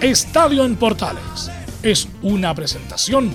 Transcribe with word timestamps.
Estadio 0.00 0.64
en 0.64 0.76
Portales 0.76 1.50
es 1.82 2.08
una 2.22 2.54
presentación 2.54 3.30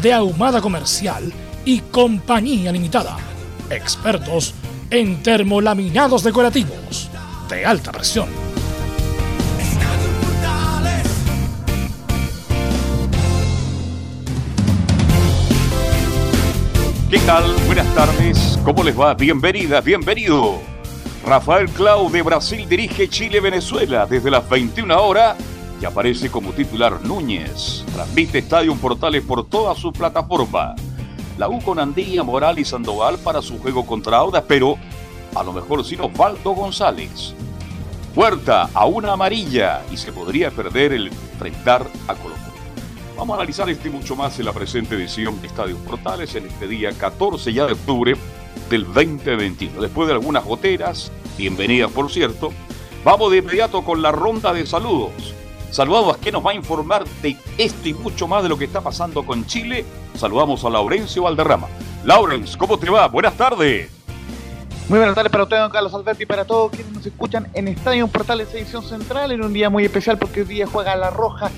de 0.00 0.12
Ahumada 0.12 0.60
Comercial 0.60 1.32
y 1.64 1.80
Compañía 1.80 2.70
Limitada. 2.70 3.16
Expertos 3.68 4.54
en 4.90 5.24
termolaminados 5.24 6.22
decorativos 6.22 7.10
de 7.48 7.66
alta 7.66 7.90
presión. 7.90 8.28
¿Qué 17.10 17.18
tal? 17.26 17.56
Buenas 17.66 17.92
tardes. 17.96 18.60
¿Cómo 18.64 18.84
les 18.84 18.96
va? 18.96 19.14
Bienvenidas, 19.14 19.84
bienvenido. 19.84 20.60
Rafael 21.26 21.68
Clau 21.70 22.08
de 22.08 22.22
Brasil 22.22 22.68
dirige 22.68 23.08
Chile-Venezuela 23.08 24.06
desde 24.06 24.30
las 24.30 24.48
21 24.48 25.02
horas 25.02 25.36
y 25.84 25.86
aparece 25.86 26.30
como 26.30 26.52
titular 26.52 27.02
Núñez. 27.02 27.84
Transmite 27.92 28.38
Estadio 28.38 28.74
Portales 28.76 29.22
por 29.22 29.46
toda 29.46 29.74
su 29.74 29.92
plataforma. 29.92 30.74
La 31.36 31.50
U 31.50 31.60
con 31.60 31.78
Andía, 31.78 32.22
Moral 32.22 32.58
y 32.58 32.64
Sandoval 32.64 33.18
para 33.18 33.42
su 33.42 33.58
juego 33.58 33.84
contra 33.84 34.16
Audas, 34.16 34.44
pero 34.48 34.78
a 35.34 35.42
lo 35.42 35.52
mejor 35.52 35.84
sin 35.84 36.00
Osvaldo 36.00 36.52
González. 36.52 37.34
Puerta 38.14 38.70
a 38.72 38.86
una 38.86 39.12
amarilla 39.12 39.82
y 39.92 39.98
se 39.98 40.10
podría 40.10 40.50
perder 40.50 40.94
el 40.94 41.08
enfrentar 41.08 41.86
a 42.08 42.14
Colo 42.14 42.34
Vamos 43.14 43.34
a 43.34 43.40
analizar 43.42 43.68
este 43.68 43.90
mucho 43.90 44.16
más 44.16 44.38
en 44.38 44.46
la 44.46 44.54
presente 44.54 44.94
edición 44.94 45.38
de 45.42 45.48
Estadio 45.48 45.76
Portales 45.76 46.34
en 46.34 46.46
este 46.46 46.66
día 46.66 46.92
14 46.92 47.52
ya 47.52 47.66
de 47.66 47.74
octubre 47.74 48.16
del 48.70 48.86
2021. 48.86 49.82
Después 49.82 50.08
de 50.08 50.14
algunas 50.14 50.44
goteras, 50.46 51.12
bienvenidas 51.36 51.90
por 51.90 52.10
cierto, 52.10 52.54
vamos 53.04 53.30
de 53.32 53.38
inmediato 53.38 53.84
con 53.84 54.00
la 54.00 54.12
ronda 54.12 54.54
de 54.54 54.64
saludos. 54.64 55.34
Saludamos 55.74 56.14
a 56.14 56.18
quien 56.20 56.34
nos 56.34 56.46
va 56.46 56.52
a 56.52 56.54
informar 56.54 57.02
de 57.20 57.36
esto 57.58 57.88
y 57.88 57.94
mucho 57.94 58.28
más 58.28 58.44
de 58.44 58.48
lo 58.48 58.56
que 58.56 58.64
está 58.64 58.80
pasando 58.80 59.26
con 59.26 59.44
Chile. 59.44 59.84
Saludamos 60.14 60.64
a 60.64 60.70
Laurencio 60.70 61.24
Valderrama. 61.24 61.66
Laurence, 62.04 62.56
¿cómo 62.56 62.78
te 62.78 62.88
va? 62.88 63.08
Buenas 63.08 63.34
tardes. 63.34 63.90
Muy 64.88 64.98
buenas 64.98 65.16
tardes 65.16 65.32
para 65.32 65.42
usted, 65.42 65.58
don 65.58 65.72
Carlos 65.72 65.92
Alberto, 65.92 66.22
y 66.22 66.26
para 66.26 66.44
todos 66.44 66.70
quienes 66.70 66.92
nos 66.92 67.04
escuchan 67.04 67.48
en 67.54 67.66
Estadio 67.66 68.06
Portales 68.06 68.54
Edición 68.54 68.84
Central, 68.84 69.32
en 69.32 69.42
un 69.42 69.52
día 69.52 69.68
muy 69.68 69.84
especial 69.84 70.16
porque 70.16 70.42
hoy 70.42 70.46
día 70.46 70.66
juega 70.68 70.94
La 70.94 71.10
Roja 71.10 71.50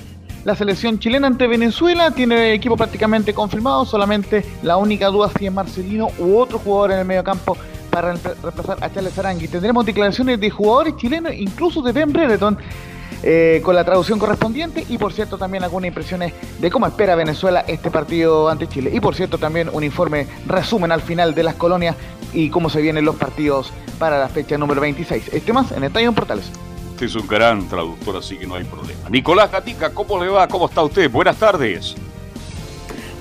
la 0.45 0.55
selección 0.55 0.97
chilena 0.97 1.27
ante 1.27 1.45
Venezuela 1.45 2.09
tiene 2.09 2.53
equipo 2.53 2.77
prácticamente 2.77 3.33
confirmado, 3.33 3.85
solamente 3.85 4.45
la 4.63 4.77
única 4.77 5.07
duda 5.07 5.29
si 5.37 5.45
es 5.45 5.51
Marcelino 5.51 6.07
u 6.17 6.37
otro 6.37 6.57
jugador 6.57 6.93
en 6.93 6.99
el 6.99 7.05
medio 7.05 7.23
campo 7.23 7.57
para 7.91 8.13
reemplazar 8.13 8.77
a 8.81 8.89
Charles 8.89 9.19
Arangui. 9.19 9.47
Tendremos 9.47 9.85
declaraciones 9.85 10.39
de 10.39 10.49
jugadores 10.49 10.95
chilenos, 10.95 11.33
incluso 11.33 11.81
de 11.81 11.91
Ben 11.91 12.13
Brereton, 12.13 12.57
eh, 13.23 13.61
con 13.63 13.75
la 13.75 13.83
traducción 13.83 14.19
correspondiente 14.19 14.85
y 14.87 14.97
por 14.97 15.13
cierto 15.13 15.37
también 15.37 15.63
algunas 15.63 15.87
impresiones 15.87 16.33
de 16.59 16.69
cómo 16.69 16.87
espera 16.87 17.15
Venezuela 17.15 17.63
este 17.67 17.91
partido 17.91 18.49
ante 18.49 18.67
Chile. 18.67 18.91
Y 18.93 18.99
por 18.99 19.15
cierto 19.15 19.37
también 19.37 19.69
un 19.71 19.83
informe 19.83 20.27
resumen 20.45 20.91
al 20.91 21.01
final 21.01 21.33
de 21.33 21.43
las 21.43 21.55
colonias 21.55 21.95
y 22.33 22.49
cómo 22.49 22.69
se 22.69 22.81
vienen 22.81 23.05
los 23.05 23.15
partidos 23.15 23.71
para 23.99 24.19
la 24.19 24.29
fecha 24.29 24.57
número 24.57 24.81
26. 24.81 25.33
Este 25.33 25.53
más 25.53 25.71
en 25.71 25.83
Estadio 25.83 26.13
Portales. 26.13 26.51
Usted 26.91 27.05
es 27.05 27.15
un 27.15 27.27
gran 27.27 27.67
traductor, 27.67 28.17
así 28.17 28.37
que 28.37 28.47
no 28.47 28.55
hay 28.55 28.63
problema. 28.63 29.09
Nicolás 29.09 29.51
Gatica, 29.51 29.91
¿cómo 29.91 30.23
le 30.23 30.29
va? 30.29 30.47
¿Cómo 30.47 30.67
está 30.67 30.83
usted? 30.83 31.09
Buenas 31.11 31.37
tardes. 31.37 31.95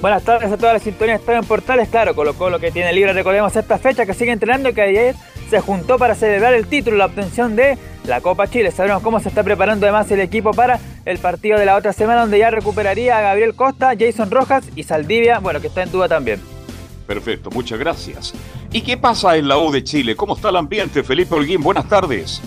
Buenas 0.01 0.23
tardes 0.25 0.53
a 0.53 0.57
todas 0.57 0.75
las 0.75 0.83
sintonías 0.83 1.25
de 1.25 1.35
en 1.35 1.45
Portales. 1.45 1.89
Claro, 1.89 2.15
colocó 2.15 2.51
lo 2.51 2.59
que 2.59 2.71
tiene 2.71 2.93
libre. 2.93 3.13
Recordemos 3.13 3.57
esta 3.57 3.79
fecha 3.79 4.05
que 4.05 4.15
sigue 4.15 4.31
entrenando 4.31 4.73
que 4.73 4.83
ayer 4.83 5.15
se 5.49 5.61
juntó 5.61 5.99
para 5.99 6.15
celebrar 6.15 6.55
el 6.55 6.67
título, 6.67 6.97
la 6.97 7.07
obtención 7.07 7.57
de 7.57 7.79
la 8.07 8.21
Copa 8.21 8.49
Chile. 8.49 8.71
Sabremos 8.71 9.03
cómo 9.03 9.21
se 9.21 9.29
está 9.29 9.43
preparando 9.43 9.87
además 9.87 10.11
el 10.11 10.21
equipo 10.21 10.53
para 10.53 10.81
el 11.05 11.19
partido 11.19 11.59
de 11.59 11.67
la 11.67 11.77
otra 11.77 11.93
semana, 11.93 12.23
donde 12.23 12.39
ya 12.39 12.51
recuperaría 12.51 13.19
a 13.19 13.21
Gabriel 13.21 13.55
Costa, 13.55 13.93
Jason 13.99 14.31
Rojas 14.31 14.65
y 14.75 14.83
Saldivia, 14.83 15.39
bueno, 15.39 15.61
que 15.61 15.69
está 15.69 15.83
en 15.83 15.93
duda 15.93 16.09
también. 16.09 16.41
Perfecto, 17.07 17.51
muchas 17.51 17.79
gracias. 17.79 18.35
¿Y 18.73 18.81
qué 18.81 18.97
pasa 18.97 19.37
en 19.37 19.47
la 19.47 19.59
U 19.59 19.71
de 19.71 19.85
Chile? 19.85 20.17
¿Cómo 20.17 20.35
está 20.35 20.49
el 20.49 20.57
ambiente? 20.57 21.05
Felipe 21.05 21.35
Holguín, 21.35 21.63
buenas 21.63 21.89
tardes. 21.89 22.43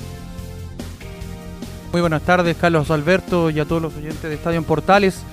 Muy 1.92 2.02
buenas 2.02 2.22
tardes, 2.22 2.56
Carlos 2.58 2.92
Alberto 2.92 3.50
y 3.50 3.60
a 3.60 3.66
todos 3.66 3.81
los 3.81 3.96
oyentes 3.96 4.22
de 4.22 4.36
Estadio 4.36 4.58
en 4.58 4.64
Portales. 4.66 5.24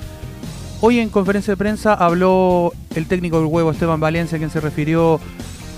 Hoy 0.81 1.01
en 1.01 1.09
conferencia 1.09 1.53
de 1.53 1.57
prensa 1.57 1.95
habló 1.95 2.73
el 2.95 3.07
técnico 3.07 3.39
del 3.39 3.47
huevo 3.47 3.73
Esteban 3.73 3.99
Valencia, 3.99 4.39
quien 4.39 4.51
se 4.51 4.61
refirió 4.61 5.21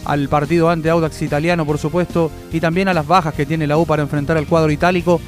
al 0.05 0.29
partido 0.29 0.71
ante 0.71 0.91
Audax 0.91 1.23
italiano, 1.23 1.67
por 1.67 1.79
supuesto, 1.79 2.31
y 2.53 2.61
también 2.61 2.89
a 2.89 2.95
las 2.95 3.07
bajas 3.07 3.35
que 3.35 3.47
tiene 3.47 3.67
la 3.67 3.79
U 3.79 3.87
para 3.87 4.03
enfrentar 4.03 4.37
al 4.37 4.47
cuadro 4.47 4.71
itálico. 4.71 5.21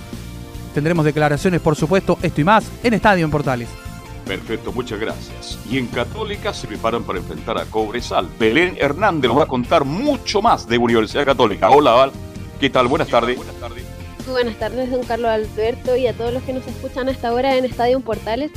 Tendremos 0.75 1.05
declaraciones, 1.05 1.61
por 1.61 1.77
supuesto, 1.77 2.19
esto 2.23 2.41
y 2.41 2.45
más 2.45 2.65
en 2.83 2.95
Estadio 2.95 3.25
en 3.25 3.31
Portales. 3.31 3.69
Perfecto, 4.27 4.73
muchas 4.73 5.01
gracias. 5.01 5.59
Y 5.69 5.79
en 5.79 5.87
Católica 5.89 6.55
se 6.55 6.69
preparan 6.69 7.03
para 7.03 7.19
enfrentar 7.19 7.59
a 7.59 7.65
Cobresal. 7.65 8.29
Belén 8.39 8.77
Hernández 8.79 9.29
nos 9.29 9.39
va 9.39 9.45
a 9.45 9.49
contar 9.49 9.85
mucho 9.85 10.41
más 10.41 10.69
de 10.69 10.79
Universidad 10.79 11.25
Católica. 11.25 11.71
Hola, 11.71 11.93
Val. 11.93 12.13
¿Qué 12.61 12.71
tal? 12.71 12.87
Buenas 12.87 13.09
tardes. 13.09 13.37
Buenas 13.37 13.57
tardes 13.57 14.01
buenas 14.31 14.57
tardes, 14.59 14.91
don 14.91 15.03
Carlos 15.03 15.31
Alberto, 15.31 15.97
y 15.97 16.07
a 16.07 16.13
todos 16.13 16.33
los 16.33 16.43
que 16.43 16.53
nos 16.53 16.67
escuchan 16.67 17.09
hasta 17.09 17.29
ahora 17.29 17.57
en 17.57 17.65
Estadio 17.65 18.01
Portales. 18.01 18.51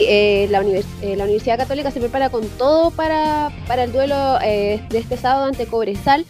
Eh, 0.00 0.48
la, 0.50 0.62
eh, 0.62 1.16
la, 1.16 1.24
Universidad 1.24 1.58
Católica 1.58 1.90
se 1.90 2.00
prepara 2.00 2.30
con 2.30 2.46
todo 2.50 2.90
para, 2.90 3.50
el 3.76 3.92
duelo 3.92 4.38
eh, 4.42 4.80
de 4.90 4.98
este 4.98 5.16
sábado 5.16 5.46
ante 5.46 5.66
Cobresal. 5.66 6.26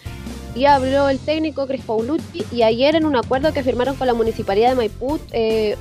Y 0.55 0.65
habló 0.65 1.09
el 1.09 1.19
técnico 1.19 1.67
Crespo 1.67 1.99
Paulucci 1.99 2.45
y 2.51 2.63
ayer 2.63 2.97
en 2.97 3.05
un 3.05 3.15
acuerdo 3.15 3.53
que 3.53 3.63
firmaron 3.63 3.95
con 3.95 4.07
la 4.07 4.15
Municipalidad 4.15 4.71
de 4.71 4.75
Maipú 4.75 5.21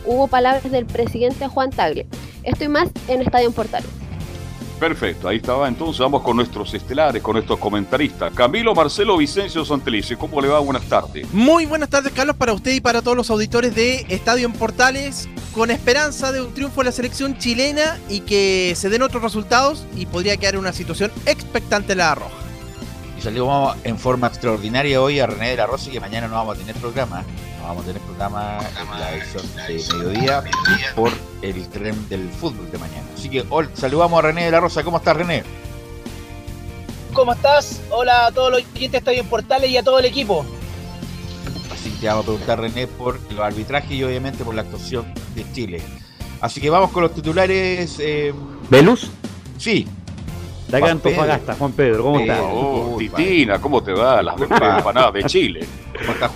hubo 0.06 0.28
palabras 0.28 0.70
del 0.70 0.86
presidente 0.86 1.48
Juan 1.48 1.72
Tagle. 1.72 2.06
Esto 2.44 2.66
y 2.66 2.68
más 2.68 2.90
en 3.08 3.22
Estadio 3.22 3.50
Portales. 3.52 3.90
Perfecto, 4.80 5.28
ahí 5.28 5.38
estaba. 5.38 5.68
Entonces 5.68 6.00
vamos 6.00 6.22
con 6.22 6.38
nuestros 6.38 6.74
estelares, 6.74 7.22
con 7.22 7.34
nuestros 7.34 7.60
comentaristas. 7.60 8.32
Camilo 8.34 8.76
Marcelo 8.76 9.18
Vicencio 9.18 9.66
Santelice, 9.66 10.18
¿cómo 10.18 10.40
le 10.40 10.48
va? 10.48 10.60
Buenas 10.60 10.84
tardes. 10.84 11.32
Muy 11.34 11.66
buenas 11.66 11.90
tardes, 11.90 12.14
Carlos, 12.14 12.36
para 12.36 12.54
usted 12.54 12.74
y 12.74 12.82
para 12.82 13.02
todos 13.02 13.18
los 13.18 13.30
auditores 13.30 13.74
de 13.74 14.06
Estadio 14.10 14.46
en 14.46 14.54
Portales. 14.54 15.28
Con 15.54 15.72
esperanza 15.72 16.32
de 16.32 16.42
un 16.42 16.54
triunfo 16.54 16.82
de 16.82 16.86
la 16.86 16.92
selección 16.92 17.40
chilena 17.40 17.98
y 18.10 18.20
que 18.20 18.74
se 18.76 18.90
den 18.90 19.02
otros 19.02 19.24
resultados 19.24 19.86
y 19.96 20.06
podría 20.06 20.38
quedar 20.38 20.58
una 20.58 20.72
situación 20.72 21.12
expectante 21.26 21.96
la 21.96 22.14
roja. 22.14 22.30
Y 23.18 23.22
salimos 23.22 23.76
en 23.84 23.98
forma 23.98 24.28
extraordinaria 24.28 25.02
hoy 25.02 25.20
a 25.20 25.26
René 25.26 25.50
de 25.50 25.58
la 25.58 25.66
Rosa 25.66 25.90
y 25.90 25.94
que 25.94 26.00
mañana 26.00 26.28
no 26.28 26.36
vamos 26.36 26.56
a 26.56 26.60
tener 26.60 26.76
programa 26.76 27.24
vamos 27.68 27.84
a 27.84 27.88
tener 27.88 28.02
programa 28.04 28.60
en 28.80 29.00
la 29.00 29.14
edición 29.14 29.44
de 29.68 29.98
mediodía 29.98 30.44
por 30.96 31.12
el 31.42 31.68
tren 31.68 32.10
del 32.10 32.30
fútbol 32.30 32.72
de 32.72 32.78
mañana. 32.78 33.06
Así 33.14 33.30
que 33.30 33.44
hoy, 33.50 33.68
saludamos 33.74 34.18
a 34.20 34.22
René 34.22 34.46
de 34.46 34.52
la 34.52 34.62
Rosa. 34.62 34.84
¿Cómo 34.84 34.98
estás, 34.98 35.18
René? 35.18 35.44
¿Cómo 37.14 37.34
estás? 37.34 37.82
Hola 37.92 38.28
a 38.28 38.32
todos 38.32 38.52
los 38.52 38.62
clientes, 38.74 39.00
estoy 39.00 39.18
en 39.18 39.28
Portales 39.28 39.70
y 39.70 39.78
a 39.78 39.84
todo 39.84 40.00
el 40.00 40.06
equipo. 40.06 40.46
Así 41.74 41.90
que 41.92 41.98
te 41.98 42.08
vamos 42.08 42.24
a 42.24 42.28
preguntar, 42.28 42.60
René, 42.62 42.88
por 42.88 43.20
los 43.32 43.40
arbitrajes 43.42 43.92
y 43.92 44.04
obviamente 44.04 44.46
por 44.46 44.56
la 44.56 44.62
actuación 44.62 45.14
de 45.36 45.52
Chile. 45.52 45.82
Así 46.40 46.62
que 46.62 46.70
vamos 46.70 46.92
con 46.92 47.04
los 47.04 47.14
titulares. 47.14 47.98
Eh... 48.00 48.34
¿Velus? 48.70 49.12
Sí, 49.58 49.88
de 50.68 50.78
acá 50.78 50.92
Antofagasta, 50.92 51.56
Juan 51.56 51.72
Pedro, 51.72 52.04
¿cómo 52.04 52.20
estás? 52.20 52.40
Oh, 52.44 52.96
Titina, 53.00 53.60
¿cómo 53.60 53.82
te 53.82 53.94
va? 53.94 54.22
Las 54.22 54.40
empanadas 54.42 55.14
de 55.14 55.24
Chile. 55.24 55.68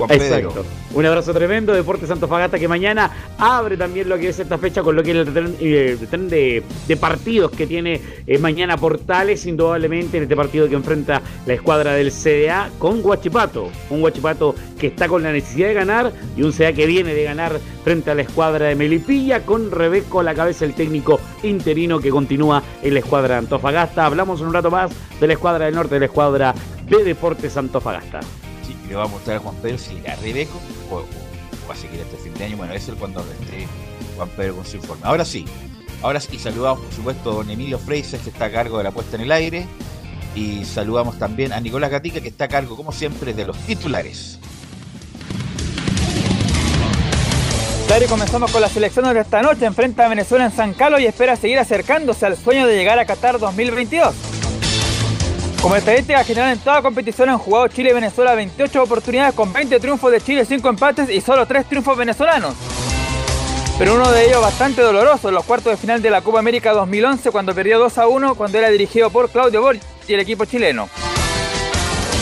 Exacto. 0.10 0.66
Un 0.94 1.06
abrazo 1.06 1.34
tremendo. 1.34 1.74
Deportes 1.74 2.10
Fagata 2.28 2.60
que 2.60 2.68
mañana 2.68 3.12
abre 3.38 3.78
también 3.78 4.10
lo 4.10 4.18
que 4.18 4.30
es 4.30 4.40
esta 4.40 4.58
fecha 4.58 4.81
con 4.81 4.96
lo 4.96 5.04
que 5.04 5.12
es 5.12 5.18
el 5.18 5.34
tren, 5.34 5.56
eh, 5.60 6.63
de, 6.88 6.98
partidos 6.98 7.52
que 7.52 7.68
tiene 7.68 8.00
eh, 8.28 8.38
mañana 8.38 8.78
Portales, 8.78 9.46
indudablemente, 9.46 10.18
en 10.18 10.24
este 10.24 10.36
partido 10.36 10.68
que 10.68 10.75
enfrenta 10.75 11.22
la 11.46 11.54
escuadra 11.54 11.94
del 11.94 12.12
CDA 12.12 12.69
con 12.78 13.02
Guachipato. 13.02 13.69
Un 13.90 14.02
Guachipato 14.02 14.56
que 14.80 14.88
está 14.88 15.08
con 15.08 15.24
la 15.24 15.31
necesidad 15.31 15.69
de 15.69 15.74
ganar 15.74 16.12
y 16.36 16.44
un 16.44 16.52
CDA 16.52 16.74
que 16.74 16.86
viene 16.86 17.13
de 17.13 17.24
ganar 17.24 17.60
frente 17.84 18.12
a 18.12 18.16
la 18.16 18.22
escuadra 18.22 18.68
de 18.68 18.75
Melipilla 18.75 19.46
con 19.46 19.72
Rebeco 19.72 20.19
a 20.19 20.24
la 20.24 20.34
cabeza 20.34 20.66
el 20.66 20.74
técnico 20.74 21.19
interino 21.44 22.00
que 22.00 22.10
continúa 22.10 22.62
en 22.81 22.94
la 22.94 23.00
escuadra 23.00 23.36
de 23.36 23.40
Antofagasta. 23.40 24.06
Hablamos 24.06 24.42
un 24.42 24.54
rato 24.54 24.69
más 24.69 24.92
de 25.19 25.28
la 25.28 25.34
escuadra 25.34 25.66
del 25.66 25.75
norte, 25.75 25.96
de 25.96 26.00
la 26.00 26.06
escuadra 26.06 26.54
de 26.88 27.04
Deportes 27.04 27.56
Antofagasta. 27.58 28.19
Le 28.92 28.98
vamos 28.98 29.12
a 29.12 29.16
mostrar 29.16 29.38
a 29.38 29.40
Juan 29.40 29.56
Pedro 29.62 29.78
si 29.78 30.06
a 30.06 30.18
Rebeco 30.18 30.60
o, 30.92 31.06
va 31.66 31.74
a 31.74 31.78
seguir 31.78 32.02
este 32.02 32.18
fin 32.18 32.34
de 32.34 32.44
año. 32.44 32.58
Bueno, 32.58 32.74
eso 32.74 32.92
es 32.92 33.00
cuando 33.00 33.22
esté 33.22 33.66
Juan 34.18 34.28
Pedro 34.36 34.58
con 34.58 34.66
su 34.66 34.76
informe. 34.76 35.02
Ahora 35.06 35.24
sí, 35.24 35.46
ahora 36.02 36.20
sí, 36.20 36.38
saludamos 36.38 36.82
por 36.82 36.94
supuesto 36.94 37.32
a 37.32 37.36
don 37.36 37.50
Emilio 37.50 37.80
Freises 37.80 38.20
que 38.20 38.32
está 38.32 38.46
a 38.46 38.52
cargo 38.52 38.80
de 38.80 38.84
la 38.84 38.92
puesta 38.92 39.16
en 39.16 39.22
el 39.22 39.32
aire. 39.32 39.66
Y 40.36 40.66
saludamos 40.66 41.18
también 41.18 41.54
a 41.54 41.62
Nicolás 41.62 41.90
Gatica 41.90 42.20
que 42.20 42.28
está 42.28 42.46
a 42.46 42.48
cargo, 42.50 42.76
como 42.76 42.92
siempre, 42.92 43.34
de 43.34 43.46
los 43.46 43.58
titulares. 43.60 44.40
Claro, 47.88 48.04
y 48.04 48.08
comenzamos 48.10 48.52
con 48.52 48.60
las 48.60 48.74
selecciones 48.74 49.14
de 49.14 49.22
esta 49.22 49.42
noche. 49.42 49.68
Enfrenta 49.68 50.06
a 50.06 50.10
Venezuela 50.10 50.44
en 50.44 50.52
San 50.52 50.74
Carlos 50.74 51.00
y 51.00 51.06
espera 51.06 51.38
seguir 51.38 51.60
acercándose 51.60 52.26
al 52.26 52.36
sueño 52.36 52.68
de 52.68 52.76
llegar 52.76 53.00
a 53.00 53.06
Qatar 53.06 53.40
2022. 53.40 54.41
Como 55.62 55.75
estadística 55.75 56.24
general 56.24 56.54
en 56.54 56.60
toda 56.60 56.81
competición 56.81 57.30
han 57.30 57.38
jugado 57.38 57.68
Chile 57.68 57.92
y 57.92 57.94
Venezuela 57.94 58.34
28 58.34 58.81
oportunidades 58.81 59.36
con 59.36 59.54
20 59.54 59.80
triunfos 59.80 60.12
de 60.12 60.19
Chile, 60.19 60.44
5 60.44 60.68
empates 60.68 61.10
y 61.12 61.22
solo 61.22 61.46
3 61.46 61.68
triunfos 61.68 61.96
venezolanos. 61.96 62.56
Pero 63.78 63.94
uno 63.94 64.12
de 64.12 64.25
ellos 64.25 64.42
bastante 64.42 64.81
doloroso 64.81 65.30
en 65.30 65.36
los 65.36 65.46
cuartos 65.46 65.72
de 65.72 65.78
final 65.78 66.02
de 66.02 66.10
la 66.10 66.22
Copa 66.22 66.40
América 66.40 66.74
2011 66.74 67.30
cuando 67.30 67.54
perdió 67.54 67.78
2 67.78 67.98
a 68.00 68.08
1 68.08 68.36
cuando 68.36 68.58
era 68.58 68.69
dirigido 68.69 69.12
por 69.12 69.30
Claudio 69.30 69.62
Borg 69.62 69.80
y 70.08 70.13
el 70.13 70.19
equipo 70.19 70.46
chileno. 70.46 70.90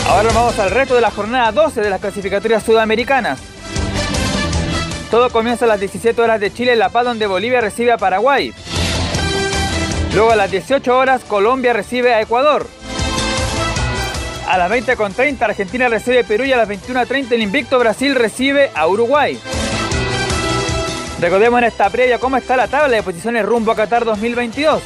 Ahora 0.06 0.30
vamos 0.34 0.58
al 0.58 0.70
reto 0.70 0.94
de 0.94 1.00
la 1.00 1.10
jornada 1.10 1.50
12 1.50 1.80
de 1.80 1.90
las 1.90 2.00
clasificatorias 2.00 2.62
sudamericanas. 2.62 3.40
Todo 5.10 5.30
comienza 5.30 5.64
a 5.64 5.68
las 5.68 5.80
17 5.80 6.20
horas 6.20 6.40
de 6.40 6.52
Chile 6.52 6.74
en 6.74 6.78
La 6.78 6.90
Paz, 6.90 7.06
donde 7.06 7.26
Bolivia 7.26 7.62
recibe 7.62 7.90
a 7.90 7.96
Paraguay. 7.96 8.52
Luego 10.14 10.30
a 10.30 10.36
las 10.36 10.50
18 10.50 10.96
horas 10.96 11.24
Colombia 11.24 11.72
recibe 11.72 12.12
a 12.12 12.20
Ecuador. 12.20 12.66
A 14.50 14.58
las 14.58 14.68
20.30 14.68 15.42
Argentina 15.42 15.88
recibe 15.88 16.24
Perú 16.24 16.42
y 16.42 16.52
a 16.52 16.56
las 16.56 16.68
21.30 16.68 17.30
el 17.30 17.42
invicto 17.42 17.78
Brasil 17.78 18.16
recibe 18.16 18.72
a 18.74 18.88
Uruguay. 18.88 19.38
Recordemos 21.20 21.58
en 21.58 21.68
esta 21.68 21.88
previa 21.88 22.18
cómo 22.18 22.36
está 22.36 22.56
la 22.56 22.66
tabla 22.66 22.96
de 22.96 23.04
posiciones 23.04 23.46
rumbo 23.46 23.70
a 23.70 23.76
Qatar 23.76 24.04
2022. 24.04 24.82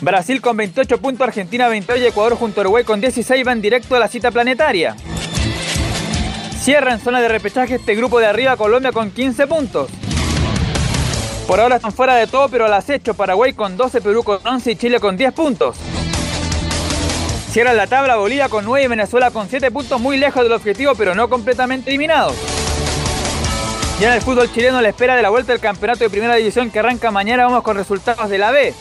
Brasil 0.00 0.40
con 0.40 0.56
28 0.56 1.02
puntos, 1.02 1.28
Argentina 1.28 1.68
28 1.68 2.02
y 2.02 2.06
Ecuador 2.06 2.36
junto 2.36 2.60
a 2.60 2.62
Uruguay 2.62 2.82
con 2.82 2.98
16 2.98 3.44
van 3.44 3.60
directo 3.60 3.94
a 3.94 3.98
la 3.98 4.08
cita 4.08 4.30
planetaria. 4.30 4.96
Cierra 6.62 6.94
en 6.94 6.98
zona 6.98 7.20
de 7.20 7.28
repechaje 7.28 7.74
este 7.74 7.94
grupo 7.94 8.20
de 8.20 8.26
arriba 8.26 8.56
Colombia 8.56 8.92
con 8.92 9.10
15 9.10 9.46
puntos. 9.46 9.90
Por 11.46 11.60
ahora 11.60 11.76
están 11.76 11.92
fuera 11.92 12.14
de 12.14 12.26
todo, 12.26 12.48
pero 12.48 12.64
al 12.64 12.72
acecho 12.72 13.12
Paraguay 13.12 13.52
con 13.52 13.76
12, 13.76 14.00
Perú 14.00 14.22
con 14.22 14.38
11 14.46 14.70
y 14.70 14.76
Chile 14.76 14.98
con 14.98 15.18
10 15.18 15.34
puntos. 15.34 15.76
Cierra 17.52 17.74
la 17.74 17.86
tabla 17.86 18.16
Bolivia 18.16 18.48
con 18.48 18.64
9 18.64 18.82
y 18.82 18.88
Venezuela 18.88 19.30
con 19.30 19.46
7 19.46 19.70
puntos, 19.70 20.00
muy 20.00 20.16
lejos 20.16 20.42
del 20.42 20.52
objetivo, 20.52 20.94
pero 20.94 21.14
no 21.14 21.28
completamente 21.28 21.90
eliminados. 21.90 22.34
Ya 24.00 24.08
en 24.08 24.14
el 24.14 24.22
fútbol 24.22 24.50
chileno 24.50 24.80
la 24.80 24.88
espera 24.88 25.16
de 25.16 25.20
la 25.20 25.28
vuelta 25.28 25.52
del 25.52 25.60
campeonato 25.60 26.02
de 26.02 26.08
primera 26.08 26.34
división 26.36 26.70
que 26.70 26.78
arranca 26.78 27.10
mañana, 27.10 27.44
vamos 27.44 27.62
con 27.62 27.76
resultados 27.76 28.30
de 28.30 28.38
la 28.38 28.52
B. 28.52 28.72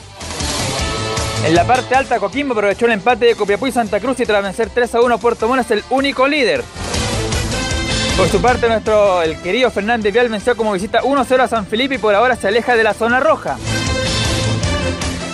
En 1.45 1.53
la 1.53 1.68
parte 1.68 1.95
alta, 1.95 2.18
Coquimbo 2.18 2.53
aprovechó 2.53 2.85
el 2.85 2.94
empate 2.94 3.25
de 3.25 3.35
Copiapó 3.35 3.68
y 3.68 3.73
Santa 3.73 4.00
Cruz 4.00 4.21
y 4.21 4.25
tras 4.25 4.41
vencer 4.41 4.69
3 4.74 4.95
a 4.95 5.01
1, 5.01 5.17
Puerto 5.17 5.50
Montt 5.50 5.65
es 5.65 5.71
el 5.71 5.83
único 5.89 6.25
líder. 6.25 6.63
Por 8.15 8.29
su 8.29 8.41
parte, 8.41 8.69
nuestro 8.69 9.21
el 9.21 9.38
querido 9.41 9.69
Fernández 9.69 10.13
Vial 10.13 10.29
venció 10.29 10.56
como 10.56 10.71
visita 10.71 11.01
1-0 11.01 11.41
a 11.41 11.47
San 11.50 11.65
Felipe 11.65 11.95
y 11.95 11.97
por 11.97 12.15
ahora 12.15 12.38
se 12.38 12.47
aleja 12.47 12.77
de 12.77 12.83
la 12.85 12.94
zona 12.94 13.19
roja. 13.19 13.57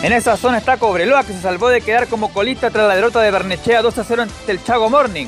En 0.03 0.13
esa 0.13 0.37
zona 0.37 0.59
está 0.59 0.77
Cobreloa 0.77 1.23
que 1.23 1.33
se 1.33 1.41
salvó 1.41 1.69
de 1.69 1.81
quedar 1.81 2.07
como 2.07 2.31
colista 2.31 2.69
tras 2.69 2.87
la 2.87 2.95
derrota 2.95 3.19
de 3.21 3.31
Bernechea 3.31 3.81
2-0 3.81 4.21
ante 4.21 4.51
el 4.51 4.63
Chago 4.63 4.89
Morning. 4.89 5.25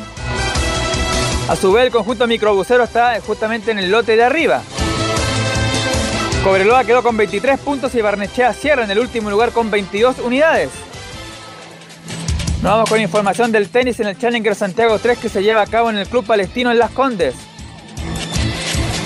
A 1.49 1.55
su 1.55 1.71
vez, 1.71 1.85
el 1.85 1.91
conjunto 1.91 2.27
microbusero 2.27 2.83
está 2.83 3.19
justamente 3.21 3.71
en 3.71 3.79
el 3.79 3.89
lote 3.89 4.15
de 4.15 4.23
arriba. 4.23 4.61
Cobreloa 6.43 6.83
quedó 6.83 7.01
con 7.01 7.17
23 7.17 7.59
puntos 7.59 7.95
y 7.95 8.01
Barnechea 8.01 8.53
cierra 8.53 8.83
en 8.83 8.91
el 8.91 8.99
último 8.99 9.31
lugar 9.31 9.51
con 9.51 9.71
22 9.71 10.19
unidades. 10.19 10.69
Nos 12.61 12.71
vamos 12.71 12.89
con 12.89 13.01
información 13.01 13.51
del 13.51 13.69
tenis 13.69 13.99
en 13.99 14.07
el 14.07 14.17
Challenger 14.17 14.53
Santiago 14.53 14.99
3 14.99 15.17
que 15.17 15.29
se 15.29 15.41
lleva 15.41 15.63
a 15.63 15.67
cabo 15.67 15.89
en 15.89 15.97
el 15.97 16.07
Club 16.07 16.25
Palestino 16.25 16.71
en 16.71 16.77
Las 16.77 16.91
Condes. 16.91 17.33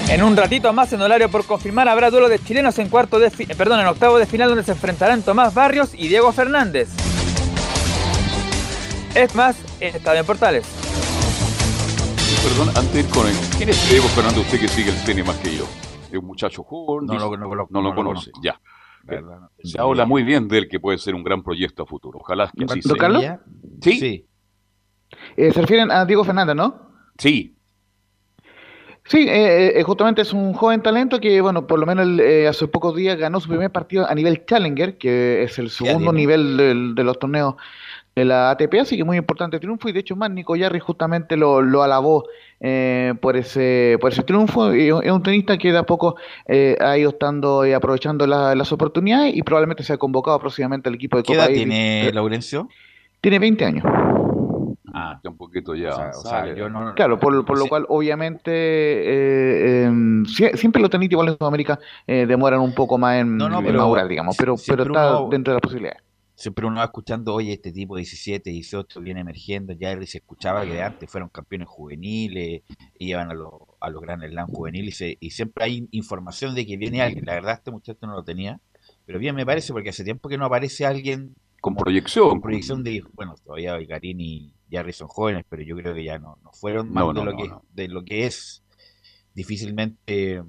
En 0.09 0.21
un 0.21 0.37
ratito 0.37 0.71
más, 0.73 0.93
en 0.93 1.01
horario 1.01 1.29
por 1.29 1.45
confirmar, 1.45 1.87
habrá 1.87 2.11
duelo 2.11 2.29
de 2.29 2.37
chilenos 2.37 2.77
en 2.77 2.89
cuarto 2.89 3.19
de 3.19 3.31
perdón, 3.57 3.79
en 3.79 3.87
octavo 3.87 4.17
de 4.19 4.25
final 4.25 4.49
donde 4.49 4.63
se 4.63 4.73
enfrentarán 4.73 5.23
Tomás 5.23 5.53
Barrios 5.53 5.93
y 5.95 6.07
Diego 6.07 6.31
Fernández. 6.31 6.89
Es 9.15 9.33
más, 9.35 9.55
en 9.79 9.95
Estadio 9.95 10.21
en 10.21 10.25
Portales. 10.25 10.65
Perdón, 12.43 12.69
antes 12.69 12.93
de 12.93 12.99
ir 12.99 13.09
con 13.09 13.27
el... 13.27 13.35
¿Quién 13.57 13.69
es 13.69 13.89
Diego 13.89 14.07
Fernández? 14.09 14.39
Usted 14.39 14.59
que 14.59 14.67
sigue 14.67 14.89
el 14.89 15.03
tenis 15.03 15.25
más 15.25 15.37
que 15.37 15.55
yo. 15.55 15.65
Es 16.11 16.19
un 16.19 16.25
muchacho 16.25 16.63
joven. 16.63 17.07
No, 17.07 17.13
no, 17.15 17.37
no, 17.37 17.67
no 17.69 17.81
lo 17.81 17.95
conoce, 17.95 18.31
ya. 18.41 18.59
Se 19.63 19.79
habla 19.79 20.05
muy 20.05 20.23
bien 20.23 20.47
de 20.47 20.59
él 20.59 20.67
que 20.67 20.79
puede 20.79 20.97
ser 20.97 21.15
un 21.15 21.23
gran 21.23 21.43
proyecto 21.43 21.83
a 21.83 21.85
futuro. 21.85 22.19
Ojalá 22.19 22.51
que 22.55 22.65
así 22.65 22.81
sea. 22.81 22.95
Carlos? 22.95 23.23
Sí. 23.81 23.99
sí. 23.99 24.27
Eh, 25.37 25.51
se 25.51 25.61
refieren 25.61 25.91
a 25.91 26.05
Diego 26.05 26.23
Fernández, 26.23 26.55
¿no? 26.55 26.91
Sí. 27.17 27.52
Sí, 29.05 29.27
eh, 29.27 29.79
eh, 29.79 29.83
justamente 29.83 30.21
es 30.21 30.31
un 30.31 30.53
joven 30.53 30.81
talento 30.81 31.19
que, 31.19 31.41
bueno, 31.41 31.67
por 31.67 31.77
lo 31.77 31.85
menos 31.85 32.07
hace 32.49 32.67
pocos 32.67 32.95
días 32.95 33.17
ganó 33.17 33.39
su 33.39 33.49
primer 33.49 33.69
partido 33.69 34.09
a 34.09 34.15
nivel 34.15 34.45
Challenger, 34.45 34.97
que 34.97 35.43
es 35.43 35.59
el 35.59 35.69
segundo 35.69 36.13
nivel 36.13 36.95
de 36.95 37.03
los 37.03 37.19
torneos 37.19 37.55
de 38.15 38.25
la 38.25 38.51
ATP, 38.51 38.75
así 38.81 38.95
que 38.95 39.03
muy 39.03 39.17
importante 39.17 39.59
triunfo 39.59 39.89
y 39.89 39.91
de 39.91 40.01
hecho 40.01 40.15
más 40.15 40.29
Nico 40.29 40.55
Yarri 40.55 40.79
justamente 40.79 41.35
lo, 41.35 41.61
lo 41.61 41.81
alabó 41.81 42.25
eh, 42.59 43.13
por 43.21 43.35
ese 43.35 43.97
por 43.99 44.11
ese 44.11 44.21
triunfo 44.21 44.73
y 44.75 44.89
es 44.89 45.11
un 45.11 45.23
tenista 45.23 45.57
que 45.57 45.71
de 45.71 45.79
a 45.79 45.83
poco 45.83 46.15
eh, 46.47 46.77
ha 46.79 46.97
ido 46.97 47.09
estando 47.09 47.65
y 47.65 47.73
aprovechando 47.73 48.27
las 48.27 48.71
oportunidades 48.71 49.35
y 49.35 49.41
probablemente 49.41 49.83
se 49.83 49.93
ha 49.93 49.97
convocado 49.97 50.39
próximamente 50.39 50.89
al 50.89 50.95
equipo 50.95 51.17
de 51.17 51.23
Copa 51.23 51.33
¿Qué 51.33 51.45
edad 51.45 51.53
tiene 51.53 52.11
Laurencio? 52.13 52.69
Tiene 53.19 53.39
20 53.39 53.65
años. 53.65 53.85
Ah, 55.11 55.21
un 55.23 55.37
poquito 55.37 55.75
ya. 55.75 56.11
claro, 56.95 57.19
por, 57.19 57.45
por 57.45 57.57
lo 57.57 57.67
cual 57.67 57.85
obviamente 57.89 58.51
eh, 58.51 59.83
em, 59.85 60.25
siempre 60.25 60.81
los 60.81 60.89
tenistas 60.89 61.13
igual 61.13 61.29
en 61.29 61.37
Sudamérica 61.37 61.79
demoran 62.07 62.59
un 62.59 62.73
poco 62.73 62.97
más 62.97 63.17
en, 63.17 63.37
no, 63.37 63.49
madurar, 63.49 64.07
digamos, 64.07 64.35
pero, 64.37 64.55
pero 64.67 64.83
está 64.83 65.19
dentro 65.29 65.53
de 65.53 65.55
las 65.55 65.61
posibilidades 65.61 66.03
siempre 66.35 66.65
uno 66.65 66.77
va 66.77 66.85
escuchando, 66.85 67.33
oye, 67.33 67.53
este 67.53 67.71
tipo 67.71 67.95
17, 67.95 68.49
18 68.49 69.01
viene 69.01 69.21
emergiendo, 69.21 69.73
ya 69.73 69.95
se 70.05 70.17
escuchaba 70.17 70.65
que 70.65 70.73
de 70.73 70.83
antes 70.83 71.09
fueron 71.09 71.29
campeones 71.29 71.67
juveniles, 71.67 72.63
iban 72.99 73.31
a, 73.31 73.33
los 73.33 73.53
a 73.79 73.89
los 73.89 74.01
grandes 74.01 74.31
Slam 74.31 74.47
juveniles, 74.47 75.01
y, 75.19 75.29
siempre 75.29 75.63
hay 75.65 75.87
información 75.91 76.55
de 76.55 76.65
que 76.65 76.77
viene 76.77 77.01
alguien. 77.01 77.25
La 77.25 77.33
verdad, 77.33 77.53
este 77.53 77.71
muchacho 77.71 78.05
no 78.05 78.13
lo 78.13 78.23
tenía, 78.23 78.59
pero 79.05 79.19
bien 79.19 79.35
me 79.35 79.45
parece 79.45 79.73
porque 79.73 79.89
hace 79.89 80.03
tiempo 80.03 80.29
que 80.29 80.37
no 80.37 80.45
aparece 80.45 80.85
alguien 80.85 81.35
con 81.61 81.75
proyección. 81.75 82.29
Con 82.29 82.41
proyección 82.41 82.83
de, 82.83 83.03
bueno, 83.13 83.35
todavía 83.43 83.77
Garín 83.87 84.19
y 84.19 84.53
Jarry 84.73 84.93
son 84.93 85.07
jóvenes, 85.07 85.45
pero 85.47 85.63
yo 85.63 85.75
creo 85.75 85.93
que 85.93 86.03
ya 86.03 86.19
no, 86.19 86.37
no 86.43 86.51
fueron 86.51 86.91
más 86.91 87.07
de, 87.13 87.23
lo 87.23 87.37
que, 87.37 87.51
de 87.73 87.87
lo 87.87 88.03
que 88.03 88.25
es. 88.25 88.63
Difícilmente, 89.33 90.43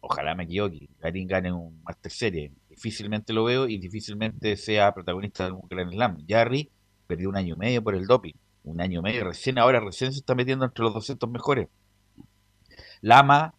ojalá 0.00 0.34
me 0.34 0.44
equivoque, 0.44 0.88
Garín 1.00 1.28
gane 1.28 1.52
un 1.52 1.82
Master 1.82 2.12
Series 2.12 2.52
difícilmente 2.76 3.32
lo 3.32 3.44
veo 3.44 3.66
y 3.66 3.78
difícilmente 3.78 4.56
sea 4.56 4.92
protagonista 4.92 5.46
de 5.46 5.52
un 5.52 5.62
Grand 5.68 5.92
Slam. 5.92 6.18
Jarry 6.28 6.70
perdió 7.06 7.30
un 7.30 7.36
año 7.36 7.54
y 7.54 7.58
medio 7.58 7.82
por 7.82 7.94
el 7.94 8.06
doping, 8.06 8.34
un 8.64 8.80
año 8.80 9.00
y 9.00 9.02
medio, 9.02 9.24
recién 9.24 9.58
ahora 9.58 9.80
recién 9.80 10.12
se 10.12 10.18
está 10.18 10.34
metiendo 10.34 10.66
entre 10.66 10.84
los 10.84 10.94
200 10.94 11.28
mejores. 11.30 11.68
Lama 13.00 13.54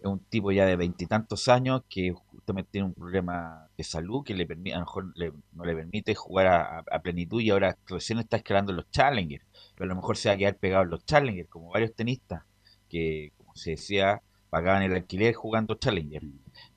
es 0.00 0.06
un 0.06 0.18
tipo 0.18 0.50
ya 0.50 0.66
de 0.66 0.76
veintitantos 0.76 1.48
años 1.48 1.82
que 1.88 2.12
justamente 2.46 2.70
tiene 2.70 2.86
un 2.86 2.94
problema 2.94 3.68
de 3.76 3.82
salud 3.82 4.22
que 4.24 4.32
le 4.32 4.46
permite, 4.46 4.72
a 4.72 4.78
lo 4.78 4.84
mejor 4.84 5.12
no 5.52 5.64
le 5.64 5.74
permite 5.74 6.14
jugar 6.14 6.46
a, 6.46 7.00
plenitud 7.00 7.40
y 7.40 7.50
ahora 7.50 7.76
recién 7.88 8.20
está 8.20 8.36
escalando 8.36 8.72
los 8.72 8.88
challengers, 8.92 9.44
pero 9.74 9.86
a 9.86 9.88
lo 9.88 9.96
mejor 9.96 10.16
se 10.16 10.28
va 10.28 10.36
a 10.36 10.38
quedar 10.38 10.56
pegado 10.56 10.84
en 10.84 10.90
los 10.90 11.04
challengers, 11.04 11.48
como 11.48 11.70
varios 11.70 11.92
tenistas 11.94 12.44
que, 12.88 13.32
como 13.36 13.56
se 13.56 13.70
decía, 13.70 14.22
pagaban 14.48 14.84
el 14.84 14.94
alquiler 14.94 15.34
jugando 15.34 15.74
challenger. 15.74 16.22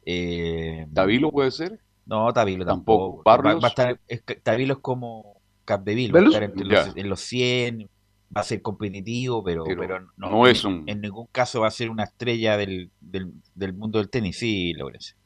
Eh, 0.07 0.87
¿Tabilo 0.91 1.31
puede 1.31 1.51
ser? 1.51 1.79
No, 2.07 2.33
Tabilo 2.33 2.65
tampoco. 2.65 3.21
Va, 3.23 3.35
a 3.35 3.67
estar, 3.67 3.99
es, 4.07 4.23
Tabilo 4.41 4.73
es 4.73 4.79
como 4.79 5.39
Capdeville, 5.65 6.11
va 6.11 6.19
a 6.21 6.23
estar 6.23 6.41
entre 6.41 6.65
los, 6.65 6.95
en 6.95 7.09
los 7.09 7.19
100. 7.19 7.89
va 8.35 8.41
a 8.41 8.43
ser 8.43 8.63
competitivo, 8.63 9.43
pero, 9.43 9.65
Pero 9.65 9.81
pero, 9.81 9.99
no, 10.17 10.31
no 10.31 10.47
en, 10.47 10.51
es 10.51 10.63
un- 10.63 10.83
en 10.87 11.01
ningún 11.01 11.27
caso 11.31 11.61
va 11.61 11.67
a 11.67 11.71
ser 11.71 11.91
una 11.91 12.05
estrella 12.05 12.57
del, 12.57 12.89
del, 12.99 13.33
del 13.53 13.73
mundo 13.73 13.99
del 13.99 14.09
tenis, 14.09 14.39
sí, 14.39 14.73
Lorenzo. 14.73 15.18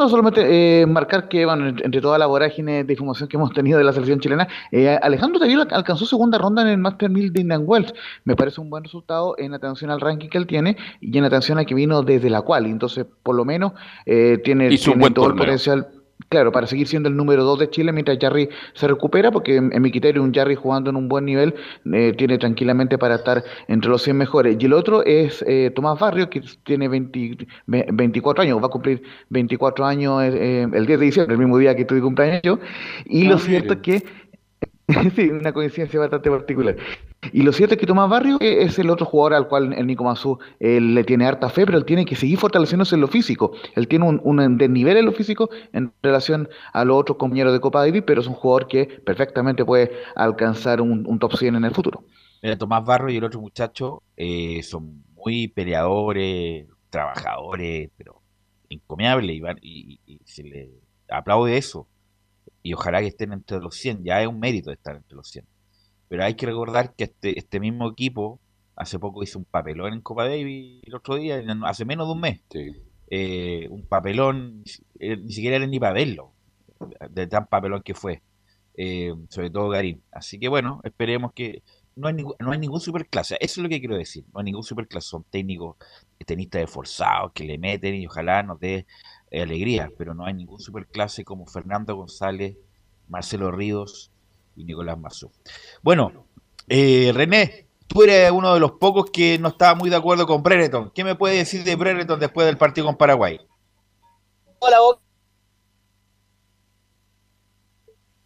No, 0.00 0.08
solamente 0.08 0.80
eh, 0.80 0.86
marcar 0.86 1.28
que, 1.28 1.44
bueno, 1.44 1.68
entre, 1.68 2.00
toda 2.00 2.16
la 2.16 2.24
vorágine 2.24 2.84
de 2.84 2.92
información 2.94 3.28
que 3.28 3.36
hemos 3.36 3.52
tenido 3.52 3.76
de 3.76 3.84
la 3.84 3.92
selección 3.92 4.18
chilena, 4.18 4.48
eh, 4.72 4.98
Alejandro 5.02 5.38
Tavilo 5.38 5.66
alcanzó 5.70 6.06
segunda 6.06 6.38
ronda 6.38 6.62
en 6.62 6.68
el 6.68 6.78
Master 6.78 7.10
1000 7.10 7.34
de 7.34 7.42
Indian 7.42 7.64
Wells. 7.66 7.92
Me 8.24 8.34
parece 8.34 8.62
un 8.62 8.70
buen 8.70 8.82
resultado 8.82 9.34
en 9.36 9.52
atención 9.52 9.90
al 9.90 10.00
ranking 10.00 10.30
que 10.30 10.38
él 10.38 10.46
tiene 10.46 10.78
y 11.02 11.18
en 11.18 11.24
atención 11.24 11.58
a 11.58 11.66
que 11.66 11.74
vino 11.74 12.00
desde 12.02 12.30
la 12.30 12.40
cual. 12.40 12.64
Entonces, 12.64 13.04
por 13.22 13.36
lo 13.36 13.44
menos, 13.44 13.72
eh, 14.06 14.38
tiene, 14.42 14.72
Hizo 14.72 14.92
un 14.92 14.94
tiene 14.94 15.00
buen 15.00 15.12
todo 15.12 15.26
el 15.26 15.30
torneo. 15.32 15.44
potencial. 15.44 15.86
Claro, 16.28 16.52
para 16.52 16.66
seguir 16.66 16.86
siendo 16.86 17.08
el 17.08 17.16
número 17.16 17.42
2 17.44 17.58
de 17.58 17.70
Chile 17.70 17.92
mientras 17.92 18.18
Jarry 18.20 18.48
se 18.74 18.86
recupera, 18.86 19.30
porque 19.32 19.56
en, 19.56 19.72
en 19.72 19.82
mi 19.82 19.90
criterio 19.90 20.22
un 20.22 20.32
Jarry 20.34 20.54
jugando 20.54 20.90
en 20.90 20.96
un 20.96 21.08
buen 21.08 21.24
nivel 21.24 21.54
eh, 21.92 22.12
tiene 22.16 22.36
tranquilamente 22.38 22.98
para 22.98 23.16
estar 23.16 23.42
entre 23.68 23.90
los 23.90 24.02
100 24.02 24.16
mejores. 24.18 24.56
Y 24.60 24.66
el 24.66 24.72
otro 24.74 25.04
es 25.04 25.42
eh, 25.48 25.72
Tomás 25.74 25.98
Barrio, 25.98 26.28
que 26.28 26.42
tiene 26.64 26.88
20 26.88 27.46
ve- 27.66 27.86
24 27.92 28.42
años, 28.42 28.62
va 28.62 28.66
a 28.66 28.70
cumplir 28.70 29.02
24 29.30 29.84
años 29.86 30.22
eh, 30.22 30.66
el 30.72 30.86
10 30.86 30.98
de 31.00 31.04
diciembre, 31.06 31.34
el 31.34 31.38
mismo 31.40 31.58
día 31.58 31.74
que 31.74 31.84
tuve 31.84 32.00
cumpleaños 32.00 32.42
yo. 32.42 32.58
Y 33.06 33.26
Ah, 33.26 33.30
lo 33.30 33.38
cierto 33.38 33.74
es 33.74 33.80
que 33.80 34.04
Sí, 35.14 35.28
una 35.30 35.52
coincidencia 35.52 36.00
bastante 36.00 36.30
particular. 36.30 36.76
Y 37.32 37.42
lo 37.42 37.52
cierto 37.52 37.74
es 37.74 37.80
que 37.80 37.86
Tomás 37.86 38.08
Barrio 38.08 38.38
eh, 38.40 38.62
es 38.62 38.78
el 38.78 38.90
otro 38.90 39.06
jugador 39.06 39.34
al 39.34 39.48
cual 39.48 39.72
el 39.74 39.86
Nico 39.86 40.04
Mazú 40.04 40.38
eh, 40.58 40.80
le 40.80 41.04
tiene 41.04 41.26
harta 41.26 41.48
fe, 41.50 41.66
pero 41.66 41.78
él 41.78 41.84
tiene 41.84 42.04
que 42.04 42.16
seguir 42.16 42.38
fortaleciéndose 42.38 42.94
en 42.94 43.02
lo 43.02 43.08
físico. 43.08 43.52
Él 43.76 43.86
tiene 43.88 44.06
un, 44.06 44.58
desnivel 44.58 44.96
en 44.96 45.04
lo 45.06 45.12
físico 45.12 45.50
en 45.72 45.92
relación 46.02 46.48
a 46.72 46.84
los 46.84 46.96
otros 46.96 47.18
compañeros 47.18 47.52
de 47.52 47.60
Copa 47.60 47.80
Davis, 47.84 48.02
pero 48.06 48.20
es 48.20 48.26
un 48.26 48.34
jugador 48.34 48.68
que 48.68 48.86
perfectamente 48.86 49.64
puede 49.64 49.92
alcanzar 50.16 50.80
un, 50.80 51.18
top 51.18 51.36
100 51.36 51.56
en 51.56 51.64
el 51.64 51.74
futuro. 51.74 52.04
Mira, 52.42 52.56
Tomás 52.56 52.84
Barro 52.84 53.10
y 53.10 53.16
el 53.18 53.24
otro 53.24 53.40
muchacho 53.40 54.02
eh, 54.16 54.62
son 54.62 55.04
muy 55.14 55.48
peleadores, 55.48 56.66
trabajadores, 56.88 57.90
pero 57.98 58.22
encomiables 58.70 59.36
y, 59.60 60.00
y- 60.06 60.14
y 60.14 60.20
se 60.24 60.42
le 60.42 60.70
aplaude 61.10 61.58
eso. 61.58 61.86
Y 62.62 62.74
ojalá 62.74 63.00
que 63.00 63.08
estén 63.08 63.32
entre 63.32 63.58
los 63.58 63.74
100, 63.76 64.04
ya 64.04 64.20
es 64.20 64.28
un 64.28 64.38
mérito 64.38 64.70
estar 64.70 64.96
entre 64.96 65.16
los 65.16 65.28
100. 65.28 65.44
Pero 66.08 66.24
hay 66.24 66.34
que 66.34 66.46
recordar 66.46 66.94
que 66.94 67.04
este, 67.04 67.38
este 67.38 67.60
mismo 67.60 67.88
equipo 67.88 68.40
hace 68.76 68.98
poco 68.98 69.22
hizo 69.22 69.38
un 69.38 69.44
papelón 69.44 69.92
en 69.92 70.00
Copa 70.00 70.24
Davis 70.24 70.80
el 70.84 70.94
otro 70.94 71.16
día, 71.16 71.42
hace 71.64 71.84
menos 71.84 72.08
de 72.08 72.12
un 72.12 72.20
mes. 72.20 72.40
Sí. 72.50 72.72
Eh, 73.10 73.66
un 73.70 73.82
papelón, 73.86 74.62
eh, 74.98 75.16
ni 75.16 75.32
siquiera 75.32 75.56
era 75.56 75.66
ni 75.66 75.80
para 75.80 75.94
verlo, 75.94 76.32
de 77.10 77.26
tan 77.26 77.46
papelón 77.46 77.82
que 77.82 77.94
fue. 77.94 78.22
Eh, 78.74 79.12
sobre 79.28 79.50
todo 79.50 79.68
Garín. 79.68 80.02
Así 80.12 80.38
que 80.38 80.48
bueno, 80.48 80.80
esperemos 80.84 81.32
que 81.34 81.62
no 81.96 82.08
hay, 82.08 82.14
no 82.14 82.52
hay 82.52 82.58
ningún 82.58 82.80
superclase. 82.80 83.36
Eso 83.40 83.60
es 83.60 83.62
lo 83.64 83.68
que 83.68 83.80
quiero 83.80 83.96
decir. 83.96 84.24
No 84.32 84.40
hay 84.40 84.44
ningún 84.44 84.62
superclase. 84.62 85.08
Son 85.08 85.24
técnicos, 85.24 85.76
tenistas 86.24 86.62
esforzados 86.62 87.32
que 87.32 87.44
le 87.44 87.58
meten 87.58 87.94
y 87.96 88.06
ojalá 88.06 88.42
nos 88.42 88.58
dé 88.60 88.86
eh, 89.30 89.42
alegría. 89.42 89.90
Pero 89.96 90.14
no 90.14 90.24
hay 90.26 90.34
ningún 90.34 90.60
superclase 90.60 91.24
como 91.24 91.46
Fernando 91.46 91.94
González, 91.96 92.56
Marcelo 93.08 93.50
Ríos 93.50 94.10
y 94.56 94.64
Nicolás 94.64 94.98
Mazú. 94.98 95.30
Bueno, 95.82 96.26
eh, 96.68 97.12
René, 97.14 97.66
tú 97.86 98.02
eres 98.02 98.30
uno 98.30 98.54
de 98.54 98.60
los 98.60 98.72
pocos 98.72 99.10
que 99.10 99.38
no 99.38 99.48
estaba 99.48 99.74
muy 99.74 99.90
de 99.90 99.96
acuerdo 99.96 100.26
con 100.26 100.42
Brereton. 100.42 100.90
¿Qué 100.94 101.04
me 101.04 101.14
puedes 101.14 101.38
decir 101.38 101.64
de 101.64 101.76
Brereton 101.76 102.20
después 102.20 102.46
del 102.46 102.56
partido 102.58 102.86
con 102.86 102.96
Paraguay? 102.96 103.40
Hola. 104.60 104.76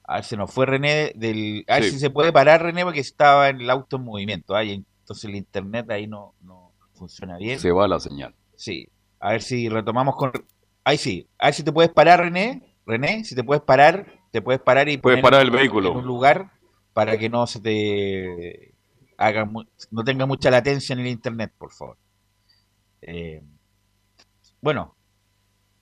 A 0.07 0.17
ver, 0.17 0.25
se 0.25 0.37
nos 0.37 0.51
fue 0.53 0.67
René 0.67 1.13
del. 1.15 1.65
A 1.67 1.75
ver 1.77 1.85
Sí. 1.85 1.91
si 1.93 1.99
se 1.99 2.11
puede 2.11 2.33
parar 2.33 2.63
René 2.63 2.85
porque 2.85 3.01
estaba 3.01 3.49
en 3.49 3.61
el 3.63 3.71
auto 3.71 3.97
en 3.97 4.05
movimiento. 4.05 4.61
Y 4.63 4.73
entonces 4.73 5.25
el 5.25 5.35
internet 5.37 5.91
ahí 5.91 6.07
no, 6.07 6.35
no 6.43 6.73
funciona 6.95 7.39
bien. 7.39 7.59
Se 7.59 7.71
va 7.73 7.89
la 7.89 7.99
señal. 8.01 8.35
Sí. 8.57 8.89
A 9.21 9.31
ver 9.33 9.43
si 9.43 9.69
retomamos 9.71 10.17
con. 10.17 10.33
Ahí 10.85 10.99
sí. 10.99 11.29
A 11.39 11.47
ver 11.47 11.55
si 11.55 11.63
te 11.63 11.73
puedes 11.73 11.91
parar, 11.93 12.21
René. 12.21 12.77
René, 12.87 13.25
si 13.25 13.35
te 13.35 13.43
puedes 13.43 13.63
parar, 13.63 14.07
te 14.31 14.43
puedes 14.43 14.61
parar 14.61 14.89
y 14.89 14.99
Puedes 14.99 15.21
poner 15.21 15.23
parar 15.23 15.41
el 15.43 15.49
en 15.49 15.55
un 15.55 15.59
vehículo. 15.59 16.01
lugar 16.03 16.51
para 16.93 17.17
que 17.19 17.29
no 17.31 17.47
se 17.47 17.61
te 17.61 18.75
haga 19.17 19.45
mu- 19.47 19.65
no 19.91 20.05
tenga 20.05 20.27
mucha 20.27 20.51
latencia 20.51 20.93
en 20.93 21.01
el 21.01 21.07
internet, 21.07 21.53
por 21.57 21.73
favor. 21.73 21.97
Eh, 23.01 23.43
bueno, 24.61 24.95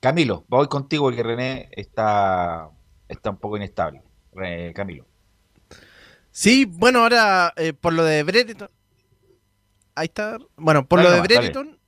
Camilo, 0.00 0.44
voy 0.48 0.68
contigo 0.68 1.04
porque 1.04 1.22
René 1.22 1.68
está, 1.72 2.70
está 3.08 3.30
un 3.30 3.36
poco 3.38 3.56
inestable. 3.56 4.02
Camilo. 4.74 5.06
Sí, 6.30 6.64
bueno, 6.64 7.00
ahora 7.00 7.52
eh, 7.56 7.72
por 7.74 7.92
lo 7.92 8.04
de 8.04 8.22
Brereton. 8.22 8.68
Ahí 9.94 10.06
está. 10.06 10.38
Bueno, 10.56 10.86
por 10.86 10.98
Dale 11.00 11.10
lo 11.10 11.14
de. 11.16 11.20
Brereton. 11.22 11.78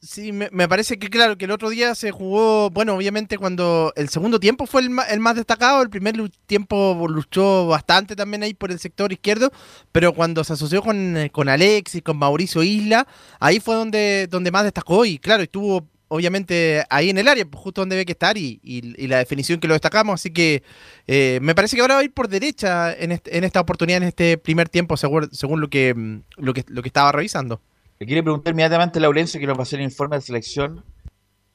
Sí, 0.00 0.30
me, 0.30 0.68
parece 0.68 0.98
que 0.98 1.08
claro, 1.08 1.36
que 1.36 1.46
el 1.46 1.50
otro 1.50 1.68
día 1.68 1.94
se 1.96 2.12
jugó, 2.12 2.70
bueno, 2.70 2.94
obviamente 2.94 3.38
cuando 3.38 3.92
el 3.96 4.08
segundo 4.08 4.38
tiempo 4.38 4.66
fue 4.66 4.82
el, 4.82 4.90
el 5.10 5.20
más 5.20 5.34
destacado, 5.34 5.82
el 5.82 5.90
primer 5.90 6.14
tiempo 6.46 7.06
luchó 7.08 7.66
bastante 7.66 8.14
también 8.14 8.42
ahí 8.44 8.54
por 8.54 8.70
el 8.70 8.78
sector 8.78 9.12
izquierdo, 9.12 9.50
pero 9.90 10.12
cuando 10.12 10.44
se 10.44 10.52
asoció 10.52 10.80
con, 10.82 11.16
con 11.32 11.48
Alexis, 11.48 12.02
con 12.02 12.18
Mauricio 12.18 12.62
Isla, 12.62 13.08
ahí 13.40 13.58
fue 13.58 13.74
donde, 13.74 14.28
donde 14.30 14.52
más 14.52 14.62
destacó 14.64 15.04
y 15.06 15.18
claro, 15.18 15.42
estuvo 15.42 15.88
obviamente 16.08 16.84
ahí 16.88 17.10
en 17.10 17.18
el 17.18 17.26
área, 17.26 17.44
pues, 17.44 17.60
justo 17.60 17.80
donde 17.80 17.96
debe 17.96 18.06
que 18.06 18.12
estar 18.12 18.38
y, 18.38 18.60
y- 18.62 18.94
y 19.02 19.08
la 19.08 19.18
definición 19.18 19.58
que 19.58 19.66
lo 19.66 19.74
destacamos, 19.74 20.20
así 20.20 20.30
que 20.30 20.62
eh, 21.08 21.40
me 21.42 21.54
parece 21.56 21.74
que 21.74 21.80
ahora 21.82 21.94
va 21.94 22.00
a 22.02 22.04
ir 22.04 22.12
por 22.12 22.28
derecha 22.28 22.92
en, 22.94 23.10
este- 23.12 23.36
en 23.36 23.42
esta 23.44 23.60
oportunidad, 23.60 23.96
en 24.02 24.08
este 24.08 24.38
primer 24.38 24.68
tiempo, 24.68 24.96
según, 24.96 25.30
según 25.32 25.60
lo, 25.60 25.68
que, 25.68 25.94
lo 26.36 26.52
que 26.54 26.88
estaba 26.88 27.10
revisando. 27.10 27.60
Le 27.98 28.06
quiere 28.06 28.22
preguntar 28.22 28.52
inmediatamente 28.52 28.98
a 28.98 29.02
Laurencio 29.02 29.40
que 29.40 29.46
nos 29.46 29.56
va 29.56 29.60
a 29.60 29.62
hacer 29.62 29.78
el 29.80 29.84
informe 29.86 30.16
de 30.16 30.22
selección. 30.22 30.84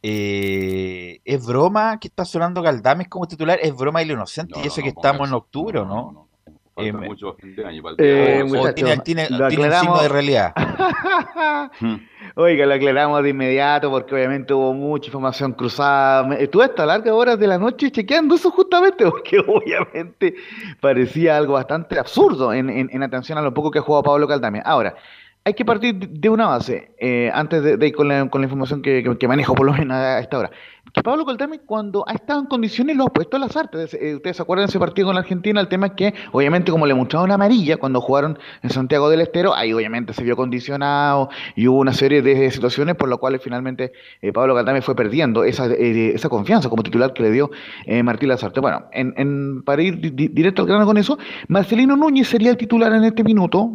Eh, 0.04 1.20
¿Es 1.24 1.46
broma 1.46 2.00
que 2.00 2.08
está 2.08 2.26
sonando 2.26 2.62
Galdames 2.64 3.08
como 3.08 3.28
titular? 3.28 3.60
¿Es 3.62 3.76
broma 3.76 4.02
y 4.02 4.06
lo 4.06 4.14
inocente? 4.14 4.54
No, 4.58 4.64
y 4.64 4.68
eso 4.68 4.78
no, 4.82 4.84
que 4.84 4.90
estamos 4.90 5.28
en 5.30 5.36
octubre, 5.36 5.80
¿o 5.80 5.86
¿no? 5.86 6.28
Falta 6.74 6.90
Eh, 6.90 6.94
mucho 6.94 7.34
fin 7.34 7.56
de 7.56 7.66
año 7.66 7.84
para 7.84 7.96
el 8.00 8.04
Eh, 8.04 8.08
día 8.08 8.16
de 8.26 8.34
hoy. 8.38 8.42
¿O 8.42 8.46
muchachos, 8.48 8.76
tiene, 8.76 8.98
tiene- 9.04 9.28
tiene 9.28 9.44
un 9.44 9.50
signo 9.52 9.66
aclaramos. 9.66 10.02
de 10.02 10.10
realidad? 10.10 10.54
Oiga, 12.36 12.66
lo 12.66 12.74
aclaramos 12.74 13.22
de 13.24 13.30
inmediato 13.30 13.92
porque 13.92 14.16
obviamente 14.16 14.54
hubo 14.54 14.74
mucha 14.74 15.08
información 15.08 15.52
cruzada. 15.54 16.34
Estuve 16.38 16.64
hasta 16.66 16.86
largas 16.86 17.14
horas 17.14 17.38
de 17.38 17.46
la 17.46 17.58
noche 17.60 17.92
chequeando 17.92 18.34
eso 18.36 18.50
justamente 18.52 19.06
porque 19.12 19.38
obviamente 19.40 20.34
parecía 20.80 21.38
algo 21.38 21.54
bastante 21.54 22.00
absurdo 22.00 22.54
en, 22.54 22.70
en- 22.70 22.90
en 22.92 23.04
atención 23.04 23.38
a 23.38 23.42
lo 23.42 23.54
poco 23.54 23.70
que 23.70 23.80
ha 23.80 23.82
jugado 23.84 24.04
Pablo 24.04 24.28
Caldamia. 24.28 24.62
Ahora, 24.66 24.96
hay 25.44 25.54
que 25.54 25.66
partir 25.66 25.96
de- 25.96 26.30
una 26.30 26.48
base, 26.48 26.94
eh, 27.00 27.32
antes 27.34 27.64
de, 27.64 27.88
ir 27.88 27.96
con 27.96 28.08
la, 28.08 28.30
con 28.30 28.42
la 28.42 28.46
información 28.46 28.82
que, 28.82 29.04
que- 29.04 29.18
que 29.18 29.28
manejo 29.28 29.56
por 29.56 29.66
lo 29.66 29.74
menos 29.74 29.98
a 29.98 30.20
esta 30.20 30.38
hora. 30.38 30.52
Que 30.94 31.04
Pablo 31.04 31.26
Caldamia 31.26 31.60
cuando 31.66 32.04
ha 32.08 32.12
estado 32.14 32.42
en 32.42 32.48
condiciones 32.48 32.98
lo 32.98 33.06
ha 33.06 33.08
puesto 33.08 33.38
al 33.38 33.44
azar. 33.44 33.66
Ustedes, 33.66 33.94
eh, 33.94 34.16
ustedes 34.16 34.36
se 34.36 34.44
acuerdan 34.44 34.66
de 34.66 34.70
ese 34.72 34.80
partido 34.80 35.08
con 35.08 35.16
la 35.16 35.22
Argentina, 35.22 35.62
el 35.62 35.68
tema 35.70 35.88
es 35.88 35.94
que 35.94 36.14
obviamente 36.34 36.70
como 36.72 36.86
le 36.86 36.94
mostraron 36.94 37.32
amarilla 37.32 37.78
cuando 37.78 38.02
jugaron 38.02 38.38
en 38.62 38.70
Santiago 38.72 39.10
del 39.10 39.22
Estero, 39.22 39.56
ahí 39.56 39.72
obviamente 39.72 40.12
se 40.14 40.24
vio 40.24 40.36
condicionado 40.36 41.30
y 41.56 41.68
hubo 41.68 41.80
una 41.80 41.94
serie 41.94 42.22
de 42.22 42.52
situaciones 42.52 42.96
por 42.96 43.08
las 43.10 43.20
cuales 43.20 43.42
finalmente 43.42 43.94
eh, 44.22 44.34
Pablo 44.34 44.54
Caldame 44.54 44.82
fue 44.82 44.96
perdiendo 44.96 45.44
esa, 45.46 45.68
eh, 45.68 46.12
esa 46.14 46.28
confianza 46.28 46.68
como 46.70 46.84
titular 46.84 47.14
que 47.14 47.24
le 47.24 47.32
dio 47.32 47.52
eh, 47.86 48.04
Martín 48.04 48.28
Lazarte. 48.30 48.60
Bueno, 48.60 48.86
en, 48.92 49.14
en- 49.16 49.64
para 49.64 49.82
ir 49.82 50.00
di- 50.02 50.10
di- 50.12 50.28
directo 50.28 50.64
al 50.64 50.68
grano 50.68 50.86
con 50.86 50.98
eso, 50.98 51.18
Marcelino 51.48 51.96
Núñez 51.96 52.28
sería 52.28 52.50
el 52.52 52.58
titular 52.58 52.92
en 52.94 53.06
este 53.06 53.24
minuto, 53.24 53.72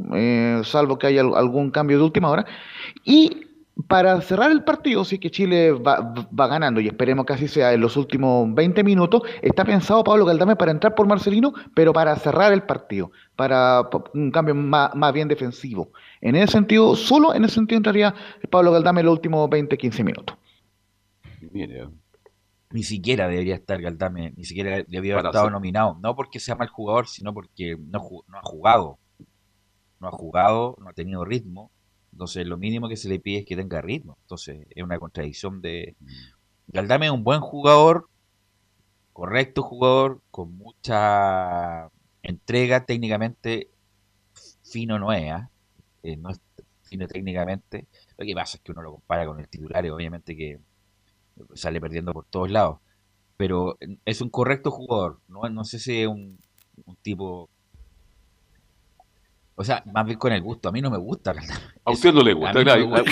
salvo 0.64 0.98
que 0.98 1.06
haya 1.06 1.22
al- 1.22 1.34
algún 1.34 1.70
cambio 1.70 1.96
de 1.98 2.04
última 2.04 2.28
hora. 2.28 2.44
Y 3.04 3.45
para 3.88 4.20
cerrar 4.22 4.50
el 4.50 4.64
partido, 4.64 5.04
si 5.04 5.16
es 5.16 5.20
que 5.20 5.30
Chile 5.30 5.72
va, 5.72 6.14
va 6.38 6.46
ganando, 6.48 6.80
y 6.80 6.86
esperemos 6.88 7.26
que 7.26 7.34
así 7.34 7.46
sea 7.46 7.72
en 7.74 7.80
los 7.82 7.96
últimos 7.96 8.52
20 8.54 8.82
minutos, 8.82 9.22
está 9.42 9.64
pensado 9.64 10.02
Pablo 10.02 10.24
Caldame 10.26 10.56
para 10.56 10.72
entrar 10.72 10.94
por 10.94 11.06
Marcelino, 11.06 11.52
pero 11.74 11.92
para 11.92 12.16
cerrar 12.16 12.52
el 12.52 12.62
partido, 12.62 13.12
para 13.36 13.88
pa- 13.90 14.04
un 14.14 14.30
cambio 14.30 14.54
más, 14.54 14.94
más 14.94 15.12
bien 15.12 15.28
defensivo. 15.28 15.90
En 16.22 16.36
ese 16.36 16.52
sentido, 16.52 16.96
solo 16.96 17.34
en 17.34 17.44
ese 17.44 17.54
sentido 17.56 17.76
entraría 17.76 18.14
Pablo 18.50 18.72
Caldame 18.72 19.00
en 19.00 19.06
los 19.06 19.12
últimos 19.14 19.48
20, 19.50 19.76
15 19.76 20.02
minutos. 20.04 20.36
Mire, 21.52 21.88
Ni 22.70 22.82
siquiera 22.84 23.28
debería 23.28 23.56
estar 23.56 23.80
Galdame, 23.82 24.32
ni 24.36 24.44
siquiera 24.44 24.82
debería 24.88 25.14
haber 25.14 25.26
estado 25.26 25.50
nominado. 25.50 25.98
No 26.02 26.16
porque 26.16 26.40
sea 26.40 26.56
mal 26.56 26.68
jugador, 26.68 27.08
sino 27.08 27.34
porque 27.34 27.76
no, 27.78 28.00
no 28.28 28.38
ha 28.38 28.42
jugado. 28.42 28.98
No 30.00 30.08
ha 30.08 30.12
jugado, 30.12 30.76
no 30.80 30.88
ha 30.88 30.92
tenido 30.94 31.24
ritmo. 31.24 31.70
Entonces, 32.16 32.46
lo 32.46 32.56
mínimo 32.56 32.88
que 32.88 32.96
se 32.96 33.10
le 33.10 33.20
pide 33.20 33.40
es 33.40 33.44
que 33.44 33.56
tenga 33.56 33.82
ritmo. 33.82 34.16
Entonces, 34.22 34.66
es 34.70 34.82
una 34.82 34.98
contradicción 34.98 35.60
de. 35.60 35.96
Galdame 36.66 37.06
es 37.06 37.12
un 37.12 37.24
buen 37.24 37.40
jugador, 37.42 38.08
correcto 39.12 39.62
jugador, 39.62 40.22
con 40.30 40.56
mucha 40.56 41.90
entrega 42.22 42.86
técnicamente. 42.86 43.68
Fino 44.64 44.98
no 44.98 45.12
es, 45.12 45.30
¿ah? 45.30 45.50
Eh, 46.02 46.16
no 46.16 46.30
es 46.30 46.40
fino 46.84 47.06
técnicamente. 47.06 47.86
Lo 48.16 48.24
que 48.24 48.34
pasa 48.34 48.56
es 48.56 48.62
que 48.62 48.72
uno 48.72 48.80
lo 48.80 48.92
compara 48.92 49.26
con 49.26 49.38
el 49.38 49.48
titular, 49.48 49.84
y 49.84 49.90
obviamente 49.90 50.34
que 50.34 50.58
sale 51.52 51.82
perdiendo 51.82 52.14
por 52.14 52.24
todos 52.24 52.50
lados. 52.50 52.78
Pero 53.36 53.76
es 54.06 54.22
un 54.22 54.30
correcto 54.30 54.70
jugador. 54.70 55.20
No, 55.28 55.46
no 55.50 55.64
sé 55.64 55.78
si 55.80 56.00
es 56.00 56.08
un, 56.08 56.38
un 56.86 56.96
tipo 56.96 57.50
O 59.56 59.64
sea, 59.64 59.82
más 59.92 60.04
bien 60.06 60.18
con 60.18 60.32
el 60.32 60.42
gusto. 60.42 60.68
A 60.68 60.72
mí 60.72 60.80
no 60.80 60.90
me 60.90 60.98
gusta. 60.98 61.34
A 61.84 61.90
usted 61.90 62.12
no 62.12 62.22
le 62.22 62.34
gusta, 62.34 62.62
claro, 62.62 62.88
me 62.88 63.02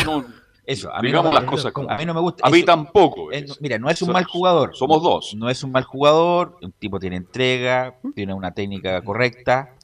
Eso, 0.66 0.90
a 0.94 1.00
mí 1.02 1.08
digamos 1.08 1.32
no, 1.32 1.40
las 1.40 1.50
cosas 1.50 1.72
como- 1.72 1.90
A 1.90 1.96
mí 1.98 2.04
no 2.06 2.14
me 2.14 2.20
gusta. 2.20 2.46
A 2.46 2.50
mí 2.50 2.58
Eso- 2.58 2.66
tampoco. 2.66 3.30
es- 3.32 3.50
es. 3.50 3.60
mira, 3.60 3.78
no 3.78 3.90
es 3.90 4.00
un 4.02 4.12
mal 4.12 4.24
jugador. 4.24 4.74
Somos 4.74 5.02
dos. 5.02 5.34
No 5.34 5.50
es 5.50 5.62
un 5.62 5.72
mal 5.72 5.84
jugador. 5.84 6.56
Un 6.62 6.72
tipo 6.72 6.98
tiene 6.98 7.16
entrega, 7.16 7.98
tiene 8.14 8.32
una 8.32 8.52
técnica 8.52 9.02
correcta, 9.02 9.74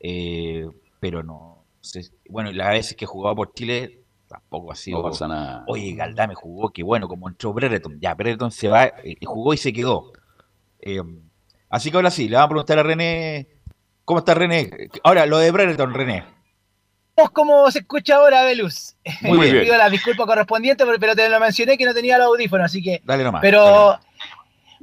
eh, 0.00 0.68
pero 1.00 1.22
no. 1.22 1.64
sé- 1.80 2.12
bueno, 2.28 2.48
y 2.50 2.54
las 2.54 2.68
veces 2.70 2.96
que 2.96 3.04
he 3.06 3.08
jugado 3.08 3.34
por 3.34 3.52
Chile 3.54 4.04
tampoco 4.28 4.70
ha 4.72 4.74
sido. 4.76 4.98
No 4.98 5.04
pasa 5.10 5.26
nada. 5.28 5.64
Oye, 5.66 5.92
Galdame 5.94 6.34
jugó, 6.34 6.70
que 6.70 6.82
bueno, 6.84 7.08
como 7.08 7.28
entró 7.28 7.52
Brereton. 7.52 7.98
Ya, 8.00 8.14
Brereton 8.14 8.50
se 8.52 8.68
va, 8.68 8.84
eh, 8.86 9.16
jugó 9.24 9.52
y 9.52 9.56
se 9.56 9.72
quedó. 9.72 10.12
Eh, 10.80 11.02
así 11.68 11.90
que 11.90 11.96
ahora 11.96 12.10
sí, 12.10 12.28
le 12.28 12.36
vamos 12.36 12.46
a 12.46 12.48
preguntar 12.50 12.78
a 12.78 12.82
René. 12.84 13.48
¿Cómo 14.04 14.18
está 14.20 14.34
René? 14.34 14.70
Ahora, 15.04 15.26
lo 15.26 15.38
de 15.38 15.50
Brereton, 15.50 15.94
René. 15.94 16.24
como 17.32 17.70
se 17.70 17.80
escucha 17.80 18.16
ahora, 18.16 18.42
Velus. 18.44 18.96
Muy 19.22 19.50
bien. 19.50 19.64
Pido 19.64 19.76
las 19.78 19.90
disculpas 19.90 20.26
correspondientes, 20.26 20.86
pero- 20.98 21.14
te 21.14 21.28
lo 21.28 21.40
mencioné 21.40 21.78
que 21.78 21.84
no 21.84 21.94
tenía 21.94 22.18
los 22.18 22.26
audífonos, 22.28 22.66
así 22.66 22.82
que. 22.82 23.00
Dale 23.04 23.24
nomás. 23.24 23.42
Pero. 23.42 23.98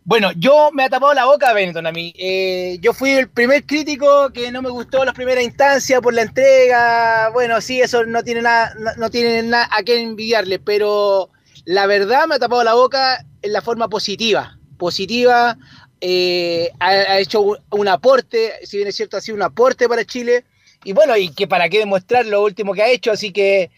Bueno, 0.06 0.32
yo 0.38 0.72
me 0.74 0.86
ha 0.86 0.90
tapado 0.90 1.14
la 1.14 1.26
boca 1.26 1.54
Benetton 1.54 1.86
a 1.86 1.92
mí. 1.92 2.14
Eh, 2.18 2.80
yo 2.82 2.94
fui 2.94 3.12
el 3.12 3.30
primer 3.30 3.64
crítico 3.66 4.32
que 4.32 4.52
no 4.52 4.62
me 4.64 4.70
gustó 4.70 5.06
las 5.06 5.14
primeras 5.14 5.44
instancias 5.44 6.02
por 6.02 6.16
la 6.16 6.24
entrega. 6.24 7.30
Bueno, 7.32 7.62
sí, 7.62 7.80
eso 7.80 8.04
no 8.06 8.24
tiene 8.24 8.42
nada, 8.42 8.74
no, 8.80 8.90
no 8.98 9.10
tiene 9.12 9.44
nada 9.44 9.70
a 9.72 9.84
qué 9.84 10.02
envidiarle, 10.02 10.58
pero 10.58 11.30
la 11.66 11.86
verdad 11.86 12.26
me 12.28 12.36
ha 12.36 12.40
tapado 12.40 12.64
la 12.64 12.74
boca 12.74 13.24
en 13.44 13.54
la 13.54 13.62
forma 13.62 13.88
positiva. 13.88 14.58
Positiva, 14.80 15.58
eh, 16.02 16.72
ha, 16.80 16.90
ha 16.90 17.20
hecho 17.20 17.42
un, 17.42 17.58
un 17.72 17.88
aporte, 17.88 18.54
si 18.64 18.78
bien 18.78 18.90
es 18.90 18.96
cierto, 18.96 19.18
ha 19.18 19.22
sido 19.22 19.36
un 19.36 19.44
aporte 19.44 19.88
para 19.88 20.06
Chile. 20.06 20.46
Y 20.84 20.94
bueno, 20.94 21.18
y 21.18 21.34
que 21.34 21.48
para 21.48 21.68
qué 21.70 21.80
demostrar 21.80 22.26
lo 22.26 22.42
último 22.42 22.74
que 22.74 22.82
ha 22.82 22.90
hecho, 22.90 23.12
así 23.12 23.32
que 23.32 23.70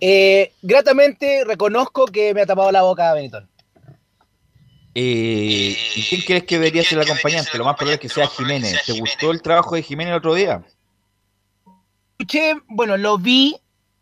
eh, 0.00 0.52
gratamente 0.62 1.44
reconozco 1.44 2.06
que 2.06 2.34
me 2.34 2.42
ha 2.42 2.46
tapado 2.46 2.72
la 2.72 2.82
boca 2.82 3.14
Benetton. 3.14 3.48
Eh, 4.94 5.76
¿Y 5.94 6.02
quién 6.08 6.22
crees 6.22 6.44
que 6.44 6.56
debería 6.56 6.82
ser 6.82 6.98
el 6.98 7.04
acompañante? 7.04 7.56
Lo 7.56 7.64
más 7.64 7.76
probable 7.76 7.94
es 7.94 8.00
que 8.00 8.08
sea 8.08 8.26
Jiménez. 8.26 8.82
¿Te 8.84 8.98
gustó 8.98 9.30
el 9.30 9.40
trabajo 9.40 9.76
de 9.76 9.82
Jiménez 9.82 10.10
el 10.12 10.18
otro 10.18 10.34
día? 10.34 10.64
escuché, 12.18 12.54
bueno, 12.66 12.96
lo 12.96 13.16
vi, 13.16 13.56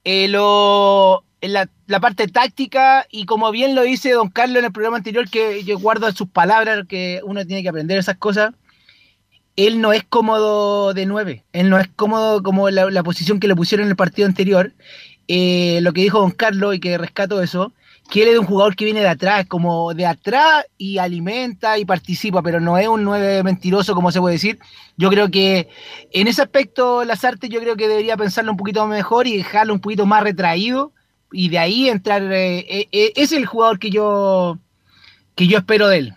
eh, 0.05 0.27
lo, 0.29 1.23
en 1.41 1.53
la, 1.53 1.69
parte 2.01 2.29
táctica 2.29 3.07
y 3.11 3.27
como 3.27 3.51
bien 3.51 3.75
lo 3.75 3.83
dice 3.83 4.13
don 4.13 4.31
Carlos 4.31 4.59
en 4.59 4.67
el 4.67 4.73
programa 4.73 4.97
anterior, 4.97 5.29
que 5.29 5.65
yo 5.65 5.79
guardo 5.79 6.11
sus 6.13 6.29
palabras, 6.29 6.87
que 6.89 7.21
uno 7.25 7.47
tiene 7.47 7.63
que 7.63 7.69
aprender 7.69 7.99
esas 7.99 8.17
cosas, 8.17 8.55
él 9.57 9.81
no 9.81 9.93
es 9.93 10.05
cómodo 10.05 10.93
de 10.95 11.07
nueve, 11.07 11.45
él 11.53 11.71
no 11.71 11.79
es 11.79 11.89
cómodo 11.89 12.43
como 12.43 12.71
la, 12.71 12.91
la 12.91 13.03
posición 13.03 13.41
que 13.41 13.49
le 13.49 13.57
pusieron 13.57 13.87
en 13.87 13.91
el 13.91 13.97
partido 13.97 14.29
anterior. 14.29 14.73
Eh, 15.29 15.81
lo 15.83 15.93
que 15.93 16.03
dijo 16.03 16.21
don 16.21 16.31
Carlos 16.31 16.77
y 16.77 16.79
que 16.79 16.99
rescato 16.99 17.43
eso, 17.43 17.73
que 18.11 18.23
él 18.23 18.29
es 18.29 18.39
un 18.39 18.47
jugador 18.47 18.77
que 18.77 18.85
viene 18.85 19.01
de 19.01 19.09
atrás, 19.09 19.47
como 19.47 19.93
de 19.93 20.07
atrás 20.07 20.67
y 20.79 20.99
alimenta 20.99 21.79
y 21.79 21.85
participa, 21.85 22.43
pero 22.43 22.61
no 22.61 22.79
es 22.79 22.87
un 22.87 23.03
9 23.03 23.43
mentiroso, 23.43 23.95
como 23.95 24.13
se 24.13 24.21
puede 24.21 24.35
decir. 24.35 24.61
Yo 24.97 25.11
creo 25.11 25.29
que 25.31 25.69
en 26.13 26.29
ese 26.29 26.43
aspecto, 26.43 27.05
Lazarte, 27.05 27.49
yo 27.49 27.61
creo 27.61 27.77
que 27.77 27.89
debería 27.89 28.17
pensarlo 28.17 28.53
un 28.53 28.57
poquito 28.57 28.87
mejor 28.87 29.27
y 29.27 29.37
dejarlo 29.37 29.75
un 29.75 29.81
poquito 29.81 30.07
más 30.07 30.23
retraído 30.23 30.93
y 31.33 31.49
de 31.49 31.59
ahí 31.59 31.89
entrar. 31.89 32.23
eh, 32.33 32.59
eh, 32.59 32.89
eh, 32.93 33.13
es 33.17 33.33
el 33.33 33.47
jugador 33.47 33.79
que 33.79 33.91
yo, 33.91 34.59
que 35.35 35.47
yo 35.47 35.59
espero 35.59 35.89
de 35.89 35.99
él. 35.99 36.15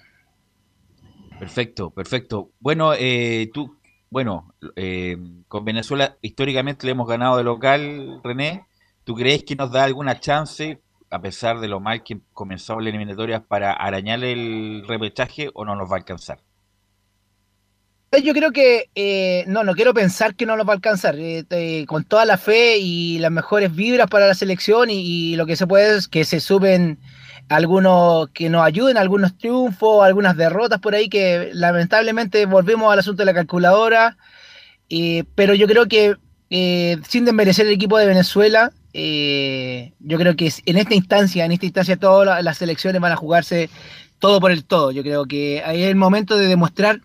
Perfecto, 1.39 1.89
perfecto. 1.91 2.51
Bueno, 2.59 2.93
eh, 2.93 3.49
tú, 3.53 3.77
bueno, 4.09 4.53
con 5.47 5.65
Venezuela 5.65 6.17
históricamente 6.21 6.85
le 6.85 6.91
hemos 6.91 7.07
ganado 7.07 7.37
de 7.37 7.43
local, 7.43 8.19
René. 8.23 8.65
¿Tú 9.03 9.15
crees 9.15 9.43
que 9.43 9.55
nos 9.55 9.71
da 9.71 9.85
alguna 9.85 10.19
chance, 10.19 10.81
a 11.09 11.21
pesar 11.21 11.59
de 11.59 11.67
lo 11.67 11.79
mal 11.79 12.03
que 12.03 12.19
comenzó 12.33 12.79
la 12.79 12.89
eliminatoria, 12.89 13.41
para 13.41 13.73
arañar 13.73 14.23
el 14.23 14.83
repechaje 14.87 15.49
o 15.53 15.65
no 15.65 15.75
nos 15.75 15.89
va 15.89 15.95
a 15.95 15.99
alcanzar? 15.99 16.39
Yo 18.11 18.33
creo 18.33 18.51
que, 18.51 18.89
eh, 18.95 19.43
no, 19.47 19.63
no 19.63 19.75
quiero 19.75 19.93
pensar 19.93 20.33
que 20.33 20.47
no 20.47 20.57
nos 20.57 20.67
va 20.67 20.71
a 20.71 20.75
alcanzar. 20.75 21.15
eh, 21.19 21.45
eh, 21.51 21.85
con 21.87 22.03
toda 22.03 22.25
la 22.25 22.37
fe 22.37 22.77
y 22.79 23.19
las 23.19 23.31
mejores 23.31 23.73
vibras 23.75 24.07
para 24.09 24.27
la 24.27 24.33
selección 24.33 24.89
y, 24.89 25.35
lo 25.35 25.45
que 25.45 25.55
se 25.55 25.67
puede 25.67 25.97
es 25.97 26.07
que 26.07 26.25
se 26.25 26.39
suben 26.39 26.97
algunos, 27.49 28.29
que 28.29 28.49
nos 28.49 28.63
ayuden, 28.65 28.97
algunos 28.97 29.37
triunfos, 29.37 30.03
algunas 30.03 30.35
derrotas 30.37 30.79
por 30.79 30.95
ahí, 30.95 31.07
que 31.07 31.51
lamentablemente 31.53 32.45
volvemos 32.45 32.91
al 32.91 32.99
asunto 32.99 33.21
de 33.21 33.25
la 33.27 33.33
calculadora. 33.33 34.17
pero 35.35 35.53
yo 35.53 35.67
creo 35.67 35.87
que, 35.87 36.15
sin 37.07 37.25
desmerecer 37.25 37.67
el 37.67 37.73
equipo 37.73 37.97
de 37.97 38.07
Venezuela, 38.07 38.71
yo 38.93 40.17
creo 40.17 40.35
que 40.35 40.51
en 40.65 40.77
esta 40.77 40.95
instancia, 40.95 41.45
en 41.45 41.51
esta 41.51 41.65
instancia 41.65 41.97
todas 41.97 42.25
la- 42.25 42.41
las 42.41 42.57
selecciones 42.57 43.01
van 43.01 43.11
a 43.11 43.15
jugarse 43.15 43.69
todo 44.19 44.39
por 44.39 44.51
el 44.51 44.65
todo. 44.65 44.91
Yo 44.91 45.03
creo 45.03 45.25
que 45.25 45.63
ahí 45.65 45.83
es 45.83 45.89
el 45.89 45.95
momento 45.95 46.37
de 46.37 46.47
demostrar 46.47 47.01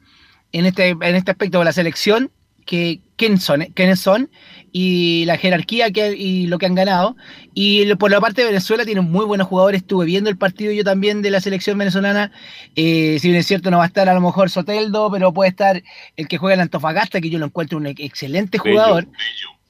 en 0.59 0.67
este, 0.67 0.91
en 0.91 1.15
este 1.15 1.31
aspecto 1.33 1.59
de 1.59 1.65
la 1.67 1.73
selección 1.73 2.31
que 2.65 3.01
quién 3.17 3.39
son, 3.39 3.61
eh, 3.61 3.71
quiénes 3.75 4.01
son 4.01 4.31
y 4.73 5.25
la 5.27 5.37
jerarquía 5.37 5.91
que, 5.91 6.17
y 6.17 6.47
lo 6.47 6.57
que 6.59 6.65
han 6.65 6.75
ganado. 6.75 7.15
Y 7.53 7.95
por 7.97 8.11
la 8.11 8.21
parte 8.21 8.41
de 8.41 8.49
Venezuela 8.49 8.87
tienen 8.87 9.05
muy 9.05 9.27
buenos 9.27 9.47
jugadores. 9.49 9.83
Estuve 9.83 10.07
viendo 10.07 10.31
el 10.31 10.39
partido 10.39 10.73
yo 10.73 10.83
también 10.83 11.21
de 11.21 11.31
la 11.31 11.41
selección 11.41 11.77
venezolana. 11.77 12.33
Eh, 12.75 13.19
si 13.21 13.29
bien 13.29 13.41
es 13.41 13.47
cierto, 13.47 13.71
no 13.71 13.79
va 13.79 13.85
a 13.85 13.89
estar 13.89 14.09
a 14.09 14.15
lo 14.15 14.21
mejor 14.23 14.49
Soteldo, 14.49 15.11
pero 15.13 15.33
puede 15.35 15.51
estar 15.51 15.83
el 16.17 16.27
que 16.27 16.39
juega 16.39 16.55
en 16.55 16.61
Antofagasta, 16.63 17.21
que 17.21 17.29
yo 17.29 17.39
lo 17.39 17.47
encuentro 17.47 17.77
un 17.77 17.87
ex- 17.87 18.01
excelente 18.01 18.59
Bello, 18.65 18.81
jugador. 18.81 19.09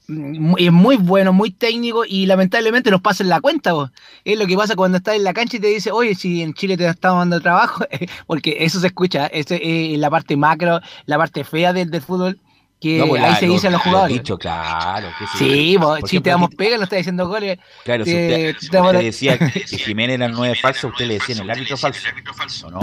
Es 0.07 0.71
muy 0.71 0.97
bueno, 0.97 1.33
muy 1.33 1.51
técnico 1.51 2.05
y 2.05 2.27
lamentablemente 2.27 2.91
nos 2.91 3.01
pasa 3.01 3.23
en 3.23 3.29
la 3.29 3.41
cuenta. 3.41 3.73
vos. 3.73 3.91
Es 4.23 4.37
lo 4.37 4.45
que 4.45 4.55
pasa 4.55 4.75
cuando 4.75 4.97
estás 4.97 5.15
en 5.15 5.23
la 5.23 5.33
cancha 5.33 5.57
y 5.57 5.59
te 5.59 5.67
dice, 5.67 5.91
oye, 5.91 6.13
si 6.13 6.43
en 6.43 6.53
Chile 6.53 6.77
te 6.77 6.87
estamos 6.87 7.19
dando 7.19 7.41
trabajo, 7.41 7.85
porque 8.27 8.57
eso 8.59 8.79
se 8.79 8.87
escucha, 8.87 9.27
eso 9.27 9.55
es 9.59 9.97
la 9.97 10.09
parte 10.09 10.37
macro, 10.37 10.79
la 11.05 11.17
parte 11.17 11.43
fea 11.43 11.73
del, 11.73 11.89
del 11.89 12.01
fútbol, 12.01 12.39
que 12.79 12.99
No, 12.99 13.07
pues, 13.07 13.23
ahí 13.23 13.29
la- 13.31 13.35
se 13.37 13.47
lo- 13.47 13.53
dicen 13.53 13.71
los 13.71 13.79
lo 13.85 13.89
jugadores. 13.91 14.17
dicho, 14.17 14.37
claro. 14.37 15.07
que 15.17 15.25
Sí, 15.37 15.77
vos, 15.77 15.99
Por 16.01 16.09
si 16.09 16.19
te 16.19 16.29
damos 16.29 16.49
pega, 16.55 16.77
no 16.77 16.83
estás 16.83 16.97
diciendo 16.97 17.27
goles. 17.27 17.57
Claro, 17.83 18.05
si 18.05 18.11
te- 18.11 18.51
usted, 18.51 18.69
te 18.69 18.81
usted 18.81 18.99
decía 19.01 19.37
que 19.53 19.59
Jiménez 19.77 20.15
era 20.15 20.25
el 20.27 20.33
9 20.33 20.55
falso, 20.61 20.87
usted 20.89 21.05
le 21.07 21.13
decía 21.15 21.35
el 21.41 21.49
árbitro 21.49 21.77
falso. 21.77 22.67
¿o 22.67 22.71
no? 22.71 22.79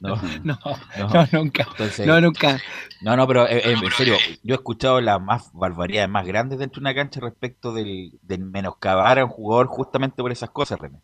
No, 0.00 0.16
No, 0.42 0.58
no. 0.98 1.08
no, 1.08 1.28
nunca. 1.32 1.66
Entonces, 1.70 2.06
No, 2.06 2.20
nunca. 2.20 2.60
No, 3.00 3.16
no, 3.16 3.26
pero 3.26 3.46
eh, 3.48 3.58
eh, 3.64 3.76
en 3.82 3.90
serio, 3.92 4.16
yo 4.42 4.54
he 4.54 4.58
escuchado 4.58 5.00
las 5.00 5.20
más 5.20 5.50
barbaridades 5.52 6.08
más 6.10 6.26
grandes 6.26 6.58
dentro 6.58 6.80
de 6.80 6.82
una 6.82 6.94
cancha 6.94 7.20
respecto 7.20 7.72
del, 7.72 8.18
del 8.22 8.40
menoscabar 8.44 9.18
a 9.20 9.24
un 9.24 9.30
jugador 9.30 9.68
justamente 9.68 10.22
por 10.22 10.32
esas 10.32 10.50
cosas, 10.50 10.78
René. 10.80 10.98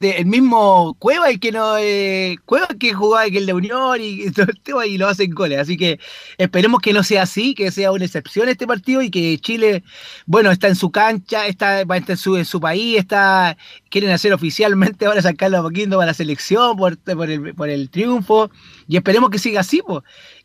El 0.00 0.24
mismo 0.24 0.94
Cueva, 0.98 1.28
el 1.28 1.38
que 1.38 1.52
no 1.52 1.76
eh, 1.78 2.38
Cueva 2.46 2.68
que 2.78 2.94
jugaba 2.94 3.28
que 3.28 3.36
el 3.38 3.46
de 3.46 3.52
Unión 3.52 4.00
y, 4.00 4.24
y 4.24 4.30
todo 4.32 4.46
el 4.46 4.60
tema 4.62 4.86
y 4.86 4.96
lo 4.96 5.06
hacen 5.08 5.30
goles. 5.30 5.58
Así 5.58 5.76
que 5.76 6.00
esperemos 6.38 6.80
que 6.80 6.92
no 6.94 7.02
sea 7.02 7.22
así, 7.22 7.54
que 7.54 7.70
sea 7.70 7.92
una 7.92 8.06
excepción 8.06 8.48
este 8.48 8.66
partido 8.66 9.02
y 9.02 9.10
que 9.10 9.38
Chile, 9.38 9.84
bueno, 10.24 10.50
está 10.50 10.68
en 10.68 10.76
su 10.76 10.90
cancha, 10.90 11.46
está, 11.46 11.84
va 11.84 11.96
a 11.96 11.98
estar 11.98 12.12
en 12.12 12.16
su, 12.16 12.36
en 12.36 12.46
su 12.46 12.60
país, 12.60 12.98
está, 12.98 13.58
quieren 13.90 14.10
hacer 14.10 14.32
oficialmente 14.32 15.04
ahora 15.06 15.20
sacarlo 15.20 15.58
a 15.58 15.62
poquito 15.62 15.96
para 15.96 16.06
la 16.06 16.14
selección 16.14 16.76
por, 16.76 16.96
por, 16.98 17.30
el, 17.30 17.54
por 17.54 17.68
el 17.68 17.90
triunfo 17.90 18.50
y 18.88 18.96
esperemos 18.96 19.30
que 19.30 19.38
siga 19.38 19.60
así, 19.60 19.82
pues. 19.86 20.02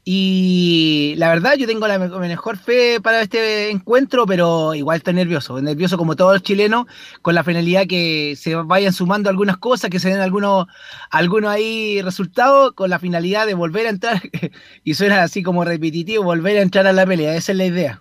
Y 0.07 1.15
la 1.17 1.29
verdad, 1.29 1.55
yo 1.57 1.65
tengo 1.65 1.87
la 1.87 1.97
me- 1.97 2.07
mejor 2.07 2.57
fe 2.57 3.01
para 3.01 3.21
este 3.21 3.71
encuentro, 3.71 4.27
pero 4.27 4.75
igual 4.75 4.97
estoy 4.97 5.15
nervioso. 5.15 5.59
Nervioso 5.59 5.97
como 5.97 6.15
todos 6.15 6.33
los 6.33 6.43
chilenos, 6.43 6.85
con 7.23 7.33
la 7.33 7.43
finalidad 7.43 7.87
que 7.87 8.35
se 8.37 8.53
vayan 8.53 8.93
sumando 8.93 9.31
algunas 9.31 9.57
cosas, 9.57 9.89
que 9.89 9.99
se 9.99 10.09
den 10.09 10.19
algunos, 10.21 10.67
algunos 11.09 11.49
ahí 11.49 12.03
resultados, 12.03 12.73
con 12.73 12.91
la 12.91 12.99
finalidad 12.99 13.47
de 13.47 13.55
volver 13.55 13.87
a 13.87 13.89
entrar, 13.89 14.21
y 14.83 14.93
suena 14.93 15.23
así 15.23 15.41
como 15.41 15.65
repetitivo, 15.65 16.23
volver 16.23 16.57
a 16.57 16.61
entrar 16.61 16.85
a 16.85 16.93
la 16.93 17.05
pelea. 17.07 17.35
Esa 17.35 17.51
es 17.53 17.57
la 17.57 17.65
idea. 17.65 17.99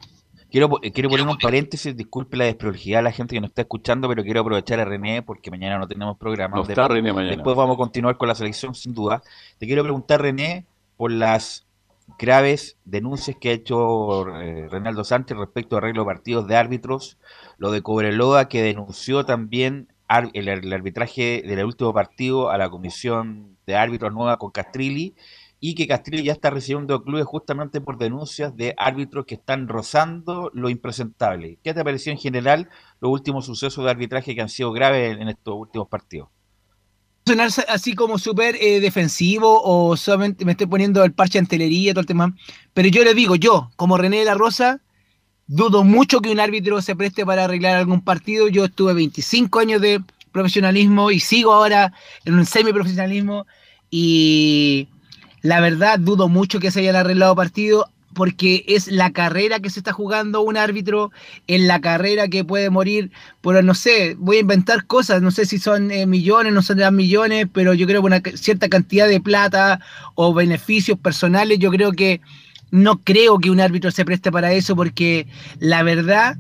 Quiero, 0.51 0.69
quiero 0.93 1.09
poner 1.09 1.27
un 1.27 1.39
paréntesis, 1.39 1.97
disculpe 1.97 2.37
la 2.37 2.45
desprolijidad 2.45 2.99
de 2.99 3.03
la 3.05 3.13
gente 3.13 3.35
que 3.35 3.41
nos 3.41 3.49
está 3.49 3.63
escuchando, 3.63 4.09
pero 4.09 4.23
quiero 4.23 4.41
aprovechar 4.43 4.79
a 4.79 4.85
René 4.85 5.23
porque 5.23 5.51
mañana 5.51 5.79
no 5.79 5.89
tenemos 5.89 6.17
programa. 6.19 6.55
No 6.57 6.63
Después- 6.65 6.79
está 6.85 6.95
René 6.95 7.13
mañana. 7.15 7.35
Después 7.35 7.57
vamos 7.57 7.75
a 7.75 7.79
continuar 7.79 8.17
con 8.19 8.29
la 8.29 8.35
selección, 8.35 8.75
sin 8.75 8.93
duda. 8.95 9.23
Te 9.59 9.67
quiero 9.67 9.83
preguntar, 9.83 10.21
René, 10.23 10.65
por 10.97 11.11
las 11.11 11.64
graves 12.19 12.79
denuncias 12.85 13.37
que 13.41 13.51
ha 13.51 13.53
hecho 13.53 14.29
eh, 14.41 14.69
Reinaldo 14.71 15.05
Sánchez 15.05 15.37
respecto 15.37 15.77
a 15.77 15.79
arreglo 15.79 16.03
de 16.03 16.07
partidos 16.07 16.47
de 16.47 16.57
árbitros, 16.57 17.19
lo 17.59 17.71
de 17.71 17.83
Cobreloa 17.83 18.49
que 18.49 18.63
denunció 18.63 19.25
también 19.25 19.89
el 20.33 20.73
arbitraje 20.73 21.43
del 21.45 21.65
último 21.65 21.93
partido 21.93 22.51
a 22.51 22.59
la 22.59 22.71
comisión 22.71 23.57
de 23.67 23.77
árbitros 23.77 24.13
nueva 24.13 24.39
con 24.39 24.51
Castrilli 24.51 25.15
y 25.61 25.75
que 25.75 25.87
Castrilli 25.87 26.25
ya 26.25 26.33
está 26.33 26.51
recibiendo 26.51 27.03
clubes 27.03 27.25
justamente 27.25 27.81
por 27.81 27.97
denuncias 27.97 28.55
de 28.55 28.75
árbitros 28.77 29.25
que 29.25 29.37
están 29.37 29.67
rozando 29.67 30.51
lo 30.53 30.69
impresentable. 30.69 31.59
¿Qué 31.65 31.73
te 31.73 31.83
pareció 31.83 32.13
en 32.13 32.19
general 32.19 32.69
los 33.01 33.11
últimos 33.11 33.47
sucesos 33.47 33.83
de 33.83 33.91
arbitraje 33.91 34.35
que 34.35 34.43
han 34.43 34.51
sido 34.51 34.73
graves 34.73 35.19
en 35.19 35.29
estos 35.29 35.55
últimos 35.55 35.89
partidos? 35.89 36.29
Sonar 37.27 37.51
así 37.69 37.95
como 37.95 38.19
súper 38.19 38.57
eh, 38.61 38.81
defensivo 38.81 39.63
o 39.65 39.97
solamente 39.97 40.45
me 40.45 40.53
estoy 40.53 40.67
poniendo 40.67 41.03
el 41.05 41.13
parche 41.13 41.39
antelería, 41.39 41.95
todo 41.95 42.03
el 42.03 42.07
tema. 42.07 42.35
Pero 42.75 42.89
yo 42.89 43.03
le 43.03 43.15
digo, 43.15 43.35
yo, 43.35 43.71
como 43.77 43.97
René 43.97 44.19
de 44.19 44.25
la 44.27 44.35
Rosa, 44.35 44.81
dudo 45.47 45.85
mucho 45.85 46.21
que 46.21 46.31
un 46.31 46.41
árbitro 46.41 46.83
se 46.83 46.95
preste 46.95 47.25
para 47.25 47.45
arreglar 47.45 47.77
algún 47.77 48.03
partido. 48.03 48.49
Yo 48.49 48.67
estuve 48.67 48.93
25 48.93 49.59
años 49.59 49.81
de 49.81 50.03
profesionalismo 50.33 51.11
y 51.11 51.21
sigo 51.21 51.55
ahora 51.55 51.95
en 52.27 52.35
un 52.35 52.45
semiprofesionalismo 52.45 53.47
y 53.91 54.89
la 55.41 55.61
verdad 55.61 55.99
dudo 55.99 56.29
mucho 56.29 56.61
que 56.61 56.71
se 56.71 56.81
hayan 56.81 56.97
arreglado 56.97 57.35
partidos 57.37 57.87
porque 58.15 58.65
es 58.69 58.89
la 58.89 59.13
carrera 59.13 59.61
que 59.61 59.71
se 59.71 59.81
está 59.81 59.93
jugando 59.93 60.41
un 60.41 60.57
árbitro, 60.57 61.11
es 61.47 61.61
la 61.61 61.81
carrera 61.81 62.29
que 62.29 62.45
puede 62.45 62.71
morir 62.71 63.11
por, 63.41 63.63
no 63.63 63.75
sé, 63.75 64.17
voy 64.19 64.39
a 64.39 64.41
inventar 64.41 64.87
cosas, 64.87 65.21
no 65.21 65.31
sé 65.31 65.45
si 65.45 65.59
son 65.59 65.91
eh, 65.91 66.07
millones, 66.07 66.53
no 66.53 66.63
son 66.63 66.79
millones, 66.95 67.47
pero 67.53 67.75
yo 67.75 67.87
creo 67.87 68.01
que 68.01 68.07
una 68.07 68.23
cierta 68.35 68.69
cantidad 68.69 69.09
de 69.09 69.21
plata 69.21 69.81
o 70.15 70.33
beneficios 70.33 70.99
personales, 70.99 71.59
yo 71.59 71.71
creo 71.71 71.93
que 71.93 72.21
no 72.71 72.99
creo 73.01 73.39
que 73.39 73.51
un 73.51 73.61
árbitro 73.61 73.91
se 73.91 74.05
preste 74.05 74.33
para 74.33 74.53
eso 74.53 74.75
porque 74.75 75.27
la 75.59 75.83
verdad 75.83 76.37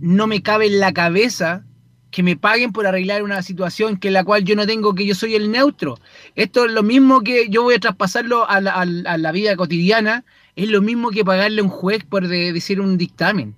no 0.00 0.26
me 0.26 0.42
cabe 0.42 0.66
en 0.66 0.80
la 0.80 0.92
cabeza 0.92 1.64
que 2.10 2.22
me 2.22 2.36
paguen 2.36 2.72
por 2.72 2.86
arreglar 2.86 3.22
una 3.22 3.42
situación 3.42 3.98
que 3.98 4.10
la 4.10 4.24
cual 4.24 4.44
yo 4.44 4.56
no 4.56 4.66
tengo, 4.66 4.94
que 4.94 5.06
yo 5.06 5.14
soy 5.14 5.34
el 5.34 5.50
neutro. 5.50 5.98
Esto 6.34 6.64
es 6.64 6.72
lo 6.72 6.82
mismo 6.82 7.22
que 7.22 7.48
yo 7.48 7.62
voy 7.62 7.74
a 7.74 7.80
traspasarlo 7.80 8.48
a 8.48 8.60
la 8.60 9.32
vida 9.32 9.56
cotidiana 9.56 10.24
es 10.58 10.68
lo 10.68 10.82
mismo 10.82 11.10
que 11.10 11.24
pagarle 11.24 11.60
a 11.60 11.64
un 11.64 11.70
juez 11.70 12.02
por 12.04 12.26
decir 12.26 12.80
un 12.80 12.98
dictamen. 12.98 13.54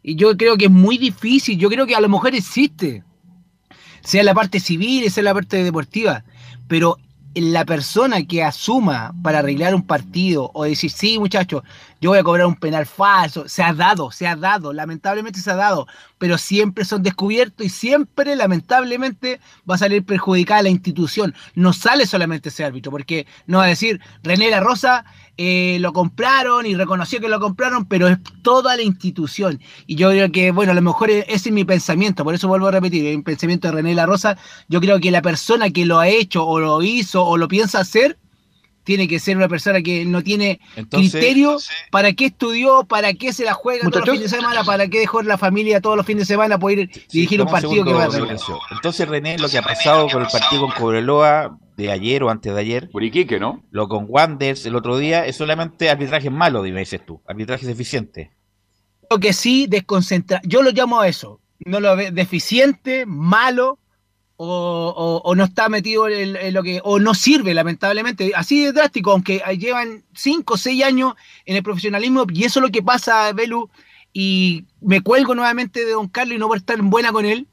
Y 0.00 0.14
yo 0.14 0.36
creo 0.36 0.56
que 0.56 0.66
es 0.66 0.70
muy 0.70 0.96
difícil, 0.96 1.58
yo 1.58 1.68
creo 1.68 1.88
que 1.88 1.96
a 1.96 2.00
lo 2.00 2.08
mejor 2.08 2.36
existe, 2.36 3.02
sea 4.02 4.22
la 4.22 4.32
parte 4.32 4.60
civil, 4.60 5.10
sea 5.10 5.24
la 5.24 5.34
parte 5.34 5.64
deportiva, 5.64 6.22
pero 6.68 6.98
la 7.34 7.64
persona 7.64 8.24
que 8.24 8.44
asuma 8.44 9.12
para 9.24 9.40
arreglar 9.40 9.74
un 9.74 9.82
partido 9.82 10.52
o 10.54 10.62
decir, 10.62 10.92
sí, 10.92 11.18
muchachos, 11.18 11.64
yo 12.00 12.10
voy 12.10 12.18
a 12.18 12.24
cobrar 12.24 12.46
un 12.46 12.56
penal 12.56 12.86
falso, 12.86 13.48
se 13.48 13.62
ha 13.62 13.74
dado, 13.74 14.10
se 14.10 14.26
ha 14.26 14.36
dado, 14.36 14.72
lamentablemente 14.72 15.40
se 15.40 15.50
ha 15.50 15.56
dado, 15.56 15.86
pero 16.18 16.38
siempre 16.38 16.84
son 16.84 17.02
descubiertos 17.02 17.66
y 17.66 17.68
siempre, 17.68 18.36
lamentablemente, 18.36 19.40
va 19.68 19.74
a 19.74 19.78
salir 19.78 20.04
perjudicada 20.04 20.62
la 20.62 20.70
institución. 20.70 21.34
No 21.54 21.72
sale 21.72 22.06
solamente 22.06 22.48
ese 22.48 22.64
árbitro, 22.64 22.90
porque 22.90 23.26
no 23.46 23.58
va 23.58 23.64
a 23.64 23.68
decir, 23.68 24.00
René 24.22 24.50
La 24.50 24.60
Rosa 24.60 25.04
eh, 25.36 25.78
lo 25.80 25.92
compraron 25.92 26.66
y 26.66 26.74
reconoció 26.74 27.20
que 27.20 27.28
lo 27.28 27.38
compraron, 27.38 27.84
pero 27.84 28.08
es 28.08 28.18
toda 28.42 28.76
la 28.76 28.82
institución. 28.82 29.60
Y 29.86 29.96
yo 29.96 30.10
creo 30.10 30.32
que, 30.32 30.52
bueno, 30.52 30.72
a 30.72 30.74
lo 30.74 30.82
mejor 30.82 31.10
ese 31.10 31.26
es 31.28 31.52
mi 31.52 31.64
pensamiento, 31.64 32.24
por 32.24 32.34
eso 32.34 32.48
vuelvo 32.48 32.68
a 32.68 32.72
repetir, 32.72 33.06
el 33.06 33.22
pensamiento 33.22 33.68
de 33.68 33.74
René 33.74 33.94
La 33.94 34.06
Rosa, 34.06 34.38
yo 34.68 34.80
creo 34.80 35.00
que 35.00 35.10
la 35.10 35.22
persona 35.22 35.70
que 35.70 35.84
lo 35.84 35.98
ha 35.98 36.08
hecho 36.08 36.46
o 36.46 36.60
lo 36.60 36.82
hizo 36.82 37.24
o 37.24 37.36
lo 37.36 37.48
piensa 37.48 37.80
hacer, 37.80 38.18
tiene 38.84 39.08
que 39.08 39.18
ser 39.18 39.36
una 39.36 39.48
persona 39.48 39.82
que 39.82 40.04
no 40.04 40.22
tiene 40.22 40.60
criterio 40.90 41.58
para 41.90 42.12
qué 42.12 42.26
estudió, 42.26 42.84
para 42.84 43.12
qué 43.14 43.32
se 43.32 43.44
la 43.44 43.54
juega 43.54 43.88
todos 43.90 44.06
los 44.06 44.16
fines 44.16 44.30
de 44.30 44.36
semana, 44.36 44.64
para 44.64 44.88
qué 44.88 45.00
dejó 45.00 45.22
la 45.22 45.38
familia 45.38 45.80
todos 45.80 45.96
los 45.96 46.06
fines 46.06 46.26
de 46.26 46.34
semana 46.34 46.58
poder 46.58 46.88
dirigir 47.12 47.40
un 47.42 47.48
partido 47.48 47.84
que 47.84 47.92
va 47.92 48.04
a 48.04 48.08
Entonces, 48.70 49.08
René, 49.08 49.38
lo 49.38 49.48
que 49.48 49.58
ha 49.58 49.62
pasado 49.62 50.08
con 50.08 50.22
el 50.22 50.28
partido 50.28 50.62
con 50.62 50.70
Cobreloa 50.72 51.58
de 51.76 51.90
ayer 51.90 52.22
o 52.22 52.30
antes 52.30 52.52
de 52.52 52.60
ayer, 52.60 52.90
Buriquique, 52.92 53.40
¿no? 53.40 53.64
Lo 53.70 53.88
con 53.88 54.04
Wanders 54.08 54.66
el 54.66 54.76
otro 54.76 54.98
día, 54.98 55.26
es 55.26 55.36
solamente 55.36 55.90
arbitraje 55.90 56.30
malo, 56.30 56.62
dices 56.62 57.04
tú, 57.04 57.22
arbitraje 57.26 57.66
deficiente. 57.66 58.30
Lo 59.10 59.18
que 59.18 59.32
sí, 59.32 59.66
desconcentra. 59.68 60.40
Yo 60.44 60.62
lo 60.62 60.70
llamo 60.70 61.00
a 61.00 61.08
eso. 61.08 61.40
No 61.64 61.80
lo 61.80 61.96
ve 61.96 62.12
deficiente, 62.12 63.04
malo, 63.06 63.79
o, 64.42 65.34
no 65.36 65.44
está 65.44 65.68
metido 65.68 66.08
en, 66.08 66.54
lo 66.54 66.62
que, 66.62 66.80
o 66.82 66.98
no 66.98 67.12
sirve, 67.12 67.52
lamentablemente. 67.52 68.32
Así 68.34 68.64
de 68.64 68.72
drástico, 68.72 69.12
aunque 69.12 69.42
llevan 69.58 70.02
5 70.14 70.54
o 70.54 70.56
6 70.56 70.82
años 70.82 71.14
en 71.44 71.56
el 71.56 71.62
profesionalismo, 71.62 72.24
y 72.32 72.44
eso 72.44 72.60
es 72.60 72.62
lo 72.62 72.72
que 72.72 72.82
pasa, 72.82 73.30
Belu, 73.34 73.68
y 74.14 74.64
me 74.80 75.02
cuelgo 75.02 75.34
nuevamente 75.34 75.84
de 75.84 75.92
Don 75.92 76.08
Carlos 76.08 76.36
y 76.36 76.38
no 76.38 76.48
por 76.48 76.56
estar 76.56 76.78
en 76.78 76.88
buena 76.88 77.12
con 77.12 77.26
él, 77.26 77.48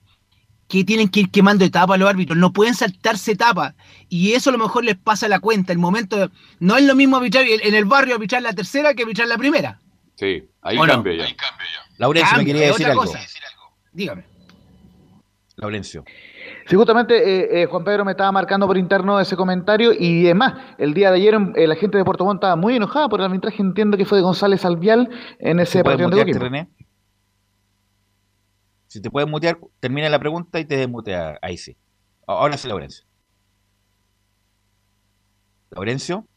que 0.70 0.86
tienen 0.86 1.10
que 1.10 1.22
ir 1.22 1.30
quemando 1.30 1.66
etapas 1.66 2.00
los 2.00 2.10
árbitros, 2.10 2.38
no 2.38 2.54
pueden 2.54 2.74
saltarse 2.74 3.34
etapas, 3.34 3.76
y 4.08 4.32
eso 4.34 4.50
a 4.50 4.54
lo 4.54 4.60
mejor 4.60 4.86
les 4.86 4.96
pasa 4.96 5.28
la 5.28 5.42
cuenta, 5.42 5.74
el 5.74 5.80
momento, 5.80 6.32
no 6.60 6.78
es 6.78 6.86
lo 6.86 6.96
mismo 6.96 7.18
arbitrar 7.18 7.46
en 7.48 7.76
el 7.76 7.86
barrio 7.86 8.16
arbitrar 8.16 8.42
la 8.42 8.54
tercera 8.54 8.94
que 8.94 9.04
arbitrar 9.04 9.28
la 9.28 9.38
primera. 9.38 9.82
Sí, 10.16 10.48
ahí 10.62 10.78
cambia 10.78 11.18
ya. 11.18 11.36
Laurencio, 11.98 12.38
me 12.38 12.46
quería 12.46 12.68
decir 12.68 12.88
algo. 12.88 13.04
Dígame. 13.92 14.24
Laurencio. 15.58 16.06
Sí, 16.68 16.76
justamente 16.76 17.16
eh, 17.16 17.62
eh, 17.62 17.66
Juan 17.66 17.86
Pedro 17.86 18.04
me 18.04 18.12
estaba 18.12 18.30
marcando 18.34 18.68
por 18.68 18.78
interno 18.78 19.22
ese 19.22 19.38
comentario 19.38 19.94
y 19.94 20.26
además, 20.26 20.56
el 20.78 20.94
día 20.94 21.12
de 21.12 21.16
ayer 21.16 21.38
eh, 21.56 21.66
la 21.66 21.76
gente 21.76 21.98
de 21.98 22.04
Puerto 22.04 22.26
Montt 22.26 22.40
estaba 22.40 22.58
muy 22.58 22.76
enojada 22.76 23.08
por 23.08 23.22
el 23.22 23.26
arbitraje, 23.26 23.62
entiendo 23.62 23.96
que 23.96 24.04
fue 24.04 24.18
de 24.18 24.24
González 24.24 24.66
Alvial 24.66 25.10
en 25.40 25.62
ese 25.62 25.82
partido 25.82 26.10
de 26.10 26.34
René? 26.34 26.70
Si 28.88 29.02
te 29.02 29.10
puedes 29.10 29.30
mutear, 29.30 29.58
termina 29.80 30.10
la 30.10 30.20
pregunta 30.20 30.60
y 30.60 30.66
te 30.66 30.76
desmutea. 30.76 31.40
Ahí 31.42 31.58
sí. 31.58 31.78
Ahora 32.26 32.58
sí, 32.58 32.68
Laurencio. 32.68 33.06
¿Laurencio? 35.72 36.28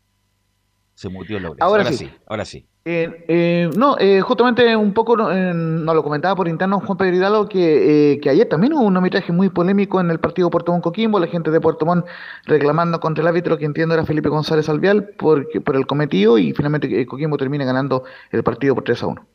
Se 0.95 1.09
muteó 1.09 1.41
Laurencio. 1.41 1.65
Ahora, 1.65 1.85
sí. 1.93 2.11
Ahora 2.27 2.45
sí. 2.45 2.67
Eh, 2.83 3.25
eh, 3.29 3.71
no, 3.77 3.99
eh, 3.99 4.23
justamente 4.23 4.75
un 4.75 4.95
poco 4.95 5.15
nos 5.15 5.95
lo 5.95 6.03
comentaba 6.03 6.35
por 6.35 6.49
interno 6.49 6.81
Juan 6.81 6.97
Pedro 6.97 7.15
Hidalgo 7.15 7.47
que, 7.47 8.19
que, 8.23 8.31
ayer 8.31 8.49
también 8.49 8.73
hubo 8.73 8.85
un 8.85 8.97
arbitraje 8.97 9.33
muy 9.33 9.51
polémico 9.51 10.01
en 10.01 10.11
el 10.11 10.19
partido 10.19 10.49
Puerto 10.49 10.73
Montt 10.73 10.85
Coquimbo, 10.85 11.21
la 11.21 11.27
gente 11.27 11.51
de 11.51 11.61
Puerto 11.61 11.85
Montt 11.85 12.07
reclamando 12.47 12.99
contra 12.99 13.21
el 13.21 13.29
árbitro 13.29 13.59
que 13.59 13.67
entiendo 13.67 13.95
era 13.95 14.07
Felipe 14.07 14.31
González 14.31 14.67
Alvial 14.71 15.11
por, 15.19 15.47
el 15.53 15.87
cometido 15.87 16.39
y 16.39 16.55
finalmente 16.55 17.05
Coquimbo 17.05 17.37
termina 17.37 17.67
ganando 17.67 18.05
el 18.31 18.43
partido 18.43 18.75
por 18.75 18.85
3 18.85 19.03
a 19.03 19.07
1. 19.09 19.27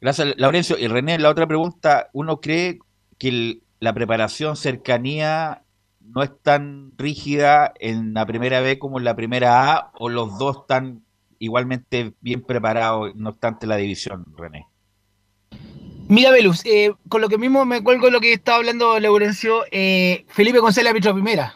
Gracias, 0.00 0.34
Laurencio. 0.38 0.78
Y 0.78 0.88
René, 0.88 1.18
la 1.18 1.28
otra 1.28 1.46
pregunta, 1.46 2.08
¿uno 2.14 2.40
cree 2.40 2.78
que 3.18 3.60
la 3.80 3.92
preparación, 3.92 4.56
cercanía 4.56 5.64
no 6.00 6.22
es 6.22 6.30
tan 6.42 6.92
rígida 6.96 7.74
en 7.78 8.14
la 8.14 8.24
primera 8.24 8.60
B 8.60 8.78
como 8.78 8.98
en 8.98 9.04
la 9.04 9.14
primera 9.14 9.74
A 9.74 9.92
o 9.98 10.08
los 10.08 10.38
dos 10.38 10.60
están 10.62 11.02
igualmente 11.40 12.12
bien 12.20 12.42
preparado, 12.42 13.12
no 13.14 13.30
obstante 13.30 13.66
la 13.66 13.76
división, 13.76 14.24
René. 14.36 14.66
Mira, 16.06 16.30
Velus, 16.30 16.64
eh, 16.66 16.92
con 17.08 17.20
lo 17.20 17.28
que 17.28 17.38
mismo 17.38 17.64
me 17.64 17.82
cuelgo 17.82 18.10
lo 18.10 18.20
que 18.20 18.32
estaba 18.32 18.58
hablando 18.58 18.98
Laurencio, 19.00 19.64
eh, 19.70 20.24
Felipe 20.28 20.58
González 20.58 20.90
árbitro 20.90 21.14
primera. 21.14 21.54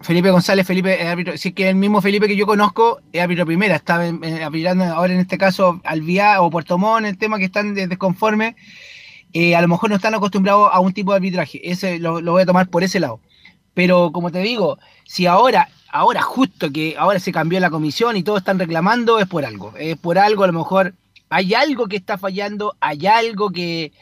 Felipe 0.00 0.30
González, 0.30 0.66
Felipe 0.66 1.06
árbitro, 1.06 1.36
si 1.36 1.48
es 1.48 1.54
que 1.54 1.68
el 1.68 1.76
mismo 1.76 2.02
Felipe 2.02 2.26
que 2.26 2.36
yo 2.36 2.46
conozco 2.46 3.00
es 3.12 3.22
árbitro 3.22 3.46
primera, 3.46 3.76
está 3.76 3.96
arbitrando 3.96 4.84
ahora 4.84 5.14
en 5.14 5.20
este 5.20 5.38
caso 5.38 5.80
al 5.84 6.02
Vía 6.02 6.42
o 6.42 6.50
Puerto 6.50 6.78
Montt, 6.78 7.06
el 7.06 7.18
tema 7.18 7.38
que 7.38 7.46
están 7.46 7.74
desconformes, 7.74 8.54
eh, 9.32 9.56
a 9.56 9.62
lo 9.62 9.68
mejor 9.68 9.90
no 9.90 9.96
están 9.96 10.14
acostumbrados 10.14 10.70
a 10.72 10.80
un 10.80 10.92
tipo 10.92 11.12
de 11.12 11.16
arbitraje, 11.16 11.60
ese 11.70 11.98
lo 11.98 12.20
voy 12.20 12.42
a 12.42 12.46
tomar 12.46 12.68
por 12.68 12.84
ese 12.84 13.00
lado. 13.00 13.20
Pero 13.74 14.12
como 14.12 14.30
te 14.30 14.38
digo, 14.38 14.78
si 15.04 15.26
ahora 15.26 15.68
ahora 15.94 16.22
justo 16.22 16.72
que 16.72 16.96
ahora 16.98 17.20
se 17.20 17.30
cambió 17.30 17.60
la 17.60 17.70
comisión 17.70 18.16
y 18.16 18.24
todos 18.24 18.40
están 18.40 18.58
reclamando, 18.58 19.20
es 19.20 19.28
por 19.28 19.44
algo. 19.44 19.72
Es 19.78 19.96
por 19.96 20.18
algo, 20.18 20.42
a 20.42 20.48
lo 20.48 20.52
mejor 20.52 20.94
hay 21.30 21.54
algo 21.54 21.86
que 21.86 21.96
está 21.96 22.18
fallando, 22.18 22.76
hay 22.80 23.06
algo 23.06 23.50
que, 23.50 23.92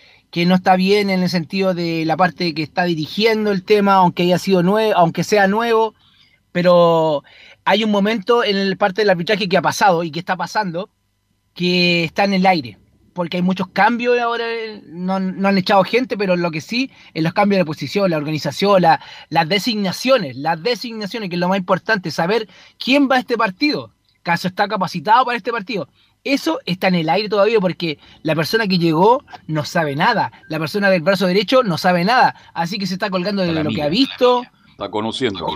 no 0.46 0.54
está 0.54 0.76
bien 0.76 1.10
en 1.10 1.22
el 1.22 1.28
sentido 1.28 1.74
de 1.74 2.04
la 2.06 2.16
parte 2.16 2.54
que 2.54 2.62
está 2.62 2.84
dirigiendo 2.84 3.52
el 3.52 3.62
tema, 3.62 3.96
aunque 3.96 4.22
haya 4.22 4.38
sido 4.38 4.62
nuevo, 4.62 4.94
aunque 4.96 5.22
sea 5.22 5.46
nuevo, 5.48 5.94
pero 6.50 7.24
hay 7.66 7.84
un 7.84 7.90
momento 7.90 8.42
en 8.42 8.56
el 8.56 8.78
parte 8.78 9.02
del 9.02 9.10
arbitraje 9.10 9.46
que 9.48 9.58
ha 9.58 9.62
pasado 9.62 10.02
y 10.02 10.10
que 10.10 10.18
está 10.18 10.36
pasando 10.36 10.88
que 11.54 12.04
está 12.04 12.24
en 12.24 12.32
el 12.32 12.46
aire 12.46 12.78
porque 13.12 13.38
hay 13.38 13.42
muchos 13.42 13.68
cambios 13.68 14.18
ahora, 14.18 14.44
no, 14.86 15.14
han 15.14 15.58
echado 15.58 15.84
gente, 15.84 16.16
pero 16.16 16.36
lo 16.36 16.50
que 16.50 16.60
sí, 16.60 16.90
en 17.14 17.24
los 17.24 17.32
cambios 17.32 17.58
de 17.58 17.64
posición, 17.64 18.10
la 18.10 18.16
organización, 18.16 18.82
las 18.82 19.48
designaciones, 19.48 20.36
las 20.36 20.62
designaciones, 20.62 21.28
que 21.28 21.36
es 21.36 21.40
lo 21.40 21.48
más 21.48 21.58
importante, 21.58 22.10
saber 22.10 22.48
quién 22.78 23.08
va 23.10 23.16
a 23.16 23.20
este 23.20 23.36
partido, 23.36 23.90
caso 24.22 24.48
está 24.48 24.68
capacitado 24.68 25.24
para 25.24 25.36
este 25.36 25.52
partido. 25.52 25.88
Eso 26.24 26.60
está 26.66 26.86
en 26.86 26.94
el 26.94 27.08
aire 27.08 27.28
todavía 27.28 27.58
porque 27.58 27.98
la 28.22 28.36
persona 28.36 28.68
que 28.68 28.78
llegó 28.78 29.24
no 29.48 29.64
sabe 29.64 29.96
nada, 29.96 30.30
la 30.48 30.60
persona 30.60 30.88
del 30.88 31.02
brazo 31.02 31.26
derecho 31.26 31.64
no 31.64 31.78
sabe 31.78 32.04
nada, 32.04 32.36
así 32.54 32.78
que 32.78 32.86
se 32.86 32.94
está 32.94 33.10
colgando 33.10 33.42
de 33.42 33.52
lo 33.52 33.70
que 33.70 33.82
ha 33.82 33.88
visto. 33.88 34.44
Está 34.70 34.88
conociendo. 34.88 35.46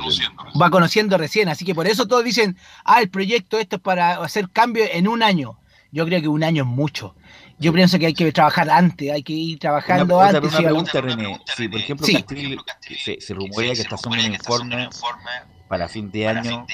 Va 0.60 0.70
conociendo 0.70 1.16
recién, 1.18 1.48
así 1.48 1.64
que 1.64 1.74
por 1.74 1.86
eso 1.86 2.06
todos 2.06 2.24
dicen, 2.24 2.56
ah, 2.84 3.00
el 3.00 3.08
proyecto 3.10 3.58
esto 3.58 3.76
es 3.76 3.82
para 3.82 4.22
hacer 4.22 4.50
cambio 4.50 4.84
en 4.90 5.06
un 5.06 5.22
año. 5.22 5.56
Yo 5.92 6.04
creo 6.04 6.20
que 6.20 6.28
un 6.28 6.42
año 6.42 6.64
es 6.64 6.68
mucho. 6.68 7.14
Yo 7.58 7.72
pienso 7.72 7.98
que 7.98 8.06
hay 8.06 8.14
que 8.14 8.30
trabajar 8.32 8.68
antes, 8.68 9.10
hay 9.10 9.22
que 9.22 9.32
ir 9.32 9.58
trabajando 9.58 10.20
antes. 10.20 10.42
Una 10.42 10.58
pregunta, 10.58 11.00
René. 11.00 11.40
Si, 11.56 11.68
por 11.68 11.80
ejemplo, 11.80 12.06
se, 12.06 13.34
rumorea 13.34 13.74
que 13.74 13.80
está 13.80 13.94
haciendo 13.94 14.26
un 14.26 14.34
informe 14.34 14.88
para 15.68 15.88
fin 15.88 16.10
de 16.10 16.28
año 16.28 16.66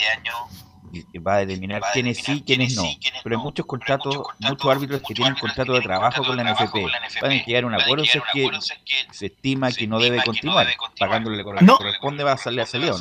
va 1.27 1.37
a 1.37 1.39
determinar 1.39 1.83
quiénes 1.93 2.19
sí, 2.19 2.43
quiénes 2.47 2.77
no. 2.77 2.85
Pero 3.23 3.37
hay 3.37 3.43
muchos 3.43 3.67
contratos, 3.67 4.23
muchos 4.39 4.71
árbitros 4.71 5.03
que 5.07 5.15
tienen 5.15 5.35
contrato 5.35 5.73
de 5.75 5.81
trabajo 5.81 6.25
con 6.25 6.37
la 6.37 6.45
NFP. 6.53 6.77
Van 7.21 7.33
a 7.33 7.45
llegar 7.45 7.65
a 7.65 7.67
un 7.67 7.75
acuerdo 7.75 8.05
si 8.05 8.19
es 8.19 8.25
que 8.33 8.51
se 9.11 9.27
estima 9.27 9.71
que 9.73 9.87
no 9.87 10.01
debe 10.01 10.23
continuar, 10.23 10.67
pagándole 10.99 11.37
lo 11.39 11.45
que 11.55 11.65
No. 11.65 11.77
corresponde, 11.79 12.25
va 12.25 12.33
a 12.33 12.37
salir 12.37 12.61
a 12.61 12.67
salir, 12.67 12.91
¿no? 12.91 12.97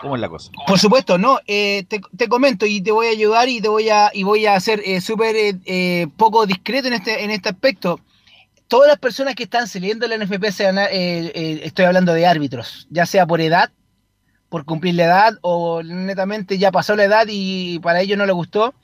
¿Cómo 0.00 0.14
es 0.16 0.20
la 0.20 0.28
cosa? 0.28 0.50
Por 0.66 0.78
supuesto, 0.78 1.18
no. 1.18 1.38
eh, 1.46 1.84
te, 1.88 2.00
te 2.16 2.28
comento 2.28 2.66
y 2.66 2.80
te 2.80 2.92
voy 2.92 3.06
a 3.06 3.10
ayudar 3.10 3.48
y 3.48 3.60
te 3.60 3.68
voy 3.68 3.88
a 3.88 4.10
y 4.12 4.22
voy 4.22 4.46
a 4.46 4.58
ser 4.60 4.80
eh, 4.84 5.00
súper 5.00 5.34
eh, 5.36 5.54
eh, 5.64 6.06
poco 6.16 6.46
discreto 6.46 6.88
en 6.88 6.94
este 6.94 7.24
en 7.24 7.30
este 7.30 7.48
aspecto. 7.48 8.00
Todas 8.68 8.88
las 8.88 8.98
personas 8.98 9.34
que 9.34 9.42
están 9.42 9.68
saliendo 9.68 10.08
de 10.08 10.16
la 10.16 10.24
NFP, 10.24 10.50
sean, 10.50 10.78
eh, 10.78 10.86
eh, 10.92 11.60
estoy 11.64 11.84
hablando 11.84 12.14
de 12.14 12.26
árbitros, 12.26 12.86
ya 12.88 13.04
sea 13.04 13.26
por 13.26 13.40
edad, 13.42 13.70
por 14.52 14.66
cumplir 14.66 14.94
la 14.96 15.04
edad 15.04 15.38
o 15.40 15.82
netamente 15.82 16.58
ya 16.58 16.70
pasó 16.70 16.94
la 16.94 17.04
edad 17.04 17.26
y 17.26 17.78
para 17.78 18.02
ellos 18.02 18.18
no 18.18 18.26
les 18.26 18.34
gustó. 18.34 18.74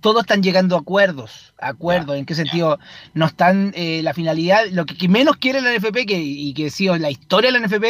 Todos 0.00 0.22
están 0.22 0.42
llegando 0.42 0.74
a 0.74 0.78
acuerdos. 0.80 1.52
¿Acuerdos? 1.60 2.16
¿En 2.16 2.24
qué 2.24 2.34
sentido? 2.34 2.78
No 3.12 3.26
están 3.26 3.72
eh, 3.76 4.00
la 4.02 4.14
finalidad, 4.14 4.62
lo 4.72 4.86
que, 4.86 4.96
que 4.96 5.06
menos 5.06 5.36
quiere 5.36 5.60
la 5.60 5.70
NFP 5.76 6.06
que, 6.06 6.18
y 6.18 6.54
que 6.54 6.70
sido 6.70 6.96
la 6.96 7.10
historia 7.10 7.52
de 7.52 7.58
la 7.60 7.66
NFP 7.66 7.84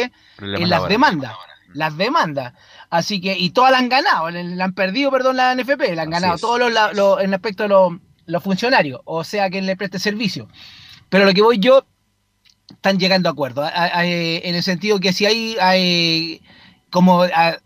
en 0.63 0.69
las 0.69 0.81
demandas. 0.89 1.31
Las 1.73 1.95
demandas. 1.95 2.53
Así 2.89 3.21
que, 3.21 3.37
y 3.37 3.51
todas 3.51 3.71
la 3.71 3.77
han 3.77 3.87
ganado, 3.87 4.29
le, 4.31 4.43
le 4.43 4.61
han 4.61 4.73
perdido, 4.73 5.09
perdón, 5.09 5.37
la 5.37 5.55
NFP, 5.55 5.95
la 5.95 6.01
han 6.01 6.13
Así 6.13 6.21
ganado 6.21 6.35
es. 6.35 6.41
todos 6.41 6.59
los, 6.59 6.73
la- 6.73 6.91
los- 6.91 7.21
en 7.21 7.33
aspecto 7.33 7.63
de 7.63 7.69
los, 7.69 7.93
los 8.25 8.43
funcionarios, 8.43 8.99
o 9.05 9.23
sea, 9.23 9.49
quien 9.49 9.65
le 9.65 9.77
preste 9.77 9.97
servicio. 9.97 10.49
Pero 11.07 11.23
lo 11.23 11.33
que 11.33 11.41
voy 11.41 11.59
yo, 11.59 11.85
están 12.69 12.99
llegando 12.99 13.29
a 13.29 13.31
acuerdos, 13.31 13.71
en 13.75 14.55
el 14.55 14.63
sentido 14.63 14.99
que 14.99 15.13
si 15.13 15.25
hay, 15.25 15.55
hay 15.61 16.41
como 16.89 17.23
a 17.23 17.59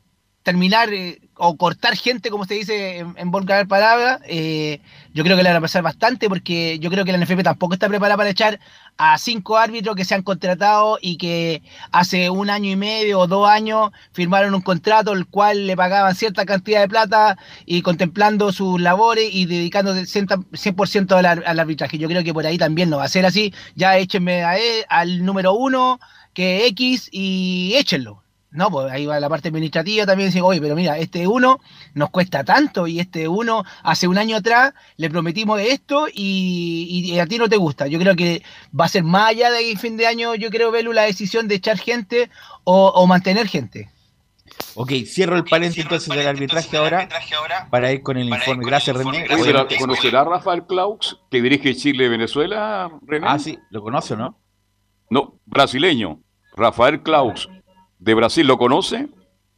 terminar 0.43 0.93
eh, 0.93 1.21
o 1.35 1.57
cortar 1.57 1.95
gente, 1.95 2.29
como 2.29 2.45
se 2.45 2.53
dice 2.53 2.99
en, 2.99 3.15
en 3.17 3.31
vulgar 3.31 3.67
palabra, 3.67 4.19
eh, 4.27 4.81
yo 5.13 5.23
creo 5.23 5.35
que 5.35 5.43
le 5.43 5.49
van 5.49 5.57
a 5.57 5.61
pasar 5.61 5.81
bastante 5.81 6.29
porque 6.29 6.77
yo 6.79 6.89
creo 6.91 7.05
que 7.05 7.11
la 7.11 7.17
NFP 7.17 7.43
tampoco 7.43 7.73
está 7.73 7.87
preparada 7.87 8.17
para 8.17 8.29
echar 8.29 8.59
a 8.97 9.17
cinco 9.17 9.57
árbitros 9.57 9.95
que 9.95 10.05
se 10.05 10.13
han 10.13 10.21
contratado 10.21 10.99
y 11.01 11.17
que 11.17 11.63
hace 11.91 12.29
un 12.29 12.49
año 12.49 12.69
y 12.69 12.75
medio 12.75 13.19
o 13.19 13.27
dos 13.27 13.49
años 13.49 13.91
firmaron 14.11 14.53
un 14.53 14.61
contrato 14.61 15.13
el 15.13 15.25
cual 15.27 15.65
le 15.65 15.75
pagaban 15.75 16.13
cierta 16.13 16.45
cantidad 16.45 16.81
de 16.81 16.89
plata 16.89 17.37
y 17.65 17.81
contemplando 17.81 18.51
sus 18.51 18.79
labores 18.79 19.29
y 19.33 19.45
dedicando 19.45 19.95
100% 19.95 21.13
al, 21.13 21.43
al 21.45 21.59
arbitraje. 21.59 21.97
Yo 21.97 22.07
creo 22.07 22.23
que 22.23 22.33
por 22.33 22.45
ahí 22.45 22.57
también 22.57 22.89
no 22.89 22.97
va 22.97 23.05
a 23.05 23.09
ser 23.09 23.25
así. 23.25 23.53
Ya 23.75 23.97
échenme 23.97 24.43
a 24.43 24.57
él, 24.57 24.85
al 24.89 25.25
número 25.25 25.53
uno, 25.53 25.99
que 26.33 26.67
X, 26.67 27.09
y 27.11 27.73
échenlo. 27.75 28.22
No, 28.53 28.69
pues 28.69 28.91
ahí 28.91 29.05
va 29.07 29.19
la 29.19 29.29
parte 29.29 29.47
administrativa 29.49 30.05
también 30.05 30.29
dice, 30.29 30.41
oye, 30.41 30.61
pero 30.61 30.75
mira, 30.75 30.97
este 30.99 31.27
uno 31.27 31.59
nos 31.95 32.11
cuesta 32.11 32.43
tanto 32.43 32.85
y 32.87 32.99
este 32.99 33.27
uno 33.27 33.63
hace 33.81 34.07
un 34.07 34.17
año 34.17 34.37
atrás 34.37 34.73
le 34.97 35.09
prometimos 35.09 35.59
esto 35.59 36.07
y, 36.13 37.11
y 37.13 37.19
a 37.19 37.25
ti 37.25 37.37
no 37.39 37.49
te 37.49 37.57
gusta. 37.57 37.87
Yo 37.87 37.97
creo 37.99 38.15
que 38.15 38.43
va 38.79 38.85
a 38.85 38.89
ser 38.89 39.03
más 39.03 39.29
allá 39.29 39.49
de 39.51 39.57
ahí 39.57 39.75
fin 39.75 39.97
de 39.97 40.05
año, 40.07 40.35
yo 40.35 40.49
creo, 40.51 40.71
Belu, 40.71 40.93
la 40.93 41.01
decisión 41.03 41.47
de 41.47 41.55
echar 41.55 41.77
gente 41.79 42.29
o, 42.63 42.89
o 42.89 43.07
mantener 43.07 43.47
gente. 43.47 43.89
Ok, 44.75 44.91
cierro 45.07 45.35
el 45.35 45.43
paréntesis 45.45 45.83
entonces 45.83 46.15
del 46.15 46.27
arbitraje 46.27 46.77
ahora 46.77 47.07
para 47.71 47.91
ir 47.91 48.03
con 48.03 48.17
el 48.17 48.29
informe. 48.29 48.65
Gracias, 48.65 48.95
René. 48.95 49.09
Oye, 49.23 49.27
¿la- 49.29 49.35
Obviamente- 49.41 49.77
¿Conocerá 49.77 50.21
a 50.21 50.25
Rafael 50.25 50.63
Claux, 50.67 51.17
que 51.31 51.41
dirige 51.41 51.73
Chile-Venezuela, 51.75 52.91
René? 53.05 53.25
Ah, 53.27 53.39
sí, 53.39 53.57
lo 53.71 53.81
conoce, 53.81 54.15
¿no? 54.15 54.37
No, 55.09 55.39
brasileño. 55.45 56.19
Rafael 56.55 57.01
Claux, 57.01 57.49
de 58.03 58.13
Brasil, 58.13 58.45
¿lo 58.45 58.57
conoce? 58.57 59.07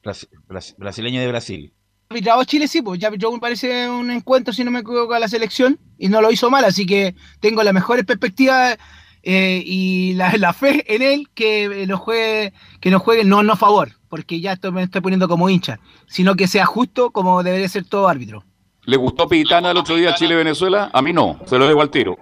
Brasi- 0.04 0.28
brasi- 0.48 0.76
brasileño 0.78 1.20
de 1.22 1.28
Brasil. 1.28 1.74
Arbitrado 2.10 2.44
Chile, 2.44 2.68
sí, 2.68 2.82
pues 2.84 3.00
ya 3.00 3.08
arbitró, 3.08 3.32
me 3.32 3.40
parece 3.40 3.90
un 3.90 4.12
encuentro, 4.12 4.54
si 4.54 4.64
no 4.64 4.70
me 4.72 4.80
equivoco, 4.80 5.14
a 5.16 5.20
la 5.20 5.28
selección 5.28 5.80
y 5.98 6.08
no 6.08 6.22
lo 6.22 6.32
hizo 6.32 6.52
mal, 6.52 6.64
así 6.64 6.86
que 6.86 7.16
tengo 7.40 7.64
las 7.64 7.74
mejores 7.74 8.06
perspectivas 8.06 8.78
eh, 9.24 9.64
y 9.66 10.14
la, 10.14 10.34
la 10.38 10.54
fe 10.54 10.86
en 10.94 11.02
él 11.02 11.28
que 11.34 11.64
eh, 11.66 11.88
lo 11.88 11.98
juegue, 11.98 12.54
que 12.80 12.92
nos 12.92 13.02
juegue 13.02 13.24
no 13.26 13.42
no 13.42 13.54
a 13.54 13.58
favor, 13.58 13.94
porque 14.08 14.40
ya 14.40 14.54
esto 14.54 14.72
me 14.72 14.84
estoy 14.84 15.02
poniendo 15.02 15.28
como 15.28 15.50
hincha, 15.50 15.80
sino 16.08 16.36
que 16.36 16.46
sea 16.48 16.68
justo 16.68 17.10
como 17.10 17.42
debería 17.42 17.68
ser 17.68 17.86
todo 17.86 18.08
árbitro. 18.08 18.44
¿Le 18.84 18.98
gustó 18.98 19.28
Pitana 19.28 19.72
el 19.72 19.78
otro 19.78 19.96
día 19.96 20.14
Chile-Venezuela? 20.14 20.92
A 20.94 21.02
mí 21.02 21.12
no, 21.12 21.40
se 21.48 21.58
lo 21.58 21.68
dejo 21.68 21.82
al 21.82 21.90
tiro. 21.90 22.20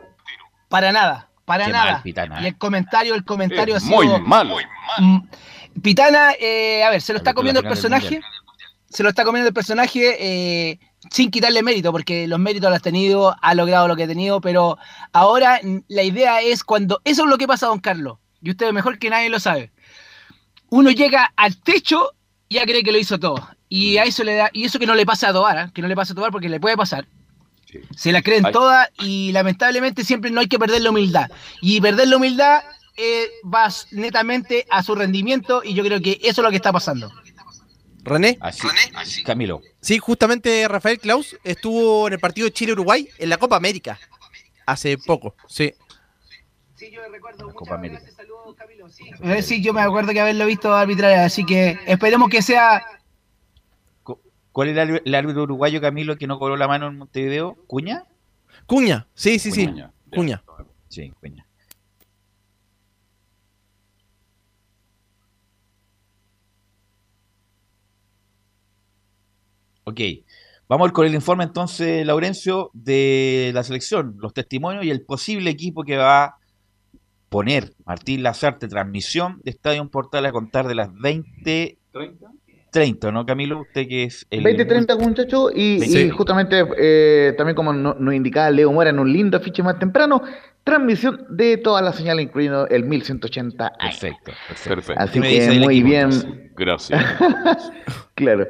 Para 0.70 0.94
nada, 0.94 1.30
para 1.44 1.66
Qué 1.66 1.72
nada. 1.74 2.02
mal, 2.06 2.44
Y 2.44 2.48
el 2.48 2.58
comentario, 2.58 3.16
el 3.16 3.26
comentario 3.26 3.76
Es 3.76 3.84
ha 3.84 3.86
sido 3.86 3.98
muy 3.98 4.22
malo. 4.22 4.56
Mm, 5.00 5.18
Pitana, 5.82 6.34
eh, 6.40 6.84
a 6.84 6.90
ver, 6.90 7.02
se 7.02 7.14
lo 7.14 7.18
está 7.18 7.34
comiendo 7.34 7.62
el 7.62 7.68
personaje. 7.68 8.22
Se 8.90 9.02
lo 9.02 9.10
está 9.10 9.24
comiendo 9.24 9.48
el 9.48 9.54
personaje 9.54 10.18
eh, 10.20 10.80
sin 11.10 11.32
quitarle 11.32 11.64
mérito, 11.64 11.92
porque 11.92 12.28
los 12.28 12.40
méritos 12.40 12.70
los 12.70 12.78
ha 12.78 12.82
tenido, 12.82 13.36
ha 13.42 13.56
logrado 13.56 13.88
lo 13.88 13.96
que 13.96 14.04
ha 14.04 14.08
tenido, 14.08 14.40
pero 14.40 14.78
ahora 15.12 15.60
mm, 15.64 15.78
la 15.88 16.04
idea 16.04 16.42
es 16.42 16.64
cuando. 16.64 17.02
Eso 17.04 17.24
es 17.24 17.30
lo 17.30 17.38
que 17.38 17.48
pasa, 17.48 17.68
don 17.68 17.80
Carlos, 17.80 18.20
y 18.42 18.52
usted 18.52 18.72
mejor 18.72 19.00
que 19.00 19.10
nadie 19.10 19.30
lo 19.30 19.40
sabe. 19.40 19.72
Uno 20.70 20.92
llega 20.92 21.34
al 21.36 21.58
techo 21.58 22.14
y 22.50 22.56
ya 22.56 22.66
cree 22.66 22.84
que 22.84 22.92
lo 22.92 23.00
hizo 23.00 23.20
todo. 23.20 23.48
Y 23.68 23.98
a 23.98 24.04
eso 24.04 24.24
le 24.24 24.36
da, 24.36 24.50
y 24.54 24.66
eso 24.66 24.78
que 24.78 24.86
no 24.86 24.94
le 24.94 25.06
pasa 25.06 25.30
a 25.30 25.34
Tobar, 25.34 25.58
¿eh? 25.58 25.72
que 25.74 25.82
no 25.82 25.88
le 25.88 25.96
pasa 25.96 26.14
a 26.14 26.16
Tobar 26.16 26.32
porque 26.32 26.50
le 26.50 26.60
puede 26.60 26.78
pasar. 26.78 27.08
Sí. 27.66 27.80
Se 27.96 28.12
la 28.12 28.22
creen 28.22 28.46
Ay. 28.46 28.52
todas 28.52 28.90
y 29.00 29.32
lamentablemente 29.32 30.04
siempre 30.04 30.30
no 30.30 30.42
hay 30.42 30.48
que 30.48 30.60
perder 30.60 30.84
la 30.84 30.92
humildad. 30.92 31.32
Y 31.62 31.82
perder 31.82 32.08
la 32.08 32.18
humildad 32.18 32.62
eh, 32.98 33.28
va 33.44 33.70
netamente 33.92 34.66
a 34.70 34.84
su 34.84 34.94
rendimiento 34.96 35.62
y 35.64 35.74
yo 35.74 35.84
creo 35.84 36.00
que 36.02 36.20
eso 36.22 36.42
es 36.42 36.44
lo 36.44 36.50
que 36.50 36.58
está 36.58 36.72
pasando. 36.72 37.12
René. 38.04 38.38
Así, 38.42 38.68
Camilo. 39.24 39.62
Sí, 39.80 39.98
justamente 39.98 40.68
Rafael 40.68 41.00
Klaus 41.00 41.38
estuvo 41.44 42.08
en 42.08 42.14
el 42.14 42.20
partido 42.20 42.46
de 42.46 42.52
Chile-Uruguay 42.54 43.08
en 43.18 43.30
la 43.30 43.38
Copa 43.38 43.56
América. 43.56 43.98
Hace 44.66 44.98
poco, 44.98 45.36
sí. 45.48 45.74
Sí, 46.76 46.92
yo 46.92 47.02
recuerdo. 47.10 47.48
La 47.48 47.54
Copa 47.54 47.76
América. 47.76 48.02
Eh, 49.24 49.42
Sí, 49.42 49.62
yo 49.62 49.74
me 49.74 49.82
acuerdo 49.82 50.12
que 50.12 50.20
haberlo 50.20 50.46
visto 50.46 50.74
arbitrar, 50.74 51.14
así 51.20 51.46
que 51.46 51.80
esperemos 51.88 52.30
que 52.30 52.42
sea 52.42 52.84
Cu- 54.04 54.20
¿Cuál 54.52 54.68
era 54.70 54.84
el 54.84 55.16
árbitro 55.16 55.44
uruguayo, 55.44 55.80
Camilo, 55.80 56.18
que 56.18 56.28
no 56.28 56.38
cobró 56.40 56.58
la 56.58 56.68
mano 56.68 56.88
en 56.88 56.98
Montevideo? 56.98 57.56
¿Cuña? 57.68 58.04
Cuña, 58.66 59.08
sí, 59.16 59.40
sí, 59.40 59.52
sí. 59.52 59.66
Cuña. 60.12 60.44
Sí, 60.90 61.12
Cuña. 61.22 61.46
Ok, 69.86 70.00
vamos 70.70 70.92
con 70.92 71.06
el 71.06 71.14
informe 71.14 71.44
entonces, 71.44 72.06
Laurencio, 72.06 72.70
de 72.74 73.52
la 73.54 73.64
selección, 73.64 74.16
los 74.20 74.34
testimonios 74.34 74.86
y 74.86 74.92
el 74.92 75.02
posible 75.02 75.50
equipo 75.50 75.84
que 75.84 75.98
va 75.98 76.24
a 76.24 76.36
poner 77.30 77.74
Martín 77.86 78.24
Lazarte, 78.24 78.68
transmisión 78.68 79.42
de 79.44 79.52
Estadio 79.52 79.88
Portal 79.90 80.26
a 80.26 80.32
contar 80.32 80.68
de 80.68 80.76
las 80.76 80.90
20.30, 80.90 83.12
¿no, 83.12 83.26
Camilo? 83.26 83.62
Usted 83.62 83.88
que 83.88 84.04
es 84.04 84.26
el... 84.30 84.44
20-30 84.44 85.00
muchachos 85.00 85.52
y, 85.56 85.80
Sí. 85.82 86.00
y 86.06 86.10
justamente 86.10 86.64
eh, 86.78 87.34
también 87.38 87.56
como 87.56 87.74
no- 87.74 87.96
nos 87.96 88.14
indicaba 88.14 88.50
Leo 88.52 88.72
Mora 88.72 88.92
en 88.92 89.00
un 89.00 89.12
lindo 89.12 89.38
afiche 89.38 89.64
más 89.64 89.80
temprano, 89.80 90.22
transmisión 90.64 91.26
de 91.30 91.58
todas 91.58 91.84
las 91.84 91.96
señales 91.96 92.26
incluyendo 92.26 92.68
el 92.68 92.84
1180 92.86 93.66
AM. 93.68 93.74
Perfecto, 93.80 94.32
perfecto. 94.48 94.70
Perfecto. 94.76 95.02
Así 95.02 95.14
¿Qué 95.14 95.20
me 95.20 95.30
que 95.30 95.60
muy 95.60 95.80
equipo, 95.80 95.88
bien. 95.90 96.52
Gracias. 96.56 97.04
Claro, 98.16 98.46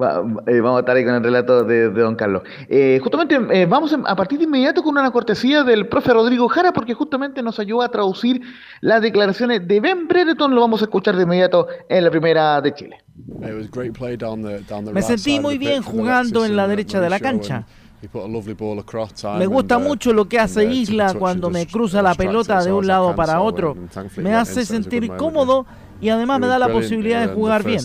Va- 0.00 0.22
eh, 0.46 0.60
vamos 0.60 0.76
a 0.76 0.80
estar 0.80 0.94
ahí 0.96 1.04
con 1.04 1.14
el 1.14 1.22
relato 1.22 1.64
de, 1.64 1.88
de 1.90 2.00
don 2.02 2.16
Carlos. 2.16 2.42
Eh, 2.68 3.00
justamente 3.02 3.38
eh, 3.50 3.64
vamos 3.66 3.96
a 4.04 4.14
partir 4.16 4.38
de 4.38 4.44
inmediato 4.44 4.82
con 4.82 4.96
una 4.98 5.10
cortesía 5.10 5.64
del 5.64 5.88
profe 5.88 6.12
Rodrigo 6.12 6.46
Jara, 6.48 6.72
porque 6.72 6.92
justamente 6.92 7.42
nos 7.42 7.58
ayuda 7.58 7.86
a 7.86 7.88
traducir 7.88 8.42
las 8.82 9.00
declaraciones 9.00 9.66
de 9.66 9.80
Ben 9.80 10.06
Brereton. 10.06 10.54
Lo 10.54 10.60
vamos 10.60 10.82
a 10.82 10.84
escuchar 10.84 11.16
de 11.16 11.22
inmediato 11.22 11.66
en 11.88 12.04
la 12.04 12.10
primera 12.10 12.60
de 12.60 12.74
Chile. 12.74 12.98
Me 14.92 15.00
sentí 15.02 15.30
muy 15.42 15.56
bien 15.58 15.82
jugando 16.00 16.44
en 16.44 16.56
la 16.56 16.68
derecha 16.68 17.00
de 17.00 17.08
la 17.10 17.18
cancha. 17.18 17.66
Me 19.38 19.46
gusta 19.46 19.76
mucho 19.88 20.12
lo 20.12 20.28
que 20.28 20.38
hace 20.38 20.64
Isla 20.74 21.06
cuando 21.18 21.48
me 21.54 21.66
cruza 21.72 22.02
la 22.02 22.10
pelota 22.14 22.52
de 22.64 22.72
un 22.72 22.86
lado 22.86 23.06
para 23.16 23.32
otro. 23.40 23.74
Me 24.22 24.34
hace 24.42 24.60
sentir 24.66 25.00
cómodo 25.18 25.66
y 26.02 26.08
además 26.10 26.38
me 26.40 26.46
da 26.46 26.58
la 26.58 26.66
posibilidad 26.82 27.20
de 27.20 27.26
jugar 27.34 27.62
bien. 27.64 27.78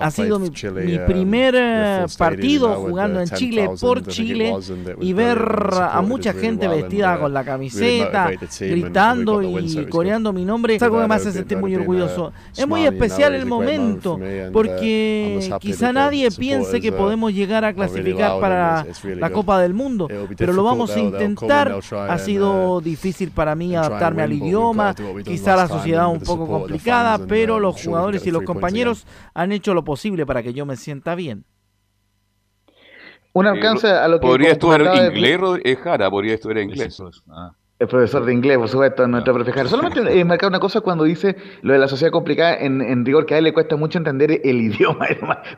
Ha 0.00 0.10
sido 0.10 0.38
mi, 0.38 0.50
mi 0.84 0.98
primer 0.98 1.54
eh, 1.56 2.06
partido 2.16 2.74
jugando 2.74 3.20
en 3.20 3.28
Chile 3.28 3.70
por 3.80 4.06
Chile 4.06 4.54
y 5.00 5.12
ver 5.12 5.38
a 5.80 6.00
mucha 6.02 6.32
gente 6.32 6.66
vestida 6.68 7.18
con 7.18 7.32
la 7.32 7.44
camiseta, 7.44 8.30
gritando 8.58 9.42
y 9.42 9.86
coreando 9.86 10.32
mi 10.32 10.44
nombre 10.44 10.76
es 10.76 10.82
algo 10.82 11.00
que 11.00 11.06
me 11.08 11.14
hace 11.14 11.32
sentir 11.32 11.58
muy 11.58 11.74
orgulloso. 11.74 12.32
Es 12.56 12.66
muy 12.66 12.84
especial 12.86 13.34
el 13.34 13.46
momento 13.46 14.18
porque 14.52 15.50
quizá 15.60 15.92
nadie 15.92 16.30
piense 16.30 16.80
que 16.80 16.92
podemos 16.92 17.32
llegar 17.32 17.64
a 17.64 17.72
clasificar 17.74 18.40
para 18.40 18.86
la 19.04 19.30
Copa 19.30 19.60
del 19.60 19.74
Mundo, 19.74 20.08
pero 20.36 20.52
lo 20.52 20.64
vamos 20.64 20.96
a 20.96 21.00
intentar. 21.00 21.78
Ha 21.92 22.18
sido 22.18 22.80
difícil 22.80 23.30
para 23.30 23.54
mí 23.54 23.76
adaptarme 23.76 24.22
al 24.22 24.32
idioma, 24.32 24.94
quizá 25.24 25.56
la 25.56 25.68
sociedad 25.68 26.08
un 26.08 26.20
poco 26.20 26.46
complicada, 26.46 27.18
pero 27.26 27.60
los 27.60 27.82
jugadores 27.82 28.26
y 28.26 28.30
los 28.30 28.42
compañeros 28.42 29.06
han 29.34 29.52
hecho 29.52 29.74
lo 29.74 29.84
posible 29.84 29.89
para 30.26 30.42
que 30.42 30.52
yo 30.52 30.66
me 30.66 30.76
sienta 30.76 31.14
bien. 31.14 31.44
Un 33.32 33.46
alcance 33.46 33.88
a 33.88 34.08
lo 34.08 34.18
que... 34.20 34.26
Podría 34.26 34.52
estudiar 34.52 34.80
inglés, 34.80 35.40
de... 35.64 35.76
Jara, 35.76 36.10
podría 36.10 36.34
estudiar 36.34 36.58
inglés. 36.58 37.00
Ah. 37.28 37.52
El 37.80 37.88
profesor 37.88 38.26
de 38.26 38.34
inglés, 38.34 38.58
por 38.58 38.68
supuesto, 38.68 39.08
nuestro 39.08 39.32
profesor. 39.32 39.66
Solamente 39.66 40.20
eh, 40.20 40.22
marcar 40.22 40.50
una 40.50 40.60
cosa 40.60 40.82
cuando 40.82 41.04
dice 41.04 41.34
lo 41.62 41.72
de 41.72 41.78
la 41.78 41.88
sociedad 41.88 42.12
complicada, 42.12 42.58
en, 42.58 43.06
rigor 43.06 43.24
que 43.24 43.34
a 43.34 43.38
él 43.38 43.44
le 43.44 43.54
cuesta 43.54 43.74
mucho 43.76 43.96
entender 43.96 44.38
el 44.44 44.60
idioma, 44.60 45.08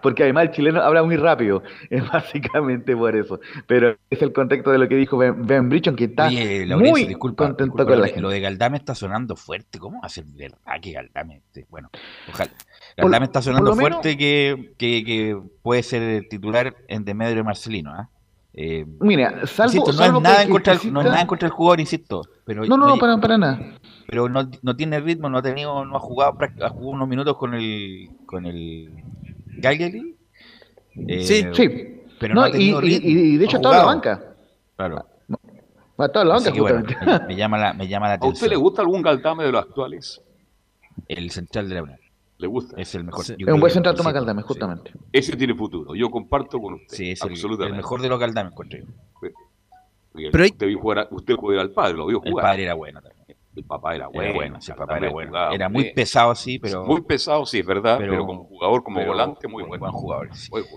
porque 0.02 0.22
además 0.22 0.44
el 0.44 0.50
chileno 0.52 0.80
habla 0.80 1.02
muy 1.02 1.16
rápido, 1.16 1.64
es 1.90 2.08
básicamente 2.08 2.96
por 2.96 3.16
eso. 3.16 3.40
Pero 3.66 3.96
es 4.08 4.22
el 4.22 4.32
contexto 4.32 4.70
de 4.70 4.78
lo 4.78 4.88
que 4.88 4.94
dijo 4.94 5.18
Ben, 5.18 5.44
ben 5.44 5.68
Brichon, 5.68 5.96
que 5.96 6.04
está 6.04 6.30
muy 6.30 7.12
contento 7.34 7.84
con 7.84 8.00
la 8.00 8.06
gente. 8.06 8.20
Lo 8.20 8.30
de 8.30 8.40
Galdame 8.40 8.76
está 8.76 8.94
sonando 8.94 9.34
fuerte, 9.34 9.80
¿cómo 9.80 10.00
va 10.00 10.06
a 10.06 10.08
ser 10.08 10.24
verdad 10.26 10.80
que 10.80 10.92
Galdame 10.92 11.42
Bueno, 11.70 11.90
ojalá. 12.28 12.52
Galdame 12.96 13.26
está 13.26 13.42
sonando 13.42 13.74
fuerte 13.74 14.16
que, 14.16 14.74
que, 14.78 15.04
que, 15.04 15.40
puede 15.62 15.82
ser 15.82 16.26
titular 16.28 16.76
en 16.88 17.04
de 17.04 17.14
medio 17.14 17.34
de 17.34 17.42
Marcelino, 17.42 17.90
¿ah? 17.92 18.08
Eh, 18.54 18.84
Mira, 19.00 19.46
salvo, 19.46 19.84
no, 19.92 20.04
es 20.04 20.22
nada 20.22 20.42
en 20.42 20.50
contra 20.50 20.74
no 20.74 21.00
es 21.00 21.06
nada 21.06 21.22
en 21.22 21.26
contra 21.26 21.48
del 21.48 21.56
jugador, 21.56 21.80
insisto. 21.80 22.22
Pero, 22.44 22.66
no, 22.66 22.76
no, 22.76 22.86
no, 22.86 22.98
para, 22.98 23.16
para 23.16 23.38
nada. 23.38 23.58
Pero 24.06 24.28
no, 24.28 24.46
no, 24.60 24.76
tiene 24.76 25.00
ritmo, 25.00 25.30
no 25.30 25.38
ha 25.38 25.42
tenido, 25.42 25.86
no 25.86 25.96
ha 25.96 26.00
jugado, 26.00 26.36
ha 26.60 26.68
jugado 26.68 26.90
unos 26.90 27.08
minutos 27.08 27.36
con 27.38 27.54
el 27.54 28.10
con 28.26 28.44
el 28.44 28.90
Galgary. 29.56 30.16
Eh, 31.08 31.24
sí, 31.24 31.46
sí. 31.54 32.02
Pero 32.20 32.34
no, 32.34 32.42
ha 32.42 32.50
tenido 32.50 32.82
y, 32.82 32.90
ritmo, 32.90 33.08
y, 33.08 33.36
de 33.38 33.44
hecho 33.46 33.56
estaba 33.56 33.74
en 33.76 33.80
la 33.80 33.86
banca. 33.86 34.22
Claro. 34.76 35.06
Va 35.98 36.06
en 36.06 36.28
la 36.28 36.34
banca, 36.34 36.50
bueno, 36.50 36.82
me, 37.06 37.26
me, 37.28 37.36
llama 37.36 37.58
la, 37.58 37.72
me 37.72 37.88
llama 37.88 38.08
la 38.08 38.14
atención. 38.14 38.32
¿A 38.32 38.34
usted 38.34 38.48
le 38.50 38.56
gusta 38.56 38.82
algún 38.82 39.00
Galtame 39.00 39.44
de 39.44 39.52
los 39.52 39.62
actuales? 39.62 40.20
El 41.08 41.30
central 41.30 41.70
de 41.70 41.74
la 41.74 41.82
Unión. 41.84 41.98
¿Le 42.42 42.48
gusta? 42.48 42.74
Es 42.76 42.92
el 42.96 43.04
mejor. 43.04 43.24
Es 43.24 43.46
un 43.46 43.60
buen 43.60 43.72
central 43.72 43.94
Tomás 43.94 44.12
Caldame, 44.12 44.42
justamente. 44.42 44.90
Ese 45.12 45.36
tiene 45.36 45.54
futuro. 45.54 45.94
Yo 45.94 46.10
comparto 46.10 46.58
con 46.58 46.74
usted. 46.74 46.96
Sí, 46.96 47.12
es 47.12 47.22
el, 47.22 47.30
mejor 47.72 48.02
de 48.02 48.08
los 48.08 48.18
Caldame, 48.18 48.50
encuentro 48.50 48.80
yo. 48.80 48.86
Pero 50.12 50.44
usted, 50.44 50.66
vio 50.66 50.80
jugar, 50.80 51.06
usted 51.12 51.36
jugó 51.36 51.52
al 51.60 51.70
padre, 51.70 51.94
lo 51.94 52.06
vio 52.06 52.18
jugar. 52.18 52.44
El 52.44 52.50
padre 52.50 52.62
era 52.64 52.74
bueno 52.74 53.00
también. 53.00 53.38
El 53.54 53.64
papá 53.64 53.94
era 53.94 54.08
bueno. 54.08 54.22
Era 54.22 54.34
bueno, 54.34 54.60
sí, 54.60 54.72
el 54.72 54.76
papá 54.76 54.98
era 54.98 55.10
bueno. 55.10 55.52
era 55.52 55.68
muy 55.68 55.92
pesado, 55.92 56.34
sí, 56.34 56.58
pero. 56.58 56.84
Muy 56.84 57.02
pesado, 57.02 57.46
sí, 57.46 57.60
es 57.60 57.66
verdad, 57.66 57.98
pero, 57.98 58.26
como 58.26 58.42
jugador, 58.42 58.82
como 58.82 59.06
volante, 59.06 59.46
muy, 59.46 59.64
muy 59.64 59.78
buen 59.78 59.92
jugador. 59.92 60.30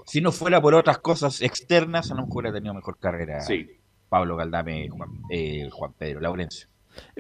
Si 0.05 0.21
no 0.21 0.31
fuera 0.31 0.61
por 0.61 0.75
otras 0.75 0.99
cosas 0.99 1.41
externas, 1.41 2.11
a 2.11 2.13
lo 2.13 2.27
mejor 2.27 2.43
hubiera 2.43 2.53
tenido 2.53 2.75
mejor 2.75 2.99
carrera. 2.99 3.41
Sí. 3.41 3.67
Pablo 4.07 4.35
Galdame, 4.35 4.87
Juan, 4.89 5.09
eh, 5.31 5.67
Juan 5.71 5.93
Pedro 5.97 6.21
Laurencio. 6.21 6.67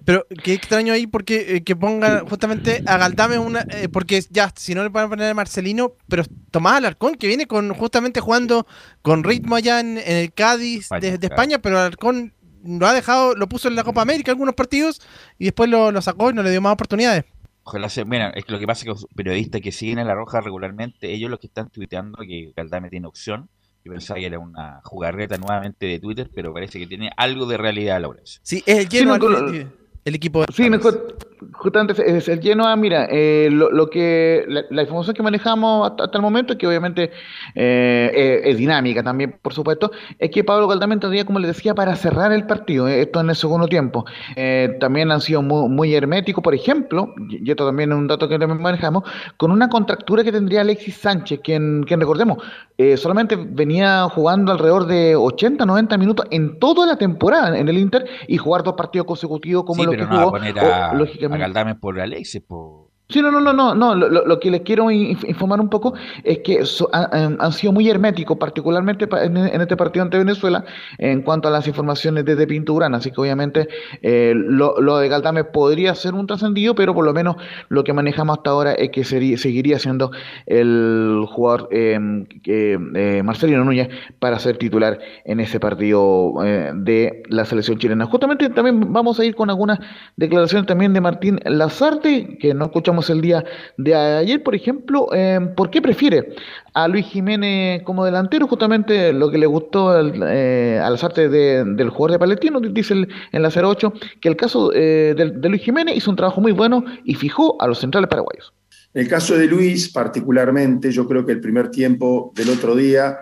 Pero 0.03 0.25
qué 0.43 0.53
extraño 0.53 0.93
ahí 0.93 1.07
porque 1.07 1.55
eh, 1.55 1.63
que 1.63 1.75
ponga 1.75 2.23
justamente 2.27 2.83
a 2.85 2.97
Galdame 2.97 3.39
una. 3.39 3.65
Eh, 3.69 3.89
porque 3.89 4.23
ya, 4.29 4.51
si 4.55 4.75
no 4.75 4.83
le 4.83 4.89
pueden 4.89 5.09
poner 5.09 5.31
a 5.31 5.33
Marcelino, 5.33 5.93
pero 6.07 6.23
Tomás 6.51 6.75
Alarcón, 6.75 7.15
que 7.15 7.27
viene 7.27 7.47
con 7.47 7.73
justamente 7.73 8.19
jugando 8.19 8.67
con 9.01 9.23
ritmo 9.23 9.55
allá 9.55 9.79
en, 9.79 9.97
el 9.97 10.33
Cádiz 10.33 10.89
de, 10.89 11.17
España, 11.21 11.59
pero 11.59 11.79
Alarcón 11.79 12.33
lo 12.63 12.87
ha 12.87 12.93
dejado, 12.93 13.35
lo 13.35 13.47
puso 13.47 13.67
en 13.67 13.75
la 13.75 13.83
Copa 13.83 14.01
América 14.01 14.31
algunos 14.31 14.55
partidos 14.55 15.01
y 15.37 15.45
después 15.45 15.69
lo, 15.69 16.01
sacó 16.01 16.31
y 16.31 16.33
no 16.33 16.43
le 16.43 16.51
dio 16.51 16.61
más 16.61 16.73
oportunidades. 16.73 17.25
Ojalá 17.63 17.89
se. 17.89 18.05
Mira, 18.05 18.29
es 18.29 18.45
que 18.45 18.51
lo 18.51 18.59
que 18.59 18.67
pasa 18.67 18.79
es 18.79 18.83
que 18.83 18.89
los 18.89 19.07
periodistas 19.15 19.61
que 19.61 19.71
siguen 19.71 19.99
a 19.99 20.03
La 20.03 20.13
Roja 20.13 20.41
regularmente, 20.41 21.13
ellos 21.13 21.31
los 21.31 21.39
que 21.39 21.47
están 21.47 21.69
tuiteando 21.69 22.17
que 22.19 22.53
Galdame 22.55 22.89
tiene 22.89 23.07
opción 23.07 23.49
yo 23.85 23.91
pensaba 23.91 24.19
que 24.19 24.25
era 24.25 24.39
una 24.39 24.81
jugarreta 24.83 25.37
nuevamente 25.37 25.85
de 25.85 25.99
Twitter, 25.99 26.29
pero 26.33 26.51
parece 26.51 26.79
que 26.79 26.87
tiene 26.87 27.11
algo 27.15 27.45
de 27.45 27.57
realidad, 27.57 28.01
Laura. 28.01 28.19
Sí, 28.23 28.63
es 28.65 28.79
el 28.79 28.89
lleno 28.89 29.15
el 30.05 30.15
equipo. 30.15 30.45
Sí, 30.53 30.69
justamente 31.53 31.93
es 32.17 32.27
el 32.27 32.39
lleno 32.39 32.67
a, 32.67 32.75
mira, 32.75 33.07
eh, 33.09 33.49
lo, 33.51 33.89
que 33.89 34.45
la, 34.47 34.81
información 34.81 35.15
que 35.15 35.23
manejamos 35.23 35.91
hasta, 35.91 36.17
el 36.17 36.21
momento, 36.21 36.53
es 36.53 36.59
que 36.59 36.67
obviamente 36.67 37.11
eh, 37.55 38.11
eh, 38.13 38.41
es 38.45 38.57
dinámica 38.57 39.03
también, 39.03 39.37
por 39.41 39.53
supuesto, 39.53 39.91
es 40.19 40.29
que 40.31 40.43
Pablo 40.43 40.67
Caldame 40.67 40.97
tendría, 40.97 41.25
como 41.25 41.39
le 41.39 41.47
decía, 41.47 41.75
para 41.75 41.95
cerrar 41.95 42.31
el 42.31 42.45
partido, 42.45 42.87
esto 42.87 43.19
en 43.19 43.29
el 43.29 43.35
segundo 43.35 43.67
tiempo. 43.67 44.05
también 44.79 45.11
han 45.11 45.21
sido 45.21 45.41
muy, 45.41 45.95
herméticos, 45.95 46.43
por 46.43 46.55
ejemplo, 46.55 47.13
y 47.29 47.49
esto 47.49 47.65
también 47.65 47.91
es 47.91 47.97
un 47.97 48.07
dato 48.07 48.27
que 48.27 48.39
también 48.39 48.61
manejamos, 48.61 49.03
con 49.37 49.51
una 49.51 49.69
contractura 49.69 50.23
que 50.23 50.31
tendría 50.31 50.61
Alexis 50.61 50.97
Sánchez, 50.97 51.39
quien, 51.43 51.83
quien 51.83 51.99
recordemos, 51.99 52.37
solamente 52.97 53.35
venía 53.35 54.03
jugando 54.09 54.51
alrededor 54.51 54.85
de 54.85 55.15
80, 55.15 55.65
90 55.65 55.97
minutos 55.97 56.25
en 56.31 56.59
toda 56.59 56.85
la 56.85 56.97
temporada 56.97 57.57
en 57.57 57.67
el 57.69 57.77
Inter 57.77 58.05
y 58.27 58.37
jugar 58.37 58.63
dos 58.63 58.73
partidos 58.73 59.07
consecutivos 59.07 59.65
como 59.65 59.83
lo 59.83 59.91
pero 59.91 60.07
no 60.07 60.15
va 60.15 60.23
a 60.23 60.31
poner 60.31 60.59
a, 60.59 60.91
a 60.91 60.93
Galdame 61.29 61.75
por 61.75 61.99
Alexis, 61.99 62.41
por 62.41 62.84
Sí, 63.07 63.21
no, 63.21 63.29
no, 63.29 63.39
no, 63.39 63.53
no, 63.53 63.75
no. 63.75 63.93
Lo, 63.93 64.39
que 64.39 64.49
les 64.49 64.61
quiero 64.61 64.89
informar 64.89 65.61
un 65.61 65.69
poco 65.69 65.93
es 66.23 66.39
que 66.39 66.63
han, 66.91 67.51
sido 67.51 67.71
muy 67.71 67.87
herméticos, 67.87 68.35
particularmente 68.37 69.07
en, 69.21 69.61
este 69.61 69.77
partido 69.77 70.03
ante 70.03 70.17
Venezuela, 70.17 70.65
en 70.97 71.21
cuanto 71.21 71.47
a 71.47 71.51
las 71.51 71.67
informaciones 71.67 72.25
desde 72.25 72.47
Pinturana. 72.47 72.97
Así 72.97 73.11
que 73.11 73.21
obviamente 73.21 73.67
eh, 74.01 74.33
lo, 74.35 74.97
de 74.97 75.07
Galdame 75.07 75.43
podría 75.43 75.93
ser 75.93 76.15
un 76.15 76.25
trascendido, 76.25 76.73
pero 76.73 76.95
por 76.95 77.05
lo 77.05 77.13
menos 77.13 77.35
lo 77.69 77.83
que 77.83 77.93
manejamos 77.93 78.39
hasta 78.39 78.49
ahora 78.49 78.73
es 78.73 78.89
que 78.89 79.03
seguiría 79.03 79.77
siendo 79.77 80.09
el 80.47 81.25
jugador 81.29 81.69
eh, 81.71 81.99
eh, 82.45 83.21
Marcelino 83.23 83.63
Núñez 83.63 83.89
para 84.17 84.39
ser 84.39 84.57
titular 84.57 84.97
en 85.25 85.39
ese 85.39 85.59
partido 85.59 86.33
de 86.73 87.21
la 87.29 87.45
selección 87.45 87.77
chilena. 87.77 88.07
Justamente 88.07 88.49
también 88.49 88.91
vamos 88.91 89.19
a 89.19 89.25
ir 89.25 89.35
con 89.35 89.51
algunas 89.51 89.79
declaraciones 90.15 90.65
también 90.65 90.91
de 90.93 91.01
Martín 91.01 91.39
Lazarte, 91.45 92.39
que 92.39 92.55
no 92.55 92.65
escuchamos 92.65 92.94
el 93.09 93.21
día 93.21 93.43
de 93.77 93.95
ayer, 93.95 94.43
por 94.43 94.55
ejemplo, 94.55 95.07
eh, 95.13 95.39
¿por 95.55 95.69
qué 95.69 95.81
prefiere 95.81 96.35
a 96.73 96.87
Luis 96.87 97.05
Jiménez 97.05 97.83
como 97.83 98.05
delantero? 98.05 98.47
Justamente 98.47 99.13
lo 99.13 99.29
que 99.29 99.37
le 99.37 99.45
gustó 99.45 99.99
eh, 99.99 100.79
a 100.81 100.89
las 100.89 101.03
artes 101.03 101.31
del 101.31 101.89
jugador 101.89 102.11
de 102.11 102.19
Palestino, 102.19 102.59
dice 102.59 102.93
el, 102.93 103.07
en 103.31 103.41
la 103.41 103.49
08, 103.49 103.93
que 104.21 104.29
el 104.29 104.35
caso 104.35 104.71
eh, 104.73 105.13
de, 105.15 105.49
Luis 105.49 105.61
Jiménez 105.61 105.95
hizo 105.97 106.09
un 106.09 106.17
trabajo 106.17 106.41
muy 106.41 106.51
bueno 106.51 106.83
y 107.03 107.15
fijó 107.15 107.61
a 107.61 107.67
los 107.67 107.79
centrales 107.79 108.09
paraguayos. 108.09 108.53
El 108.93 109.09
caso 109.09 109.37
de 109.37 109.45
Luis, 109.47 109.89
particularmente, 109.91 110.89
yo 110.91 111.05
creo 111.07 111.25
que 111.25 111.33
el 111.33 111.41
primer 111.41 111.69
tiempo 111.69 112.31
del 112.33 112.49
otro 112.49 112.75
día, 112.75 113.17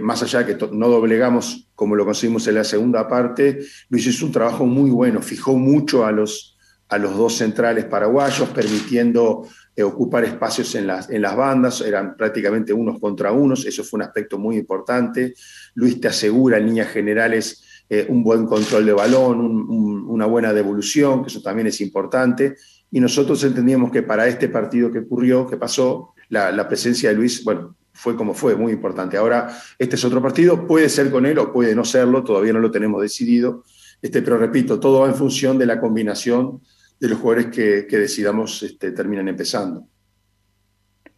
más 0.00 0.22
allá 0.22 0.44
de 0.44 0.56
que 0.56 0.66
no 0.72 0.88
doblegamos 0.88 1.68
como 1.78 1.94
lo 1.94 2.04
conseguimos 2.04 2.44
en 2.48 2.56
la 2.56 2.64
segunda 2.64 3.06
parte, 3.06 3.60
Luis 3.88 4.04
hizo 4.08 4.26
un 4.26 4.32
trabajo 4.32 4.66
muy 4.66 4.90
bueno, 4.90 5.22
fijó 5.22 5.56
mucho 5.56 6.04
a 6.04 6.10
los, 6.10 6.57
a 6.88 6.98
los 6.98 7.16
dos 7.16 7.36
centrales 7.36 7.84
paraguayos, 7.84 8.48
permitiendo 8.48 9.46
eh, 9.76 9.82
ocupar 9.82 10.24
espacios 10.24 10.74
en 10.74 10.86
las, 10.86 11.10
en 11.10 11.22
las 11.22 11.36
bandas, 11.36 11.80
eran 11.82 12.16
prácticamente 12.16 12.72
unos 12.72 12.98
contra 12.98 13.32
unos, 13.32 13.66
eso 13.66 13.84
fue 13.84 13.98
un 13.98 14.02
aspecto 14.02 14.38
muy 14.38 14.56
importante. 14.56 15.34
Luis 15.74 16.00
te 16.00 16.08
asegura 16.08 16.58
en 16.58 16.66
líneas 16.66 16.88
generales 16.88 17.84
eh, 17.90 18.06
un 18.08 18.22
buen 18.22 18.46
control 18.46 18.86
de 18.86 18.92
balón, 18.92 19.40
una 19.40 20.26
buena 20.26 20.52
devolución, 20.52 21.22
que 21.22 21.28
eso 21.28 21.42
también 21.42 21.66
es 21.66 21.80
importante. 21.80 22.56
Y 22.90 23.00
nosotros 23.00 23.42
entendíamos 23.44 23.90
que 23.90 24.02
para 24.02 24.26
este 24.26 24.48
partido 24.48 24.90
que 24.90 25.00
ocurrió, 25.00 25.46
que 25.46 25.56
pasó, 25.56 26.14
la, 26.30 26.52
la 26.52 26.68
presencia 26.68 27.10
de 27.10 27.14
Luis, 27.14 27.42
bueno, 27.44 27.76
fue 27.98 28.14
como 28.16 28.32
fue, 28.32 28.54
muy 28.54 28.72
importante. 28.72 29.16
Ahora, 29.16 29.48
este 29.76 29.96
es 29.96 30.04
otro 30.04 30.22
partido, 30.22 30.66
puede 30.66 30.88
ser 30.88 31.10
con 31.10 31.26
él 31.26 31.38
o 31.38 31.52
puede 31.52 31.74
no 31.74 31.84
serlo, 31.84 32.22
todavía 32.22 32.52
no 32.52 32.60
lo 32.60 32.70
tenemos 32.70 33.02
decidido. 33.02 33.64
Este, 34.00 34.22
pero 34.22 34.38
repito, 34.38 34.78
todo 34.78 35.00
va 35.00 35.08
en 35.08 35.16
función 35.16 35.58
de 35.58 35.66
la 35.66 35.80
combinación 35.80 36.60
de 37.00 37.08
los 37.08 37.18
jugadores 37.18 37.46
que, 37.46 37.96
decidamos 37.96 38.62
este, 38.62 38.92
terminan 38.92 39.28
empezando. 39.28 39.86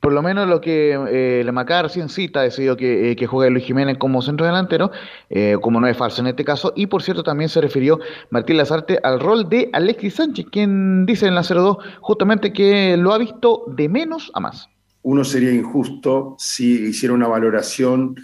Por 0.00 0.12
lo 0.12 0.22
menos 0.22 0.48
lo 0.48 0.62
que 0.62 0.98
eh, 1.10 1.42
la 1.44 1.52
Macar 1.52 1.84
recién 1.84 2.08
cita 2.08 2.40
ha 2.40 2.44
decidido 2.44 2.74
que, 2.76 3.10
eh, 3.10 3.16
que 3.16 3.26
juegue 3.26 3.50
Luis 3.50 3.66
Jiménez 3.66 3.98
como 3.98 4.22
centro 4.22 4.46
delantero, 4.46 4.90
eh, 5.28 5.58
como 5.60 5.78
no 5.78 5.86
es 5.86 5.96
falso 5.96 6.22
en 6.22 6.28
este 6.28 6.42
caso, 6.42 6.72
y 6.74 6.86
por 6.86 7.02
cierto 7.02 7.22
también 7.22 7.50
se 7.50 7.60
refirió 7.60 8.00
Martín 8.30 8.56
Lazarte 8.56 8.98
al 9.02 9.20
rol 9.20 9.50
de 9.50 9.68
Alexis 9.74 10.14
Sánchez, 10.14 10.46
quien 10.50 11.04
dice 11.04 11.26
en 11.26 11.34
la 11.34 11.42
02 11.42 11.76
justamente 12.00 12.50
que 12.52 12.96
lo 12.96 13.12
ha 13.12 13.18
visto 13.18 13.64
de 13.76 13.90
menos 13.90 14.30
a 14.34 14.40
más. 14.40 14.68
Uno 15.02 15.22
sería 15.22 15.52
injusto 15.52 16.34
si 16.38 16.88
hiciera 16.88 17.14
una 17.14 17.28
valoración 17.28 18.16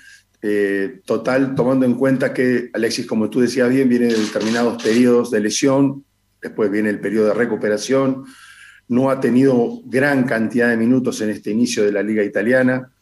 eh, 0.42 1.00
total, 1.04 1.54
tomando 1.54 1.86
en 1.86 1.94
cuenta 1.94 2.32
que 2.32 2.70
Alexis, 2.72 3.06
como 3.06 3.30
tú 3.30 3.40
decías 3.40 3.68
bien, 3.68 3.88
viene 3.88 4.06
de 4.06 4.14
determinados 4.14 4.82
periodos 4.82 5.30
de 5.30 5.40
lesión, 5.40 6.04
después 6.48 6.70
viene 6.70 6.90
el 6.90 7.00
periodo 7.00 7.28
de 7.28 7.34
recuperación, 7.34 8.24
no 8.88 9.10
ha 9.10 9.20
tenido 9.20 9.80
gran 9.84 10.24
cantidad 10.24 10.68
de 10.68 10.76
minutos 10.76 11.20
en 11.20 11.30
este 11.30 11.50
inicio 11.50 11.84
de 11.84 11.92
la 11.92 12.02
liga 12.02 12.22
italiana. 12.22 12.92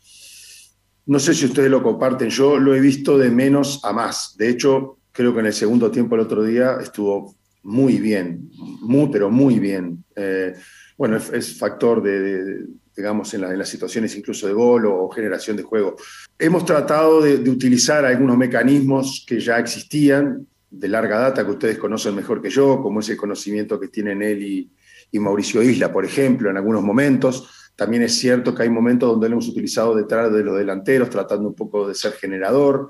No 1.07 1.19
sé 1.19 1.35
si 1.35 1.45
ustedes 1.45 1.71
lo 1.71 1.83
comparten, 1.83 2.31
yo 2.31 2.59
lo 2.59 2.75
he 2.75 2.81
visto 2.81 3.19
de 3.19 3.31
menos 3.31 3.85
a 3.85 3.93
más. 3.93 4.35
De 4.39 4.49
hecho, 4.49 4.99
creo 5.13 5.35
que 5.35 5.41
en 5.41 5.47
el 5.47 5.53
segundo 5.53 5.91
tiempo 5.91 6.15
el 6.15 6.23
otro 6.23 6.43
día 6.43 6.79
estuvo 6.81 7.37
muy 7.63 7.99
bien, 7.99 8.51
muy, 8.81 9.09
pero 9.11 9.31
muy 9.31 9.59
bien. 9.59 10.05
Eh, 10.17 10.55
bueno, 10.97 11.17
es, 11.17 11.59
factor 11.59 12.03
de, 12.03 12.67
digamos, 12.97 13.35
en, 13.35 13.59
las 13.59 13.69
situaciones 13.69 14.17
incluso 14.17 14.47
de 14.47 14.53
gol 14.53 14.87
o, 14.87 15.09
generación 15.11 15.57
de 15.57 15.63
juego. 15.63 15.97
Hemos 16.39 16.65
tratado 16.65 17.21
de, 17.21 17.39
de, 17.39 17.51
utilizar 17.51 18.05
algunos 18.05 18.37
mecanismos 18.37 19.25
que 19.27 19.41
ya 19.41 19.59
existían, 19.59 20.47
de 20.79 20.89
larga 20.89 21.19
data 21.19 21.45
que 21.45 21.51
ustedes 21.51 21.79
conocen 21.79 22.15
mejor 22.15 22.43
que 22.43 22.51
yo, 22.51 22.81
como 22.83 23.01
ese 23.01 23.17
conocimiento 23.17 23.79
que 23.79 23.89
tienen 23.89 24.23
él 24.23 24.43
y, 24.43 24.71
Mauricio 25.19 25.63
Isla, 25.63 25.93
por 25.93 26.05
ejemplo, 26.05 26.51
en 26.51 26.57
algunos 26.57 26.83
momentos. 26.83 27.71
También 27.77 28.03
es 28.03 28.17
cierto 28.19 28.53
que 28.53 28.65
hay 28.65 28.69
momentos 28.69 29.09
donde 29.09 29.29
lo 29.29 29.35
hemos 29.35 29.49
utilizado 29.49 29.95
detrás 29.95 30.33
de 30.33 30.43
los 30.43 30.59
delanteros, 30.59 31.09
tratando 31.09 31.49
un 31.49 31.55
poco 31.55 31.87
de 31.87 31.95
ser 31.95 32.15
generador. 32.15 32.89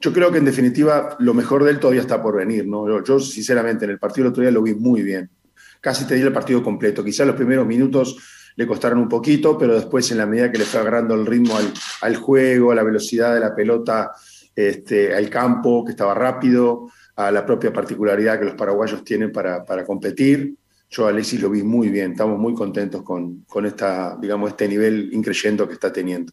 Yo 0.00 0.10
creo 0.10 0.32
que 0.32 0.38
en 0.38 0.46
definitiva 0.46 1.16
lo 1.18 1.34
mejor 1.34 1.64
de 1.64 1.72
él 1.72 1.78
todavía 1.78 2.00
está 2.00 2.22
por 2.22 2.36
venir, 2.36 2.66
¿no? 2.66 3.04
Yo, 3.04 3.20
sinceramente 3.20 3.84
en 3.84 3.90
el 3.90 3.98
partido 3.98 4.24
del 4.24 4.30
otro 4.30 4.40
día 4.42 4.50
lo 4.50 4.62
vi 4.62 4.74
muy 4.74 5.02
bien. 5.02 5.28
Casi 5.82 6.06
te 6.06 6.14
di 6.14 6.22
el 6.22 6.32
partido 6.32 6.62
completo. 6.62 7.04
Quizás 7.04 7.26
los 7.26 7.36
primeros 7.36 7.66
minutos 7.66 8.16
le 8.56 8.66
costaron 8.66 8.98
un 8.98 9.08
poquito, 9.08 9.56
pero 9.58 9.74
después 9.74 10.10
en 10.10 10.18
la 10.18 10.26
medida 10.26 10.50
que 10.50 10.58
le 10.58 10.64
fue 10.64 10.80
agarrando 10.80 11.14
el 11.14 11.26
ritmo 11.26 11.54
al, 12.00 12.16
juego, 12.16 12.72
a 12.72 12.74
la 12.74 12.82
velocidad 12.82 13.34
de 13.34 13.40
la 13.40 13.54
pelota, 13.54 14.12
este, 14.54 15.14
al 15.14 15.28
campo, 15.30 15.84
que 15.84 15.92
estaba 15.92 16.14
rápido, 16.14 16.88
a 17.26 17.30
la 17.30 17.44
propia 17.44 17.72
particularidad 17.72 18.38
que 18.38 18.46
los 18.46 18.54
paraguayos 18.54 19.04
tienen 19.04 19.32
para, 19.32 19.84
competir. 19.86 20.56
Yo 20.88 21.06
a 21.06 21.10
Alexis 21.10 21.40
lo 21.40 21.50
vi 21.50 21.62
muy 21.62 21.88
bien, 21.88 22.12
estamos 22.12 22.38
muy 22.38 22.54
contentos 22.54 23.02
con, 23.02 23.42
con 23.42 23.66
esta, 23.66 24.16
digamos, 24.16 24.50
este 24.50 24.66
nivel 24.66 25.10
increyendo 25.12 25.68
que 25.68 25.74
está 25.74 25.92
teniendo. 25.92 26.32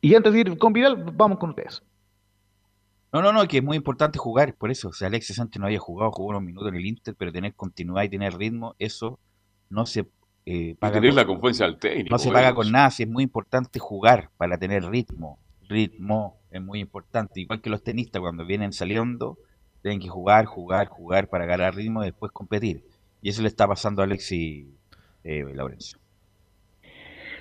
Y 0.00 0.14
antes 0.14 0.32
de 0.32 0.40
ir 0.40 0.58
con 0.58 0.72
Vidal, 0.72 1.12
vamos 1.16 1.38
con 1.38 1.50
ustedes. 1.50 1.82
No, 3.12 3.22
no, 3.22 3.32
no, 3.32 3.46
que 3.48 3.58
es 3.58 3.64
muy 3.64 3.76
importante 3.76 4.18
jugar, 4.18 4.54
por 4.54 4.70
eso. 4.70 4.88
O 4.88 4.92
sea, 4.92 5.08
Alexis 5.08 5.38
antes 5.38 5.58
no 5.58 5.66
había 5.66 5.78
jugado, 5.78 6.12
jugó 6.12 6.30
unos 6.30 6.42
minutos 6.42 6.68
en 6.68 6.74
el 6.74 6.84
Inter, 6.84 7.14
pero 7.16 7.32
tener 7.32 7.54
continuidad 7.54 8.02
y 8.02 8.08
tener 8.10 8.36
ritmo, 8.36 8.74
eso 8.78 9.18
no 9.70 9.86
se 9.86 10.06
eh, 10.46 10.76
paga. 10.78 10.94
tener 10.94 11.14
la 11.14 11.24
confianza 11.24 11.64
al 11.64 11.78
técnico. 11.78 12.10
No 12.10 12.18
se 12.18 12.30
paga 12.30 12.54
con 12.54 12.70
nada, 12.70 12.90
si 12.90 13.04
es 13.04 13.08
muy 13.08 13.24
importante 13.24 13.78
jugar 13.78 14.30
para 14.36 14.58
tener 14.58 14.84
ritmo. 14.84 15.38
Ritmo 15.68 16.38
es 16.50 16.62
muy 16.62 16.80
importante. 16.80 17.40
Igual 17.40 17.60
que 17.60 17.70
los 17.70 17.82
tenistas 17.82 18.20
cuando 18.20 18.44
vienen 18.46 18.72
saliendo, 18.72 19.38
tienen 19.82 20.00
que 20.00 20.08
jugar, 20.08 20.46
jugar, 20.46 20.88
jugar 20.88 21.28
para 21.28 21.46
ganar 21.46 21.74
ritmo 21.74 22.02
y 22.02 22.06
después 22.06 22.32
competir. 22.32 22.84
Y 23.20 23.30
eso 23.30 23.42
le 23.42 23.48
está 23.48 23.66
pasando 23.66 24.02
a 24.02 24.04
Alexis 24.04 24.66
eh, 25.24 25.44
Laurencio. 25.54 25.98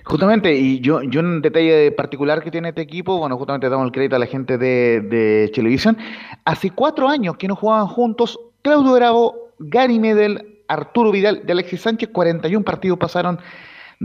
Justamente, 0.05 0.53
y 0.53 0.81
yo, 0.81 1.01
yo 1.03 1.21
un 1.21 1.41
detalle 1.41 1.91
particular 1.93 2.43
que 2.43 2.51
tiene 2.51 2.69
este 2.69 2.81
equipo, 2.81 3.17
bueno, 3.17 3.37
justamente 3.37 3.69
damos 3.69 3.85
el 3.85 3.91
crédito 3.93 4.17
a 4.17 4.19
la 4.19 4.25
gente 4.25 4.57
de, 4.57 4.99
de 4.99 5.51
Televisión, 5.53 5.97
hace 6.43 6.71
cuatro 6.71 7.07
años 7.07 7.37
que 7.37 7.47
no 7.47 7.55
jugaban 7.55 7.87
juntos 7.87 8.37
Claudio 8.61 8.93
Bravo, 8.93 9.51
Gary 9.59 9.99
Medel, 9.99 10.61
Arturo 10.67 11.11
Vidal 11.11 11.43
y 11.47 11.51
Alexis 11.51 11.81
Sánchez, 11.81 12.09
41 12.11 12.65
partidos 12.65 12.97
pasaron 12.97 13.39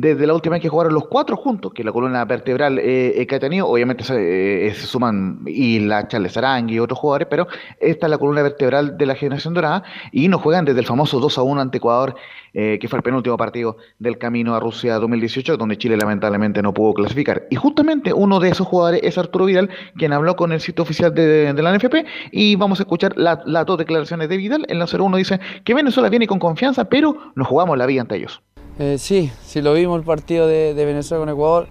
desde 0.00 0.28
la 0.28 0.34
última 0.34 0.54
vez 0.54 0.62
que 0.62 0.68
jugaron 0.68 0.94
los 0.94 1.08
cuatro 1.08 1.36
juntos, 1.36 1.72
que 1.74 1.82
la 1.82 1.90
columna 1.90 2.24
vertebral 2.24 2.78
eh, 2.80 3.26
que 3.28 3.34
ha 3.34 3.40
tenido, 3.40 3.66
obviamente 3.66 4.04
se, 4.04 4.68
eh, 4.68 4.74
suman 4.74 5.40
y 5.44 5.80
la 5.80 6.06
Charles 6.06 6.36
Arangui 6.36 6.76
y 6.76 6.78
otros 6.78 7.00
jugadores, 7.00 7.26
pero 7.28 7.48
esta 7.80 8.06
es 8.06 8.10
la 8.10 8.16
columna 8.16 8.42
vertebral 8.42 8.96
de 8.96 9.06
la 9.06 9.16
generación 9.16 9.54
dorada 9.54 9.82
y 10.12 10.28
nos 10.28 10.40
juegan 10.40 10.64
desde 10.64 10.78
el 10.78 10.86
famoso 10.86 11.18
2 11.18 11.38
a 11.38 11.42
1 11.42 11.60
ante 11.60 11.78
Ecuador, 11.78 12.14
eh, 12.54 12.78
que 12.80 12.86
fue 12.86 12.98
el 12.98 13.02
penúltimo 13.02 13.36
partido 13.36 13.76
del 13.98 14.18
camino 14.18 14.54
a 14.54 14.60
Rusia 14.60 14.94
2018, 15.00 15.56
donde 15.56 15.76
Chile 15.76 15.96
lamentablemente 15.96 16.62
no 16.62 16.72
pudo 16.72 16.94
clasificar. 16.94 17.48
Y 17.50 17.56
justamente 17.56 18.12
uno 18.12 18.38
de 18.38 18.50
esos 18.50 18.68
jugadores 18.68 19.00
es 19.02 19.18
Arturo 19.18 19.46
Vidal, 19.46 19.68
quien 19.96 20.12
habló 20.12 20.36
con 20.36 20.52
el 20.52 20.60
sitio 20.60 20.84
oficial 20.84 21.12
de, 21.12 21.52
la 21.52 21.76
NFP 21.76 22.06
y 22.30 22.54
vamos 22.54 22.78
a 22.78 22.84
escuchar 22.84 23.14
las 23.16 23.66
dos 23.66 23.76
declaraciones 23.76 24.28
de 24.28 24.36
Vidal. 24.36 24.64
En 24.68 24.78
la 24.78 24.86
01 24.86 25.16
dice 25.16 25.40
que 25.64 25.74
Venezuela 25.74 26.08
viene 26.08 26.28
con 26.28 26.38
confianza, 26.38 26.84
pero 26.84 27.32
nos 27.34 27.48
jugamos 27.48 27.76
la 27.76 27.86
vida 27.86 28.02
ante 28.02 28.14
ellos. 28.14 28.40
Eh, 28.78 28.96
sí, 28.98 29.32
sí 29.42 29.60
lo 29.60 29.74
vimos 29.74 29.98
el 29.98 30.04
partido 30.04 30.46
de, 30.46 30.72
Venezuela 30.72 31.20
con 31.20 31.28
Ecuador. 31.28 31.68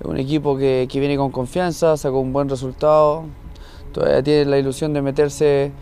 Es 0.00 0.06
un 0.06 0.16
equipo 0.16 0.56
que, 0.56 0.88
viene 0.92 1.16
con 1.16 1.30
confianza, 1.30 1.96
sacó 1.96 2.20
un 2.20 2.32
buen 2.32 2.48
resultado. 2.48 3.24
Todavía 3.92 4.22
tiene 4.22 4.46
la 4.46 4.58
ilusión 4.58 4.92
de 4.92 5.02
meterse 5.02 5.72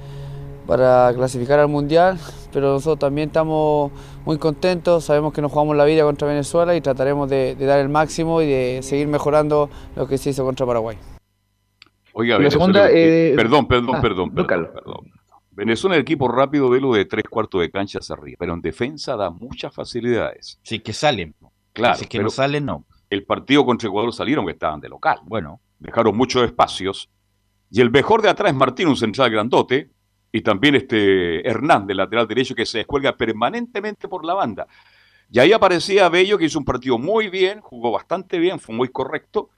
para 0.67 1.13
clasificar 1.15 1.61
al 1.61 1.69
Mundial, 1.69 2.19
pero 2.53 2.73
nosotros 2.73 2.99
también 2.99 3.29
estamos 3.29 3.93
muy 4.25 4.39
contentos, 4.39 5.05
sabemos 5.05 5.33
que 5.33 5.43
nos 5.43 5.53
jugamos 5.53 5.77
la 5.77 5.85
vida 5.85 6.05
contra 6.05 6.27
Venezuela 6.27 6.75
y 6.75 6.81
trataremos 6.81 7.29
de, 7.29 7.55
dar 7.57 7.81
el 7.81 7.89
máximo 7.89 8.41
y 8.41 8.47
de 8.47 8.81
seguir 8.83 9.07
mejorando 9.07 9.69
lo 9.95 10.07
que 10.07 10.17
se 10.17 10.31
hizo 10.31 10.45
contra 10.45 10.65
Paraguay. 10.65 10.97
Oiga, 12.15 12.37
eh, 12.37 13.35
perdón, 13.37 13.67
perdón, 13.67 13.97
ah, 13.97 14.01
perdón, 14.01 14.35
perdón, 14.35 14.71
perdón. 14.73 15.24
Venezuela, 15.55 15.97
el 15.97 16.03
equipo 16.03 16.29
rápido, 16.29 16.69
velo 16.69 16.95
de 16.95 17.05
tres 17.05 17.25
cuartos 17.31 17.61
de 17.61 17.71
cancha 17.71 17.99
hacia 17.99 18.15
arriba, 18.15 18.37
pero 18.39 18.55
en 18.55 18.61
defensa 18.61 19.17
da 19.17 19.31
muchas 19.31 19.73
facilidades. 19.73 20.59
Sí, 20.63 20.81
que 20.81 20.93
salen. 20.93 21.35
Claro. 21.73 21.97
Si 21.97 22.07
que 22.07 22.19
no 22.19 22.31
salen, 22.31 22.67
no. 22.67 22.87
El 23.11 23.25
partido 23.25 23.65
contra 23.65 23.89
Ecuador 23.89 24.13
salieron 24.13 24.47
que 24.47 24.53
estaban 24.53 24.81
de 24.81 24.89
local. 24.89 25.19
Bueno, 25.25 25.61
dejaron 25.79 26.17
muchos 26.17 26.45
espacios. 26.45 27.11
Y 27.71 27.81
el 27.81 27.91
mejor 27.91 28.23
de 28.23 28.31
atrás 28.31 28.51
es 28.51 28.57
Martín, 28.57 28.89
un 28.89 28.97
central 28.97 29.31
grandote, 29.31 29.91
y 30.33 30.41
también 30.43 30.75
este 30.75 31.49
Hernández, 31.49 31.97
lateral 31.97 32.27
derecho, 32.27 32.55
que 32.55 32.67
se 32.67 32.79
descuelga 32.79 33.17
permanentemente 33.17 34.09
por 34.09 34.25
la 34.25 34.35
banda. 34.35 34.67
Y 35.31 35.39
ahí 35.39 35.53
aparecía 35.53 36.09
Bello, 36.09 36.39
que 36.39 36.47
hizo 36.47 36.59
un 36.59 36.65
partido 36.65 36.99
muy 36.99 37.29
bien, 37.29 37.61
jugó 37.61 37.93
bastante 37.93 38.39
bien, 38.39 38.59
fue 38.59 38.75
muy 38.75 38.89
correcto, 38.89 39.51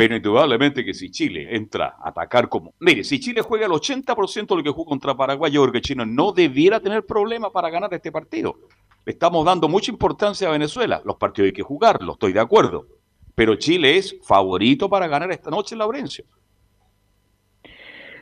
pero 0.00 0.16
indudablemente 0.16 0.82
que 0.82 0.94
si 0.94 1.10
Chile 1.10 1.54
entra 1.54 1.96
a 1.98 2.08
atacar 2.08 2.48
como... 2.48 2.72
Mire, 2.80 3.04
si 3.04 3.20
Chile 3.20 3.42
juega 3.42 3.66
el 3.66 3.72
80% 3.72 4.46
de 4.46 4.56
lo 4.56 4.62
que 4.62 4.70
jugó 4.70 4.86
contra 4.86 5.14
Paraguay, 5.14 5.52
yo 5.52 5.60
creo 5.60 5.74
que 5.74 5.82
Chile 5.82 6.06
no 6.06 6.32
debiera 6.32 6.80
tener 6.80 7.04
problema 7.04 7.52
para 7.52 7.68
ganar 7.68 7.92
este 7.92 8.10
partido. 8.10 8.56
Estamos 9.04 9.44
dando 9.44 9.68
mucha 9.68 9.90
importancia 9.90 10.48
a 10.48 10.52
Venezuela. 10.52 11.02
Los 11.04 11.16
partidos 11.16 11.48
hay 11.48 11.52
que 11.52 11.62
jugarlos, 11.62 12.14
estoy 12.14 12.32
de 12.32 12.40
acuerdo. 12.40 12.86
Pero 13.34 13.56
Chile 13.56 13.98
es 13.98 14.16
favorito 14.22 14.88
para 14.88 15.06
ganar 15.06 15.30
esta 15.32 15.50
noche 15.50 15.74
en 15.74 15.80
Laurencio. 15.80 16.24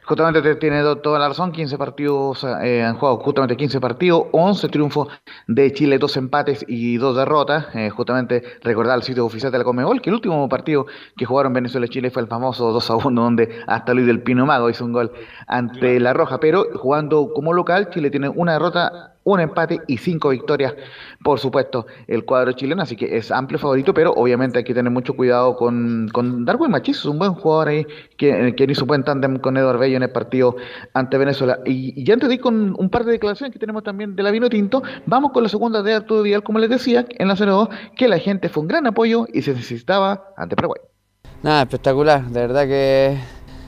Justamente 0.08 0.54
tiene 0.54 0.82
toda 1.02 1.18
la 1.18 1.28
razón, 1.28 1.52
15 1.52 1.76
partidos 1.76 2.42
eh, 2.62 2.82
han 2.82 2.96
jugado, 2.96 3.18
justamente 3.18 3.58
15 3.58 3.78
partidos, 3.78 4.22
11 4.32 4.68
triunfos 4.70 5.08
de 5.46 5.70
Chile, 5.74 5.98
2 5.98 6.16
empates 6.16 6.64
y 6.66 6.96
2 6.96 7.14
derrotas. 7.14 7.66
Eh, 7.74 7.90
justamente 7.90 8.42
recordar 8.62 8.96
el 8.96 9.02
sitio 9.02 9.26
oficial 9.26 9.52
de 9.52 9.58
la 9.58 9.64
Comebol 9.64 10.00
que 10.00 10.08
el 10.08 10.14
último 10.14 10.48
partido 10.48 10.86
que 11.14 11.26
jugaron 11.26 11.52
Venezuela 11.52 11.84
y 11.84 11.90
Chile 11.90 12.10
fue 12.10 12.22
el 12.22 12.28
famoso 12.28 12.72
2 12.72 12.90
a 12.90 12.96
1, 12.96 13.22
donde 13.22 13.60
hasta 13.66 13.92
Luis 13.92 14.06
del 14.06 14.22
Pino 14.22 14.46
Mago 14.46 14.70
hizo 14.70 14.82
un 14.82 14.94
gol 14.94 15.12
ante 15.46 16.00
la 16.00 16.14
Roja. 16.14 16.40
Pero 16.40 16.64
jugando 16.74 17.30
como 17.34 17.52
local, 17.52 17.90
Chile 17.90 18.10
tiene 18.10 18.30
una 18.30 18.54
derrota 18.54 19.17
un 19.34 19.40
empate 19.40 19.80
y 19.86 19.98
cinco 19.98 20.30
victorias, 20.30 20.74
por 21.22 21.38
supuesto, 21.38 21.86
el 22.06 22.24
cuadro 22.24 22.52
chileno, 22.52 22.82
así 22.82 22.96
que 22.96 23.16
es 23.16 23.30
amplio 23.30 23.58
favorito, 23.58 23.92
pero 23.94 24.12
obviamente 24.12 24.58
hay 24.58 24.64
que 24.64 24.74
tener 24.74 24.92
mucho 24.92 25.14
cuidado 25.14 25.56
con, 25.56 26.08
con 26.12 26.44
Darwin 26.44 26.70
Machis, 26.70 27.04
un 27.04 27.18
buen 27.18 27.34
jugador 27.34 27.68
ahí, 27.68 27.86
que, 28.16 28.54
que 28.56 28.64
hizo 28.64 28.86
buen 28.86 29.04
tándem 29.04 29.38
con 29.38 29.56
Eduardo 29.56 29.80
Bello 29.80 29.96
en 29.96 30.02
el 30.02 30.10
partido 30.10 30.56
ante 30.94 31.18
Venezuela. 31.18 31.58
Y, 31.64 32.04
ya 32.04 32.14
antes 32.14 32.28
de 32.28 32.36
ir 32.36 32.40
con 32.40 32.74
un 32.78 32.90
par 32.90 33.04
de 33.04 33.12
declaraciones 33.12 33.52
que 33.52 33.58
tenemos 33.58 33.82
también 33.82 34.16
de 34.16 34.22
la 34.22 34.30
Vino 34.30 34.48
Tinto, 34.48 34.82
vamos 35.06 35.32
con 35.32 35.42
la 35.42 35.48
segunda 35.48 35.82
de 35.82 35.94
Arturo 35.94 36.22
Vidal, 36.22 36.42
como 36.42 36.58
les 36.58 36.70
decía, 36.70 37.04
en 37.08 37.28
la 37.28 37.34
02, 37.34 37.68
que 37.96 38.08
la 38.08 38.18
gente 38.18 38.48
fue 38.48 38.62
un 38.62 38.68
gran 38.68 38.86
apoyo 38.86 39.26
y 39.32 39.42
se 39.42 39.52
necesitaba 39.52 40.32
ante 40.36 40.56
Paraguay. 40.56 40.80
Nada, 41.42 41.62
espectacular, 41.62 42.24
de 42.24 42.40
verdad 42.40 42.66
que 42.66 43.18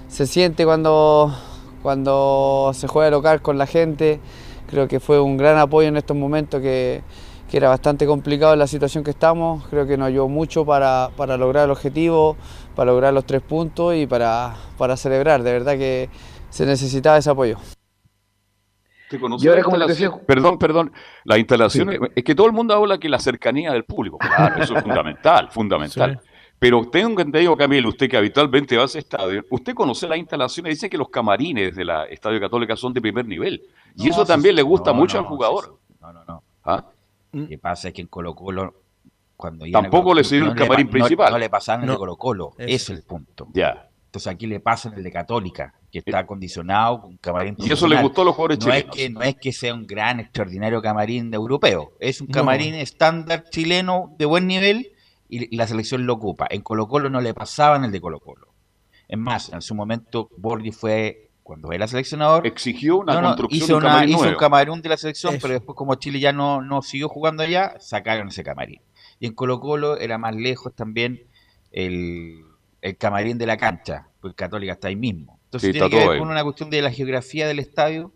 se 0.08 0.26
siente 0.26 0.64
cuando, 0.64 1.32
cuando 1.82 2.72
se 2.74 2.88
juega 2.88 3.11
local 3.11 3.42
con 3.42 3.58
la 3.58 3.66
gente 3.66 4.20
Creo 4.70 4.88
que 4.88 5.00
fue 5.00 5.20
un 5.20 5.36
gran 5.36 5.58
apoyo 5.58 5.88
en 5.88 5.96
estos 5.96 6.16
momentos 6.16 6.60
que, 6.60 7.02
era 7.52 7.68
bastante 7.68 8.06
complicado 8.06 8.52
en 8.52 8.60
la 8.60 8.68
situación 8.68 9.02
que 9.02 9.10
estamos. 9.10 9.66
Creo 9.68 9.84
que 9.84 9.96
nos 9.96 10.06
ayudó 10.06 10.28
mucho 10.28 10.64
para, 10.64 11.10
lograr 11.36 11.64
el 11.64 11.72
objetivo, 11.72 12.36
para 12.76 12.92
lograr 12.92 13.12
los 13.12 13.24
tres 13.24 13.42
puntos 13.42 13.96
y 13.96 14.06
para, 14.06 14.54
para 14.78 14.96
celebrar. 14.96 15.42
De 15.42 15.52
verdad 15.52 15.72
que 15.76 16.08
se 16.48 16.64
necesitaba 16.64 17.18
ese 17.18 17.28
apoyo. 17.30 17.58
Perdón, 20.24 20.56
perdón. 20.58 20.92
La 21.24 21.36
instalación, 21.36 21.90
es 22.14 22.22
que 22.22 22.36
todo 22.36 22.46
el 22.46 22.52
mundo 22.52 22.74
habla 22.74 22.98
que 22.98 23.08
la 23.08 23.18
cercanía 23.18 23.72
del 23.72 23.84
público, 23.84 24.18
claro, 24.18 24.62
eso 24.62 24.76
es 24.76 24.82
fundamental, 24.84 25.50
fundamental. 25.50 26.20
Pero 26.61 26.84
tengo 26.84 27.22
entendido, 27.22 27.56
Camilo, 27.56 27.88
usted 27.88 28.08
que 28.08 28.18
habitualmente 28.18 28.76
va 28.76 28.82
a 28.82 28.84
ese 28.84 28.98
estadio, 28.98 29.42
usted 29.48 29.72
conoce 29.72 30.06
las 30.06 30.18
instalaciones, 30.18 30.74
dice 30.74 30.90
que 30.90 30.98
los 30.98 31.08
camarines 31.08 31.74
de 31.74 31.86
la 31.86 32.04
Estadio 32.04 32.38
Católica 32.38 32.76
son 32.76 32.92
de 32.92 33.00
primer 33.00 33.26
nivel. 33.26 33.62
Y 33.96 34.11
eso 34.11 34.26
también 34.26 34.54
le 34.54 34.61
gusta 34.61 34.92
mucho 34.92 35.18
al 35.18 35.24
jugador. 35.24 35.78
No, 36.02 36.12
no, 36.12 36.22
no. 36.26 36.42
¿Ah? 36.62 36.84
Lo 37.32 37.48
que 37.48 37.56
pasa 37.56 37.88
es 37.88 37.94
que 37.94 38.02
en 38.02 38.08
Colo 38.08 38.34
Colo, 38.34 38.74
cuando 39.38 39.64
Tampoco 39.72 40.12
le 40.12 40.22
sirve 40.22 40.48
el 40.48 40.54
camarín 40.54 40.88
principal. 40.88 41.32
No, 41.32 41.38
le 41.38 41.48
pasan 41.48 41.82
el 41.82 41.88
de 41.88 41.96
Colo 41.96 42.16
Colo, 42.16 42.52
es 42.58 42.90
el 42.90 43.04
punto. 43.04 43.48
Ya. 43.54 43.88
Entonces 44.04 44.30
aquí 44.30 44.46
le 44.46 44.61
pasan 44.61 44.92
el 44.92 45.02
de 45.02 45.12
Católica, 45.12 45.72
que 45.90 46.00
está 46.00 46.18
acondicionado 46.18 47.00
con 47.00 47.16
camarín 47.16 47.54
Y 47.56 47.72
eso 47.72 47.88
le 47.88 48.02
gustó 48.02 48.20
a 48.20 48.24
los 48.26 48.34
jugadores 48.34 48.58
no 48.58 48.66
chilenos. 48.66 48.94
Es 48.94 49.02
que, 49.02 49.08
no 49.08 49.22
es 49.22 49.36
que 49.36 49.52
sea 49.52 49.72
un 49.72 49.86
gran, 49.86 50.20
extraordinario 50.20 50.82
camarín 50.82 51.30
de 51.30 51.36
europeo. 51.36 51.92
Es 52.00 52.20
un 52.20 52.26
camarín 52.26 52.74
estándar 52.74 53.44
chileno 53.48 54.14
de 54.18 54.26
buen 54.26 54.46
nivel 54.46 54.92
y 55.31 55.57
la 55.57 55.66
selección 55.66 56.07
lo 56.07 56.14
ocupa. 56.14 56.47
En 56.51 56.62
Colo 56.62 56.89
Colo 56.89 57.09
no 57.09 57.20
le 57.20 57.33
pasaban 57.33 57.85
el 57.85 57.93
de 57.93 58.01
Colo 58.01 58.18
Colo. 58.18 58.49
Es 59.09 59.18
más, 59.18 59.53
en 59.53 59.62
su 59.62 59.74
momento 59.74 60.28
Borghi 60.37 60.72
fue, 60.72 61.31
cuando 61.43 61.72
era 61.72 61.87
seleccionador... 61.87 62.47
Exigió 62.47 62.99
una 62.99 63.20
construcción 63.20 63.62
hizo, 63.62 63.76
una, 63.76 64.05
hizo 64.05 64.28
un 64.28 64.35
camarín 64.35 64.83
de 64.83 64.89
la 64.89 64.97
selección, 64.97 65.39
pero 65.41 65.55
después 65.55 65.76
como 65.76 65.95
Chile 65.95 66.20
ya 66.20 66.33
no, 66.33 66.62
no 66.62 66.83
siguió 66.83 67.09
jugando 67.09 67.43
allá, 67.43 67.74
sacaron 67.78 68.28
ese 68.28 68.43
camarín. 68.43 68.81
Y 69.20 69.26
en 69.26 69.35
Colo 69.35 69.61
Colo 69.61 69.99
era 69.99 70.18
más 70.18 70.35
lejos 70.35 70.74
también 70.74 71.24
el, 71.70 72.45
camarín 72.99 73.39
de 73.39 73.47
la 73.47 73.57
cancha, 73.57 74.09
porque 74.20 74.35
Católica 74.35 74.72
está 74.72 74.89
ahí 74.89 74.97
mismo. 74.97 75.39
Entonces 75.45 75.72
tiene 75.72 75.91
que 75.91 76.09
ver 76.09 76.18
con 76.18 76.31
una 76.31 76.43
cuestión 76.43 76.70
de 76.70 76.83
la 76.83 76.91
geografía 76.91 77.47
del 77.47 77.59
estadio, 77.59 78.12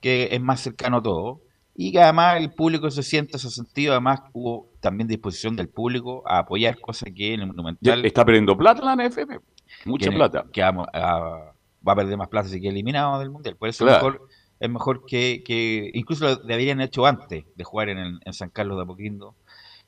que 0.00 0.28
es 0.32 0.40
más 0.40 0.60
cercano 0.60 1.02
todo 1.02 1.40
y 1.82 1.92
que 1.92 1.98
además 1.98 2.36
el 2.36 2.52
público 2.52 2.90
se 2.90 3.02
siente 3.02 3.38
ese 3.38 3.48
sentido, 3.48 3.92
además 3.92 4.20
hubo 4.34 4.68
también 4.80 5.08
disposición 5.08 5.56
del 5.56 5.70
público 5.70 6.22
a 6.26 6.40
apoyar 6.40 6.78
cosas 6.78 7.08
que 7.16 7.32
en 7.32 7.40
el 7.40 7.46
Monumental... 7.46 8.04
está 8.04 8.22
perdiendo 8.22 8.54
plata 8.54 8.84
la 8.84 9.02
NFP, 9.02 9.40
mucha 9.86 10.10
plata. 10.10 10.44
Que 10.52 10.62
a, 10.62 10.72
va 10.72 11.54
a 11.86 11.96
perder 11.96 12.18
más 12.18 12.28
plazas 12.28 12.54
y 12.54 12.60
que 12.60 12.68
eliminado 12.68 13.18
del 13.18 13.30
Mundial. 13.30 13.56
Por 13.56 13.70
eso 13.70 13.86
mejor, 13.86 14.28
es 14.60 14.68
mejor 14.68 15.06
que, 15.06 15.42
que, 15.42 15.90
incluso 15.94 16.26
lo 16.26 16.36
deberían 16.36 16.82
hecho 16.82 17.06
antes 17.06 17.46
de 17.54 17.64
jugar 17.64 17.88
en, 17.88 18.18
en 18.22 18.32
San 18.34 18.50
Carlos 18.50 18.76
de 18.76 18.82
Apoquindo 18.82 19.34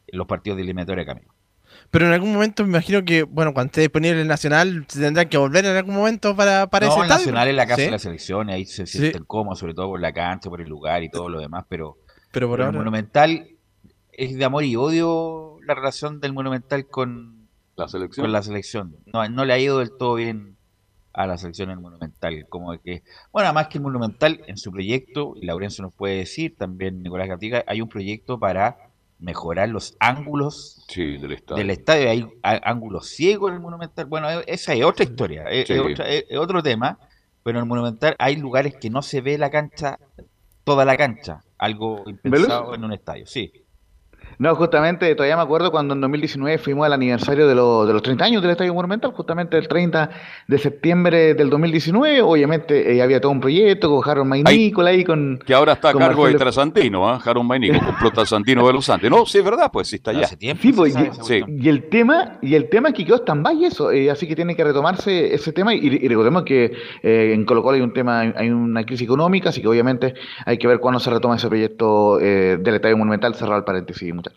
los 0.07 0.27
partidos 0.27 0.57
de 0.57 0.63
eliminatoria 0.63 1.05
camino. 1.05 1.32
Pero 1.93 2.07
en 2.07 2.15
algún 2.15 2.33
momento 2.33 2.63
me 2.63 2.71
imagino 2.71 3.05
que, 3.05 3.23
bueno, 3.23 3.53
cuando 3.53 3.67
esté 3.67 3.83
disponible 3.83 4.23
el 4.23 4.27
Nacional, 4.27 4.87
se 4.89 4.99
tendrán 4.99 5.29
que 5.29 5.37
volver 5.37 5.67
en 5.67 5.77
algún 5.77 5.95
momento 5.95 6.35
para, 6.35 6.67
para 6.67 6.87
no, 6.87 7.03
el 7.03 7.09
Nacional 7.11 7.49
es 7.49 7.55
la 7.55 7.67
casa 7.67 7.83
de 7.83 7.91
la 7.91 7.99
selección, 7.99 8.49
y 8.49 8.53
ahí 8.55 8.65
se 8.65 8.87
sienten 8.87 9.25
cómodos, 9.25 9.59
sobre 9.59 9.75
todo 9.75 9.89
por 9.89 10.01
la 10.01 10.11
cancha, 10.11 10.49
por 10.49 10.63
el 10.63 10.71
lugar 10.71 11.03
y 11.03 11.11
todo 11.11 11.29
lo 11.29 11.39
demás, 11.39 11.67
pero, 11.69 11.99
pero 12.33 12.49
por 12.49 12.63
el 12.63 12.73
Monumental 12.73 13.47
es 14.11 14.39
de 14.39 14.43
amor 14.43 14.65
y 14.65 14.75
odio 14.75 15.59
la 15.67 15.75
relación 15.75 16.19
del 16.19 16.33
Monumental 16.33 16.87
con 16.87 17.47
la 17.77 17.89
selección. 17.89 18.25
Con 18.25 18.33
la 18.33 18.43
selección. 18.43 18.97
No, 19.13 19.29
no 19.29 19.45
le 19.45 19.53
ha 19.53 19.59
ido 19.59 19.79
del 19.81 19.91
todo 19.91 20.15
bien 20.15 20.57
a 21.13 21.27
la 21.27 21.37
selección 21.37 21.69
el 21.69 21.79
Monumental. 21.79 22.47
Como 22.49 22.73
que, 22.81 23.03
bueno, 23.33 23.49
además 23.49 23.69
que 23.69 23.77
el 23.77 23.85
Monumental 23.85 24.41
en 24.47 24.57
su 24.57 24.73
proyecto, 24.73 25.35
y 25.37 25.45
Laurencio 25.45 25.85
nos 25.85 25.93
puede 25.93 26.17
decir, 26.17 26.57
también 26.57 27.03
Nicolás 27.03 27.29
Gatica, 27.29 27.65
hay 27.67 27.83
un 27.83 27.91
proyecto 27.91 28.39
para 28.39 28.79
mejorar 29.23 29.69
los 29.69 29.97
ángulos 30.01 30.85
del, 30.95 31.71
estadio. 31.71 32.11
Hay 32.11 32.29
ángulos 32.43 33.09
ciegos 33.09 33.51
en 33.51 33.55
el 33.55 33.61
Monumental. 33.61 34.07
Bueno, 34.07 34.29
e, 34.29 34.45
esa 34.49 34.75
es 34.75 34.85
otra 34.85 35.05
historia, 35.05 35.45
es, 35.45 35.71
otro 36.37 36.63
tema, 36.63 36.99
pero 37.43 37.59
en 37.59 37.63
el 37.63 37.69
Monumental 37.69 38.17
hay 38.19 38.37
lugares 38.37 38.75
que 38.81 38.91
no 38.91 39.01
se 39.01 39.21
ve 39.21 39.39
la 39.39 39.51
cancha, 39.51 39.99
toda 40.65 40.85
la 40.85 40.97
cancha, 40.97 41.45
algo 41.57 42.03
impensado 42.07 42.75
en 42.75 42.85
un 42.85 42.93
estadio, 42.93 43.27
sí. 43.27 43.62
No, 44.43 44.57
justamente, 44.57 45.15
todavía 45.15 45.37
me 45.37 45.43
acuerdo 45.43 45.71
cuando 45.71 45.95
en 45.95 46.01
2019 46.01 46.59
fuimos 46.59 46.85
al 46.85 46.95
aniversario 46.95 47.47
de, 47.47 47.55
de 47.55 47.93
los 47.93 48.03
30 48.03 48.25
años 48.25 48.43
del 48.43 48.51
Estadio 48.51 48.75
Monumental, 48.75 49.13
justamente 49.13 49.57
el 49.57 49.69
30 49.69 50.11
de 50.49 50.59
septiembre 50.59 51.35
del 51.35 51.49
2019. 51.49 52.23
Obviamente 52.23 52.93
eh, 52.93 53.01
había 53.01 53.21
todo 53.21 53.31
un 53.31 53.39
proyecto 53.39 53.89
con 53.89 54.01
Jaron 54.01 54.27
Maynicola 54.27 54.91
ahí 54.91 55.05
con. 55.05 55.39
Que 55.47 55.55
ahora 55.55 55.75
está 55.75 55.91
a 55.91 55.95
cargo 55.95 56.27
de 56.27 56.35
Trasantino, 56.35 57.15
¿eh? 57.15 57.21
Jaron 57.21 57.47
Maynico, 57.47 57.87
compró 57.87 58.11
Trasantino 58.11 58.67
de 58.67 58.73
los 58.73 58.91
Andes. 58.91 59.13
No, 59.13 59.25
sí, 59.27 59.39
es 59.39 59.45
verdad, 59.45 59.71
pues 59.73 59.87
sí 59.87 59.95
está 59.95 60.11
allá. 60.11 60.25
Hace 60.25 60.37
tiempo. 60.37 60.61
Sí, 60.61 60.73
pues, 60.73 60.97
y, 60.97 61.69
el 61.69 61.89
tema, 61.89 62.41
y 62.43 62.57
el 62.57 62.69
tema 62.69 62.89
es 62.89 62.95
que 62.97 63.05
quedó 63.05 63.19
stand-by 63.19 63.65
eso, 63.65 63.93
eh, 63.93 64.11
así 64.11 64.27
que 64.27 64.35
tiene 64.35 64.57
que 64.57 64.65
retomarse 64.65 65.33
ese 65.33 65.53
tema. 65.53 65.73
Y, 65.73 66.09
recordemos 66.09 66.43
que 66.43 66.73
eh, 67.05 67.31
en 67.33 67.45
Colo 67.45 67.63
Colo 67.63 67.77
hay 67.77 67.83
un 67.83 67.93
tema, 67.93 68.23
hay 68.23 68.51
una 68.51 68.83
crisis 68.83 69.05
económica, 69.05 69.51
así 69.51 69.63
que 69.63 69.69
obviamente 69.69 70.15
hay 70.45 70.59
que 70.59 70.67
ver 70.67 70.81
cuándo 70.81 70.99
se 70.99 71.11
retoma 71.11 71.37
ese 71.37 71.47
proyecto 71.47 72.17
del 72.17 72.75
Estadio 72.75 72.97
Monumental, 72.97 73.37
cerrar 73.37 73.59
el 73.59 73.65
paréntesis, 73.65 74.13
muchachos. 74.13 74.32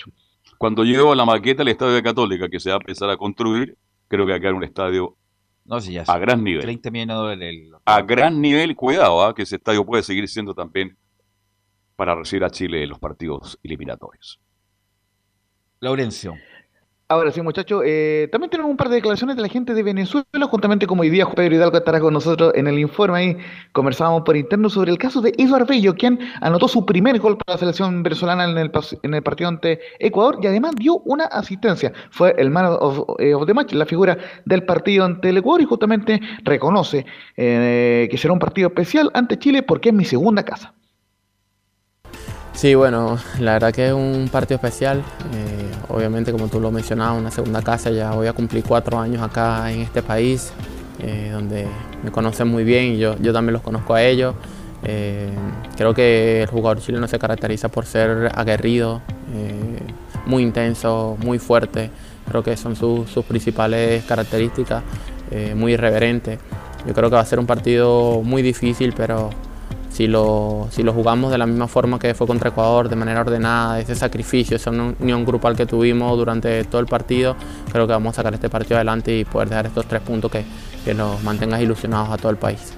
Cuando 0.58 0.84
llego 0.84 1.12
a 1.12 1.16
la 1.16 1.26
maqueta 1.26 1.60
del 1.60 1.70
estadio 1.70 1.94
de 1.94 2.04
Católica 2.04 2.50
que 2.50 2.60
se 2.60 2.70
va 2.70 2.76
a 2.76 2.80
empezar 2.80 3.10
a 3.10 3.18
construir, 3.18 3.78
creo 4.08 4.26
que 4.26 4.32
va 4.32 4.38
a 4.38 4.40
quedar 4.40 4.54
un 4.54 4.64
estadio 4.64 5.18
no, 5.66 5.80
ya 5.80 6.04
a 6.08 6.20
gran 6.20 6.44
nivel. 6.44 6.62
30 6.62 6.92
millones 6.92 7.72
A 7.86 8.02
gran 8.04 8.40
nivel, 8.40 8.76
cuidado, 8.76 9.24
¿ah? 9.24 9.34
que 9.34 9.42
ese 9.42 9.56
estadio 9.56 9.84
puede 9.84 10.04
seguir 10.04 10.28
siendo 10.28 10.54
también 10.54 10.96
para 11.96 12.14
recibir 12.14 12.44
a 12.44 12.50
Chile 12.50 12.84
en 12.84 12.90
los 12.90 13.00
partidos 13.00 13.58
eliminatorios. 13.64 14.40
Laurencio. 15.80 16.36
Ahora 17.08 17.32
sí, 17.32 17.40
muchachos, 17.40 17.84
eh, 17.86 18.28
también 18.32 18.50
tenemos 18.50 18.72
un 18.72 18.78
par 18.78 18.90
de 18.90 18.96
declaraciones 18.96 19.36
de 19.36 19.44
la 19.44 19.48
gente 19.48 19.76
de 19.76 19.84
Venezuela, 19.84 20.48
juntamente 20.50 20.88
como 20.88 21.04
hoy 21.04 21.12
día 21.12 21.28
Pedro 21.28 21.54
Hidalgo 21.54 21.78
estará 21.78 22.00
con 22.00 22.12
nosotros 22.12 22.52
en 22.56 22.66
el 22.66 22.80
informe 22.80 23.20
ahí, 23.20 23.38
conversábamos 23.74 24.24
por 24.24 24.36
interno 24.36 24.72
sobre 24.72 24.90
el 24.90 24.98
caso 24.98 25.22
de 25.22 25.32
Eduardo 25.38 25.68
Bello, 25.68 25.94
quien 25.94 26.18
anotó 26.42 26.68
su 26.68 26.84
primer 26.84 27.20
gol 27.20 27.38
para 27.38 27.54
la 27.54 27.60
selección 27.60 28.02
venezolana 28.02 28.46
en 28.46 28.58
el, 28.58 28.72
en 29.04 29.14
el 29.14 29.22
partido 29.22 29.50
ante 29.50 29.82
Ecuador 30.00 30.40
y 30.42 30.48
además 30.48 30.74
dio 30.80 30.98
una 31.06 31.26
asistencia. 31.26 31.94
Fue 32.10 32.34
el 32.40 32.50
man 32.50 32.76
of, 32.80 33.02
eh, 33.20 33.36
the 33.46 33.54
match, 33.54 33.74
la 33.74 33.86
figura 33.86 34.18
del 34.44 34.64
partido 34.64 35.06
ante 35.06 35.30
el 35.30 35.38
Ecuador 35.38 35.62
y 35.62 35.66
justamente 35.66 36.20
reconoce 36.44 37.06
eh, 37.38 38.08
que 38.10 38.18
será 38.18 38.34
un 38.34 38.40
partido 38.40 38.70
especial 38.70 39.12
ante 39.14 39.38
Chile 39.38 39.62
porque 39.62 39.90
es 39.90 39.96
mi 39.96 40.06
segunda 40.06 40.42
casa. 40.42 40.74
Sí, 42.54 42.74
bueno, 42.74 43.20
la 43.40 43.54
verdad 43.54 43.72
que 43.72 43.86
es 43.86 43.94
un 43.94 44.28
partido 44.32 44.56
especial. 44.56 45.04
Eh, 45.34 45.65
obviamente, 45.90 46.32
como 46.32 46.48
tú 46.48 46.60
lo 46.60 46.72
mencionabas, 46.72 47.20
una 47.20 47.32
segunda 47.32 47.62
casa. 47.62 47.90
Ya 47.92 48.12
voy 48.12 48.28
a 48.28 48.34
cumplir 48.34 48.64
cuatro 48.64 49.00
años 49.00 49.22
acá 49.22 49.72
en 49.72 49.82
este 49.82 50.02
país, 50.02 50.52
eh, 51.00 51.30
donde 51.32 51.68
me 52.04 52.12
conocen 52.12 52.48
muy 52.48 52.64
bien 52.64 52.94
y 52.94 52.98
yo, 52.98 53.18
yo 53.20 53.34
también 53.34 53.54
los 53.54 53.62
conozco 53.62 53.94
a 53.94 54.04
ellos. 54.04 54.36
Eh, 54.84 55.30
creo 55.76 55.94
que 55.94 56.44
el 56.44 56.48
jugador 56.48 56.80
chileno 56.80 57.08
se 57.08 57.18
caracteriza 57.18 57.70
por 57.70 57.86
ser 57.86 58.32
aguerrido, 58.36 59.02
muy 60.26 60.44
intenso, 60.44 61.18
muy 61.20 61.40
fuerte. 61.40 61.90
Creo 62.30 62.44
que 62.44 62.56
son 62.58 62.76
sus 62.76 63.26
principales 63.28 64.04
características, 64.06 64.84
muy 65.56 65.74
irreverente. 65.74 66.40
Yo 66.88 66.94
creo 66.94 67.10
que 67.10 67.16
va 67.16 67.22
a 67.22 67.26
ser 67.26 67.40
un 67.40 67.46
partido 67.46 68.22
muy 68.24 68.42
difícil, 68.42 68.94
pero 68.96 69.32
si 69.96 70.08
lo, 70.08 70.68
si 70.72 70.84
jugamos 70.84 71.32
de 71.32 71.38
la 71.38 71.46
misma 71.46 71.70
forma 71.70 71.98
que 71.98 72.14
fue 72.14 72.28
contra 72.28 72.50
Ecuador, 72.50 72.90
de 72.90 72.98
manera 72.98 73.22
ordenada, 73.22 73.80
ese 73.80 73.96
sacrificio, 73.96 74.58
esa 74.58 74.70
unión 74.70 75.24
grupal 75.24 75.56
que 75.56 75.66
tuvimos 75.66 76.18
durante 76.18 76.66
todo 76.66 76.82
el 76.82 76.88
partido, 76.88 77.38
creo 77.72 77.88
que 77.88 77.94
vamos 77.94 78.12
a 78.12 78.16
sacar 78.18 78.34
este 78.34 78.50
partido 78.50 78.76
adelante 78.76 79.18
y 79.18 79.24
poder 79.24 79.48
dejar 79.48 79.68
estos 79.68 79.86
tres 79.86 80.02
puntos 80.02 80.30
que, 80.30 80.44
que 80.84 80.94
nos 80.94 81.24
mantengan 81.24 81.62
ilusionados 81.62 82.10
a 82.10 82.18
todo 82.18 82.30
el 82.30 82.36
país. 82.36 82.74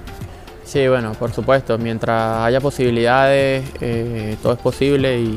Sí, 0.62 0.86
bueno, 0.86 1.10
por 1.14 1.32
supuesto, 1.32 1.76
mientras 1.76 2.44
haya 2.44 2.60
posibilidades, 2.60 3.68
eh, 3.80 4.36
todo 4.40 4.52
es 4.52 4.60
posible 4.60 5.20
y 5.20 5.36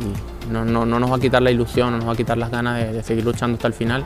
no, 0.52 0.64
no, 0.64 0.86
no, 0.86 1.00
nos 1.00 1.12
va 1.12 1.16
a 1.16 1.20
quitar 1.20 1.42
la 1.42 1.50
ilusión, 1.50 1.94
no 1.94 1.98
nos 1.98 2.08
va 2.08 2.14
a 2.14 2.16
quitar 2.16 2.38
las 2.38 2.52
ganas 2.52 2.94
de 2.94 3.02
seguir 3.02 3.26
luchando 3.26 3.56
hasta 3.56 3.68
el 3.68 3.74
final. 3.74 4.06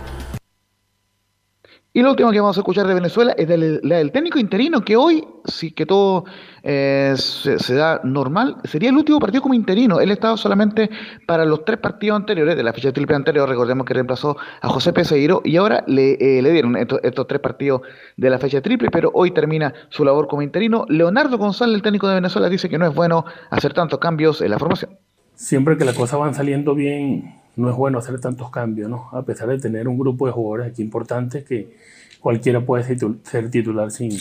Y 1.95 2.01
lo 2.01 2.09
último 2.09 2.29
que 2.29 2.41
vamos 2.41 2.57
a 2.57 2.59
escuchar 2.59 2.85
de 2.87 2.93
Venezuela 2.93 3.33
es 3.37 3.47
del, 3.47 3.79
del 3.79 4.11
técnico 4.11 4.37
interino, 4.37 4.81
que 4.81 4.97
hoy, 4.97 5.25
si 5.45 5.71
que 5.71 5.85
todo 5.85 6.25
eh, 6.61 7.13
se, 7.15 7.73
da 7.73 8.01
normal, 8.03 8.57
sería 8.65 8.89
el 8.89 8.97
último 8.97 9.17
partido 9.17 9.41
como 9.41 9.53
interino. 9.53 10.01
Él 10.01 10.11
estaba 10.11 10.35
solamente 10.35 10.89
para 11.25 11.45
los 11.45 11.63
tres 11.63 11.79
partidos 11.79 12.17
anteriores, 12.17 12.57
de 12.57 12.63
la 12.63 12.73
fecha 12.73 12.91
triple 12.91 13.15
anterior, 13.15 13.47
recordemos 13.47 13.87
que 13.87 13.93
reemplazó 13.93 14.35
a 14.59 14.67
José 14.67 14.91
Peseiro, 14.91 15.41
y 15.45 15.55
ahora 15.55 15.85
le, 15.87 16.17
eh, 16.19 16.41
dieron 16.51 16.75
estos, 16.75 17.27
tres 17.29 17.39
partidos 17.39 17.79
de 18.17 18.29
la 18.29 18.39
fecha 18.39 18.61
triple, 18.61 18.89
pero 18.91 19.11
hoy 19.13 19.31
termina 19.31 19.73
su 19.87 20.03
labor 20.03 20.27
como 20.27 20.41
interino. 20.41 20.85
Leonardo 20.89 21.37
González, 21.37 21.75
el 21.75 21.81
técnico 21.81 22.09
de 22.09 22.15
Venezuela, 22.15 22.49
dice 22.49 22.67
que 22.67 22.77
no 22.77 22.85
es 22.85 22.93
bueno 22.93 23.23
hacer 23.51 23.73
tantos 23.73 23.99
cambios 23.99 24.41
en 24.41 24.51
la 24.51 24.59
formación. 24.59 24.97
Siempre 25.35 25.77
que 25.77 25.85
las 25.85 25.95
cosas 25.95 26.19
van 26.19 26.35
saliendo 26.35 26.75
bien 26.75 27.44
no 27.55 27.69
es 27.69 27.75
bueno 27.75 27.99
hacer 27.99 28.19
tantos 28.19 28.49
cambios, 28.49 28.89
¿no? 28.89 29.09
A 29.11 29.23
pesar 29.23 29.49
de 29.49 29.57
tener 29.59 29.87
un 29.87 29.97
grupo 29.97 30.25
de 30.25 30.33
jugadores 30.33 30.71
aquí 30.71 30.81
importantes 30.81 31.43
que 31.43 31.75
cualquiera 32.19 32.65
puede 32.65 32.83
ser 32.83 33.49
titular 33.49 33.91
sin, 33.91 34.11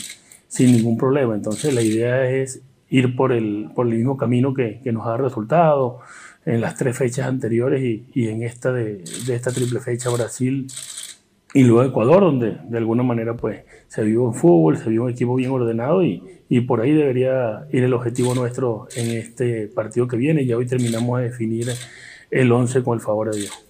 sin 0.47 0.71
ningún 0.71 0.97
problema. 0.97 1.35
Entonces 1.35 1.73
la 1.73 1.81
idea 1.81 2.29
es 2.29 2.61
ir 2.89 3.15
por 3.15 3.31
el, 3.31 3.69
por 3.75 3.87
el 3.87 3.95
mismo 3.95 4.17
camino 4.17 4.53
que, 4.53 4.79
que 4.83 4.91
nos 4.91 5.05
ha 5.05 5.11
dado 5.11 5.23
resultado 5.23 5.99
en 6.45 6.61
las 6.61 6.75
tres 6.75 6.97
fechas 6.97 7.27
anteriores 7.27 7.81
y, 7.81 8.05
y 8.13 8.27
en 8.27 8.43
esta 8.43 8.71
de, 8.71 9.03
de, 9.25 9.35
esta 9.35 9.51
triple 9.51 9.79
fecha 9.79 10.09
Brasil 10.11 10.67
y 11.53 11.63
luego 11.63 11.89
Ecuador, 11.89 12.21
donde 12.21 12.57
de 12.69 12.77
alguna 12.77 13.01
manera 13.01 13.35
pues 13.35 13.61
se 13.87 14.03
vio 14.03 14.27
en 14.27 14.33
fútbol, 14.33 14.77
se 14.77 14.89
vio 14.89 15.03
un 15.03 15.11
equipo 15.11 15.35
bien 15.35 15.51
ordenado 15.51 16.03
y, 16.03 16.21
y 16.49 16.61
por 16.61 16.81
ahí 16.81 16.91
debería 16.91 17.65
ir 17.71 17.83
el 17.83 17.93
objetivo 17.93 18.35
nuestro 18.35 18.87
en 18.95 19.17
este 19.17 19.67
partido 19.67 20.07
que 20.07 20.17
viene. 20.17 20.45
Ya 20.45 20.57
hoy 20.57 20.67
terminamos 20.67 21.19
de 21.19 21.25
definir 21.25 21.67
el 22.35 22.51
11 22.51 22.83
con 22.83 22.95
el 22.95 23.01
favor 23.01 23.31
de 23.31 23.39
Dios. 23.41 23.65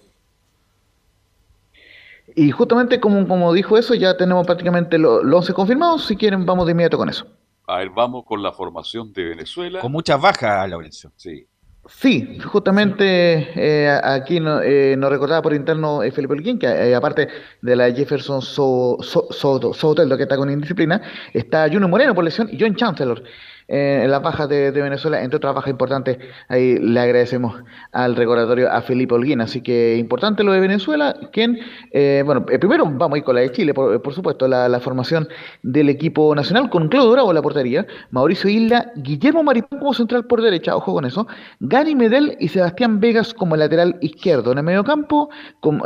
Y 2.34 2.50
justamente 2.50 3.00
como, 3.00 3.26
como 3.26 3.52
dijo 3.52 3.78
eso, 3.78 3.94
ya 3.94 4.16
tenemos 4.16 4.46
prácticamente 4.46 4.98
los 4.98 5.22
11 5.24 5.54
confirmados. 5.54 6.04
Si 6.04 6.16
quieren, 6.16 6.44
vamos 6.44 6.66
de 6.66 6.72
inmediato 6.72 6.98
con 6.98 7.08
eso. 7.08 7.26
A 7.66 7.78
ver, 7.78 7.90
vamos 7.90 8.24
con 8.24 8.42
la 8.42 8.52
formación 8.52 9.12
de 9.12 9.24
Venezuela. 9.24 9.80
Con 9.80 9.92
muchas 9.92 10.20
bajas, 10.20 10.68
Laurencio. 10.68 11.10
Sí. 11.16 11.46
Sí, 11.88 12.38
justamente 12.40 13.48
eh, 13.54 14.00
aquí 14.02 14.38
eh, 14.38 14.96
nos 14.98 15.08
recordaba 15.08 15.40
por 15.40 15.54
interno 15.54 16.02
eh, 16.02 16.10
Felipe 16.10 16.32
Olguín 16.32 16.58
que 16.58 16.66
eh, 16.66 16.96
aparte 16.96 17.28
de 17.62 17.76
la 17.76 17.92
Jefferson 17.92 18.42
Soteldo 18.42 19.02
so, 19.32 19.72
so, 19.72 19.94
que 19.94 20.22
está 20.24 20.36
con 20.36 20.50
indisciplina, 20.50 21.00
está 21.32 21.68
Juno 21.70 21.86
Moreno 21.86 22.12
por 22.12 22.24
lesión 22.24 22.48
y 22.50 22.58
John 22.60 22.74
Chancellor 22.74 23.22
eh, 23.68 24.02
en 24.04 24.10
las 24.10 24.22
bajas 24.22 24.48
de, 24.48 24.70
Venezuela, 24.70 25.22
entre 25.22 25.38
otras 25.38 25.54
bajas 25.54 25.70
importantes, 25.70 26.18
ahí 26.48 26.78
le 26.78 27.00
agradecemos 27.00 27.62
al 27.90 28.14
recordatorio 28.14 28.70
a 28.70 28.80
Felipe 28.82 29.14
Holguín. 29.14 29.40
Así 29.40 29.60
que 29.60 29.96
importante 29.96 30.44
lo 30.44 30.52
de 30.52 30.60
Venezuela, 30.60 31.16
quien, 31.32 31.58
eh, 31.90 32.22
bueno, 32.24 32.46
eh, 32.50 32.58
primero 32.58 32.84
vamos 32.86 33.16
a 33.16 33.18
ir 33.18 33.24
con 33.24 33.34
la 33.34 33.40
de 33.40 33.50
Chile, 33.50 33.74
por, 33.74 34.14
supuesto, 34.14 34.46
la, 34.46 34.76
formación 34.80 35.26
del 35.62 35.88
equipo 35.88 36.34
nacional, 36.34 36.70
con 36.70 36.88
Claudio 36.88 37.10
Bravo 37.10 37.30
en 37.30 37.34
la 37.34 37.42
portería, 37.42 37.86
Mauricio 38.10 38.48
Isla, 38.48 38.92
Guillermo 38.96 39.42
Maripán 39.42 39.80
como 39.80 39.94
central 39.94 40.26
por 40.26 40.42
derecha, 40.42 40.76
ojo 40.76 40.92
con 40.92 41.04
eso, 41.04 41.26
Gary 41.60 41.94
Medel 41.94 42.36
y 42.38 42.48
Sebastián 42.48 43.00
Vegas 43.00 43.34
como 43.34 43.56
lateral 43.56 43.96
izquierdo. 44.00 44.52
En 44.52 44.58
el 44.58 44.64
medio 44.64 44.84
campo, 44.84 45.30
con 45.60 45.80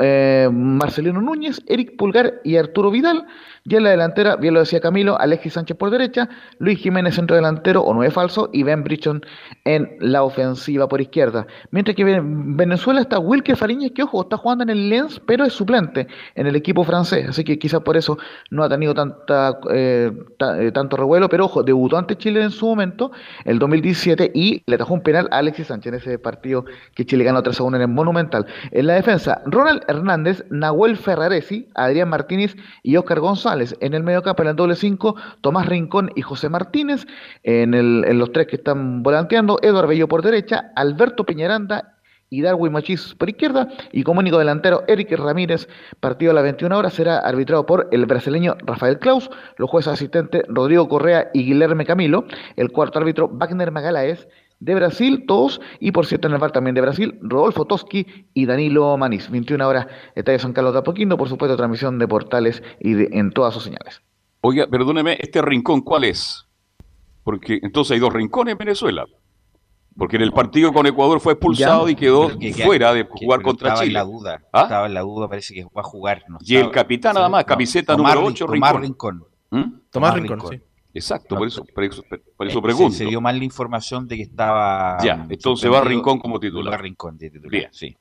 Marcelino 0.76 1.22
Núñez, 1.22 1.62
Eric 1.66 1.96
Pulgar 1.96 2.40
y 2.44 2.56
Arturo 2.56 2.90
Vidal. 2.90 3.26
Y 3.64 3.76
en 3.76 3.84
la 3.84 3.90
delantera, 3.90 4.36
bien 4.36 4.54
lo 4.54 4.61
decía 4.61 4.80
Camilo, 4.80 5.20
Alexis 5.20 5.52
Sánchez 5.52 5.76
por 5.76 5.90
derecha, 5.90 6.28
Luis 6.58 6.78
Jiménez 6.78 7.14
centro 7.14 7.36
delantero 7.36 7.82
o 7.82 7.92
nueve 7.92 8.11
falso 8.11 8.48
y 8.52 8.62
Ben 8.62 8.82
Brichon 8.82 9.22
en 9.64 9.96
la 10.00 10.22
ofensiva 10.22 10.88
por 10.88 11.00
izquierda. 11.00 11.46
Mientras 11.70 11.94
que 11.94 12.02
en 12.02 12.56
Venezuela 12.56 13.02
está 13.02 13.18
Wilker 13.18 13.56
Fariñez, 13.56 13.92
que 13.92 14.02
ojo, 14.02 14.22
está 14.22 14.38
jugando 14.38 14.64
en 14.64 14.70
el 14.70 14.88
Lens, 14.88 15.20
pero 15.26 15.44
es 15.44 15.52
suplente 15.52 16.06
en 16.34 16.46
el 16.46 16.56
equipo 16.56 16.84
francés, 16.84 17.28
así 17.28 17.44
que 17.44 17.58
quizás 17.58 17.82
por 17.82 17.98
eso 17.98 18.16
no 18.50 18.64
ha 18.64 18.68
tenido 18.68 18.94
tanta, 18.94 19.58
eh, 19.70 20.11
eh, 20.58 20.70
tanto 20.72 20.96
revuelo, 20.96 21.28
pero 21.28 21.44
ojo, 21.44 21.62
debutó 21.62 21.98
ante 21.98 22.16
Chile 22.16 22.42
en 22.42 22.50
su 22.50 22.66
momento, 22.66 23.12
el 23.44 23.58
2017, 23.58 24.32
y 24.34 24.62
le 24.66 24.78
tajó 24.78 24.94
un 24.94 25.02
penal 25.02 25.28
a 25.30 25.38
Alexis 25.38 25.66
Sánchez 25.66 25.92
en 25.92 25.98
ese 25.98 26.18
partido 26.18 26.64
que 26.94 27.04
Chile 27.04 27.24
ganó 27.24 27.42
3 27.42 27.61
a 27.61 27.62
1 27.64 27.76
en 27.76 27.82
el 27.82 27.88
Monumental. 27.88 28.46
En 28.70 28.86
la 28.86 28.94
defensa, 28.94 29.42
Ronald 29.44 29.82
Hernández, 29.86 30.44
Nahuel 30.48 30.96
Ferraresi, 30.96 31.68
Adrián 31.74 32.08
Martínez 32.08 32.56
y 32.82 32.96
Oscar 32.96 33.20
González. 33.20 33.49
En 33.80 33.94
el 33.94 34.03
mediocampo, 34.03 34.42
en 34.42 34.48
el 34.51 34.57
doble 34.57 34.76
5, 34.76 35.16
Tomás 35.40 35.66
Rincón 35.66 36.11
y 36.14 36.22
José 36.22 36.48
Martínez. 36.48 37.07
En, 37.42 37.74
el, 37.74 38.05
en 38.07 38.18
los 38.18 38.32
tres 38.32 38.46
que 38.46 38.57
están 38.57 39.03
volanteando, 39.03 39.59
Eduardo 39.62 39.88
Bello 39.88 40.09
por 40.09 40.22
derecha, 40.22 40.72
Alberto 40.76 41.24
Peñaranda 41.24 41.96
y 42.30 42.42
Darwin 42.42 42.72
Machís 42.72 43.14
por 43.16 43.28
izquierda. 43.28 43.68
Y 43.92 44.05
como 44.05 44.20
único 44.20 44.38
delantero, 44.38 44.84
Eric 44.86 45.11
Ramírez, 45.18 45.68
partido 45.98 46.30
a 46.30 46.34
las 46.34 46.44
21 46.44 46.78
horas, 46.78 46.94
será 46.94 47.18
arbitrado 47.18 47.66
por 47.66 47.88
el 47.90 48.07
brasileño 48.07 48.57
Rafael 48.64 48.98
Klaus, 48.98 49.28
los 49.57 49.68
jueces 49.68 49.92
asistentes 49.92 50.44
Rodrigo 50.48 50.88
Correa 50.88 51.30
y 51.34 51.44
Guilherme 51.44 51.84
Camilo, 51.84 52.24
el 52.57 52.70
cuarto 52.70 53.01
árbitro 53.01 53.28
Wagner 53.28 53.72
Magalaes 53.72 54.28
de 54.61 54.74
Brasil, 54.74 55.24
todos, 55.26 55.61
y 55.80 55.90
por 55.90 56.06
cierto 56.06 56.28
en 56.28 56.34
el 56.34 56.38
bar 56.38 56.52
también 56.52 56.74
de 56.74 56.82
Brasil, 56.82 57.18
Rodolfo 57.22 57.64
Toski 57.64 58.06
y 58.34 58.46
Danilo 58.46 58.96
Manís. 58.96 59.30
21 59.30 59.66
horas, 59.66 59.86
Estadio 60.14 60.38
San 60.38 60.52
Carlos 60.52 60.74
de 60.74 60.80
Apoquindo, 60.80 61.16
por 61.16 61.28
supuesto, 61.28 61.56
transmisión 61.56 61.98
de 61.98 62.06
portales 62.06 62.62
y 62.78 63.16
en 63.18 63.32
todas 63.32 63.54
sus 63.54 63.64
señales. 63.64 64.02
Oiga, 64.42 64.66
perdóneme, 64.66 65.16
¿este 65.18 65.42
rincón 65.42 65.80
cuál 65.80 66.04
es? 66.04 66.46
Porque 67.24 67.58
entonces 67.62 67.92
hay 67.92 67.98
dos 67.98 68.12
rincones 68.12 68.52
en 68.52 68.58
Venezuela. 68.58 69.06
Porque 69.96 70.16
en 70.16 70.22
el 70.22 70.32
partido 70.32 70.72
con 70.72 70.86
Ecuador 70.86 71.20
fue 71.20 71.32
expulsado 71.34 71.88
y 71.88 71.94
quedó 71.94 72.30
fuera 72.62 72.94
de 72.94 73.04
jugar 73.04 73.42
contra 73.42 73.74
Chile. 73.74 73.88
En 73.88 73.94
la 73.94 74.04
duda, 74.04 74.42
¿Ah? 74.52 74.62
Estaba 74.62 74.86
en 74.86 74.94
la 74.94 75.00
duda, 75.00 75.28
parece 75.28 75.52
que 75.52 75.64
va 75.64 75.80
a 75.80 75.82
jugar. 75.82 76.22
y 76.40 76.56
el 76.56 76.70
capitán 76.70 77.14
nada 77.14 77.28
más, 77.28 77.44
camiseta 77.44 77.96
número 77.96 78.24
8, 78.24 78.46
Tomás 78.46 78.76
Rincón. 78.76 79.24
¿Mm? 79.50 79.64
Tomás, 79.90 80.14
Rincón, 80.14 80.40
sí. 80.48 80.61
Exacto, 80.93 81.36
por 81.36 81.47
eso, 81.47 81.64
por 81.64 81.84
eso, 81.84 82.03
por 82.36 82.47
eso 82.49 82.61
pregunto. 82.61 82.97
Se, 82.97 83.05
dio 83.05 83.20
mal 83.20 83.38
la 83.38 83.45
información 83.45 84.09
de 84.09 84.16
que 84.16 84.22
estaba. 84.22 84.99
Ya, 85.03 85.26
entonces 85.28 85.70
va 85.70 85.80
Rincón 85.82 86.18
como 86.18 86.41
titular. 86.41 86.74
Va 86.74 86.78
Rincón 86.78 87.16
de 87.16 87.30
titular, 87.30 87.51
Bien. 87.51 87.68
sí. 87.72 87.97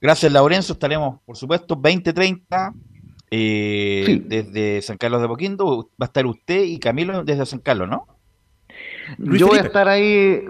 Gracias, 0.00 0.32
Laurenzo. 0.32 0.72
Estaremos, 0.72 1.20
por 1.24 1.36
supuesto, 1.36 1.76
2030 1.76 2.74
eh, 3.30 4.20
desde 4.26 4.82
San 4.82 4.96
Carlos 4.96 5.22
de 5.22 5.28
Poquindo. 5.28 5.90
Va 6.00 6.04
a 6.04 6.04
estar 6.06 6.26
usted 6.26 6.62
y 6.64 6.78
Camilo 6.78 7.22
desde 7.24 7.46
San 7.46 7.60
Carlos, 7.60 7.88
¿no? 7.88 8.06
Yo 9.18 9.48
voy 9.48 9.58
a 9.58 9.62
estar 9.62 9.88
ahí 9.88 10.44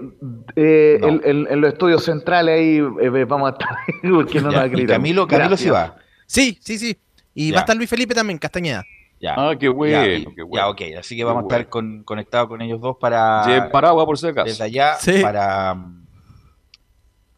eh, 0.55 0.99
en, 1.01 1.61
los 1.61 1.73
estudios 1.73 2.03
centrales, 2.03 2.59
ahí 2.59 2.77
eh, 2.77 3.25
vamos 3.25 3.49
a 3.49 3.53
estar 3.53 3.77
porque 4.11 4.41
no 4.41 4.51
nos 4.51 4.87
Camilo, 4.87 5.27
Camilo 5.27 5.57
sí 5.57 5.69
va. 5.69 5.97
Sí, 6.25 6.57
sí, 6.61 6.77
sí. 6.77 6.97
Y 7.33 7.51
va 7.51 7.59
a 7.59 7.61
estar 7.61 7.75
Luis 7.75 7.89
Felipe 7.89 8.13
también, 8.13 8.39
Castañeda. 8.39 8.83
Ya. 9.23 9.35
Ah, 9.37 9.55
qué 9.57 9.69
bueno, 9.69 10.05
ya, 10.05 10.33
Ya, 10.53 10.67
ok. 10.67 10.81
Así 10.99 11.15
que 11.15 11.23
vamos 11.23 11.43
a 11.43 11.47
estar 11.47 11.69
con, 11.69 12.03
conectados 12.03 12.49
con 12.49 12.61
ellos 12.61 12.81
dos 12.81 12.97
para. 12.99 13.45
Lleven 13.47 13.71
paraguas 13.71 14.05
por 14.05 14.17
si 14.17 14.27
acaso. 14.27 14.47
Desde 14.47 14.65
allá 14.65 14.97
para, 15.21 15.77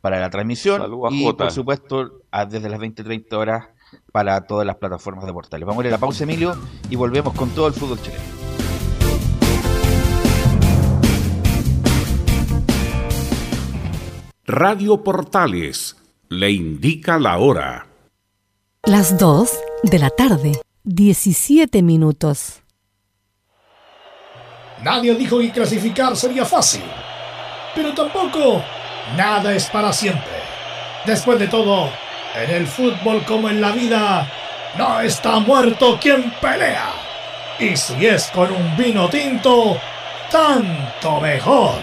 para 0.02 0.20
la 0.20 0.32
transmisión. 0.32 0.82
y 1.12 1.32
por 1.32 1.52
supuesto, 1.52 2.22
desde 2.50 2.70
las 2.70 2.80
20-30 2.80 3.32
horas 3.34 3.68
para 4.12 4.48
todas 4.48 4.66
las 4.66 4.78
plataformas 4.78 5.28
de 5.28 5.34
portales. 5.34 5.68
Vamos 5.68 5.84
a 5.84 5.88
ir 5.88 5.94
a 5.94 5.98
la 5.98 6.00
pausa, 6.00 6.24
Emilio, 6.24 6.58
y 6.90 6.96
volvemos 6.96 7.36
con 7.36 7.52
todo 7.52 7.68
el 7.68 7.74
fútbol 7.74 8.02
chileno. 8.02 8.24
Radio 14.48 15.04
Portales 15.04 15.96
le 16.30 16.50
indica 16.50 17.20
la 17.20 17.38
hora. 17.38 17.86
Las 18.86 19.20
2 19.20 19.52
de 19.84 20.00
la 20.00 20.10
tarde. 20.10 20.65
17 20.86 21.82
minutos. 21.82 22.62
Nadie 24.84 25.16
dijo 25.16 25.40
que 25.40 25.52
clasificar 25.52 26.16
sería 26.16 26.46
fácil, 26.46 26.84
pero 27.74 27.92
tampoco 27.96 28.62
nada 29.18 29.52
es 29.56 29.66
para 29.66 29.92
siempre. 29.92 30.32
Después 31.04 31.40
de 31.40 31.48
todo, 31.48 31.90
en 32.36 32.52
el 32.52 32.68
fútbol 32.68 33.26
como 33.26 33.50
en 33.50 33.62
la 33.62 33.72
vida, 33.72 34.32
no 34.78 35.00
está 35.02 35.40
muerto 35.40 35.98
quien 36.00 36.32
pelea. 36.40 36.94
Y 37.58 37.76
si 37.76 38.06
es 38.06 38.28
con 38.28 38.52
un 38.52 38.78
vino 38.78 39.10
tinto, 39.10 39.80
tanto 40.30 41.20
mejor. 41.20 41.80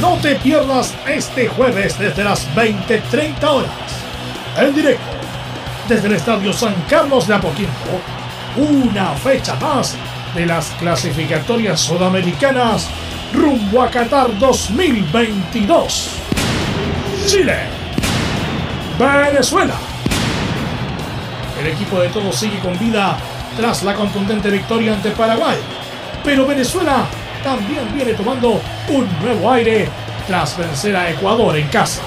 No 0.00 0.16
te 0.18 0.36
pierdas 0.36 0.94
este 1.08 1.48
jueves 1.48 1.98
desde 1.98 2.22
las 2.22 2.46
20:30 2.54 3.50
horas. 3.50 3.72
En 4.56 4.72
directo 4.72 5.15
desde 5.88 6.08
el 6.08 6.14
Estadio 6.14 6.52
San 6.52 6.74
Carlos 6.88 7.28
de 7.28 7.34
Apoquindo, 7.34 7.72
una 8.56 9.12
fecha 9.12 9.54
más 9.56 9.94
de 10.34 10.44
las 10.44 10.70
clasificatorias 10.80 11.80
sudamericanas 11.80 12.88
rumbo 13.32 13.82
a 13.82 13.90
Qatar 13.90 14.36
2022. 14.38 16.10
Chile. 17.26 17.56
Venezuela. 18.98 19.74
El 21.60 21.66
equipo 21.68 22.00
de 22.00 22.08
todos 22.08 22.34
sigue 22.34 22.58
con 22.58 22.76
vida 22.78 23.16
tras 23.56 23.82
la 23.84 23.94
contundente 23.94 24.50
victoria 24.50 24.94
ante 24.94 25.10
Paraguay. 25.10 25.56
Pero 26.24 26.46
Venezuela 26.46 27.06
también 27.44 27.94
viene 27.94 28.14
tomando 28.14 28.60
un 28.88 29.08
nuevo 29.22 29.52
aire 29.52 29.88
tras 30.26 30.56
vencer 30.58 30.96
a 30.96 31.10
Ecuador 31.10 31.56
en 31.56 31.68
casa. 31.68 32.02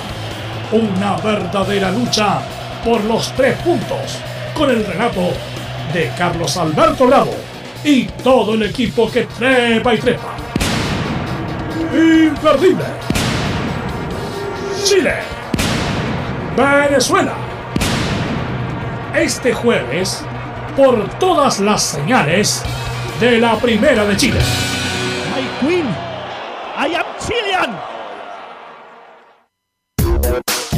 Una 0.72 1.16
verdadera 1.18 1.92
lucha 1.92 2.42
por 2.84 3.04
los 3.04 3.32
tres 3.34 3.58
puntos 3.58 4.20
con 4.54 4.70
el 4.70 4.86
relato 4.86 5.32
de 5.94 6.12
Carlos 6.18 6.58
Alberto 6.58 7.08
Bravo 7.08 7.36
y 7.84 8.06
todo 8.06 8.54
el 8.54 8.64
equipo 8.64 9.10
que 9.10 9.24
trepa 9.24 9.94
y 9.94 9.98
trepa. 9.98 10.36
Imperdible. 11.94 12.86
Chile. 14.84 15.16
Venezuela. 16.56 17.34
Este 19.16 19.54
jueves, 19.54 20.24
por 20.76 21.10
todas 21.20 21.60
las 21.60 21.82
señales 21.82 22.64
de 23.20 23.40
la 23.40 23.56
Primera 23.58 24.06
de 24.06 24.18
Chile. 24.18 24.40
My 25.36 25.68
Queen. 25.68 25.88
I 26.78 26.96
am 26.96 27.06
Chilean. 27.20 27.89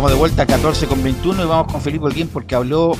Estamos 0.00 0.12
de 0.12 0.18
vuelta 0.18 0.42
a 0.44 0.46
14 0.46 0.86
con 0.86 1.02
21 1.02 1.44
y 1.44 1.46
vamos 1.46 1.70
con 1.70 1.82
Felipe 1.82 2.06
Olguín 2.06 2.28
porque 2.28 2.54
habló 2.54 2.92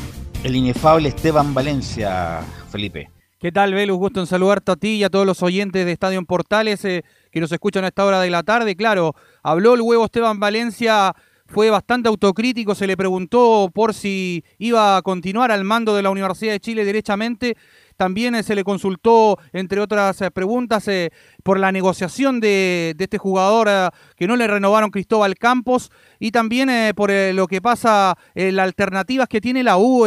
el 0.44 0.54
inefable 0.54 1.08
Esteban 1.08 1.54
Valencia, 1.54 2.42
Felipe. 2.70 3.08
¿Qué 3.38 3.50
tal, 3.50 3.72
Velus? 3.72 3.96
Gusto 3.96 4.20
en 4.20 4.26
saludarte 4.26 4.72
a 4.72 4.76
ti 4.76 4.96
y 4.96 5.04
a 5.04 5.08
todos 5.08 5.24
los 5.24 5.42
oyentes 5.42 5.86
de 5.86 5.92
Estadio 5.92 6.18
en 6.18 6.26
Portales 6.26 6.84
eh, 6.84 7.02
que 7.32 7.40
nos 7.40 7.50
escuchan 7.52 7.84
a 7.84 7.86
esta 7.86 8.04
hora 8.04 8.20
de 8.20 8.28
la 8.28 8.42
tarde. 8.42 8.76
Claro, 8.76 9.14
habló 9.42 9.72
el 9.72 9.80
huevo 9.80 10.04
Esteban 10.04 10.40
Valencia, 10.40 11.14
fue 11.46 11.70
bastante 11.70 12.10
autocrítico, 12.10 12.74
se 12.74 12.86
le 12.86 12.98
preguntó 12.98 13.70
por 13.72 13.94
si 13.94 14.44
iba 14.58 14.98
a 14.98 15.00
continuar 15.00 15.50
al 15.52 15.64
mando 15.64 15.96
de 15.96 16.02
la 16.02 16.10
Universidad 16.10 16.52
de 16.52 16.60
Chile 16.60 16.84
derechamente. 16.84 17.56
También 18.00 18.34
eh, 18.34 18.42
se 18.42 18.54
le 18.54 18.64
consultó, 18.64 19.38
entre 19.52 19.78
otras 19.78 20.22
eh, 20.22 20.30
preguntas, 20.30 20.88
por 21.42 21.58
la 21.60 21.70
negociación 21.70 22.40
de, 22.40 22.96
este 22.98 23.18
jugador 23.18 23.68
que 24.16 24.26
no 24.26 24.36
le 24.36 24.46
renovaron 24.46 24.90
Cristóbal 24.90 25.34
Campos 25.34 25.90
y 26.18 26.30
también 26.30 26.70
por 26.94 27.10
lo 27.10 27.46
que 27.46 27.60
pasa, 27.60 28.16
las 28.34 28.64
alternativas 28.64 29.28
que 29.28 29.42
tiene 29.42 29.62
la 29.62 29.76
U 29.76 30.06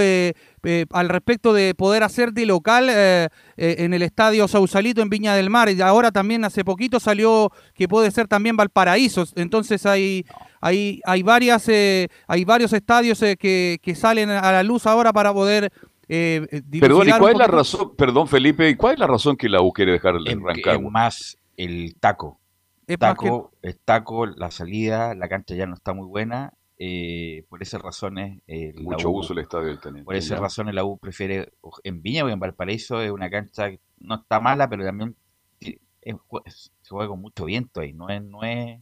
eh, 0.66 0.86
al 0.92 1.10
respecto 1.10 1.52
de 1.52 1.76
poder 1.76 2.04
hacer 2.04 2.32
de 2.32 2.46
local 2.46 2.88
eh, 2.90 3.28
eh, 3.58 3.76
en 3.80 3.94
el 3.94 4.02
estadio 4.02 4.48
Sausalito 4.48 5.02
en 5.02 5.10
Viña 5.10 5.36
del 5.36 5.50
Mar. 5.50 5.70
Y 5.70 5.82
ahora 5.82 6.10
también 6.10 6.46
hace 6.46 6.64
poquito 6.64 7.02
salió 7.02 7.52
que 7.74 7.90
puede 7.90 8.12
ser 8.12 8.30
también 8.30 8.56
Valparaíso. 8.56 9.26
Entonces 9.36 9.86
hay, 9.86 10.26
hay, 10.62 11.02
hay, 11.04 11.22
varias, 11.22 11.68
hay 11.68 12.46
varios 12.46 12.72
estadios 12.72 13.20
que, 13.20 13.96
salen 13.96 14.30
a 14.30 14.52
la 14.52 14.64
luz 14.64 14.86
ahora 14.88 15.12
para 15.12 15.34
poder... 15.34 15.72
perdón, 16.08 17.08
¿y 17.08 17.12
cuál 17.12 17.34
es 17.34 17.38
la 17.40 17.48
razón, 17.48 17.96
perdón 17.96 18.28
Felipe, 18.28 18.70
¿y 18.70 18.76
cuál 18.76 18.94
es 18.94 19.00
la 19.00 19.08
razón 19.08 19.38
que 19.38 19.50
la 19.50 19.62
U 19.62 19.72
quiere 19.72 19.94
dejar 19.94 20.16
el 20.16 20.42
Rancagua? 20.42 20.74
Es 20.74 20.92
más 20.92 21.38
el 21.58 21.96
taco. 22.00 22.40
Es 22.86 23.00
taco, 23.00 23.54
el 23.62 23.78
taco, 23.80 24.26
la 24.26 24.52
salida, 24.52 25.16
la 25.16 25.30
cancha 25.30 25.56
ya 25.56 25.66
no 25.66 25.76
está 25.76 25.94
muy 25.94 26.06
buena 26.06 26.54
eh, 26.78 27.46
por 27.48 27.62
esas 27.62 27.82
razones. 27.82 28.42
Mucho 28.76 29.10
uso 29.10 29.34
el 29.34 29.40
estadio 29.40 29.68
del 29.68 29.80
Teniente. 29.80 30.06
Por 30.06 30.16
esas 30.16 30.40
razones 30.40 30.76
la 30.76 30.84
U 30.84 30.98
prefiere 30.98 31.54
en 31.84 32.02
Viña 32.02 32.26
o 32.26 32.30
en 32.30 32.40
Valparaíso 32.40 33.02
es 33.02 33.12
una 33.12 33.30
cancha 33.30 33.70
que 33.70 33.80
no 34.00 34.16
está 34.16 34.40
mala, 34.40 34.70
pero 34.70 34.84
también 34.84 35.16
se 35.60 36.90
juega 36.90 37.08
con 37.08 37.22
mucho 37.22 37.46
viento 37.46 37.80
ahí. 37.80 37.94
No 37.94 38.10
es, 38.10 38.22
no 38.22 38.44
es, 38.44 38.80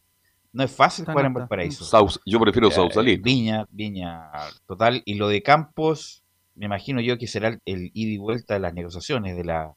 no 0.52 0.64
es 0.64 0.70
fácil 0.74 1.04
jugar 1.04 1.26
en 1.26 1.34
Valparaíso. 1.34 1.84
yo 2.26 2.40
prefiero 2.40 2.68
eh, 2.68 2.72
Sausalito. 2.72 3.22
Viña, 3.22 3.66
Viña, 3.70 4.30
total. 4.66 5.02
Y 5.04 5.14
lo 5.14 5.28
de 5.28 5.42
Campos, 5.42 6.21
me 6.54 6.66
imagino 6.66 7.00
yo 7.00 7.18
que 7.18 7.26
será 7.26 7.58
el, 7.64 7.90
ida 7.94 8.12
y 8.12 8.18
vuelta 8.18 8.54
de 8.54 8.60
las 8.60 8.74
negociaciones, 8.74 9.36
de 9.36 9.44
la 9.44 9.74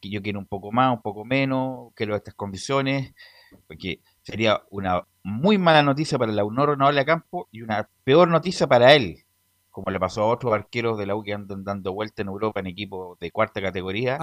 que 0.00 0.10
yo 0.10 0.22
quiero 0.22 0.38
un 0.38 0.46
poco 0.46 0.72
más, 0.72 0.94
un 0.94 1.02
poco 1.02 1.24
menos, 1.24 1.92
quiero 1.94 2.16
estas 2.16 2.34
condiciones, 2.34 3.14
porque 3.66 4.00
sería 4.22 4.62
una 4.70 5.04
muy 5.22 5.58
mala 5.58 5.82
noticia 5.82 6.18
para 6.18 6.32
la 6.32 6.44
U 6.44 6.50
no 6.50 6.66
renovable 6.66 7.00
a 7.00 7.04
campo 7.04 7.48
y 7.50 7.62
una 7.62 7.88
peor 8.04 8.28
noticia 8.28 8.66
para 8.66 8.94
él, 8.94 9.24
como 9.70 9.90
le 9.90 10.00
pasó 10.00 10.22
a 10.22 10.26
otros 10.26 10.52
arqueros 10.52 10.98
de 10.98 11.06
la 11.06 11.16
U 11.16 11.22
que 11.22 11.32
andan 11.32 11.64
dando 11.64 11.92
vuelta 11.92 12.22
en 12.22 12.28
Europa 12.28 12.60
en 12.60 12.66
equipos 12.66 13.18
de 13.18 13.30
cuarta 13.30 13.60
categoría. 13.60 14.18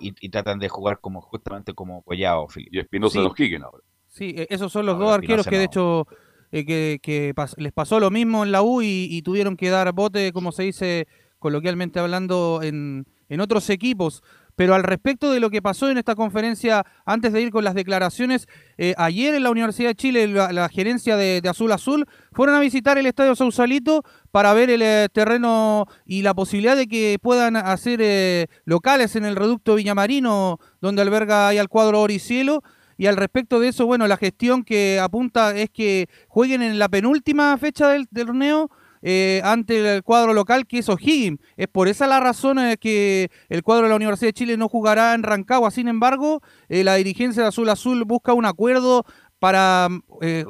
Y, 0.00 0.14
y, 0.20 0.28
tratan 0.30 0.58
de 0.58 0.68
jugar 0.68 0.98
como 1.00 1.20
justamente 1.20 1.74
como 1.74 2.02
Collado. 2.02 2.46
Y 2.56 2.78
Espinosa 2.78 3.20
los 3.20 3.34
Quiquen 3.34 3.62
ahora. 3.62 3.82
Sí, 4.08 4.34
e, 4.36 4.46
esos 4.50 4.72
son 4.72 4.86
los 4.86 4.98
dos 4.98 5.12
arqueros 5.12 5.46
que 5.46 5.58
de 5.58 5.64
hecho 5.64 6.06
eh, 6.50 6.98
que, 7.00 7.34
les 7.58 7.72
pasó 7.72 8.00
lo 8.00 8.10
mismo 8.10 8.42
en 8.44 8.52
la 8.52 8.62
U 8.62 8.80
y, 8.82 9.20
tuvieron 9.22 9.56
que 9.56 9.68
dar 9.68 9.92
bote, 9.92 10.32
como 10.32 10.52
se 10.52 10.62
dice 10.64 11.06
coloquialmente 11.38 11.98
hablando, 11.98 12.60
en, 12.62 13.06
en 13.28 13.40
otros 13.40 13.68
equipos. 13.70 14.22
Pero 14.58 14.74
al 14.74 14.82
respecto 14.82 15.30
de 15.30 15.38
lo 15.38 15.50
que 15.50 15.62
pasó 15.62 15.88
en 15.88 15.98
esta 15.98 16.16
conferencia, 16.16 16.84
antes 17.06 17.32
de 17.32 17.42
ir 17.42 17.52
con 17.52 17.62
las 17.62 17.76
declaraciones, 17.76 18.48
eh, 18.76 18.92
ayer 18.98 19.36
en 19.36 19.44
la 19.44 19.52
Universidad 19.52 19.90
de 19.90 19.94
Chile, 19.94 20.26
la, 20.26 20.68
gerencia 20.68 21.16
de, 21.16 21.40
Azul 21.48 21.70
Azul, 21.70 22.06
fueron 22.32 22.56
a 22.56 22.60
visitar 22.60 22.98
el 22.98 23.06
Estadio 23.06 23.36
Sausalito 23.36 24.02
para 24.32 24.52
ver 24.54 24.68
el 24.68 24.82
eh, 24.82 25.06
terreno 25.12 25.86
y 26.04 26.22
la 26.22 26.34
posibilidad 26.34 26.76
de 26.76 26.88
que 26.88 27.18
puedan 27.22 27.54
hacer 27.54 28.00
eh, 28.02 28.48
locales 28.64 29.14
en 29.14 29.26
el 29.26 29.36
reducto 29.36 29.76
Villamarino, 29.76 30.58
donde 30.80 31.02
alberga 31.02 31.46
ahí 31.46 31.58
al 31.58 31.68
cuadro 31.68 32.00
Oricielo. 32.00 32.64
Y 32.96 33.06
al 33.06 33.16
respecto 33.16 33.60
de 33.60 33.68
eso, 33.68 33.86
bueno, 33.86 34.08
la 34.08 34.16
gestión 34.16 34.64
que 34.64 34.98
apunta 34.98 35.56
es 35.56 35.70
que 35.70 36.08
jueguen 36.26 36.62
en 36.62 36.80
la 36.80 36.88
penúltima 36.88 37.56
fecha 37.58 37.90
del 37.90 38.08
torneo 38.08 38.72
eh, 39.02 39.40
ante 39.44 39.96
el 39.96 40.02
cuadro 40.02 40.32
local 40.32 40.66
que 40.66 40.78
es 40.78 40.88
O'Higgins. 40.88 41.40
Es 41.56 41.68
por 41.68 41.88
esa 41.88 42.06
la 42.06 42.20
razón 42.20 42.58
eh, 42.58 42.76
que 42.78 43.30
el 43.48 43.62
cuadro 43.62 43.84
de 43.84 43.90
la 43.90 43.96
Universidad 43.96 44.28
de 44.28 44.34
Chile 44.34 44.56
no 44.56 44.68
jugará 44.68 45.14
en 45.14 45.22
Rancagua. 45.22 45.70
Sin 45.70 45.88
embargo, 45.88 46.42
eh, 46.68 46.84
la 46.84 46.96
dirigencia 46.96 47.42
de 47.42 47.48
Azul 47.48 47.68
Azul 47.68 48.04
busca 48.04 48.32
un 48.32 48.46
acuerdo 48.46 49.04
para 49.38 49.88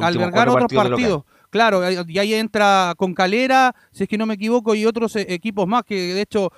albergar 0.01 0.49
otros 0.49 0.73
partidos. 0.73 1.25
Claro, 1.51 1.81
y 2.07 2.19
ahí 2.19 2.35
entra 2.35 2.95
con 2.99 3.15
Calera, 3.15 3.75
si 3.91 4.03
es 4.03 4.09
que 4.09 4.19
no 4.19 4.27
me 4.27 4.35
equivoco, 4.35 4.75
y 4.75 4.85
otros 4.85 5.17
equipos 5.17 5.67
más 5.67 5.83
que 5.83 5.95
de 6.15 6.21
hecho 6.21 6.53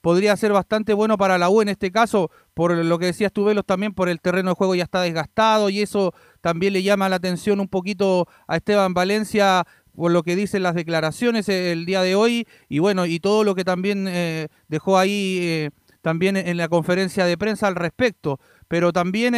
podría 0.00 0.34
ser 0.36 0.52
bastante 0.52 0.94
bueno 0.94 1.18
para 1.18 1.36
la 1.36 1.50
U 1.50 1.60
en 1.60 1.68
este 1.68 1.90
caso, 1.90 2.30
por 2.54 2.72
lo 2.72 2.98
que 2.98 3.06
decías 3.06 3.32
tú, 3.32 3.44
Velos, 3.44 3.64
también 3.66 3.92
por 3.94 4.08
el 4.08 4.20
terreno 4.20 4.50
de 4.50 4.54
juego 4.54 4.74
ya 4.74 4.84
está 4.84 5.00
desgastado 5.02 5.70
y 5.70 5.80
eso 5.80 6.14
también 6.40 6.72
le 6.72 6.82
llama 6.82 7.08
la 7.08 7.16
atención 7.16 7.60
un 7.60 7.68
poquito 7.68 8.28
a 8.46 8.56
Esteban 8.56 8.94
Valencia 8.94 9.66
por 9.94 10.10
lo 10.10 10.22
que 10.22 10.36
dicen 10.36 10.62
las 10.62 10.74
declaraciones 10.74 11.48
eh, 11.48 11.72
el 11.72 11.86
día 11.86 12.02
de 12.02 12.14
hoy 12.14 12.46
y 12.68 12.78
bueno, 12.78 13.06
y 13.06 13.20
todo 13.20 13.44
lo 13.44 13.54
que 13.54 13.64
también 13.64 14.06
eh, 14.08 14.48
dejó 14.68 14.98
ahí 14.98 15.38
eh, 15.40 15.70
también 16.00 16.36
en 16.36 16.56
la 16.56 16.68
conferencia 16.68 17.24
de 17.26 17.38
prensa 17.38 17.68
al 17.68 17.76
respecto. 17.76 18.40
Pero 18.68 18.92
también 18.92 19.34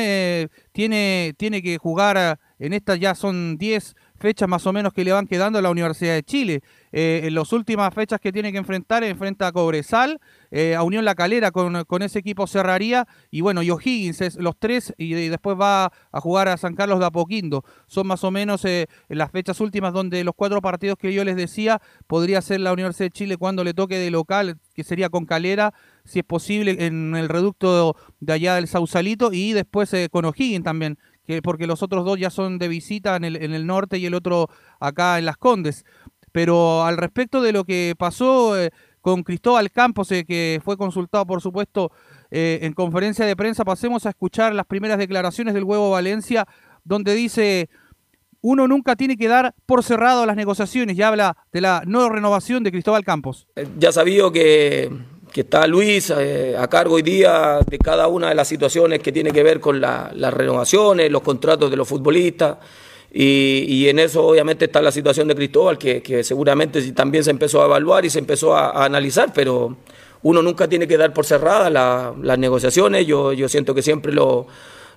tiene, 0.73 1.35
tiene 1.37 1.61
que 1.61 1.77
jugar, 1.77 2.39
en 2.59 2.73
estas 2.73 3.01
ya 3.01 3.17
son 3.17 3.59
10 3.59 3.97
fechas 4.19 4.49
más 4.49 4.67
o 4.67 4.73
menos 4.73 4.93
que 4.93 5.05
le 5.05 5.13
van 5.13 5.27
quedando 5.27 5.59
a 5.59 5.63
la 5.63 5.71
Universidad 5.71 6.15
de 6.15 6.23
Chile. 6.23 6.63
Eh, 6.93 7.23
en 7.25 7.35
las 7.35 7.53
últimas 7.53 7.93
fechas 7.93 8.21
que 8.21 8.33
tiene 8.33 8.53
que 8.53 8.59
enfrentar, 8.59 9.03
enfrenta 9.03 9.49
a 9.49 9.53
Cobresal, 9.53 10.21
eh, 10.51 10.77
a 10.77 10.83
Unión 10.83 11.05
La 11.05 11.15
Calera 11.15 11.51
con, 11.51 12.03
ese 12.03 12.21
equipo 12.21 12.47
cerraría, 12.47 13.07
y 13.31 13.41
bueno, 13.41 13.63
y 13.63 13.71
O'Higgins, 13.71 14.37
los 14.37 14.57
tres, 14.59 14.95
y, 14.97 15.13
después 15.15 15.59
va 15.61 15.93
a 16.13 16.21
jugar 16.21 16.49
a 16.49 16.57
San 16.57 16.75
Carlos 16.75 17.01
de 17.01 17.07
Apoquindo. 17.07 17.65
Son 17.87 18.07
más 18.07 18.23
o 18.25 18.31
menos 18.31 18.65
eh, 18.65 18.87
las 19.09 19.31
fechas 19.31 19.61
últimas 19.61 19.93
donde 19.93 20.23
los 20.23 20.35
cuatro 20.37 20.61
partidos 20.63 20.97
que 20.99 21.13
yo 21.13 21.25
les 21.25 21.37
decía, 21.37 21.81
podría 22.07 22.41
ser 22.43 22.61
la 22.61 22.73
Universidad 22.73 23.07
de 23.07 23.11
Chile 23.11 23.37
cuando 23.37 23.65
le 23.65 23.75
toque 23.75 23.99
de 23.99 24.11
local, 24.11 24.59
que 24.75 24.85
sería 24.85 25.09
con 25.09 25.27
Calera, 25.27 25.75
si 26.05 26.21
es 26.21 26.25
posible, 26.25 26.77
en 26.87 27.17
el 27.17 27.29
reducto 27.29 27.97
de 28.21 28.33
allá 28.33 28.55
del 28.55 28.69
Sausalito, 28.69 29.33
y 29.33 29.53
después 29.53 29.93
con 30.11 30.25
O'Higgins 30.25 30.65
también 30.65 30.99
que 31.27 31.43
porque 31.43 31.67
los 31.67 31.83
otros 31.83 32.05
dos 32.05 32.19
ya 32.19 32.31
son 32.31 32.59
de 32.59 32.69
visita 32.69 33.17
en 33.17 33.25
el, 33.25 33.67
norte 33.67 33.99
y 33.99 34.07
el 34.07 34.15
otro 34.15 34.49
acá 34.81 35.19
en 35.19 35.27
Las 35.27 35.37
Condes. 35.37 35.85
Pero 36.33 36.85
al 36.85 36.97
respecto 36.97 37.41
de 37.41 37.53
lo 37.53 37.65
que 37.65 37.95
pasó 37.97 38.59
eh, 38.59 38.71
con 39.01 39.23
Cristóbal 39.23 39.71
Campos, 39.71 40.11
eh, 40.13 40.25
que 40.25 40.61
fue 40.65 40.77
consultado, 40.77 41.27
por 41.27 41.41
supuesto, 41.41 41.93
eh, 42.31 42.61
en 42.63 42.73
conferencia 42.73 43.25
de 43.25 43.37
prensa, 43.37 43.65
pasemos 43.65 44.07
a 44.07 44.11
escuchar 44.11 44.55
las 44.55 44.67
primeras 44.67 44.99
declaraciones 44.99 45.55
del 45.55 45.65
Huevo 45.65 45.91
Valencia, 45.91 46.47
donde 46.83 47.15
dice, 47.15 47.71
uno 48.41 48.69
nunca 48.69 48.97
tiene 48.97 49.17
que 49.17 49.29
dar 49.29 49.55
por 49.67 49.83
cerrado 49.85 50.27
las 50.27 50.37
negociaciones 50.37 50.99
y 50.99 51.03
habla 51.03 51.37
de 51.53 51.61
la 51.61 51.83
no 51.87 52.09
renovación 52.09 52.65
de 52.65 52.73
Cristóbal 52.73 53.05
Campos. 53.05 53.47
Ya 53.79 53.93
sabido 53.93 54.33
que 54.33 54.91
que 55.35 55.41
está 55.41 55.67
Luis 55.67 56.11
eh, 56.11 56.55
a 56.57 56.69
cargo 56.69 56.95
hoy 56.95 57.03
día 57.03 57.59
de 57.69 57.77
cada 57.79 58.07
una 58.07 58.29
de 58.29 58.37
las 58.37 58.47
situaciones 58.47 59.01
que 59.01 59.11
tiene 59.11 59.33
que 59.33 59.43
ver 59.43 59.59
con 59.59 59.81
las 59.81 60.33
renovaciones, 60.33 61.11
los 61.11 61.23
contratos 61.23 61.73
de 61.73 61.77
los 61.77 61.89
futbolistas. 61.89 62.59
Y, 63.13 63.89
en 63.89 63.99
eso 63.99 64.25
obviamente 64.25 64.67
está 64.67 64.81
la 64.81 64.93
situación 64.93 65.27
de 65.27 65.35
Cristóbal, 65.35 65.77
que, 65.77 66.23
seguramente 66.23 66.93
también 66.93 67.25
se 67.25 67.33
empezó 67.33 67.63
a 67.63 67.67
evaluar 67.67 68.05
y 68.05 68.11
se 68.11 68.21
empezó 68.21 68.55
a, 68.55 68.85
analizar, 68.85 69.33
pero 69.35 69.77
uno 70.23 70.41
nunca 70.41 70.69
tiene 70.69 70.87
que 70.87 70.97
dar 70.97 71.13
por 71.13 71.27
cerradas 71.27 71.73
las 71.73 72.39
negociaciones. 72.39 73.05
Yo, 73.05 73.33
yo 73.33 73.49
siento 73.49 73.75
que 73.75 73.83
siempre 73.83 74.13
lo, 74.13 74.47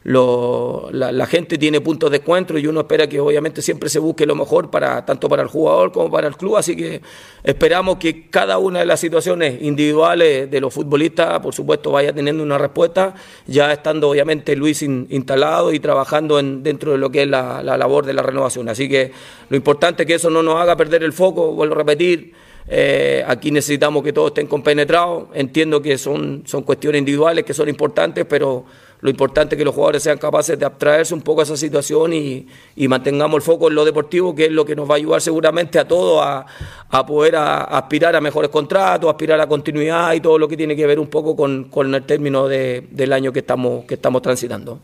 lo, 0.07 0.87
la, 0.93 1.25
gente 1.25 1.57
tiene 1.57 1.81
puntos 1.81 2.09
de 2.09 2.17
encuentro 2.17 2.57
y 2.57 2.65
uno 2.65 2.79
espera 2.79 3.07
que 3.07 3.19
obviamente 3.19 3.61
siempre 3.61 3.89
se 3.89 3.99
busque 3.99 4.25
lo 4.25 4.35
mejor 4.35 4.71
para 4.71 5.05
tanto 5.05 5.27
para 5.27 5.43
el 5.43 5.49
jugador 5.49 5.91
como 5.91 6.09
para 6.09 6.29
el 6.29 6.37
club, 6.37 6.55
así 6.55 6.77
que 6.77 7.01
esperamos 7.43 7.97
que 7.97 8.29
cada 8.29 8.57
una 8.57 8.79
de 8.79 8.85
las 8.85 9.01
situaciones 9.01 9.61
individuales 9.61 10.49
de 10.49 10.61
los 10.61 10.73
futbolistas, 10.73 11.41
por 11.41 11.53
supuesto, 11.53 11.91
vaya 11.91 12.13
teniendo 12.13 12.41
una 12.41 12.57
respuesta, 12.57 13.15
ya 13.47 13.73
estando 13.73 14.09
obviamente 14.09 14.55
Luis 14.55 14.81
instalado 14.81 15.73
y 15.73 15.81
trabajando 15.81 16.39
en, 16.39 16.63
dentro 16.63 16.93
de 16.93 16.99
lo 16.99 17.09
que 17.09 17.23
es 17.23 17.27
la, 17.27 17.61
labor 17.61 18.05
de 18.05 18.13
la 18.13 18.21
renovación. 18.21 18.69
Así 18.69 18.87
que 18.87 19.11
lo 19.49 19.57
importante 19.57 20.03
es 20.03 20.07
que 20.07 20.13
eso 20.13 20.29
no 20.29 20.41
nos 20.41 20.55
haga 20.55 20.77
perder 20.77 21.03
el 21.03 21.11
foco, 21.11 21.51
vuelvo 21.51 21.75
a 21.75 21.79
repetir, 21.79 22.31
eh, 22.69 23.25
aquí 23.27 23.51
necesitamos 23.51 24.03
que 24.03 24.13
todos 24.13 24.29
estén 24.29 24.47
compenetrados. 24.47 25.25
Entiendo 25.33 25.81
que 25.81 25.97
son, 25.97 26.43
son 26.45 26.63
cuestiones 26.63 26.99
individuales 26.99 27.43
que 27.43 27.53
son 27.53 27.67
importantes, 27.67 28.25
pero 28.25 28.63
lo 28.99 29.09
importante 29.09 29.55
es 29.55 29.57
que 29.57 29.65
los 29.65 29.75
jugadores 29.75 30.01
sean 30.01 30.17
capaces 30.17 30.57
de 30.57 30.65
abstraerse 30.65 31.13
un 31.13 31.21
poco 31.21 31.41
a 31.41 31.43
esa 31.43 31.55
situación 31.55 32.13
y, 32.13 32.47
mantengamos 32.87 33.35
el 33.35 33.41
foco 33.41 33.67
en 33.67 33.75
lo 33.75 33.85
deportivo, 33.85 34.33
que 34.33 34.45
es 34.45 34.51
lo 34.51 34.65
que 34.65 34.75
nos 34.75 34.89
va 34.89 34.95
a 34.95 34.97
ayudar 34.97 35.21
seguramente 35.21 35.77
a 35.77 35.87
todos 35.87 36.23
a, 36.25 37.05
poder 37.05 37.35
aspirar 37.35 38.15
a 38.15 38.21
mejores 38.21 38.49
contratos, 38.49 39.09
aspirar 39.09 39.39
a 39.39 39.47
continuidad 39.47 40.13
y 40.13 40.21
todo 40.21 40.39
lo 40.39 40.47
que 40.47 40.57
tiene 40.57 40.75
que 40.75 40.87
ver 40.87 40.99
un 40.99 41.07
poco 41.07 41.35
con, 41.35 41.95
el 41.95 42.03
término 42.03 42.47
del 42.47 43.13
año 43.13 43.31
que 43.31 43.39
estamos, 43.39 43.85
que 43.85 43.95
estamos 43.95 44.21
transitando. 44.21 44.79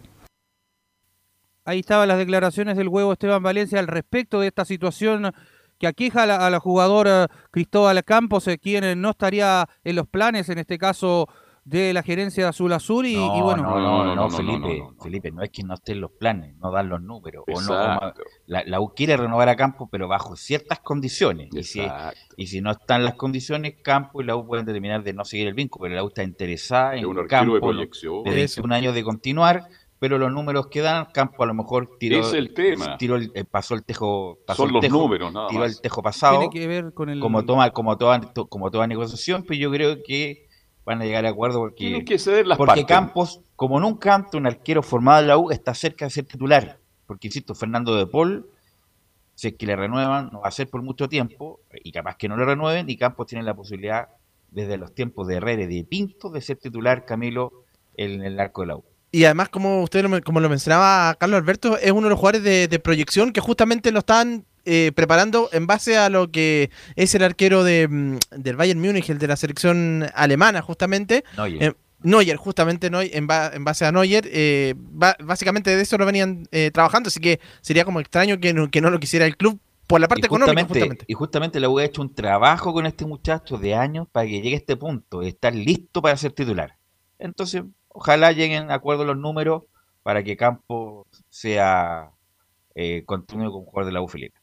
Ahí 1.65 1.79
estaban 1.79 2.07
las 2.07 2.17
declaraciones 2.17 2.77
del 2.77 2.89
huevo 2.89 3.13
Esteban 3.13 3.41
Valencia 3.41 3.79
al 3.79 3.87
respecto 3.87 4.41
de 4.41 4.47
esta 4.47 4.65
situación 4.65 5.31
que 5.79 5.87
aqueja 5.87 6.23
a 6.23 6.49
la, 6.49 6.59
jugadora 6.59 7.29
Cristóbal 7.51 8.03
Campos, 8.03 8.47
eh, 8.47 8.57
quien 8.57 9.01
no 9.01 9.11
estaría 9.11 9.67
en 9.83 9.95
los 9.95 10.07
planes, 10.07 10.49
en 10.49 10.59
este 10.59 10.77
caso 10.77 11.27
de 11.65 11.93
la 11.93 12.03
gerencia 12.03 12.43
de 12.43 12.49
Azul 12.49 12.73
Azul 12.73 13.05
y, 13.05 13.15
bueno. 13.15 13.63
No, 13.63 14.03
no, 14.03 14.15
no, 14.15 14.29
Felipe, 14.29 14.83
Felipe, 15.01 15.31
no 15.31 15.43
es 15.43 15.49
que 15.49 15.63
no 15.63 15.75
estén 15.75 16.01
los 16.01 16.11
planes, 16.11 16.55
no 16.57 16.71
dan 16.71 16.89
los 16.89 17.01
números. 17.01 17.45
O 17.51 17.61
no, 17.61 18.13
la, 18.47 18.79
U 18.81 18.93
quiere 18.93 19.15
renovar 19.15 19.49
a 19.49 19.55
Campos, 19.55 19.87
pero 19.91 20.07
bajo 20.07 20.35
ciertas 20.35 20.79
condiciones. 20.79 21.49
Y 21.53 21.63
si, 21.63 21.81
y 22.35 22.47
si, 22.47 22.61
no 22.61 22.71
están 22.71 23.05
las 23.05 23.15
condiciones, 23.15 23.75
Campos 23.81 24.23
y 24.23 24.27
la 24.27 24.35
U 24.35 24.45
pueden 24.45 24.65
determinar 24.65 25.03
de 25.03 25.13
no 25.13 25.23
seguir 25.23 25.47
el 25.47 25.53
vínculo, 25.53 25.83
pero 25.83 25.95
la 25.95 26.03
U 26.03 26.07
está 26.07 26.23
interesada 26.23 26.95
en 26.95 27.05
un 27.05 27.27
Campos 27.27 27.75
de 27.75 28.61
un 28.61 28.73
año 28.73 28.93
de 28.93 29.03
continuar. 29.03 29.67
Pero 29.99 30.17
los 30.17 30.33
números 30.33 30.67
que 30.67 30.81
dan, 30.81 31.05
Campo 31.13 31.43
a 31.43 31.45
lo 31.45 31.53
mejor 31.53 31.91
tiró, 31.97 32.29
el 32.33 32.53
tema. 32.53 32.97
Tiró 32.97 33.17
eh, 33.17 33.45
pasó 33.49 33.73
el 33.73 33.85
tejo, 33.85 34.37
pasó 34.45 34.63
Son 34.63 34.73
los 34.73 34.89
números, 34.89 35.31
nada 35.31 35.47
tiró 35.47 35.63
el 35.63 35.79
tejo 35.79 36.03
pasado. 36.03 36.39
Tiene 36.39 36.53
que 36.53 36.67
ver 36.67 36.93
con 36.93 37.07
el... 37.07 37.21
como 37.21 37.45
toma, 37.45 37.69
como 37.69 37.97
toda, 37.97 38.19
como 38.49 38.69
toda 38.69 38.85
negociación, 38.85 39.45
pero 39.47 39.57
yo 39.57 39.71
creo 39.71 40.03
que 40.03 40.42
van 40.85 41.01
a 41.01 41.05
llegar 41.05 41.25
a 41.25 41.29
acuerdo 41.29 41.59
porque, 41.59 42.03
porque 42.57 42.85
Campos, 42.85 43.41
como 43.55 43.79
nunca 43.79 44.15
antes, 44.15 44.33
un 44.33 44.47
arquero 44.47 44.83
formado 44.83 45.21
en 45.21 45.27
la 45.27 45.37
U 45.37 45.51
está 45.51 45.73
cerca 45.73 46.05
de 46.05 46.11
ser 46.11 46.25
titular. 46.25 46.79
Porque, 47.05 47.27
insisto, 47.27 47.55
Fernando 47.55 47.95
de 47.95 48.07
Paul, 48.07 48.47
si 49.35 49.49
es 49.49 49.53
que 49.55 49.65
le 49.65 49.75
renuevan, 49.75 50.29
no 50.31 50.41
va 50.41 50.47
a 50.47 50.51
ser 50.51 50.69
por 50.69 50.81
mucho 50.81 51.07
tiempo, 51.07 51.59
y 51.83 51.91
capaz 51.91 52.17
que 52.17 52.27
no 52.27 52.37
le 52.37 52.45
renueven, 52.45 52.89
y 52.89 52.97
Campos 52.97 53.27
tiene 53.27 53.43
la 53.43 53.55
posibilidad, 53.55 54.09
desde 54.51 54.77
los 54.77 54.93
tiempos 54.93 55.27
de 55.27 55.35
Herrera 55.35 55.63
y 55.63 55.67
de 55.67 55.83
Pinto, 55.83 56.29
de 56.29 56.41
ser 56.41 56.57
titular 56.57 57.05
Camilo 57.05 57.65
en 57.95 58.23
el 58.23 58.39
arco 58.39 58.61
de 58.61 58.67
la 58.67 58.75
U. 58.77 58.83
Y 59.11 59.25
además, 59.25 59.49
como 59.49 59.83
usted 59.83 60.05
como 60.23 60.39
lo 60.39 60.49
mencionaba 60.49 61.13
Carlos 61.15 61.37
Alberto, 61.39 61.77
es 61.77 61.91
uno 61.91 62.03
de 62.03 62.09
los 62.09 62.19
jugadores 62.19 62.43
de, 62.43 62.67
de 62.67 62.79
proyección 62.79 63.31
que 63.31 63.41
justamente 63.41 63.91
lo 63.91 63.99
están 63.99 64.45
eh, 64.65 64.91
preparando 64.95 65.49
en 65.51 65.67
base 65.67 65.97
a 65.97 66.09
lo 66.09 66.31
que 66.31 66.69
es 66.95 67.13
el 67.15 67.23
arquero 67.23 67.63
de, 67.63 67.87
mm, 67.87 68.17
del 68.37 68.55
Bayern 68.55 68.79
Múnich, 68.79 69.09
el 69.09 69.19
de 69.19 69.27
la 69.27 69.35
selección 69.35 70.05
alemana, 70.13 70.61
justamente. 70.61 71.23
Neuer. 71.37 71.63
Eh, 71.63 71.73
Neuer, 72.01 72.35
justamente 72.35 72.87
en, 72.91 73.27
base 73.27 73.85
a 73.85 73.91
Neuer, 73.91 74.27
eh, 74.29 74.73
básicamente 74.77 75.73
de 75.73 75.81
eso 75.81 75.97
lo 75.97 76.05
venían 76.05 76.45
trabajando, 76.73 77.07
así 77.07 77.21
que 77.21 77.39
sería 77.61 77.85
como 77.85 78.01
extraño 78.01 78.41
que 78.41 78.53
no, 78.53 78.69
que 78.69 78.81
no 78.81 78.89
lo 78.89 78.99
quisiera 78.99 79.25
el 79.25 79.37
club 79.37 79.57
por 79.87 80.01
la 80.01 80.07
parte 80.07 80.25
económica. 80.25 80.65
Justamente. 80.65 81.05
Y 81.07 81.13
justamente 81.13 81.59
la 81.59 81.69
U 81.69 81.79
ha 81.79 81.85
hecho 81.85 82.01
un 82.01 82.13
trabajo 82.13 82.73
con 82.73 82.85
este 82.85 83.05
muchacho 83.05 83.57
de 83.57 83.75
años 83.75 84.07
para 84.11 84.25
que 84.25 84.41
llegue 84.41 84.55
a 84.55 84.57
este 84.57 84.75
punto, 84.75 85.21
estar 85.21 85.53
listo 85.53 86.01
para 86.01 86.17
ser 86.17 86.31
titular. 86.33 86.77
Entonces, 87.19 87.63
ojalá 87.89 88.31
lleguen 88.31 88.71
a 88.71 88.75
acuerdo 88.75 89.05
los 89.05 89.17
números 89.17 89.63
para 90.03 90.23
que 90.23 90.35
Campo 90.35 91.07
sea 91.29 92.11
eh, 92.75 93.03
continúe 93.05 93.51
como 93.51 93.65
jugador 93.65 93.85
de 93.85 93.91
la 93.93 94.01
U 94.01 94.07
Felipe. 94.07 94.39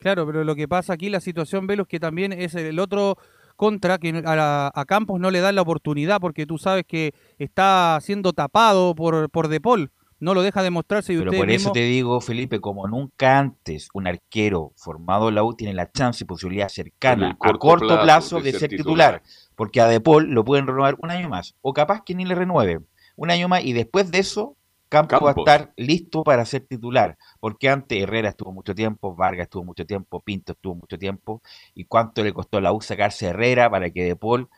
Claro, 0.00 0.26
pero 0.26 0.44
lo 0.44 0.56
que 0.56 0.66
pasa 0.66 0.94
aquí, 0.94 1.10
la 1.10 1.20
situación, 1.20 1.66
Velos, 1.66 1.86
que 1.86 2.00
también 2.00 2.32
es 2.32 2.54
el 2.54 2.78
otro 2.78 3.18
contra 3.54 3.98
que 3.98 4.22
a, 4.24 4.84
Campos 4.88 5.20
no 5.20 5.30
le 5.30 5.40
dan 5.40 5.54
la 5.54 5.60
oportunidad 5.60 6.18
porque 6.18 6.46
tú 6.46 6.56
sabes 6.56 6.84
que 6.88 7.12
está 7.38 7.98
siendo 8.00 8.32
tapado 8.32 8.94
por, 8.94 9.28
por 9.28 9.48
De 9.48 9.60
Paul. 9.60 9.92
No 10.18 10.32
lo 10.32 10.42
deja 10.42 10.62
demostrarse. 10.62 11.12
Y 11.12 11.18
Pero 11.18 11.32
por 11.32 11.50
eso 11.50 11.72
te 11.72 11.80
digo, 11.80 12.20
Felipe, 12.22 12.60
como 12.60 12.88
nunca 12.88 13.38
antes 13.38 13.88
un 13.92 14.06
arquero 14.06 14.72
formado 14.76 15.28
en 15.28 15.34
la 15.34 15.44
U 15.44 15.54
tiene 15.54 15.74
la 15.74 15.90
chance 15.90 16.24
y 16.24 16.26
posibilidad 16.26 16.68
cercana 16.68 17.36
a 17.40 17.52
corto 17.54 18.00
plazo, 18.02 18.40
de, 18.40 18.52
ser 18.52 18.70
titular. 18.70 19.22
Porque 19.54 19.80
a 19.82 19.86
De 19.86 20.00
Paul 20.00 20.30
lo 20.30 20.44
pueden 20.44 20.66
renovar 20.66 20.96
un 21.02 21.10
año 21.10 21.28
más. 21.28 21.54
O 21.60 21.74
capaz 21.74 22.02
que 22.04 22.14
ni 22.14 22.24
le 22.24 22.34
renueve 22.34 22.80
un 23.16 23.30
año 23.30 23.48
más 23.48 23.62
y 23.64 23.74
después 23.74 24.10
de 24.10 24.18
eso 24.18 24.56
Campos, 24.90 25.22
va 25.22 25.30
a 25.30 25.34
estar 25.38 25.72
listo 25.76 26.24
para 26.24 26.44
ser 26.44 26.62
titular, 26.62 27.16
porque 27.38 27.68
antes 27.68 28.02
Herrera 28.02 28.30
estuvo 28.30 28.52
mucho 28.52 28.74
tiempo, 28.74 29.14
Vargas 29.14 29.44
estuvo 29.44 29.62
mucho 29.62 29.86
tiempo, 29.86 30.20
Pinto 30.20 30.52
estuvo 30.52 30.74
mucho 30.74 30.98
tiempo, 30.98 31.40
y 31.74 31.84
cuánto 31.84 32.24
le 32.24 32.32
costó 32.32 32.58
a 32.58 32.60
la 32.60 32.72
U 32.72 32.80
sacarse 32.80 33.28
a 33.28 33.30
Herrera 33.30 33.70
para 33.70 33.90
que 33.90 34.02
De 34.02 34.16
Paul 34.16 34.48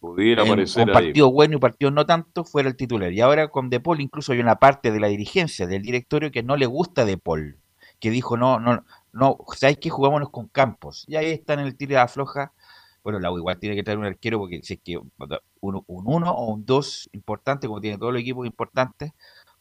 pudiera 0.00 0.44
aparecer 0.44 0.88
un 0.88 0.94
partido 0.94 1.30
bueno 1.30 1.56
y 1.56 1.60
partido 1.60 1.90
no 1.90 2.06
tanto 2.06 2.44
fuera 2.44 2.70
el 2.70 2.76
titular. 2.76 3.12
Y 3.12 3.20
ahora 3.20 3.48
con 3.48 3.68
De 3.68 3.80
Paul 3.80 4.00
incluso 4.00 4.32
hay 4.32 4.40
una 4.40 4.56
parte 4.56 4.90
de 4.90 4.98
la 4.98 5.08
dirigencia, 5.08 5.66
del 5.66 5.82
directorio 5.82 6.30
que 6.30 6.42
no 6.42 6.56
le 6.56 6.64
gusta 6.64 7.04
De 7.04 7.18
Paul, 7.18 7.58
que 8.00 8.10
dijo 8.10 8.38
no, 8.38 8.58
no, 8.58 8.82
no, 9.12 9.36
¿sabes 9.54 9.76
qué? 9.76 9.90
Jugámonos 9.90 10.30
con 10.30 10.48
Campos. 10.48 11.04
Y 11.06 11.16
ahí 11.16 11.30
está 11.30 11.52
en 11.52 11.60
el 11.60 11.76
tiro 11.76 11.90
de 11.90 11.96
la 11.96 12.08
floja 12.08 12.52
bueno, 13.04 13.20
la 13.20 13.30
U 13.30 13.36
igual 13.36 13.58
tiene 13.58 13.76
que 13.76 13.84
tener 13.84 13.98
un 13.98 14.06
arquero 14.06 14.38
porque 14.38 14.60
si 14.62 14.74
es 14.74 14.80
que 14.82 14.96
un 14.96 15.12
1 15.60 15.84
uno 15.86 16.30
o 16.32 16.52
un 16.52 16.64
2 16.64 17.10
importante, 17.12 17.68
como 17.68 17.80
tiene 17.80 17.98
todos 17.98 18.12
los 18.12 18.22
equipos 18.22 18.46
importantes, 18.46 19.12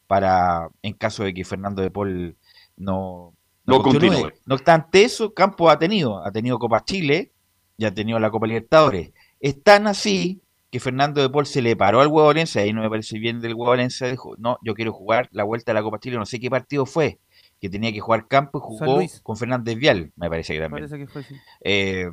para 0.07 0.69
en 0.81 0.93
caso 0.93 1.23
de 1.23 1.33
que 1.33 1.43
Fernando 1.43 1.81
de 1.81 1.91
Paul 1.91 2.37
no, 2.77 3.33
no, 3.65 3.81
continúe. 3.81 4.31
No 4.45 4.55
obstante 4.55 5.03
eso, 5.03 5.33
Campos 5.33 5.71
ha 5.71 5.77
tenido, 5.77 6.25
ha 6.25 6.31
tenido 6.31 6.57
Copa 6.57 6.85
Chile 6.85 7.33
y 7.77 7.83
ha 7.83 7.93
tenido 7.93 8.17
la 8.17 8.31
Copa 8.31 8.47
Libertadores. 8.47 9.11
Es 9.41 9.61
tan 9.61 9.87
así 9.87 10.41
que 10.71 10.79
Fernando 10.79 11.21
de 11.21 11.29
Paul 11.29 11.45
se 11.45 11.61
le 11.61 11.75
paró 11.75 11.99
al 11.99 12.07
Huevo 12.07 12.27
Valencia, 12.27 12.61
ahí 12.61 12.71
no 12.71 12.81
me 12.81 12.89
parece 12.89 13.19
bien 13.19 13.41
del 13.41 13.55
Huevo 13.55 13.71
Valencia, 13.71 14.07
dijo, 14.07 14.35
no, 14.37 14.57
yo 14.63 14.73
quiero 14.73 14.93
jugar 14.93 15.27
la 15.31 15.43
vuelta 15.43 15.71
de 15.71 15.75
la 15.75 15.83
Copa 15.83 15.99
Chile, 15.99 16.17
no 16.17 16.25
sé 16.25 16.39
qué 16.39 16.49
partido 16.49 16.85
fue, 16.85 17.19
que 17.59 17.69
tenía 17.69 17.91
que 17.91 17.99
jugar 17.99 18.27
Campos 18.27 18.63
y 18.63 18.77
jugó 18.79 19.01
con 19.21 19.37
Fernández 19.37 19.77
Vial, 19.77 20.13
me 20.15 20.29
parece 20.29 20.53
que 20.53 20.61
también. 20.61 20.87
Parece 20.87 20.97
que 20.97 21.11
fue, 21.11 21.23
sí. 21.23 21.35
eh, 21.61 22.09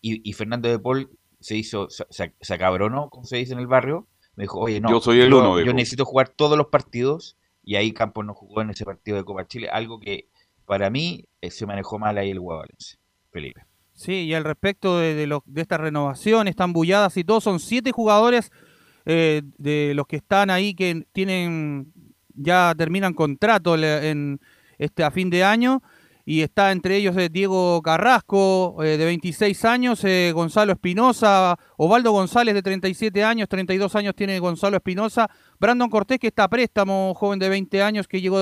y, 0.00 0.32
Fernando 0.32 0.68
de 0.68 0.78
Paul 0.78 1.10
se 1.40 1.56
hizo, 1.56 1.88
se, 1.90 2.34
se 2.40 2.54
acabronó, 2.54 3.10
como 3.10 3.24
se 3.26 3.36
dice 3.36 3.52
en 3.52 3.58
el 3.58 3.66
barrio, 3.66 4.06
me 4.36 4.44
dijo, 4.44 4.58
oye, 4.58 4.80
no, 4.80 4.90
yo, 4.90 5.00
soy 5.00 5.20
el 5.20 5.32
uno, 5.32 5.60
yo 5.60 5.72
necesito 5.72 6.04
jugar 6.04 6.28
todos 6.28 6.56
los 6.56 6.68
partidos, 6.68 7.36
y 7.62 7.76
ahí 7.76 7.92
Campos 7.92 8.24
no 8.24 8.34
jugó 8.34 8.62
en 8.62 8.70
ese 8.70 8.84
partido 8.84 9.16
de 9.16 9.24
Copa 9.24 9.46
Chile, 9.46 9.68
algo 9.70 10.00
que 10.00 10.28
para 10.64 10.88
mí 10.90 11.26
eh, 11.40 11.50
se 11.50 11.66
manejó 11.66 11.98
mal 11.98 12.16
ahí 12.16 12.30
el 12.30 12.40
Valencia, 12.40 12.98
Felipe. 13.30 13.62
Sí, 13.92 14.24
y 14.24 14.34
al 14.34 14.44
respecto 14.44 14.98
de, 14.98 15.14
de, 15.14 15.40
de 15.44 15.60
esta 15.60 15.76
renovación, 15.76 16.48
están 16.48 16.72
bulladas 16.72 17.16
y 17.16 17.24
todo, 17.24 17.40
son 17.40 17.60
siete 17.60 17.92
jugadores 17.92 18.50
eh, 19.04 19.42
de 19.58 19.92
los 19.94 20.06
que 20.06 20.16
están 20.16 20.50
ahí 20.50 20.74
que 20.74 21.06
tienen, 21.12 21.92
ya 22.34 22.74
terminan 22.76 23.12
contrato 23.12 23.74
en 23.76 24.40
este 24.78 25.04
a 25.04 25.10
fin 25.10 25.28
de 25.28 25.44
año 25.44 25.82
y 26.24 26.42
está 26.42 26.72
entre 26.72 26.96
ellos 26.96 27.16
eh, 27.16 27.28
Diego 27.30 27.80
Carrasco, 27.82 28.82
eh, 28.82 28.96
de 28.96 29.04
26 29.04 29.64
años, 29.64 30.04
eh, 30.04 30.32
Gonzalo 30.34 30.72
Espinosa, 30.72 31.58
Ovaldo 31.76 32.12
González, 32.12 32.54
de 32.54 32.62
37 32.62 33.24
años, 33.24 33.48
32 33.48 33.94
años 33.96 34.14
tiene 34.14 34.38
Gonzalo 34.38 34.76
Espinosa, 34.76 35.30
Brandon 35.58 35.88
Cortés, 35.90 36.18
que 36.18 36.28
está 36.28 36.44
a 36.44 36.48
préstamo, 36.48 37.14
joven 37.14 37.38
de 37.38 37.48
20 37.48 37.82
años, 37.82 38.06
que 38.06 38.20
llegó 38.20 38.38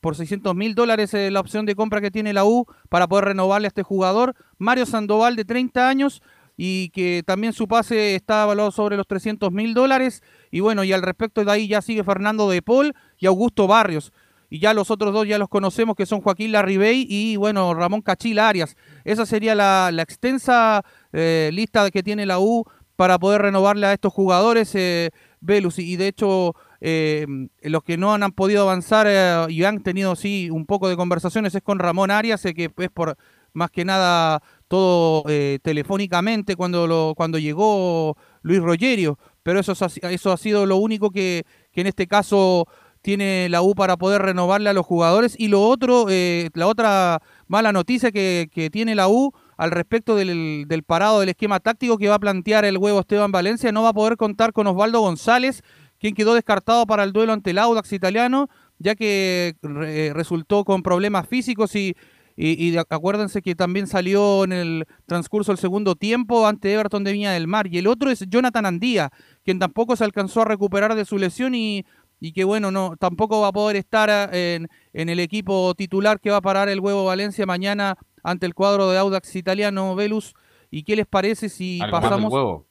por 0.00 0.14
600 0.14 0.54
mil 0.54 0.74
dólares 0.74 1.12
la 1.14 1.40
opción 1.40 1.64
de 1.64 1.74
compra 1.74 2.02
que 2.02 2.10
tiene 2.10 2.34
la 2.34 2.44
U 2.44 2.66
para 2.90 3.08
poder 3.08 3.26
renovarle 3.26 3.66
a 3.66 3.68
este 3.68 3.82
jugador, 3.82 4.34
Mario 4.58 4.84
Sandoval, 4.84 5.36
de 5.36 5.44
30 5.44 5.88
años, 5.88 6.22
y 6.56 6.90
que 6.90 7.22
también 7.24 7.52
su 7.52 7.66
pase 7.68 8.14
está 8.14 8.42
evaluado 8.42 8.72
sobre 8.72 8.96
los 8.96 9.06
300 9.06 9.50
mil 9.52 9.74
dólares, 9.74 10.22
y 10.50 10.60
bueno, 10.60 10.84
y 10.84 10.92
al 10.92 11.02
respecto 11.02 11.44
de 11.44 11.50
ahí 11.50 11.68
ya 11.68 11.80
sigue 11.80 12.04
Fernando 12.04 12.50
de 12.50 12.60
Paul 12.60 12.94
y 13.16 13.26
Augusto 13.26 13.66
Barrios 13.66 14.12
y 14.50 14.60
ya 14.60 14.74
los 14.74 14.90
otros 14.90 15.12
dos 15.12 15.26
ya 15.26 15.38
los 15.38 15.48
conocemos, 15.48 15.94
que 15.96 16.06
son 16.06 16.20
Joaquín 16.20 16.52
Larribey 16.52 17.06
y, 17.08 17.36
bueno, 17.36 17.74
Ramón 17.74 18.00
Cachil 18.00 18.38
Arias. 18.38 18.76
Esa 19.04 19.26
sería 19.26 19.54
la, 19.54 19.90
extensa 20.02 20.84
eh, 21.12 21.50
lista 21.52 21.90
que 21.90 22.02
tiene 22.02 22.24
la 22.24 22.38
U 22.38 22.64
para 22.96 23.18
poder 23.18 23.42
renovarle 23.42 23.86
a 23.86 23.92
estos 23.92 24.12
jugadores, 24.12 24.74
eh, 24.74 25.10
Velus, 25.40 25.78
y 25.78 25.96
de 25.96 26.08
hecho 26.08 26.56
eh, 26.80 27.26
los 27.62 27.84
que 27.84 27.96
no 27.96 28.12
han, 28.12 28.32
podido 28.32 28.62
avanzar 28.62 29.50
y 29.50 29.64
han 29.64 29.82
tenido 29.82 30.16
sí 30.16 30.50
un 30.50 30.66
poco 30.66 30.88
de 30.88 30.96
conversaciones 30.96 31.54
es 31.54 31.62
con 31.62 31.78
Ramón 31.78 32.10
Arias, 32.10 32.42
que 32.42 32.72
es 32.76 32.90
por 32.90 33.16
más 33.52 33.70
que 33.70 33.84
nada 33.84 34.42
todo 34.66 35.24
telefónicamente 35.62 36.56
cuando, 36.56 36.86
lo, 36.86 37.14
cuando 37.16 37.38
llegó 37.38 38.16
Luis 38.42 38.60
Rogerio, 38.60 39.18
pero 39.42 39.60
eso, 39.60 39.72
eso 39.72 40.32
ha 40.32 40.36
sido 40.36 40.66
lo 40.66 40.76
único 40.76 41.10
que, 41.10 41.44
que 41.72 41.82
en 41.82 41.86
este 41.86 42.08
caso 42.08 42.66
tiene 43.08 43.48
la 43.48 43.62
U 43.62 43.74
para 43.74 43.96
poder 43.96 44.20
renovarle 44.20 44.68
a 44.68 44.74
los 44.74 44.84
jugadores. 44.84 45.34
Y 45.38 45.48
lo 45.48 45.62
otro, 45.62 46.08
eh, 46.10 46.50
la 46.52 46.66
otra 46.66 47.22
mala 47.46 47.72
noticia 47.72 48.12
que, 48.12 48.68
tiene 48.70 48.94
la 48.94 49.08
U 49.08 49.32
al 49.56 49.70
respecto 49.70 50.14
del, 50.14 50.66
parado 50.86 51.20
del 51.20 51.30
esquema 51.30 51.58
táctico 51.58 51.96
que 51.96 52.10
va 52.10 52.16
a 52.16 52.18
plantear 52.18 52.66
el 52.66 52.76
huevo 52.76 53.00
Esteban 53.00 53.32
Valencia, 53.32 53.72
no 53.72 53.82
va 53.82 53.88
a 53.88 53.94
poder 53.94 54.18
contar 54.18 54.52
con 54.52 54.66
Osvaldo 54.66 55.00
González, 55.00 55.62
quien 55.98 56.14
quedó 56.14 56.34
descartado 56.34 56.84
para 56.84 57.02
el 57.02 57.14
duelo 57.14 57.32
ante 57.32 57.52
el 57.52 57.56
Audax 57.56 57.94
italiano, 57.94 58.50
ya 58.78 58.94
que 58.94 59.56
eh, 59.62 60.12
resultó 60.12 60.66
con 60.66 60.82
problemas 60.82 61.26
físicos 61.26 61.74
y, 61.76 61.96
y, 62.40 62.76
acuérdense 62.76 63.42
que 63.42 63.56
también 63.56 63.88
salió 63.88 64.44
en 64.44 64.52
el 64.52 64.86
transcurso 65.06 65.50
del 65.50 65.58
segundo 65.58 65.96
tiempo 65.96 66.46
ante 66.46 66.72
Everton 66.72 67.02
de 67.02 67.12
Viña 67.12 67.32
del 67.32 67.48
Mar. 67.48 67.66
Y 67.66 67.78
el 67.78 67.88
otro 67.88 68.10
es 68.10 68.20
Jonathan 68.28 68.66
Andía, 68.66 69.10
quien 69.44 69.58
tampoco 69.58 69.96
se 69.96 70.04
alcanzó 70.04 70.42
a 70.42 70.44
recuperar 70.44 70.94
de 70.94 71.04
su 71.04 71.18
lesión 71.18 71.56
y 71.56 71.84
y 72.20 72.32
que 72.32 72.44
bueno, 72.44 72.70
no 72.70 72.96
tampoco 72.98 73.40
va 73.40 73.48
a 73.48 73.52
poder 73.52 73.76
estar 73.76 74.10
eh, 74.32 74.54
en, 74.56 74.68
en, 74.92 75.08
el 75.08 75.20
equipo 75.20 75.74
titular 75.74 76.20
que 76.20 76.30
va 76.30 76.38
a 76.38 76.42
parar 76.42 76.68
el 76.68 76.80
huevo 76.80 77.04
Valencia 77.04 77.46
mañana 77.46 77.96
ante 78.22 78.46
el 78.46 78.54
cuadro 78.54 78.90
de 78.90 78.98
Audax 78.98 79.36
italiano 79.36 79.94
Velus. 79.94 80.34
¿Y 80.70 80.82
qué 80.82 80.96
les 80.96 81.06
parece 81.06 81.48
si 81.48 81.80
pasamos? 81.90 82.32
Huevo? 82.32 82.66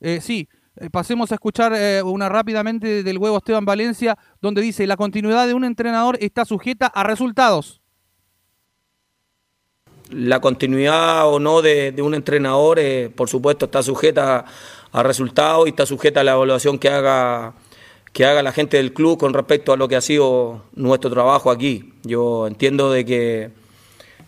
Eh, 0.00 0.20
sí, 0.20 0.48
eh, 0.76 0.90
pasemos 0.90 1.30
a 1.32 1.36
escuchar 1.36 1.72
una 2.04 2.28
rápidamente 2.28 3.02
del 3.02 3.18
huevo 3.18 3.38
Esteban 3.38 3.64
Valencia, 3.64 4.18
donde 4.40 4.60
dice 4.60 4.86
la 4.86 4.96
continuidad 4.96 5.46
de 5.46 5.54
un 5.54 5.64
entrenador 5.64 6.18
está 6.20 6.44
sujeta 6.44 6.86
a 6.88 7.04
resultados. 7.04 7.80
La 10.10 10.40
continuidad 10.40 11.26
o 11.26 11.38
no 11.38 11.62
de, 11.62 11.92
de 11.92 12.02
un 12.02 12.14
entrenador, 12.14 12.78
por 13.16 13.30
supuesto, 13.30 13.64
está 13.64 13.82
sujeta 13.82 14.44
a 14.90 15.02
resultados 15.02 15.66
y 15.66 15.70
está 15.70 15.86
sujeta 15.86 16.20
a 16.20 16.24
la 16.24 16.32
evaluación 16.32 16.78
que 16.78 16.90
haga 16.90 17.54
que 18.12 18.26
haga 18.26 18.42
la 18.42 18.52
gente 18.52 18.76
del 18.76 18.92
club 18.92 19.18
con 19.18 19.32
respecto 19.32 19.72
a 19.72 19.76
lo 19.76 19.88
que 19.88 19.96
ha 19.96 20.00
sido 20.00 20.62
nuestro 20.74 21.10
trabajo 21.10 21.50
aquí. 21.50 21.94
Yo 22.02 22.46
entiendo 22.46 22.92
de 22.92 23.04
que 23.04 23.50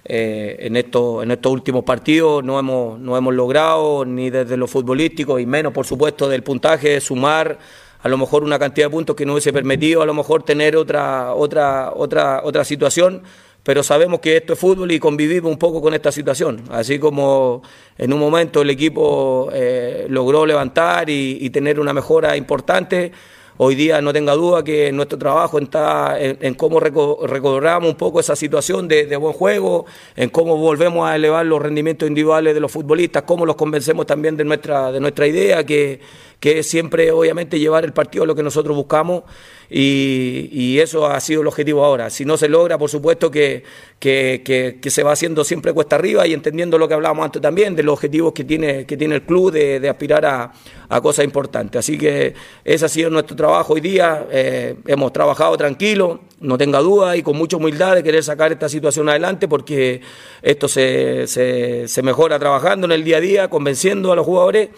eh, 0.06 0.56
en, 0.60 0.76
esto, 0.76 1.22
en 1.22 1.30
estos 1.30 1.52
últimos 1.52 1.84
partidos 1.84 2.42
no 2.42 2.58
hemos, 2.58 2.98
no 2.98 3.16
hemos 3.16 3.34
logrado, 3.34 4.04
ni 4.04 4.30
desde 4.30 4.56
lo 4.56 4.66
futbolístico, 4.66 5.38
y 5.38 5.46
menos 5.46 5.72
por 5.72 5.86
supuesto 5.86 6.28
del 6.28 6.42
puntaje, 6.42 7.00
sumar 7.00 7.58
a 8.00 8.08
lo 8.08 8.18
mejor 8.18 8.42
una 8.42 8.58
cantidad 8.58 8.86
de 8.86 8.90
puntos 8.90 9.16
que 9.16 9.24
no 9.24 9.32
hubiese 9.32 9.52
permitido 9.52 10.02
a 10.02 10.06
lo 10.06 10.12
mejor 10.12 10.42
tener 10.42 10.76
otra, 10.76 11.34
otra, 11.34 11.92
otra, 11.94 12.42
otra 12.44 12.64
situación, 12.64 13.22
pero 13.62 13.82
sabemos 13.82 14.20
que 14.20 14.36
esto 14.36 14.52
es 14.52 14.58
fútbol 14.58 14.92
y 14.92 14.98
convivimos 14.98 15.50
un 15.50 15.58
poco 15.58 15.80
con 15.80 15.94
esta 15.94 16.12
situación. 16.12 16.64
Así 16.70 16.98
como 16.98 17.62
en 17.96 18.12
un 18.12 18.20
momento 18.20 18.60
el 18.60 18.68
equipo 18.68 19.48
eh, 19.54 20.06
logró 20.10 20.44
levantar 20.44 21.08
y 21.08 21.48
tener 21.48 21.80
una 21.80 21.94
mejora 21.94 22.36
importante, 22.36 23.12
Hoy 23.56 23.76
día 23.76 24.02
no 24.02 24.12
tenga 24.12 24.32
duda 24.32 24.64
que 24.64 24.90
nuestro 24.90 25.16
trabajo 25.16 25.60
está 25.60 26.18
en, 26.18 26.54
cómo 26.54 26.80
recobramos 26.80 27.88
un 27.88 27.96
poco 27.96 28.18
esa 28.18 28.34
situación 28.34 28.88
de, 28.88 29.14
buen 29.16 29.32
juego, 29.32 29.86
en 30.16 30.28
cómo 30.30 30.56
volvemos 30.56 31.08
a 31.08 31.14
elevar 31.14 31.46
los 31.46 31.62
rendimientos 31.62 32.08
individuales 32.08 32.52
de 32.52 32.58
los 32.58 32.72
futbolistas, 32.72 33.22
cómo 33.22 33.46
los 33.46 33.54
convencemos 33.54 34.06
también 34.06 34.36
de 34.36 34.42
nuestra, 34.42 34.90
de 34.90 34.98
nuestra 34.98 35.28
idea, 35.28 35.64
que, 35.64 36.00
que 36.40 36.58
es 36.58 36.68
siempre 36.68 37.12
obviamente 37.12 37.60
llevar 37.60 37.84
el 37.84 37.92
partido 37.92 38.24
a 38.24 38.26
lo 38.26 38.34
que 38.34 38.42
nosotros 38.42 38.76
buscamos 38.76 39.22
y, 39.70 40.78
eso 40.78 41.06
ha 41.06 41.18
sido 41.20 41.40
el 41.42 41.46
objetivo 41.46 41.84
ahora. 41.84 42.10
Si 42.10 42.24
no 42.24 42.36
se 42.36 42.48
logra, 42.48 42.76
por 42.78 42.90
supuesto 42.90 43.30
que, 43.30 43.62
que, 43.98 44.78
se 44.86 45.02
va 45.02 45.12
haciendo 45.12 45.44
siempre 45.44 45.72
cuesta 45.72 45.96
arriba 45.96 46.26
y 46.26 46.34
entendiendo 46.34 46.78
lo 46.78 46.88
que 46.88 46.94
hablábamos 46.94 47.24
antes 47.24 47.40
también, 47.40 47.74
de 47.74 47.82
los 47.82 47.94
objetivos 47.94 48.32
que 48.32 48.44
tiene, 48.44 48.84
que 48.86 48.96
tiene 48.96 49.16
el 49.16 49.22
club 49.22 49.52
de, 49.52 49.88
aspirar 49.88 50.26
a, 50.26 50.52
a, 50.88 51.00
cosas 51.00 51.24
importantes. 51.24 51.78
Así 51.78 51.96
que 51.96 52.34
ese 52.64 52.84
ha 52.84 52.88
sido 52.88 53.10
nuestro 53.10 53.36
trabajo 53.36 53.74
hoy 53.74 53.80
día. 53.80 54.26
Eh, 54.30 54.76
hemos 54.86 55.12
trabajado 55.12 55.56
tranquilo, 55.56 56.20
no 56.40 56.58
tenga 56.58 56.80
duda, 56.80 57.16
y 57.16 57.22
con 57.22 57.36
mucha 57.36 57.56
humildad 57.56 57.94
de 57.94 58.02
querer 58.02 58.22
sacar 58.22 58.52
esta 58.52 58.68
situación 58.68 59.08
adelante 59.08 59.48
porque 59.48 60.00
esto 60.42 60.68
se, 60.68 61.26
se 61.26 62.02
mejora 62.02 62.38
trabajando 62.38 62.86
en 62.86 62.92
el 62.92 63.04
día 63.04 63.18
a 63.18 63.20
día, 63.20 63.48
convenciendo 63.48 64.12
a 64.12 64.16
los 64.16 64.26
jugadores 64.26 64.70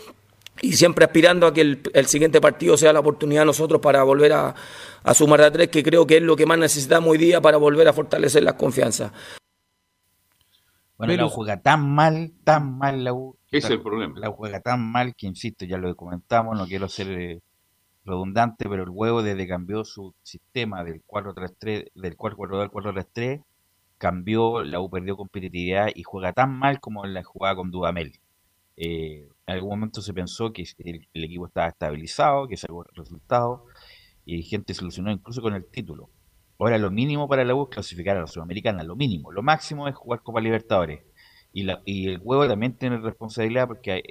y 0.63 0.73
siempre 0.73 1.05
aspirando 1.05 1.47
a 1.47 1.53
que 1.53 1.61
el, 1.61 2.07
siguiente 2.07 2.41
partido 2.41 2.77
sea 2.77 2.93
la 2.93 3.01
oportunidad 3.01 3.43
de 3.43 3.47
nosotros 3.47 3.81
para 3.81 4.03
volver 4.03 4.33
a, 4.33 4.55
sumar 5.15 5.43
a 5.43 5.51
tres, 5.51 5.69
que 5.69 5.83
creo 5.83 6.07
que 6.07 6.17
es 6.17 6.23
lo 6.23 6.37
que 6.37 6.47
más 6.47 6.59
necesitamos 6.59 7.11
hoy 7.11 7.19
día 7.19 7.41
para 7.41 7.57
volver 7.57 7.89
a 7.89 7.93
fortalecer 7.93 8.43
la 8.43 8.57
confianza. 8.57 9.13
Bueno, 10.97 11.15
la 11.15 11.29
juega 11.29 11.61
tan 11.61 11.95
mal, 11.95 12.33
tan 12.43 12.79
mal 12.79 13.05
la 13.05 13.13
U. 13.13 13.37
Ese 13.49 13.67
es 13.67 13.71
el 13.73 13.83
problema. 13.83 14.19
La 14.19 14.31
juega 14.31 14.61
tan 14.61 14.81
mal 14.81 15.15
que, 15.15 15.27
insisto, 15.27 15.67
ya 15.67 15.77
lo 15.77 15.95
comentamos, 15.95 16.57
no 16.57 16.67
quiero 16.67 16.89
ser 16.89 17.09
eh, 17.11 17.43
redundante, 18.07 18.67
pero 18.69 18.85
el 18.85 18.91
huevo 18.91 19.23
desde 19.23 19.43
que 19.43 19.49
cambió 19.49 19.85
su 19.85 20.15
sistema 20.23 20.85
del 20.85 21.03
4-3-3, 21.07 21.91
del 21.95 22.17
4-4-2 22.17 22.63
al 22.63 22.71
4-3-3, 22.71 23.45
cambió, 23.99 24.63
la 24.63 24.81
U 24.81 24.89
perdió 24.89 25.17
competitividad 25.17 25.89
y 25.95 26.03
juega 26.03 26.33
tan 26.33 26.59
mal 26.59 26.81
como 26.81 27.05
la 27.05 27.23
jugada 27.23 27.57
con 27.57 27.71
Dudamel. 27.71 28.19
Eh, 28.79 29.29
en 29.47 29.55
algún 29.55 29.71
momento 29.71 30.03
se 30.03 30.13
pensó 30.13 30.53
que 30.53 30.65
el, 30.79 31.25
equipo 31.25 31.47
estaba 31.47 31.69
estabilizado, 31.69 32.49
que 32.49 32.57
sacó 32.57 32.85
resultados, 32.95 33.61
y 34.25 34.43
gente 34.43 34.75
se 34.75 34.83
ilusionó 34.83 35.13
incluso 35.13 35.41
con 35.41 35.55
el 35.55 35.65
título. 35.67 36.11
Ahora 36.59 36.79
lo 36.79 36.91
mínimo 36.91 37.29
para 37.29 37.45
la 37.45 37.55
U 37.55 37.65
es 37.65 37.69
clasificar 37.69 38.17
a 38.17 38.23
la 38.23 38.27
Sudamericana, 38.27 38.83
lo 38.83 38.97
mínimo. 38.97 39.31
Lo 39.31 39.43
máximo 39.43 39.87
es 39.87 39.95
jugar 39.95 40.23
Copa 40.23 40.41
Libertadores. 40.41 41.03
Y, 41.53 41.63
la, 41.63 41.81
y 41.85 42.09
el 42.09 42.21
huevo 42.23 42.47
también 42.49 42.77
tiene 42.77 42.99
responsabilidad 42.99 43.69
porque 43.69 44.03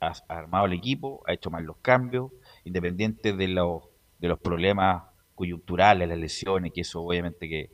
ha, 0.00 0.12
armado 0.28 0.66
el 0.66 0.74
equipo, 0.74 1.22
ha 1.26 1.32
hecho 1.32 1.50
mal 1.50 1.64
los 1.64 1.78
cambios, 1.78 2.30
independiente 2.64 3.32
de 3.32 3.48
los, 3.48 3.82
de 4.18 4.28
los 4.28 4.38
problemas 4.38 5.02
coyunturales, 5.34 6.08
las 6.08 6.18
lesiones, 6.18 6.72
que 6.72 6.82
eso 6.82 7.02
obviamente 7.02 7.48
que 7.48 7.70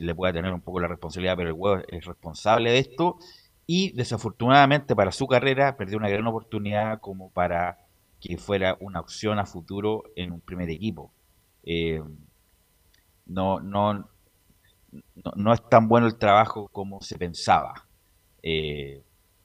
le 0.00 0.14
puede 0.14 0.32
tener 0.32 0.52
un 0.52 0.60
poco 0.60 0.80
la 0.80 0.88
responsabilidad, 0.88 1.36
pero 1.36 1.50
el 1.50 1.54
huevo 1.54 1.82
es 1.88 2.04
responsable 2.04 2.72
de 2.72 2.78
esto 2.78 3.18
y 3.66 3.92
desafortunadamente 3.92 4.94
para 4.94 5.12
su 5.12 5.26
carrera 5.26 5.76
perdió 5.76 5.98
una 5.98 6.08
gran 6.08 6.26
oportunidad 6.26 7.00
como 7.00 7.30
para 7.30 7.78
que 8.20 8.38
fuera 8.38 8.76
una 8.80 9.00
opción 9.00 9.38
a 9.38 9.46
futuro 9.46 10.04
en 10.14 10.32
un 10.32 10.40
primer 10.40 10.70
equipo. 10.70 11.12
Eh, 11.64 12.02
no, 13.26 13.60
no, 13.60 14.08
no, 15.34 15.52
es 15.52 15.68
tan 15.68 15.88
bueno 15.88 16.06
el 16.06 16.16
trabajo 16.16 16.68
como 16.68 17.00
se 17.02 17.18
pensaba. 17.18 17.86
Eh, 18.42 19.02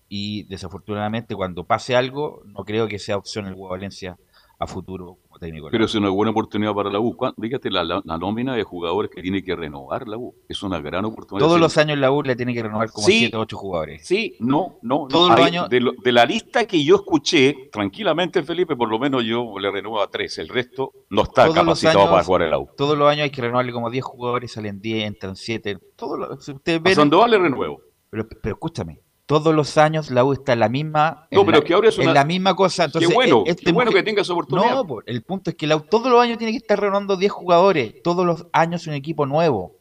y 0.08 0.44
desafortunadamente 0.44 1.36
cuando 1.36 1.64
pase 1.64 1.96
algo, 1.96 2.44
no 2.46 2.64
creo 2.64 2.88
que 2.88 3.00
sea 3.00 3.18
opción 3.18 3.48
el 3.48 3.54
Huevo 3.54 3.70
Valencia 3.70 4.18
a 4.62 4.68
futuro 4.68 5.18
pero 5.72 5.86
es 5.86 5.96
una 5.96 6.10
buena 6.10 6.30
oportunidad 6.32 6.72
para 6.74 6.92
la 6.92 7.00
U. 7.00 7.18
Dígate 7.36 7.72
la, 7.72 7.84
la, 7.84 8.18
nómina 8.20 8.56
de 8.56 8.64
jugadores 8.64 9.10
que 9.10 9.24
tiene 9.24 9.44
que 9.44 9.56
renovar 9.56 10.08
la 10.08 10.16
U. 10.16 10.36
Es 10.48 10.62
una 10.62 10.80
gran 10.80 11.04
oportunidad. 11.06 11.48
Todos 11.48 11.60
los 11.60 11.78
años 11.80 11.98
la 11.98 12.12
U 12.12 12.22
le 12.22 12.36
tiene 12.36 12.54
que 12.54 12.62
renovar 12.62 12.92
como 12.92 13.08
7 13.08 13.36
o 13.36 13.40
8 13.40 13.58
jugadores. 13.58 14.06
Sí, 14.06 14.36
no, 14.40 14.78
no. 14.84 15.08
Todos 15.10 15.32
los 15.32 15.40
años. 15.40 15.68
De, 15.68 16.12
la 16.12 16.26
lista 16.26 16.66
que 16.66 16.84
yo 16.84 16.98
escuché, 16.98 17.70
tranquilamente, 17.72 18.44
Felipe, 18.44 18.76
por 18.76 18.88
lo 18.88 19.00
menos 19.00 19.24
yo 19.24 19.58
le 19.58 19.72
renuevo 19.72 20.00
a 20.00 20.12
3. 20.12 20.38
El 20.38 20.50
resto 20.50 20.94
no 21.10 21.24
está 21.24 21.52
capacitado 21.52 22.12
para 22.12 22.24
jugar 22.24 22.44
el 22.44 22.52
la 22.52 22.60
U. 22.60 22.70
Todos 22.78 22.96
los 22.96 23.10
años 23.10 23.24
hay 23.24 23.32
que 23.32 23.42
renovarle 23.42 23.72
como 23.72 23.90
10 23.90 24.04
jugadores, 24.04 24.52
salen 24.52 24.80
10, 24.80 25.08
entran 25.08 25.36
7. 25.36 25.80
Todos 25.96 26.20
los, 26.20 26.48
ustedes 26.48 26.84
ven, 26.84 27.00
a 27.00 27.28
le 27.28 27.40
renuevo. 27.40 27.82
Pero, 28.12 28.28
pero 28.28 28.56
escúchame, 28.56 29.00
todos 29.32 29.56
los 29.56 29.78
años 29.78 30.12
la 30.12 30.26
U 30.26 30.34
está 30.34 30.52
en 30.52 30.60
la 30.60 30.68
misma 30.68 31.26
no, 31.32 31.46
pero 31.46 31.64
que 31.64 31.74
ahora 31.74 31.88
es 31.88 31.98
en 31.98 32.14
la 32.14 32.26
misma 32.26 32.54
cosa 32.54 32.84
entonces 32.84 33.08
qué 33.08 33.16
bueno, 33.16 33.44
este 33.46 33.64
qué 33.64 33.72
bueno 33.72 33.90
que 33.90 34.04
tenga 34.04 34.24
esa 34.24 34.34
oportunidad. 34.34 34.84
No 34.84 35.00
el 35.06 35.22
punto 35.24 35.52
es 35.52 35.56
que 35.56 35.68
la 35.68 35.78
U 35.78 35.86
todos 35.90 36.12
los 36.12 36.22
años 36.22 36.38
tiene 36.38 36.52
que 36.52 36.58
estar 36.58 36.78
renovando 36.78 37.16
10 37.16 37.32
jugadores 37.32 38.04
todos 38.04 38.26
los 38.26 38.48
años 38.52 38.88
un 38.88 38.94
equipo 38.94 39.26
nuevo. 39.26 39.78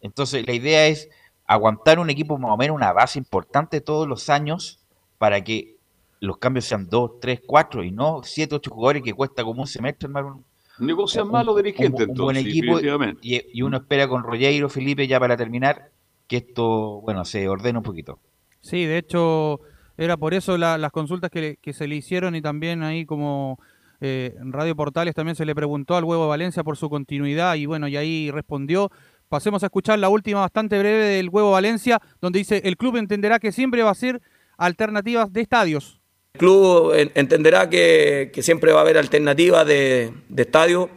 Entonces 0.00 0.46
la 0.46 0.54
idea 0.54 0.86
es 0.86 1.10
aguantar 1.46 1.98
un 1.98 2.08
equipo 2.08 2.38
más 2.38 2.50
o 2.50 2.56
menos 2.56 2.74
una 2.74 2.94
base 2.94 3.18
importante 3.18 3.82
todos 3.82 4.08
los 4.08 4.30
años 4.30 4.80
para 5.18 5.44
que 5.44 5.76
los 6.20 6.38
cambios 6.38 6.64
sean 6.64 6.88
2, 6.88 7.20
3, 7.20 7.42
4 7.46 7.84
y 7.84 7.90
no 7.90 8.22
7, 8.24 8.54
8 8.54 8.70
jugadores 8.70 9.02
que 9.02 9.12
cuesta 9.12 9.44
como 9.44 9.60
un 9.60 9.66
semestre 9.66 10.06
armar 10.06 10.24
un 10.24 10.46
negocian 10.78 11.28
malo 11.28 11.54
dirigente 11.54 12.04
un, 12.04 12.14
buen 12.14 12.38
equipo 12.38 12.80
y, 13.20 13.42
y 13.52 13.60
uno 13.60 13.76
espera 13.76 14.08
con 14.08 14.22
Rollero 14.22 14.70
Felipe 14.70 15.06
ya 15.06 15.20
para 15.20 15.36
terminar 15.36 15.90
que 16.26 16.38
esto 16.38 17.02
bueno 17.02 17.26
se 17.26 17.46
ordene 17.50 17.76
un 17.76 17.84
poquito 17.84 18.18
Sí, 18.62 18.86
de 18.86 18.98
hecho, 18.98 19.60
era 19.98 20.16
por 20.16 20.34
eso 20.34 20.56
las 20.56 20.90
consultas 20.92 21.30
que, 21.30 21.58
se 21.72 21.86
le 21.86 21.96
hicieron 21.96 22.34
y 22.34 22.42
también 22.42 22.82
ahí 22.82 23.04
como 23.04 23.58
eh, 24.00 24.34
en 24.40 24.52
Radio 24.52 24.74
Portales 24.74 25.14
también 25.14 25.36
se 25.36 25.44
le 25.44 25.54
preguntó 25.54 25.96
al 25.96 26.04
Huevo 26.04 26.28
Valencia 26.28 26.64
por 26.64 26.76
su 26.76 26.88
continuidad 26.88 27.56
y 27.56 27.66
bueno, 27.66 27.88
y 27.88 27.96
ahí 27.96 28.30
respondió. 28.30 28.90
Pasemos 29.28 29.62
a 29.62 29.66
escuchar 29.66 29.98
la 29.98 30.08
última 30.08 30.40
bastante 30.40 30.78
breve 30.78 31.04
del 31.04 31.28
Huevo 31.28 31.52
Valencia, 31.52 32.00
donde 32.20 32.38
dice, 32.38 32.62
el 32.64 32.76
club 32.76 32.96
entenderá 32.96 33.38
que 33.38 33.50
siempre 33.50 33.82
va 33.82 33.90
a 33.90 33.94
ser 33.94 34.20
alternativas 34.58 35.32
de 35.32 35.40
estadios. 35.40 36.00
club 36.32 36.92
entenderá 37.14 37.68
que, 37.70 38.30
siempre 38.42 38.72
va 38.72 38.80
a 38.80 38.82
haber 38.82 38.98
alternativas 38.98 39.66
de, 39.66 40.12
estadio, 40.36 40.90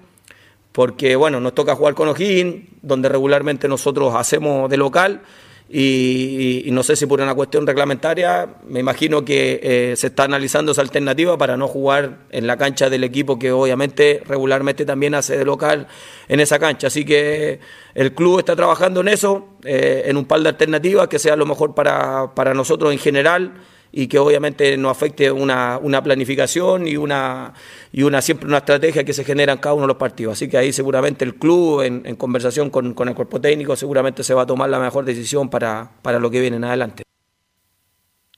porque 0.72 1.16
bueno, 1.16 1.40
nos 1.40 1.56
toca 1.56 1.76
jugar 1.76 1.96
con 1.96 2.10
O'Higgins, 2.10 2.68
donde 2.82 3.08
regularmente 3.08 3.68
nosotros 3.68 4.14
hacemos 4.16 4.70
de 4.70 4.78
local, 4.78 5.22
y, 5.68 6.70
no 6.72 6.84
sé 6.84 6.96
si 6.96 7.08
por 7.08 7.22
una 7.22 7.34
cuestión 7.34 7.66
reglamentaria, 7.66 8.48
me 8.68 8.80
imagino 8.80 9.26
que 9.26 9.60
eh, 9.64 9.96
se 9.96 10.08
está 10.08 10.26
analizando 10.26 10.74
esa 10.74 10.82
alternativa 10.82 11.38
para 11.38 11.58
no 11.58 11.68
jugar 11.68 12.20
en 12.30 12.46
la 12.46 12.56
cancha 12.56 12.90
del 12.90 13.04
equipo 13.04 13.40
que 13.40 13.52
obviamente 13.52 14.22
regularmente 14.28 14.86
también 14.86 15.16
hace 15.16 15.38
de 15.38 15.46
local 15.46 15.88
en 16.28 16.40
esa 16.40 16.60
cancha. 16.60 16.88
Así 16.88 17.04
que 17.04 17.60
el 17.96 18.14
club 18.14 18.40
está 18.40 18.56
trabajando 18.56 19.02
en 19.02 19.08
eso, 19.08 19.58
eh, 19.64 20.04
en 20.06 20.18
un 20.18 20.26
par 20.26 20.42
de 20.42 20.50
alternativas 20.50 21.08
que 21.08 21.18
sea 21.18 21.36
lo 21.36 21.48
mejor 21.48 21.74
para, 21.74 22.36
para 22.36 22.54
nosotros 22.54 22.92
en 22.92 23.00
general 23.00 23.54
y 23.98 24.08
que 24.08 24.20
obviamente 24.20 24.76
no 24.76 24.90
afecte 24.90 25.32
una, 25.32 25.80
una, 25.82 26.04
planificación 26.04 26.86
y 26.86 26.98
una, 26.98 27.54
y 27.94 28.04
una 28.04 28.22
siempre 28.22 28.46
una 28.46 28.58
estrategia 28.58 29.06
que 29.06 29.14
se 29.14 29.24
genera 29.24 29.54
en 29.54 29.60
cada 29.60 29.74
uno 29.74 29.84
de 29.84 29.88
los 29.88 29.96
partidos. 29.96 30.34
Así 30.34 30.50
que 30.50 30.58
ahí 30.58 30.74
seguramente 30.74 31.24
el 31.24 31.36
club, 31.36 31.82
en, 31.82 32.16
conversación 32.18 32.70
con, 32.70 32.94
con, 32.94 33.08
el 33.08 33.16
cuerpo 33.16 33.40
técnico, 33.40 33.74
seguramente 33.78 34.22
se 34.26 34.34
va 34.34 34.42
a 34.42 34.46
tomar 34.46 34.70
la 34.70 34.80
mejor 34.80 35.06
decisión 35.06 35.50
para, 35.50 35.94
para 36.02 36.20
lo 36.20 36.30
que 36.30 36.42
viene 36.42 36.58
en 36.58 36.66
adelante. 36.66 37.04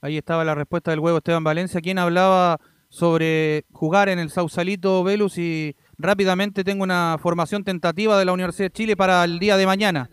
Ahí 0.00 0.16
estaba 0.16 0.44
la 0.44 0.54
respuesta 0.54 0.92
del 0.92 1.00
huevo 1.00 1.18
Esteban 1.18 1.42
Valencia, 1.42 1.80
quien 1.80 1.98
hablaba 1.98 2.60
sobre 2.88 3.64
jugar 3.72 4.08
en 4.08 4.20
el 4.20 4.30
Sausalito 4.30 5.02
Velus 5.02 5.38
y 5.38 5.74
rápidamente 5.98 6.62
tengo 6.62 6.84
una 6.84 7.16
formación 7.20 7.64
tentativa 7.64 8.16
de 8.16 8.24
la 8.24 8.32
Universidad 8.32 8.66
de 8.66 8.74
Chile 8.74 8.96
para 8.96 9.24
el 9.24 9.40
día 9.40 9.56
de 9.56 9.66
mañana. 9.66 10.08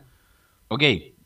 Ok, 0.70 0.82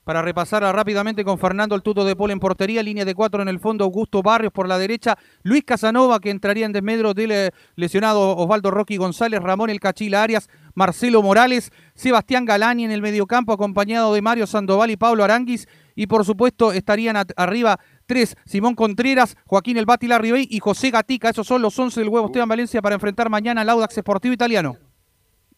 para 0.10 0.24
repasar 0.24 0.64
rápidamente 0.64 1.24
con 1.24 1.38
Fernando 1.38 1.76
el 1.76 1.84
Tuto 1.84 2.03
de 2.03 2.16
Pol 2.16 2.32
en 2.32 2.39
portería, 2.39 2.82
línea 2.82 3.05
de 3.05 3.14
cuatro 3.14 3.43
en 3.43 3.47
el 3.47 3.60
fondo, 3.60 3.84
Augusto 3.84 4.24
Barrios 4.24 4.51
por 4.51 4.68
la 4.68 4.80
derecha, 4.80 5.20
Luis 5.43 5.64
Casanova 5.64 6.20
que 6.20 6.32
entraría 6.32 6.66
en 6.66 6.72
desmedro 6.72 7.14
del 7.14 7.32
eh, 7.32 7.51
lesionado 7.76 8.36
Osvaldo 8.36 8.72
Rocky 8.72 8.97
González, 8.97 9.39
Ramón 9.39 9.70
El 9.70 9.80
Cachila 9.80 10.24
Arias, 10.24 10.49
Marcelo 10.74 11.22
Morales, 11.22 11.72
Sebastián 11.93 12.45
Galani 12.45 12.86
en 12.86 12.91
el 12.91 13.03
mediocampo 13.03 13.53
acompañado 13.53 14.12
de 14.16 14.24
Mario 14.24 14.47
Sandoval 14.47 14.89
y 14.89 14.97
Pablo 14.97 15.24
Aranguis 15.24 15.68
y 15.93 16.07
por 16.07 16.26
supuesto 16.26 16.72
estarían 16.72 17.16
arriba 17.38 17.80
tres, 18.07 18.36
Simón 18.47 18.74
Contreras, 18.74 19.38
Joaquín 19.45 19.78
El 19.78 19.86
Bati 19.86 20.07
Ribey 20.07 20.47
y 20.49 20.60
José 20.60 20.89
Gatica, 20.89 21.30
esos 21.30 21.45
son 21.45 21.62
los 21.62 21.78
once 21.78 21.99
del 21.99 22.10
huevo 22.10 22.26
Esteban 22.26 22.49
Valencia 22.49 22.82
para 22.82 22.95
enfrentar 22.95 23.30
mañana 23.30 23.62
al 23.62 23.70
Audax 23.70 23.93
Sportivo 23.93 24.34
Italiano. 24.34 24.76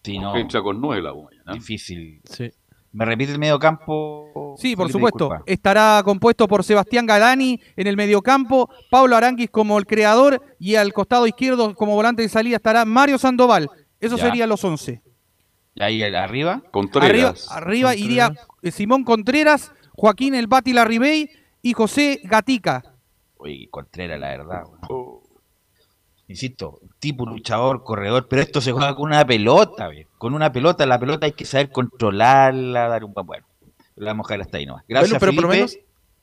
Sí, 0.03 0.19
no. 0.19 0.33
con 0.61 0.81
nueve 0.81 1.01
la 1.01 1.13
Difícil. 1.53 2.19
Sí. 2.25 2.51
¿Me 2.93 3.05
repite 3.05 3.31
el 3.31 3.39
mediocampo? 3.39 4.55
Sí, 4.57 4.75
por 4.75 4.91
supuesto. 4.91 5.31
Estará 5.45 6.01
compuesto 6.03 6.47
por 6.47 6.63
Sebastián 6.63 7.05
Galani 7.05 7.59
en 7.75 7.87
el 7.87 7.95
mediocampo, 7.95 8.69
Pablo 8.89 9.15
Aranguis 9.15 9.49
como 9.49 9.77
el 9.77 9.85
creador 9.85 10.41
y 10.59 10.75
al 10.75 10.91
costado 10.93 11.25
izquierdo 11.25 11.73
como 11.75 11.95
volante 11.95 12.21
de 12.21 12.29
salida 12.29 12.57
estará 12.57 12.83
Mario 12.85 13.17
Sandoval. 13.17 13.69
Esos 13.99 14.19
serían 14.19 14.49
los 14.49 14.63
11. 14.63 15.01
¿Y 15.75 15.83
ahí 15.83 16.03
arriba? 16.03 16.61
Contreras. 16.71 17.49
Arriba, 17.49 17.95
iría 17.95 18.33
eh, 18.61 18.71
Simón 18.71 19.05
Contreras, 19.05 19.71
Joaquín 19.93 20.35
El 20.35 20.47
Bati 20.47 20.73
Larribey 20.73 21.29
y 21.61 21.73
José 21.73 22.19
Gatica. 22.23 22.83
Uy, 23.37 23.67
Contreras, 23.71 24.19
la 24.19 24.27
verdad. 24.29 24.63
Oh 24.89 25.21
insisto, 26.31 26.79
tipo 27.01 27.25
luchador, 27.25 27.83
corredor, 27.83 28.27
pero 28.29 28.41
esto 28.41 28.61
se 28.61 28.71
juega 28.71 28.95
con 28.95 29.07
una 29.07 29.25
pelota, 29.25 29.89
con 30.17 30.33
una 30.33 30.53
pelota, 30.53 30.85
la 30.85 30.99
pelota 30.99 31.25
hay 31.25 31.33
que 31.33 31.43
saber 31.43 31.69
controlarla, 31.71 32.87
dar 32.87 33.03
un 33.03 33.13
bueno. 33.13 33.45
La 33.95 34.11
vamos 34.11 34.31
a 34.31 34.35
hasta 34.35 34.57
ahí 34.57 34.65
nomás. 34.65 34.85
Gracias, 34.87 35.19
pero 35.19 35.33
por 35.33 35.43
lo 35.43 35.49
menos 35.49 35.77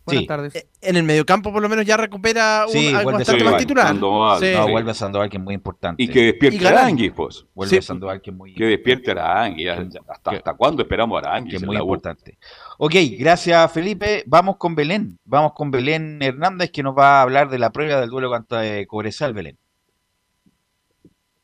Buenas 0.09 0.27
tardes. 0.27 0.57
Eh, 0.57 0.69
en 0.81 0.97
el 0.97 1.03
mediocampo 1.03 1.53
por 1.53 1.61
lo 1.61 1.69
menos 1.69 1.85
ya 1.85 1.97
recupera 1.97 2.65
un, 2.67 2.73
sí, 2.73 2.95
algo 2.95 3.13
bastante 3.13 3.45
más 3.45 3.57
titular. 3.59 3.89
Sandoval, 3.89 4.41
sí. 4.41 4.53
No, 4.55 4.69
vuelve 4.69 4.91
a 4.91 4.95
Sandoval 4.95 5.29
que 5.29 5.37
es 5.37 5.43
muy 5.43 5.55
importante. 5.55 6.03
Y 6.03 6.09
que 6.09 6.23
despierte 6.23 6.67
a 6.67 6.71
Aranguis, 6.71 7.13
pues. 7.13 7.45
Vuelve 7.55 7.79
a 7.79 7.83
Sandoval 7.83 8.21
que 8.21 8.31
es 8.31 8.37
muy 8.37 8.55
Que 8.55 8.65
despierte 8.65 9.13
a 9.13 9.33
Aranguis. 9.33 9.69
¿Hasta, 10.09 10.31
¿Hasta 10.31 10.55
cuándo 10.55 10.83
esperamos 10.83 11.23
a 11.23 11.29
Aranguis? 11.29 11.53
Que 11.53 11.57
es 11.57 11.67
muy 11.67 11.77
importante. 11.77 12.39
Ok, 12.79 12.95
gracias 13.19 13.71
Felipe. 13.71 14.25
Vamos 14.27 14.57
con 14.57 14.75
Belén. 14.75 15.19
Vamos 15.25 15.53
con 15.53 15.71
Belén 15.71 16.23
Hernández 16.23 16.71
que 16.71 16.83
nos 16.83 16.97
va 16.97 17.19
a 17.19 17.23
hablar 17.23 17.51
de 17.51 17.59
la 17.59 17.71
prueba 17.71 18.01
del 18.01 18.11
duelo 18.11 18.31
contra 18.31 18.63
Cobresal, 18.87 19.35
Belén. 19.35 19.59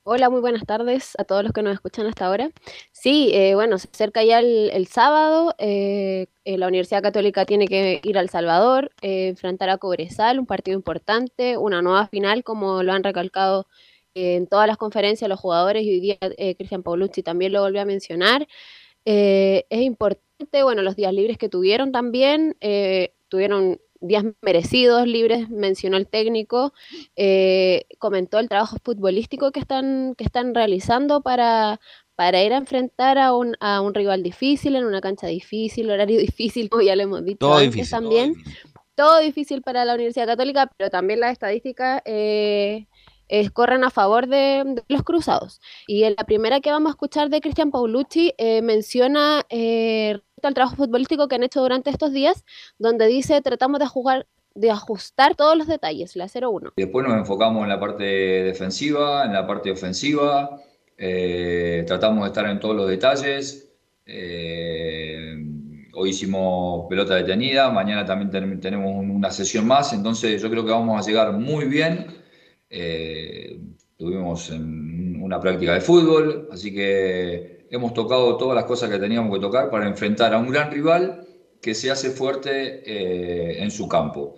Hola, 0.07 0.29
muy 0.29 0.43
buenas 0.43 0.67
tardes 0.67 1.15
a 1.17 1.25
todos 1.25 1.43
los 1.45 1.53
que 1.55 1.63
nos 1.63 1.73
escuchan 1.73 2.07
hasta 2.07 2.27
ahora. 2.27 2.51
Sí, 2.93 3.31
eh, 3.33 3.55
bueno, 3.55 3.79
se 3.79 3.89
acerca 3.91 4.23
ya 4.23 4.39
el, 4.39 4.87
sábado. 4.87 5.55
Eh, 5.57 6.27
eh, 6.45 6.59
la 6.59 6.69
Universidad 6.69 7.03
Católica 7.03 7.47
tiene 7.47 7.67
que 7.67 8.03
ir 8.05 8.19
al 8.19 8.29
Salvador, 8.29 8.91
enfrentar 9.01 9.71
a 9.71 9.79
Cobresal, 9.79 10.39
un 10.39 10.45
partido 10.45 10.77
importante, 10.77 11.57
una 11.57 11.81
nueva 11.81 12.07
final, 12.09 12.45
como 12.45 12.83
lo 12.83 12.93
han 12.93 13.03
recalcado 13.03 13.67
en 14.15 14.47
todas 14.47 14.67
las 14.67 14.77
conferencias 14.77 15.27
los 15.27 15.41
jugadores 15.41 15.85
y 15.85 15.91
hoy 15.91 16.01
día 16.01 16.19
Cristian 16.59 16.83
Paulucci 16.83 17.23
también 17.23 17.55
lo 17.55 17.63
volvió 17.63 17.81
a 17.81 17.87
mencionar. 17.87 18.47
es 19.07 19.65
importante, 19.71 20.63
bueno, 20.63 20.83
los 20.83 20.97
días 20.97 21.15
libres 21.15 21.39
que 21.39 21.49
tuvieron 21.49 21.93
también, 21.93 22.57
tuvieron 23.29 23.81
días 24.07 24.25
merecidos, 24.43 25.07
libres, 25.07 25.49
mencionó 25.49 25.97
el 25.97 26.07
técnico, 26.07 26.73
eh, 27.17 27.87
comentó 27.99 28.39
el 28.39 28.49
trabajo 28.49 28.77
futbolístico 28.83 29.51
que 29.51 29.61
están, 29.61 30.15
que 30.17 30.25
están 30.25 30.55
realizando 30.55 31.23
para, 31.23 31.81
para 32.15 32.43
ir 32.43 32.53
a 32.53 32.59
enfrentar 32.59 33.19
a 33.19 33.35
un, 33.35 33.57
a 33.61 33.81
un 33.81 33.95
rival 33.95 34.23
difícil, 34.23 34.77
en 34.77 34.85
una 34.85 35.01
cancha 35.01 35.27
difícil, 35.27 35.91
horario 35.91 36.19
difícil, 36.21 36.69
como 36.69 36.83
ya 36.83 36.97
le 36.97 37.05
hemos 37.05 37.25
dicho 37.25 37.55
antes 37.55 37.91
también. 37.91 38.35
Todo 38.95 39.19
difícil. 39.19 39.63
para 39.63 39.85
la 39.85 39.95
Universidad 39.95 40.27
Católica, 40.27 40.71
pero 40.77 40.89
también 40.91 41.19
las 41.19 41.33
estadísticas 41.33 42.01
eh, 42.05 42.87
corren 43.53 43.83
a 43.83 43.91
favor 43.91 44.29
de, 44.29 44.83
los 44.89 45.03
cruzados. 45.03 45.61
Y 45.89 46.05
en 46.05 46.15
la 46.17 46.25
primera 46.25 46.61
que 46.61 46.71
vamos 46.71 46.91
a 46.91 46.95
escuchar 46.95 47.29
de 47.29 47.41
Cristian 47.41 47.73
Paulucci 47.73 48.35
eh, 48.39 48.63
menciona 48.63 49.45
al 50.47 50.55
trabajo 50.55 50.77
futbolístico 50.77 51.29
que 51.29 51.35
han 51.35 51.43
hecho 51.43 51.61
durante 51.61 51.91
estos 51.91 52.13
días, 52.13 52.45
donde 52.79 53.07
dice 53.07 53.41
tratamos 53.43 53.81
de 53.81 53.87
jugar 53.87 54.27
de 54.55 54.71
ajustar 54.71 55.35
todos 55.35 55.57
los 55.57 55.67
detalles, 55.67 56.15
la 56.17 56.27
0-1. 56.27 56.73
Después 56.77 57.07
nos 57.07 57.17
enfocamos 57.17 57.65
en 57.65 57.69
la 57.69 57.81
parte 57.81 58.05
defensiva, 58.05 59.25
en 59.25 59.33
la 59.33 59.47
parte 59.47 59.71
ofensiva, 59.71 60.61
eh, 60.97 61.83
tratamos 61.87 62.23
de 62.23 62.29
estar 62.29 62.47
en 62.49 62.61
todos 62.61 62.77
los 62.77 62.89
detalles. 62.89 63.73
Eh, 64.07 65.37
hoy 65.95 66.11
hicimos 66.11 66.87
pelota 66.89 67.17
detenida, 67.17 67.71
mañana 67.71 68.05
también 68.05 68.61
tenemos 68.61 68.95
una 68.97 69.31
sesión 69.31 69.67
más, 69.67 69.93
entonces 69.93 70.41
yo 70.41 70.51
creo 70.51 70.65
que 70.65 70.71
vamos 70.71 71.05
a 71.05 71.09
llegar 71.09 71.33
muy 71.33 71.65
bien. 71.65 72.07
Eh, 72.71 73.59
tuvimos 73.97 74.51
una 74.51 75.41
práctica 75.41 75.75
de 75.75 75.81
fútbol, 75.81 76.49
así 76.53 76.73
que 76.73 77.54
hemos 77.75 77.93
tocado 77.93 78.37
todas 78.37 78.55
las 78.55 78.65
cosas 78.65 78.89
que 78.91 78.99
teníamos 78.99 79.35
que 79.35 79.41
tocar 79.41 79.71
para 79.71 79.89
enfrentar 79.89 80.33
a 80.33 80.39
un 80.39 80.49
gran 80.49 80.71
rival 80.71 81.27
que 81.61 81.75
se 81.75 81.91
hace 81.91 82.11
fuerte 82.11 82.83
eh, 82.85 83.63
en 83.63 83.71
su 83.71 83.89
campo. 83.89 84.37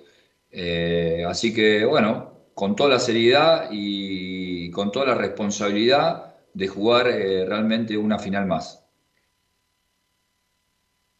Eh, 0.50 1.24
así 1.26 1.52
que, 1.52 1.84
bueno, 1.84 2.32
con 2.54 2.74
toda 2.76 2.90
la 2.90 2.98
seriedad 2.98 3.68
y 3.70 4.70
con 4.70 4.90
toda 4.90 5.06
la 5.06 5.14
responsabilidad 5.14 6.34
de 6.54 6.68
jugar 6.68 7.08
eh, 7.08 7.44
realmente 7.44 7.98
una 7.98 8.18
final 8.18 8.46
más. 8.46 8.84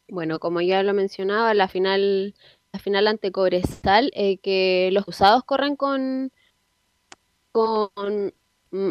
Bueno, 0.09 0.39
como 0.39 0.61
ya 0.61 0.83
lo 0.83 0.95
mencionaba, 0.95 1.53
la 1.53 1.69
final, 1.69 2.35
la 2.73 2.79
final 2.79 3.09
ante 3.09 3.33
Cobresal, 3.33 4.11
que 4.43 4.89
los 4.93 5.07
usados 5.09 5.43
corren 5.45 5.75
con, 5.75 6.33
con 7.51 8.33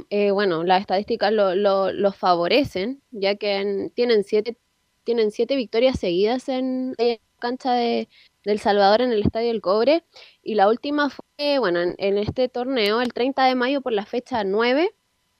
eh, 0.09 0.31
bueno, 0.31 0.63
las 0.63 0.81
estadísticas 0.81 1.31
lo, 1.33 2.11
favorecen, 2.11 3.01
ya 3.11 3.35
que 3.35 3.91
tienen, 3.95 4.23
siete, 4.23 4.57
tienen 5.03 5.31
siete 5.31 5.55
victorias 5.55 5.99
seguidas 5.99 6.49
en 6.49 6.95
la 6.97 7.17
cancha 7.39 7.73
de, 7.73 8.09
del 8.43 8.59
Salvador 8.59 9.01
en 9.01 9.11
el 9.11 9.21
Estadio 9.21 9.49
del 9.49 9.61
Cobre. 9.61 10.03
Y 10.43 10.55
la 10.55 10.67
última 10.69 11.09
fue, 11.09 11.59
bueno, 11.59 11.79
en, 11.81 12.17
este 12.17 12.49
torneo, 12.49 13.01
el 13.01 13.13
30 13.13 13.45
de 13.45 13.55
mayo 13.55 13.81
por 13.81 13.93
la 13.93 14.05
fecha 14.05 14.43
9. 14.43 14.95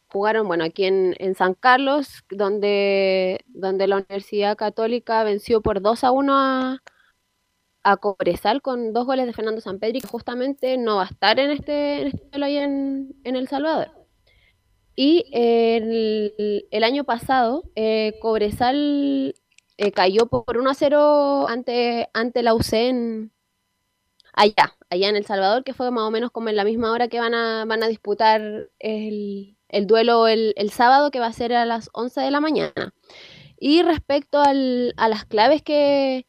Jugaron, 0.08 0.48
bueno, 0.48 0.64
aquí 0.64 0.86
en, 0.86 1.36
San 1.36 1.56
Carlos, 1.56 2.24
donde, 2.30 3.44
donde 3.48 3.88
la 3.88 3.98
Universidad 3.98 4.58
Católica 4.58 5.24
venció 5.24 5.62
por 5.62 5.82
2 5.82 6.04
a 6.04 6.12
1 6.12 6.34
a, 6.38 6.84
a 7.84 7.98
Cobresal 7.98 8.62
con 8.62 8.94
dos 8.94 9.06
goles 9.06 9.26
de 9.28 9.34
Fernando 9.34 9.62
Sampedri, 9.62 10.02
que 10.02 10.08
justamente 10.08 10.78
no 10.78 10.98
va 10.98 11.04
a 11.04 11.06
estar 11.08 11.40
en 11.40 11.52
este, 11.52 12.02
en 12.02 12.08
este 12.08 12.64
en 13.24 13.36
El 13.36 13.48
Salvador. 13.48 13.95
Y 14.96 15.26
el, 15.32 16.84
año 16.84 17.04
pasado, 17.04 17.64
eh, 17.76 18.18
Cobresal 18.22 19.36
eh, 19.78 19.92
cayó 19.92 20.28
por 20.28 20.58
1 20.58 20.70
a 20.70 20.74
0 20.74 21.48
ante, 21.50 22.10
ante 22.14 22.44
la 22.44 22.54
UC 22.54 23.30
allá, 24.34 24.76
allá 24.90 25.10
en 25.10 25.16
El 25.16 25.26
Salvador, 25.26 25.64
que 25.64 25.74
fue 25.74 25.92
más 25.92 26.04
o 26.04 26.12
menos 26.12 26.32
como 26.32 26.50
en 26.50 26.56
la 26.56 26.64
misma 26.64 26.92
hora 26.92 27.08
que 27.08 27.20
van 27.20 27.34
a, 27.34 27.66
van 27.66 27.84
a 27.84 27.88
disputar 27.88 28.70
el, 28.80 29.58
duelo 29.84 30.28
el, 30.28 30.70
sábado, 30.72 31.12
que 31.12 31.20
va 31.20 31.28
a 31.28 31.34
ser 31.34 31.54
a 31.54 31.66
las 31.66 31.90
11 31.94 32.22
de 32.22 32.32
la 32.32 32.40
mañana. 32.40 32.94
Y 33.58 33.82
respecto 33.84 34.40
al, 34.42 34.94
a 34.98 35.10
las 35.10 35.26
claves 35.26 35.62
que, 35.62 36.26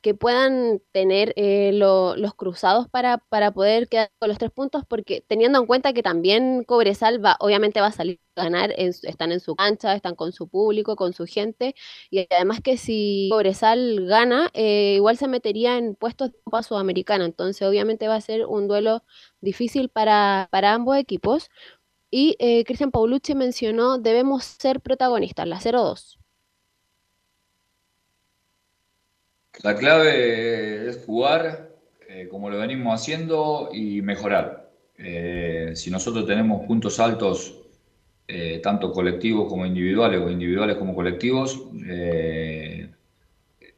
que 0.00 0.14
puedan 0.14 0.80
tener 0.92 1.32
eh, 1.36 1.72
los 1.74 2.34
cruzados 2.34 2.88
para, 2.88 3.18
para 3.18 3.52
poder 3.52 3.88
quedar 3.88 4.10
con 4.18 4.28
los 4.28 4.38
tres 4.38 4.50
puntos, 4.50 4.84
porque 4.88 5.22
teniendo 5.26 5.58
en 5.58 5.66
cuenta 5.66 5.92
que 5.92 6.02
también 6.02 6.64
Cobresal 6.64 7.24
va, 7.24 7.36
obviamente 7.40 7.80
va 7.80 7.88
a 7.88 7.92
salir 7.92 8.20
a 8.36 8.44
ganar, 8.44 8.72
están 8.76 9.32
en 9.32 9.40
su 9.40 9.56
cancha, 9.56 9.94
están 9.94 10.14
con 10.14 10.32
su 10.32 10.48
público, 10.48 10.96
con 10.96 11.12
su 11.12 11.26
gente, 11.26 11.74
y 12.10 12.26
además 12.30 12.60
que 12.62 12.76
si 12.78 13.28
Cobresal 13.30 14.06
gana, 14.06 14.50
eh, 14.54 14.94
igual 14.96 15.16
se 15.18 15.28
metería 15.28 15.76
en 15.78 15.94
puestos 15.96 16.32
de 16.32 16.38
Copa 16.44 16.62
Sudamericana, 16.62 17.24
entonces 17.26 17.66
obviamente 17.68 18.08
va 18.08 18.14
a 18.16 18.20
ser 18.20 18.46
un 18.46 18.68
duelo 18.68 19.04
difícil 19.40 19.88
para, 19.90 20.48
para 20.50 20.74
ambos 20.74 20.96
equipos. 20.96 21.50
Y 22.12 22.36
eh, 22.40 22.64
Cristian 22.64 22.92
Paulucci 22.92 23.34
mencionó, 23.34 23.98
debemos 23.98 24.44
ser 24.44 24.80
protagonistas, 24.80 25.48
la 25.48 25.60
0-2. 25.60 26.19
La 29.62 29.76
clave 29.76 30.88
es 30.88 31.04
jugar 31.04 31.68
eh, 32.08 32.28
como 32.30 32.48
lo 32.48 32.58
venimos 32.58 32.94
haciendo 32.94 33.68
y 33.72 34.00
mejorar. 34.00 34.70
Eh, 34.96 35.72
si 35.74 35.90
nosotros 35.90 36.26
tenemos 36.26 36.66
puntos 36.66 36.98
altos, 36.98 37.58
eh, 38.26 38.60
tanto 38.62 38.90
colectivos 38.90 39.48
como 39.48 39.66
individuales 39.66 40.20
o 40.20 40.30
individuales 40.30 40.76
como 40.76 40.94
colectivos, 40.94 41.62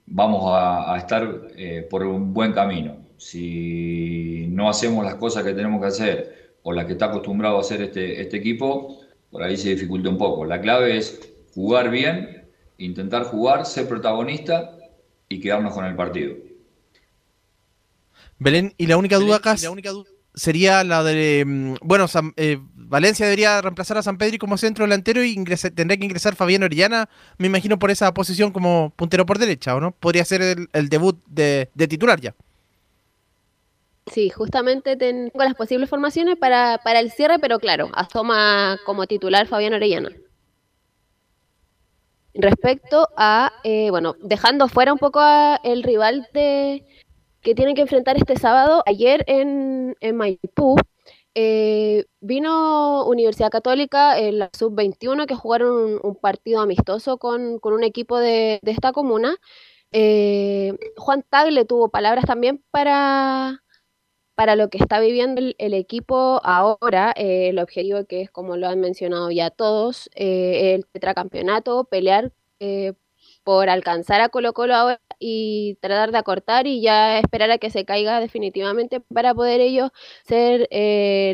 vamos 0.07 0.43
a, 0.55 0.97
estar 0.99 1.49
por 1.91 2.05
un 2.07 2.33
buen 2.33 2.53
camino. 2.53 2.99
Si 3.17 4.47
no 4.51 4.69
hacemos 4.69 5.05
las 5.05 5.17
cosas 5.17 5.43
que 5.43 5.53
tenemos 5.53 5.81
que 5.81 5.87
hacer 5.89 6.53
o 6.63 6.73
las 6.73 6.85
que 6.85 6.93
está 6.93 7.07
acostumbrado 7.07 7.57
a 7.57 7.61
hacer 7.61 7.83
este, 7.83 8.21
este 8.21 8.37
equipo, 8.37 9.01
por 9.31 9.43
ahí 9.43 9.57
se 9.57 9.71
dificulta 9.71 10.11
un 10.11 10.19
poco. 10.19 10.45
La 10.45 10.61
clave 10.61 10.97
es 10.97 11.33
jugar 11.55 11.91
bien, 11.91 12.45
intentar 12.79 13.25
jugar, 13.25 13.67
ser 13.67 13.89
protagonista 13.89 14.79
y 15.33 15.41
quedarnos 15.41 15.75
con 15.75 15.85
el 15.85 15.97
partido. 15.97 16.35
Belén, 18.39 18.75
y 18.77 18.87
la 18.87 18.97
única 18.97 19.19
duda 19.19 19.37
acá 19.37 19.57
sería 20.35 20.83
la 20.85 21.03
de, 21.05 21.45
mm, 21.47 21.75
bueno, 21.83 22.07
eh, 22.37 22.59
Valencia 22.75 23.27
debería 23.27 23.61
reemplazar 23.61 23.99
a 23.99 24.03
San 24.03 24.19
Pedro 24.19 24.39
como 24.39 24.57
centro 24.57 24.85
delantero 24.85 25.23
y 25.23 25.35
tendría 25.75 25.97
que 25.97 26.05
ingresar 26.05 26.35
Fabián 26.35 26.63
Orellana, 26.63 27.09
me 27.39 27.47
imagino 27.47 27.79
por 27.79 27.91
esa 27.91 28.13
posición 28.15 28.51
como 28.51 28.93
puntero 28.97 29.27
por 29.27 29.39
derecha, 29.39 29.75
¿o 29.75 29.81
no? 29.81 29.93
Podría 29.93 30.25
ser 30.25 30.69
el, 30.73 30.89
debut 30.89 31.23
de, 31.27 31.71
titular 31.89 32.21
ya. 32.21 32.35
Sí, 34.11 34.31
justamente 34.31 34.97
tengo 34.97 35.31
las 35.37 35.55
posibles 35.55 35.89
formaciones 35.89 36.37
para, 36.37 36.81
para 36.83 36.99
el 37.01 37.13
cierre, 37.13 37.39
pero 37.39 37.59
claro, 37.59 37.91
asoma 37.95 38.79
como 38.85 39.07
titular 39.07 39.47
Fabián 39.47 39.75
Orellana 39.75 40.11
respecto 42.35 43.09
a, 43.17 43.53
eh, 43.65 43.91
bueno, 43.91 44.15
dejando 44.21 44.69
fuera 44.69 44.93
un 44.93 44.99
poco 44.99 45.21
a 45.21 45.61
el 45.65 45.83
rival 45.83 46.29
de, 46.33 46.85
que 47.41 47.55
tienen 47.55 47.75
que 47.75 47.83
enfrentar 47.83 48.17
este 48.17 48.37
sábado, 48.37 48.83
ayer 48.87 49.25
en, 49.27 49.97
en 50.01 50.17
Maipú, 50.17 50.77
eh, 51.35 52.05
vino 52.21 53.07
Universidad 53.07 53.51
Católica 53.51 54.19
en 54.19 54.39
la 54.39 54.51
sub-21 54.53 55.27
que 55.27 55.35
jugaron 55.35 55.99
un, 56.03 56.15
partido 56.17 56.61
amistoso 56.61 57.17
con, 57.17 57.59
un 57.63 57.85
equipo 57.85 58.19
de, 58.19 58.61
esta 58.65 58.93
comuna. 58.93 59.37
Eh, 59.93 60.75
Juan 60.97 61.25
Tagle 61.29 61.65
tuvo 61.65 61.89
palabras 61.89 62.25
también 62.27 62.63
para, 62.71 63.63
para 64.35 64.57
lo 64.57 64.69
que 64.71 64.79
está 64.79 65.01
viviendo 65.01 65.41
el, 65.59 65.75
equipo 65.75 66.41
ahora, 66.45 67.13
eh, 67.17 67.51
el 67.51 67.59
objetivo 67.59 68.05
que 68.07 68.23
es, 68.23 68.31
como 68.31 68.57
lo 68.57 68.69
han 68.69 68.81
mencionado 68.81 69.31
ya 69.31 69.51
todos, 69.51 70.11
eh, 70.15 70.75
el 70.75 70.87
tetracampeonato, 70.87 71.85
pelear 71.85 72.33
eh, 72.61 72.95
por 73.45 73.69
alcanzar 73.69 74.21
a 74.21 74.29
Colo 74.31 74.53
Colo 74.53 74.75
ahora 74.75 75.01
y 75.19 75.77
tratar 75.81 76.13
de 76.13 76.19
acortar 76.19 76.67
y 76.67 76.81
ya 76.81 77.19
esperar 77.19 77.51
a 77.51 77.59
que 77.59 77.71
se 77.71 77.85
caiga 77.85 78.21
definitivamente 78.21 79.01
para 79.01 79.35
poder 79.35 79.61
ellos 79.61 79.91
ser 80.25 80.69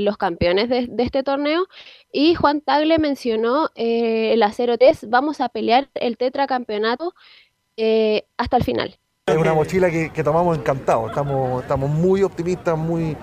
los 0.02 0.16
campeones 0.16 0.68
de, 0.68 0.88
este 0.98 1.22
torneo. 1.22 1.66
Y 2.12 2.34
Juan 2.34 2.60
Tagle 2.60 2.98
mencionó 2.98 3.70
el 3.76 4.42
acero 4.42 4.78
3, 4.78 5.08
vamos 5.10 5.40
a 5.40 5.48
pelear 5.48 5.88
el 5.94 6.16
tetracampeonato 6.18 7.14
hasta 8.36 8.56
el 8.56 8.64
final. 8.64 8.98
Es 9.30 9.36
una 9.36 9.54
mochila 9.54 9.90
que, 9.90 10.22
tomamos 10.24 10.56
encantado, 10.58 11.08
estamos, 11.08 11.62
estamos 11.62 11.90
muy 11.90 12.22
optimistas, 12.22 12.76
muy 12.76 13.16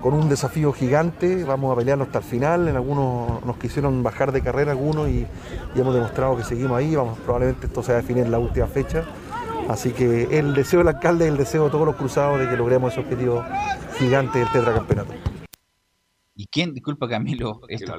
con 0.00 0.14
un 0.14 0.28
desafío 0.28 0.72
gigante, 0.72 1.44
vamos 1.44 1.72
a 1.72 1.76
pelearlo 1.76 2.04
hasta 2.04 2.18
el 2.18 2.24
final, 2.24 2.68
en 2.68 2.76
algunos 2.76 3.44
nos 3.44 3.56
quisieron 3.56 4.02
bajar 4.02 4.30
de 4.30 4.40
carrera 4.40 4.72
algunos 4.72 5.08
y, 5.08 5.26
hemos 5.74 5.94
demostrado 5.94 6.36
que 6.36 6.44
seguimos 6.44 6.78
ahí, 6.78 6.94
vamos, 6.94 7.18
probablemente 7.20 7.66
esto 7.66 7.82
se 7.82 7.92
va 7.92 7.98
a 7.98 8.02
definir 8.02 8.24
en 8.24 8.30
la 8.30 8.38
última 8.38 8.66
fecha, 8.66 9.04
así 9.68 9.90
que 9.90 10.38
el 10.38 10.54
deseo 10.54 10.80
del 10.80 10.88
alcalde, 10.88 11.26
el 11.26 11.36
deseo 11.36 11.64
de 11.64 11.70
todos 11.70 11.86
los 11.86 11.96
cruzados 11.96 12.38
de 12.38 12.48
que 12.48 12.56
logremos 12.56 12.92
ese 12.92 13.00
objetivo 13.00 13.44
gigante 13.98 14.38
del 14.38 14.50
tetracampeonato. 14.52 15.12
¿Y 16.34 16.46
quién, 16.48 16.74
disculpa 16.74 17.08
Camilo, 17.08 17.62
esto, 17.68 17.94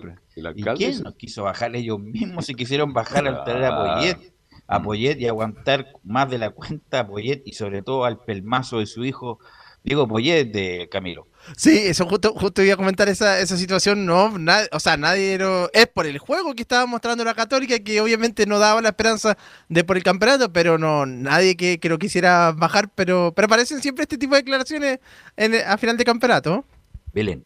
¿y 0.56 0.64
quién 0.64 1.04
nos 1.04 1.16
quiso 1.16 1.44
bajar? 1.44 1.76
Ellos 1.76 2.00
mismos 2.00 2.46
se 2.46 2.54
quisieron 2.54 2.94
bajar 2.94 3.28
al 3.28 3.44
traer 3.44 3.66
a 3.66 3.96
Poyet 3.96 4.37
a 4.68 4.82
Poyet 4.82 5.20
y 5.20 5.28
aguantar 5.28 5.88
más 6.04 6.30
de 6.30 6.38
la 6.38 6.50
cuenta 6.52 7.00
a 7.00 7.08
Poyet 7.08 7.42
y 7.46 7.54
sobre 7.54 7.82
todo 7.82 8.06
al 8.06 8.20
pelmazo 8.24 8.80
de 8.80 8.86
su 8.86 9.06
hijo 9.06 9.40
Diego 9.84 10.06
Poyet 10.06 10.52
de 10.52 10.90
Camilo. 10.92 11.28
Sí, 11.56 11.78
eso 11.86 12.06
justo, 12.06 12.34
justo 12.34 12.62
iba 12.62 12.74
a 12.74 12.78
comentar 12.78 13.08
esa, 13.08 13.40
esa 13.40 13.56
situación, 13.56 14.06
no, 14.06 14.34
o 14.74 14.80
sea, 14.82 14.98
nadie 14.98 15.40
es 15.72 15.88
por 15.88 16.06
el 16.06 16.18
juego 16.18 16.54
que 16.56 16.64
estaba 16.64 16.86
mostrando 16.86 17.24
la 17.24 17.34
Católica 17.34 17.80
que 17.80 18.02
obviamente 18.02 18.46
no 18.46 18.60
daba 18.60 18.82
la 18.82 18.90
esperanza 18.90 19.38
de 19.70 19.86
por 19.86 19.96
el 19.96 20.04
campeonato, 20.04 20.52
pero 20.52 20.78
no, 20.78 21.06
nadie 21.06 21.56
que, 21.56 21.80
que 21.80 21.88
lo 21.88 22.00
quisiera 22.00 22.52
bajar, 22.52 22.90
pero, 22.96 23.32
pero 23.34 23.46
aparecen 23.46 23.82
siempre 23.82 24.04
este 24.04 24.18
tipo 24.18 24.36
de 24.36 24.42
declaraciones 24.42 25.00
en, 25.38 25.56
a 25.56 25.78
final 25.78 25.96
de 25.96 26.04
campeonato. 26.04 26.66
Belén. 27.14 27.46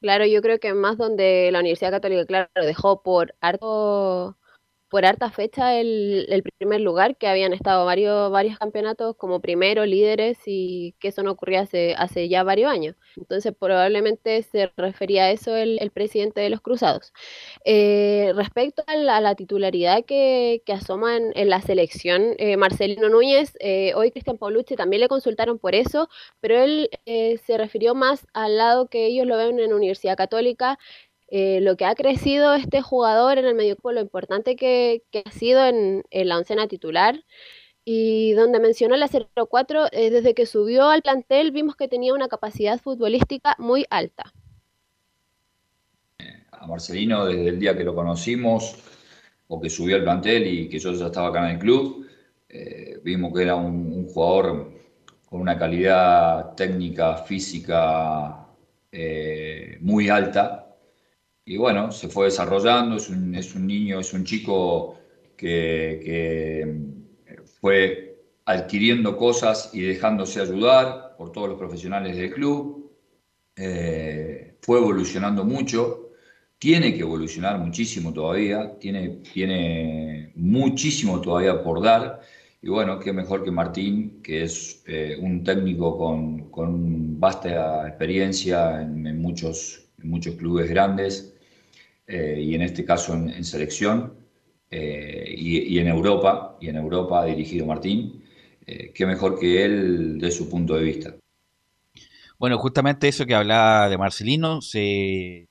Claro, 0.00 0.24
yo 0.24 0.40
creo 0.40 0.58
que 0.58 0.72
más 0.72 0.96
donde 0.96 1.50
la 1.52 1.58
Universidad 1.58 1.90
Católica, 1.90 2.24
claro, 2.24 2.48
dejó 2.64 3.02
por 3.02 3.34
harto 3.42 4.38
por 4.88 5.04
harta 5.04 5.30
fecha 5.30 5.78
el, 5.78 6.26
el, 6.30 6.42
primer 6.42 6.80
lugar, 6.80 7.16
que 7.16 7.28
habían 7.28 7.52
estado 7.52 7.84
varios, 7.84 8.30
varios 8.30 8.58
campeonatos 8.58 9.16
como 9.16 9.40
primero, 9.40 9.84
líderes, 9.84 10.38
y 10.46 10.94
que 10.98 11.08
eso 11.08 11.22
no 11.22 11.32
ocurría 11.32 11.62
hace, 11.62 11.94
hace 11.96 12.28
ya 12.28 12.42
varios 12.42 12.70
años. 12.70 12.96
Entonces 13.16 13.54
probablemente 13.58 14.42
se 14.42 14.72
refería 14.76 15.24
a 15.24 15.30
eso 15.30 15.56
el, 15.56 15.90
presidente 15.92 16.40
de 16.40 16.50
los 16.50 16.60
Cruzados. 16.60 17.12
Eh, 17.64 18.32
respecto 18.34 18.82
a 18.86 18.96
la, 18.96 19.34
titularidad 19.34 20.04
que, 20.04 20.62
que 20.64 20.72
asoma 20.72 21.16
en, 21.16 21.48
la 21.48 21.60
selección, 21.60 22.34
eh, 22.38 22.56
Marcelino 22.56 23.08
Núñez, 23.08 23.52
eh, 23.60 23.92
hoy 23.94 24.10
Cristian 24.10 24.38
Paulucci 24.38 24.76
también 24.76 25.00
le 25.00 25.08
consultaron 25.08 25.58
por 25.58 25.74
eso, 25.74 26.08
pero 26.40 26.58
él 26.62 26.90
se 27.04 27.58
refirió 27.58 27.94
más 27.94 28.26
al 28.32 28.56
lado 28.56 28.88
que 28.88 29.06
ellos 29.06 29.26
lo 29.26 29.36
ven 29.36 29.58
en 29.60 29.72
Universidad 29.72 30.16
Católica, 30.16 30.78
eh, 31.30 31.60
lo 31.60 31.76
que 31.76 31.84
ha 31.84 31.94
crecido 31.94 32.54
este 32.54 32.80
jugador 32.80 33.36
en 33.36 33.44
el 33.44 33.54
medio 33.54 33.76
lo 33.84 34.00
importante 34.00 34.56
que, 34.56 35.02
ha 35.26 35.30
sido 35.30 35.64
en, 35.66 36.02
la 36.10 36.38
oncena 36.38 36.68
titular 36.68 37.22
y 37.84 38.32
donde 38.32 38.60
mencionó 38.60 38.96
la 38.96 39.08
04, 39.08 39.88
eh, 39.92 40.10
desde 40.10 40.34
que 40.34 40.46
subió 40.46 40.88
al 40.88 41.02
plantel 41.02 41.52
vimos 41.52 41.76
que 41.76 41.88
tenía 41.88 42.14
una 42.14 42.28
capacidad 42.28 42.80
futbolística 42.80 43.54
muy 43.58 43.84
alta. 43.90 44.32
A 46.50 46.66
Marcelino, 46.66 47.26
desde 47.26 47.48
el 47.48 47.60
día 47.60 47.76
que 47.76 47.84
lo 47.84 47.94
conocimos 47.94 48.76
o 49.48 49.60
que 49.60 49.68
subió 49.68 49.96
al 49.96 50.04
plantel 50.04 50.46
y 50.46 50.68
que 50.68 50.78
yo 50.78 50.92
ya 50.92 51.06
estaba 51.06 51.28
acá 51.28 51.44
en 51.44 51.56
el 51.56 51.58
club, 51.58 52.06
eh, 52.48 53.00
vimos 53.04 53.34
que 53.34 53.42
era 53.42 53.54
un, 53.54 54.06
jugador 54.08 54.72
con 55.26 55.42
una 55.42 55.58
calidad 55.58 56.54
técnica, 56.54 57.18
física 57.18 58.46
muy 59.80 60.08
alta 60.08 60.67
y 61.48 61.56
bueno, 61.56 61.90
se 61.92 62.08
fue 62.08 62.26
desarrollando, 62.26 62.96
es 62.96 63.08
un, 63.08 63.34
es 63.34 63.54
un 63.54 63.66
niño, 63.66 64.00
es 64.00 64.12
un 64.12 64.22
chico 64.22 64.98
que, 65.34 66.62
mm, 66.66 67.36
fue 67.58 68.18
adquiriendo 68.44 69.16
cosas 69.16 69.70
y 69.72 69.80
dejándose 69.80 70.42
ayudar 70.42 71.14
por 71.16 71.32
todos 71.32 71.48
los 71.48 71.58
profesionales 71.58 72.18
del 72.18 72.34
club, 72.34 72.92
eh, 73.56 74.56
fue 74.60 74.78
evolucionando 74.78 75.42
mucho, 75.44 76.10
tiene 76.58 76.92
que 76.92 77.00
evolucionar 77.00 77.58
muchísimo 77.58 78.12
todavía, 78.12 78.78
tiene, 78.78 79.20
tiene 79.32 80.32
muchísimo 80.36 81.18
todavía 81.22 81.62
por 81.62 81.82
dar. 81.82 82.20
Y 82.60 82.68
bueno, 82.68 82.98
qué 82.98 83.12
mejor 83.12 83.42
que 83.42 83.50
Martín, 83.50 84.20
que 84.22 84.42
es 84.42 84.82
eh, 84.86 85.16
un 85.18 85.44
técnico 85.44 85.96
con, 85.96 86.50
con, 86.50 87.18
vasta 87.18 87.88
experiencia 87.88 88.82
en, 88.82 89.22
muchos, 89.22 89.88
en 90.02 90.10
muchos 90.10 90.34
clubes 90.34 90.68
grandes, 90.68 91.37
eh, 92.08 92.40
y 92.40 92.54
en 92.54 92.62
este 92.62 92.86
caso 92.86 93.12
en, 93.12 93.44
selección 93.44 94.14
eh, 94.70 95.34
y, 95.36 95.78
en 95.78 95.88
Europa, 95.88 96.56
y 96.58 96.68
en 96.68 96.76
Europa 96.76 97.20
ha 97.20 97.26
dirigido 97.26 97.66
Martín, 97.66 98.24
eh, 98.66 98.92
qué 98.94 99.04
mejor 99.04 99.38
que 99.38 99.62
él 99.62 100.18
de 100.18 100.30
su 100.30 100.48
punto 100.48 100.74
de 100.74 100.82
vista. 100.82 101.14
Bueno, 102.38 102.56
justamente 102.56 103.08
eso 103.08 103.26
que 103.26 103.34
hablaba 103.34 103.90
de 103.90 103.98
Marcelino 103.98 104.62
se, 104.62 105.48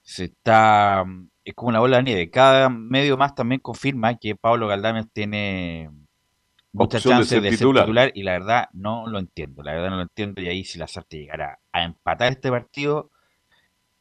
se 0.00 0.24
está, 0.24 1.04
es 1.44 1.54
como 1.54 1.68
una 1.68 1.80
bola 1.80 1.98
de 1.98 2.02
nieve. 2.04 2.30
Cada 2.30 2.70
medio 2.70 3.18
más 3.18 3.34
también 3.34 3.60
confirma 3.60 4.16
que 4.16 4.36
Pablo 4.36 4.68
Galdames 4.68 5.12
tiene 5.12 5.90
muchas 6.72 7.02
chances 7.02 7.42
de 7.42 7.50
ser, 7.50 7.58
titular. 7.58 8.10
y 8.14 8.22
la 8.22 8.32
verdad 8.32 8.68
no 8.72 9.06
lo 9.06 9.18
entiendo, 9.18 9.62
la 9.62 9.72
verdad 9.72 9.90
no 9.90 9.96
lo 9.96 10.02
entiendo 10.02 10.40
y 10.40 10.48
ahí 10.48 10.64
si 10.64 10.78
la 10.78 10.88
Sarte 10.88 11.18
llegara 11.18 11.58
a 11.72 11.84
empatar 11.84 12.32
este 12.32 12.48
partido 12.50 13.10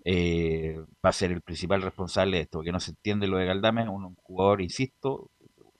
eh, 0.10 0.80
va 1.04 1.10
a 1.10 1.20
ser 1.20 1.32
el 1.32 1.42
principal 1.42 1.82
responsable 1.82 2.38
de 2.38 2.44
esto, 2.44 2.60
porque 2.60 2.72
no 2.72 2.80
se 2.80 2.92
entiende 2.92 3.28
lo 3.28 3.38
de 3.38 3.46
Galdame, 3.46 3.90
un, 3.90 4.06
un 4.06 4.16
jugador, 4.16 4.62
insisto, 4.62 5.30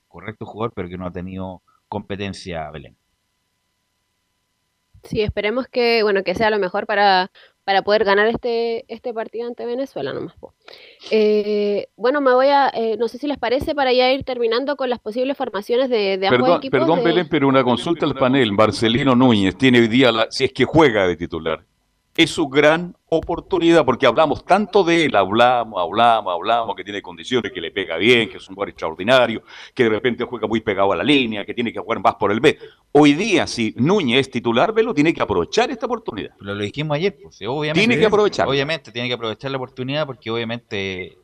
correcto 0.10 0.46
jugador, 0.46 0.74
pero 0.76 0.90
que 0.90 0.98
no 0.98 1.06
ha 1.06 1.12
tenido 1.12 1.62
competencia 1.88 2.70
Belén. 2.72 2.96
Sí, 5.04 5.22
esperemos 5.22 5.68
que, 5.68 6.04
bueno, 6.04 6.24
que 6.24 6.36
sea 6.36 6.50
lo 6.50 6.60
mejor 6.60 6.86
para, 6.86 7.32
para 7.64 7.82
poder 7.82 8.04
ganar 8.04 8.28
este, 8.28 8.84
este 8.94 9.14
partido 9.14 9.48
ante 9.48 9.66
Venezuela 9.66 10.12
nomás. 10.12 10.36
Eh, 11.12 11.88
bueno, 11.96 12.20
me 12.20 12.34
voy 12.34 12.48
a, 12.48 12.70
eh, 12.74 12.98
no 12.98 13.08
sé 13.08 13.18
si 13.18 13.28
les 13.28 13.38
parece, 13.38 13.74
para 13.74 13.94
ya 13.94 14.12
ir 14.12 14.24
terminando 14.26 14.76
con 14.76 14.90
las 14.90 15.00
posibles 15.00 15.38
formaciones 15.38 15.90
de, 15.90 16.18
de 16.18 16.28
ambos 16.28 16.58
equipos. 16.58 16.80
Perdón, 16.80 17.04
Belén, 17.04 17.28
pero 17.30 17.48
una 17.48 17.64
consulta 17.64 18.06
al 18.06 18.16
panel. 18.16 18.52
Marcelino 18.52 19.16
Núñez 19.16 19.56
tiene 19.56 19.80
hoy 19.80 19.88
día, 19.88 20.12
la, 20.12 20.28
si 20.30 20.44
es 20.44 20.52
que 20.52 20.66
juega 20.66 21.08
de 21.08 21.16
titular, 21.16 21.64
es 22.18 22.32
su 22.32 22.48
gran 22.48 22.96
oportunidad, 23.10 23.86
porque 23.86 24.08
hablamos 24.08 24.44
tanto 24.44 24.84
de 24.84 25.06
él, 25.06 25.16
hablamos, 25.16 25.80
hablamos, 25.80 26.34
hablamos, 26.34 26.76
que 26.76 26.84
tiene 26.84 27.02
condiciones, 27.02 27.52
que 27.52 27.62
le 27.62 27.72
pega 27.72 27.96
bien, 27.98 28.28
que 28.28 28.38
es 28.38 28.50
un 28.50 28.56
jugador 28.56 28.70
extraordinario, 28.70 29.44
que 29.74 29.84
de 29.84 29.90
repente 29.90 30.24
juega 30.24 30.48
muy 30.48 30.60
pegado 30.62 30.92
a 30.92 30.96
la 30.96 31.04
línea, 31.04 31.46
que 31.46 31.54
tiene 31.54 31.72
que 31.72 31.80
jugar 31.80 32.02
más 32.02 32.16
por 32.16 32.32
el 32.32 32.40
B. 32.40 32.58
Hoy 32.92 33.14
día, 33.14 33.46
si 33.46 33.74
Núñez 33.78 34.22
es 34.22 34.32
titular, 34.32 34.74
Velo 34.74 34.96
tiene 34.96 35.14
que 35.14 35.22
aprovechar 35.22 35.70
esta 35.70 35.86
oportunidad. 35.86 36.32
Lo, 36.40 36.56
lo 36.56 36.64
dijimos 36.64 36.96
ayer, 36.96 37.16
pues, 37.22 37.40
obviamente. 37.48 37.88
Tiene 37.88 38.00
que 38.00 38.08
aprovechar. 38.08 38.48
Obviamente, 38.48 38.92
tiene 38.92 39.08
que 39.08 39.14
aprovechar 39.14 39.52
la 39.52 39.58
oportunidad 39.58 40.08
porque 40.08 40.32
obviamente 40.32 41.18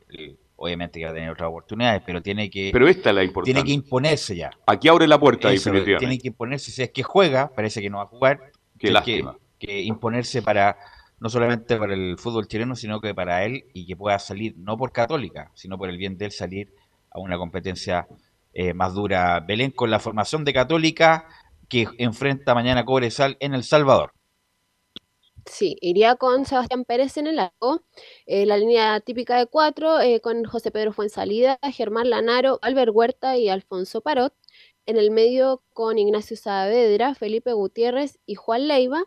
obviamente 0.56 1.00
que 1.00 1.06
va 1.06 1.12
a 1.12 1.14
tener 1.16 1.30
otras 1.30 1.50
oportunidades, 1.50 2.04
pero 2.06 2.22
tiene 2.22 2.50
que 2.50 2.70
pero 2.72 2.88
esta 2.88 3.10
es 3.10 3.16
la 3.16 3.24
importante. 3.24 3.54
tiene 3.54 3.68
que 3.68 3.74
imponerse 3.74 4.36
ya. 4.36 4.52
Aquí 4.66 4.88
abre 4.88 5.08
la 5.08 5.20
puerta 5.20 5.52
Eso, 5.52 5.72
Tiene 5.72 6.20
que 6.20 6.28
imponerse, 6.30 6.72
si 6.72 6.84
es 6.84 6.92
que 6.92 7.04
juega, 7.04 7.52
parece 7.54 7.82
que 7.82 7.90
no 7.90 7.98
va 7.98 8.04
a 8.04 8.08
jugar. 8.08 8.52
Qué 8.78 8.92
lástima 8.92 9.36
que 9.36 9.43
imponerse 9.68 10.42
para 10.42 10.78
no 11.24 11.30
solamente 11.30 11.78
para 11.78 11.94
el 11.94 12.18
fútbol 12.18 12.50
chileno, 12.50 12.76
sino 12.76 13.00
que 13.00 13.16
para 13.16 13.46
él 13.46 13.64
y 13.74 13.86
que 13.86 13.96
pueda 13.96 14.20
salir, 14.20 14.56
no 14.58 14.78
por 14.78 14.92
Católica, 14.92 15.52
sino 15.56 15.78
por 15.78 15.90
el 15.90 15.98
bien 15.98 16.18
de 16.18 16.26
él, 16.26 16.32
salir 16.32 16.74
a 17.12 17.20
una 17.20 17.38
competencia 17.38 18.08
eh, 18.54 18.74
más 18.74 18.94
dura. 18.94 19.40
Belén 19.40 19.72
con 19.72 19.90
la 19.90 20.00
formación 20.00 20.44
de 20.44 20.52
Católica 20.52 21.28
que 21.70 21.88
enfrenta 21.98 22.54
mañana 22.54 22.84
Cobresal 22.84 23.38
en 23.40 23.54
El 23.54 23.64
Salvador. 23.64 24.12
Sí, 25.46 25.78
iría 25.80 26.16
con 26.16 26.46
Sebastián 26.46 26.84
Pérez 26.84 27.16
en 27.18 27.28
el 27.28 27.40
arco, 27.40 27.82
eh, 28.26 28.46
la 28.46 28.58
línea 28.58 29.00
típica 29.00 29.38
de 29.38 29.46
cuatro, 29.46 30.00
eh, 30.00 30.20
con 30.22 30.44
José 30.46 30.72
Pedro 30.72 30.94
Fuensalida, 30.94 31.58
Germán 31.74 32.10
Lanaro, 32.10 32.60
Albert 32.62 32.92
Huerta 32.94 33.38
y 33.38 33.50
Alfonso 33.50 34.02
Parot. 34.02 34.34
En 34.86 34.98
el 34.98 35.12
medio 35.12 35.62
con 35.72 35.98
Ignacio 35.98 36.36
Saavedra, 36.36 37.16
Felipe 37.16 37.54
Gutiérrez 37.54 38.20
y 38.26 38.36
Juan 38.36 38.68
Leiva. 38.68 39.06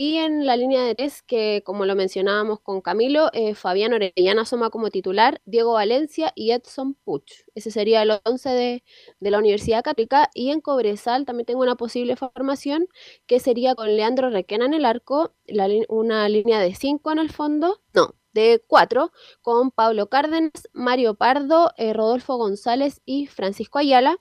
Y 0.00 0.18
en 0.18 0.46
la 0.46 0.56
línea 0.56 0.84
de 0.84 0.94
tres, 0.94 1.22
que 1.22 1.62
como 1.64 1.84
lo 1.84 1.96
mencionábamos 1.96 2.60
con 2.60 2.80
Camilo, 2.80 3.30
eh, 3.32 3.56
Fabián 3.56 3.92
Orellana 3.92 4.42
asoma 4.42 4.70
como 4.70 4.90
titular, 4.90 5.40
Diego 5.44 5.72
Valencia 5.72 6.30
y 6.36 6.52
Edson 6.52 6.94
Puch. 6.94 7.44
Ese 7.56 7.72
sería 7.72 8.02
el 8.02 8.12
11 8.24 8.48
de, 8.50 8.84
la 9.18 9.38
Universidad 9.38 9.82
Católica. 9.82 10.30
Y 10.34 10.50
en 10.50 10.60
Cobresal 10.60 11.26
también 11.26 11.46
tengo 11.46 11.62
una 11.62 11.74
posible 11.74 12.14
formación 12.14 12.86
que 13.26 13.40
sería 13.40 13.74
con 13.74 13.88
Leandro 13.96 14.30
Requena 14.30 14.66
en 14.66 14.74
el 14.74 14.84
arco, 14.84 15.34
una 15.88 16.28
línea 16.28 16.60
de 16.60 16.76
cinco 16.76 17.10
en 17.10 17.18
el 17.18 17.32
fondo, 17.32 17.80
no, 17.92 18.14
de 18.32 18.62
cuatro, 18.68 19.10
con 19.42 19.72
Pablo 19.72 20.08
Cárdenas, 20.08 20.68
Mario 20.72 21.16
Pardo, 21.16 21.72
eh, 21.76 21.92
Rodolfo 21.92 22.36
González 22.36 23.00
y 23.04 23.26
Francisco 23.26 23.80
Ayala. 23.80 24.20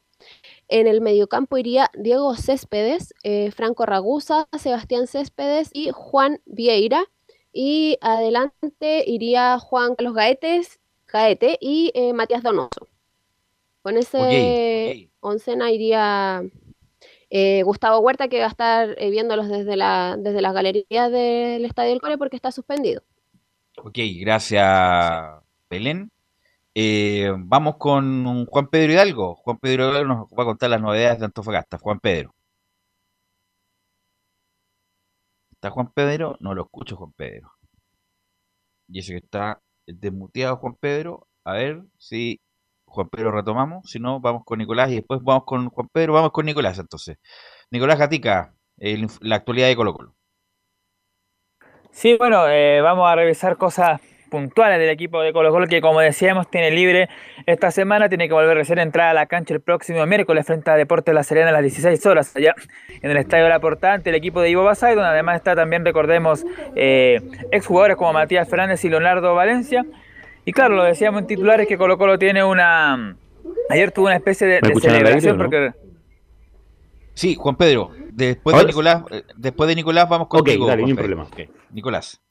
En 0.67 0.87
el 0.87 0.99
mediocampo 1.01 1.57
iría 1.57 1.89
Diego 1.93 2.35
Céspedes, 2.35 3.13
eh, 3.23 3.51
Franco 3.51 3.85
Ragusa, 3.85 4.47
Sebastián 4.57 5.07
Céspedes 5.07 5.69
y 5.73 5.91
Juan 5.93 6.41
Vieira. 6.45 7.05
Y 7.53 7.97
adelante 8.01 9.03
iría 9.07 9.57
Juan 9.59 9.95
Carlos 9.95 10.13
Gaetes, 10.13 10.79
Gaete 11.07 11.57
y 11.61 11.91
eh, 11.95 12.13
Matías 12.13 12.43
Donoso. 12.43 12.87
Con 13.81 13.97
ese 13.97 15.09
oncena 15.21 15.71
iría 15.71 16.43
eh, 17.29 17.63
Gustavo 17.63 17.99
Huerta, 17.99 18.27
que 18.27 18.39
va 18.39 18.45
a 18.45 18.49
estar 18.49 18.97
viéndolos 18.99 19.47
desde, 19.47 19.77
la, 19.77 20.17
desde 20.19 20.41
las 20.41 20.53
galerías 20.53 21.11
del 21.11 21.63
Estadio 21.63 21.91
del 21.91 22.01
Core 22.01 22.17
porque 22.17 22.35
está 22.35 22.51
suspendido. 22.51 23.01
Ok, 23.77 23.97
gracias 24.19 25.41
Belén. 25.69 26.11
Eh, 26.79 27.33
vamos 27.35 27.77
con 27.77 28.45
Juan 28.45 28.67
Pedro 28.67 28.93
Hidalgo. 28.93 29.35
Juan 29.37 29.57
Pedro 29.57 29.89
Hidalgo 29.89 30.07
nos 30.13 30.27
va 30.27 30.43
a 30.43 30.45
contar 30.45 30.69
las 30.69 30.79
novedades 30.79 31.17
de 31.17 31.25
Antofagasta. 31.25 31.79
Juan 31.79 31.99
Pedro. 31.99 32.35
¿Está 35.51 35.71
Juan 35.71 35.91
Pedro? 35.91 36.37
No 36.39 36.53
lo 36.53 36.63
escucho, 36.63 36.95
Juan 36.95 37.11
Pedro. 37.13 37.51
Y 38.87 38.99
ese 38.99 39.13
que 39.13 39.17
está 39.25 39.59
desmuteado, 39.87 40.57
Juan 40.57 40.75
Pedro. 40.79 41.27
A 41.43 41.53
ver 41.53 41.81
si 41.97 42.39
Juan 42.85 43.09
Pedro 43.09 43.31
retomamos. 43.31 43.89
Si 43.89 43.99
no, 43.99 44.19
vamos 44.19 44.43
con 44.45 44.59
Nicolás 44.59 44.91
y 44.91 44.95
después 44.97 45.21
vamos 45.23 45.45
con 45.45 45.69
Juan 45.69 45.89
Pedro. 45.91 46.13
Vamos 46.13 46.31
con 46.31 46.45
Nicolás 46.45 46.77
entonces. 46.77 47.17
Nicolás 47.71 47.97
Gatica, 47.97 48.53
la 49.21 49.35
actualidad 49.35 49.67
de 49.67 49.75
Colo 49.75 49.93
Colo. 49.95 50.15
Sí, 51.89 52.15
bueno, 52.17 52.47
eh, 52.47 52.81
vamos 52.81 53.07
a 53.07 53.15
revisar 53.15 53.57
cosas 53.57 53.99
puntuales 54.29 54.79
del 54.79 54.89
equipo 54.89 55.21
de 55.21 55.33
Colo 55.33 55.51
Colo 55.51 55.67
que 55.67 55.81
como 55.81 55.99
decíamos 55.99 56.49
tiene 56.49 56.71
libre 56.71 57.09
esta 57.45 57.71
semana, 57.71 58.09
tiene 58.09 58.27
que 58.27 58.33
volver 58.33 58.57
a 58.57 58.63
ser 58.63 58.79
entrada 58.79 59.11
a 59.11 59.13
la 59.13 59.25
cancha 59.25 59.53
el 59.53 59.61
próximo 59.61 60.05
miércoles 60.05 60.45
frente 60.45 60.69
a 60.69 60.75
Deportes 60.75 61.13
La 61.13 61.23
Serena 61.23 61.49
a 61.49 61.53
las 61.53 61.61
16 61.61 62.05
horas 62.05 62.35
allá 62.35 62.55
en 63.01 63.11
el 63.11 63.17
Estadio 63.17 63.45
de 63.45 63.49
la 63.49 63.59
Portante, 63.59 64.09
el 64.09 64.15
equipo 64.15 64.41
de 64.41 64.49
Ivo 64.49 64.63
Basay, 64.63 64.95
donde 64.95 65.09
además 65.09 65.37
está 65.37 65.55
también, 65.55 65.85
recordemos, 65.85 66.45
eh, 66.75 67.21
exjugadores 67.51 67.97
como 67.97 68.13
Matías 68.13 68.47
Fernández 68.49 68.83
y 68.85 68.89
Leonardo 68.89 69.33
Valencia. 69.35 69.85
Y 70.45 70.53
claro, 70.53 70.75
lo 70.75 70.83
decíamos 70.83 71.21
en 71.21 71.27
titulares 71.27 71.67
que 71.67 71.77
Colo 71.77 71.97
Colo 71.97 72.17
tiene 72.17 72.43
una... 72.43 73.15
Ayer 73.69 73.91
tuvo 73.91 74.05
una 74.05 74.15
especie 74.15 74.47
de, 74.47 74.61
celebración 74.79 75.37
porque... 75.37 75.71
Sí, 77.13 77.35
Juan 77.35 77.55
Pedro, 77.55 77.91
después 78.11 78.55
de 78.57 78.65
Nicolás, 78.65 79.03
eh, 79.11 79.23
después 79.35 79.67
de 79.67 79.75
Nicolás 79.75 80.07
vamos 80.07 80.27
con 80.27 80.41
Ok, 80.41 80.49
dale, 80.67 80.95
problema. 80.95 81.27
Nicolás. 81.71 82.21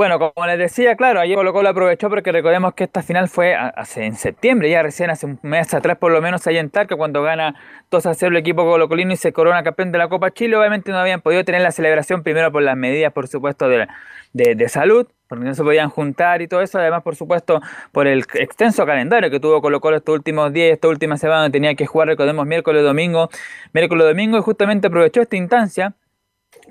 Bueno, 0.00 0.18
como 0.18 0.46
les 0.46 0.58
decía, 0.58 0.96
claro, 0.96 1.20
ayer 1.20 1.36
Colo 1.36 1.52
Colo 1.52 1.68
aprovechó 1.68 2.08
porque 2.08 2.32
recordemos 2.32 2.72
que 2.72 2.84
esta 2.84 3.02
final 3.02 3.28
fue 3.28 3.54
hace 3.54 4.06
en 4.06 4.14
septiembre, 4.14 4.70
ya 4.70 4.82
recién 4.82 5.10
hace 5.10 5.26
un 5.26 5.38
mes 5.42 5.74
atrás 5.74 5.98
por 5.98 6.10
lo 6.10 6.22
menos 6.22 6.46
ahí 6.46 6.56
en 6.56 6.70
Talca, 6.70 6.96
cuando 6.96 7.22
gana 7.22 7.54
2 7.90 8.06
a 8.06 8.14
0 8.14 8.30
el 8.30 8.38
equipo 8.38 8.64
colocolino 8.64 9.12
y 9.12 9.16
se 9.18 9.34
corona 9.34 9.62
campeón 9.62 9.92
de 9.92 9.98
la 9.98 10.08
Copa 10.08 10.30
Chile. 10.30 10.56
Obviamente 10.56 10.90
no 10.90 10.96
habían 10.96 11.20
podido 11.20 11.44
tener 11.44 11.60
la 11.60 11.70
celebración 11.70 12.22
primero 12.22 12.50
por 12.50 12.62
las 12.62 12.78
medidas, 12.78 13.12
por 13.12 13.28
supuesto, 13.28 13.68
de, 13.68 13.88
de, 14.32 14.68
salud, 14.70 15.06
porque 15.28 15.44
no 15.44 15.54
se 15.54 15.62
podían 15.62 15.90
juntar 15.90 16.40
y 16.40 16.48
todo 16.48 16.62
eso. 16.62 16.78
Además, 16.78 17.02
por 17.02 17.14
supuesto, 17.14 17.60
por 17.92 18.06
el 18.06 18.24
extenso 18.36 18.86
calendario 18.86 19.30
que 19.30 19.38
tuvo 19.38 19.60
Colo 19.60 19.80
Colo 19.82 19.98
estos 19.98 20.14
últimos 20.14 20.50
días, 20.50 20.72
esta 20.72 20.88
última 20.88 21.18
semana 21.18 21.50
tenía 21.50 21.74
que 21.74 21.84
jugar, 21.84 22.08
recordemos, 22.08 22.46
miércoles, 22.46 22.82
domingo, 22.84 23.28
miércoles, 23.74 24.06
domingo, 24.06 24.38
y 24.38 24.40
justamente 24.40 24.86
aprovechó 24.86 25.20
esta 25.20 25.36
instancia 25.36 25.94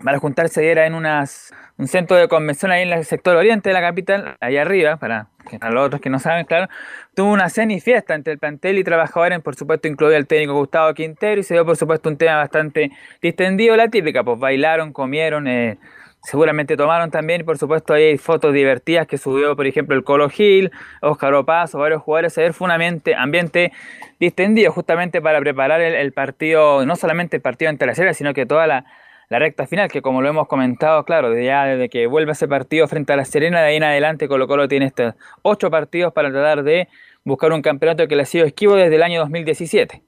para 0.04 0.20
juntarse 0.20 0.70
era 0.70 0.86
en 0.86 0.94
unas, 0.94 1.54
un 1.80 1.88
centro 1.88 2.18
de 2.18 2.28
convención 2.28 2.72
ahí 2.72 2.84
en 2.84 2.92
el 2.92 3.06
sector 3.06 3.38
oriente 3.38 3.70
de 3.70 3.74
la 3.74 3.80
capital, 3.80 4.36
allá 4.42 4.62
arriba, 4.64 4.98
para, 4.98 5.28
los 5.72 5.86
otros 5.86 6.02
que 6.02 6.10
no 6.10 6.20
saben, 6.20 6.46
claro, 6.46 6.68
tuvo 7.16 7.32
una 7.32 7.48
cena 7.50 7.72
y 7.72 7.80
fiesta 7.80 8.16
entre 8.16 8.34
el 8.34 8.40
plantel 8.40 8.78
y 8.78 8.84
trabajadores, 8.84 9.40
por 9.40 9.56
supuesto 9.56 9.88
incluido 9.88 10.18
el 10.18 10.28
técnico 10.28 10.56
Gustavo 10.56 10.94
Quintero, 10.94 11.40
y 11.40 11.44
se 11.44 11.54
dio 11.54 11.66
por 11.66 11.78
supuesto 11.78 12.10
un 12.10 12.18
tema 12.18 12.36
bastante 12.36 12.92
distendido, 13.22 13.78
la 13.78 13.88
típica, 13.88 14.26
pues 14.26 14.38
bailaron, 14.38 14.92
comieron, 14.92 15.48
eh, 15.48 15.78
seguramente 16.22 16.76
tomaron 16.76 17.12
también, 17.12 17.42
y 17.42 17.44
por 17.46 17.58
supuesto 17.58 17.94
hay 17.94 18.18
fotos 18.18 18.54
divertidas 18.54 19.08
que 19.08 19.18
subió, 19.18 19.56
por 19.56 19.66
ejemplo, 19.66 19.96
el 19.96 20.04
Colo 20.04 20.30
Gil, 20.30 20.72
Óscar 21.00 21.34
Opazo, 21.34 21.80
varios 21.80 22.02
jugadores, 22.02 22.38
ayer 22.38 22.52
fue 22.52 22.66
un 22.66 22.72
ambiente, 22.72 23.16
ambiente 23.16 23.72
distendido 24.20 24.74
justamente 24.74 25.22
para 25.22 25.40
preparar 25.40 25.80
el, 25.80 25.96
el 25.96 26.12
partido, 26.12 26.86
no 26.86 26.98
solamente 26.98 27.38
el 27.38 27.42
partido 27.42 27.70
ante 27.70 27.86
la 27.86 27.96
serie, 27.96 28.14
sino 28.14 28.34
que 28.34 28.46
toda 28.46 28.68
la 28.68 28.86
la 29.30 29.38
recta 29.38 29.68
final, 29.68 29.92
que 29.92 30.02
como 30.02 30.22
lo 30.22 30.30
hemos 30.30 30.48
comentado, 30.48 31.06
claro, 31.06 31.30
desde 31.30 31.46
ya 31.46 31.66
desde 31.66 31.90
que 31.90 32.08
vuelve 32.08 32.32
ese 32.32 32.48
partido 32.48 32.88
frente 32.88 33.14
a 33.14 33.16
la 33.16 33.26
Serena, 33.26 33.62
de 33.62 33.68
ahí 33.68 33.76
en 33.76 33.84
adelante 33.84 34.28
Colo 34.28 34.48
Colo 34.48 34.68
tiene 34.68 34.88
estos 34.88 35.14
ocho 35.44 35.70
partidos 35.70 36.14
para 36.14 36.32
tratar 36.32 36.64
de 36.64 36.88
buscar 37.24 37.52
un 37.52 37.62
campeonato 37.62 38.08
que 38.08 38.16
le 38.16 38.24
ha 38.24 38.26
sido 38.26 38.46
esquivo 38.46 38.76
desde 38.76 38.96
el 38.96 39.04
año 39.04 39.20
2017. 39.20 40.04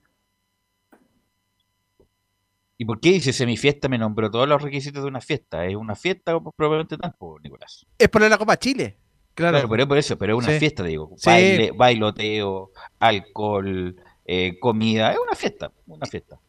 ¿Y 2.80 2.86
por 2.86 3.00
qué 3.00 3.10
dice 3.10 3.32
semifiesta? 3.32 3.88
Me 3.90 4.00
nombró 4.00 4.32
todos 4.32 4.48
los 4.48 4.60
requisitos 4.60 5.04
de 5.04 5.08
una 5.08 5.22
fiesta. 5.22 5.68
¿Es 5.68 5.76
una 5.76 5.94
fiesta 5.94 6.36
o 6.36 6.52
probablemente 6.52 6.98
tampoco, 6.98 7.40
Nicolás? 7.40 7.86
Es 7.96 8.10
poner 8.10 8.32
la 8.32 8.40
Copa 8.40 8.58
Chile. 8.58 8.98
Claro, 9.36 9.70
pero 9.70 9.88
por 9.88 10.00
eso, 10.00 10.18
pero 10.18 10.36
es 10.36 10.48
una 10.48 10.58
fiesta, 10.58 10.84
digo. 10.84 11.16
Baile, 11.24 11.72
bailoteo, 11.76 12.72
alcohol, 13.00 13.96
eh, 14.26 14.58
comida. 14.60 15.12
Es 15.12 15.20
una 15.20 15.36
fiesta, 15.36 15.72
una 15.86 16.08
fiesta. 16.08 16.40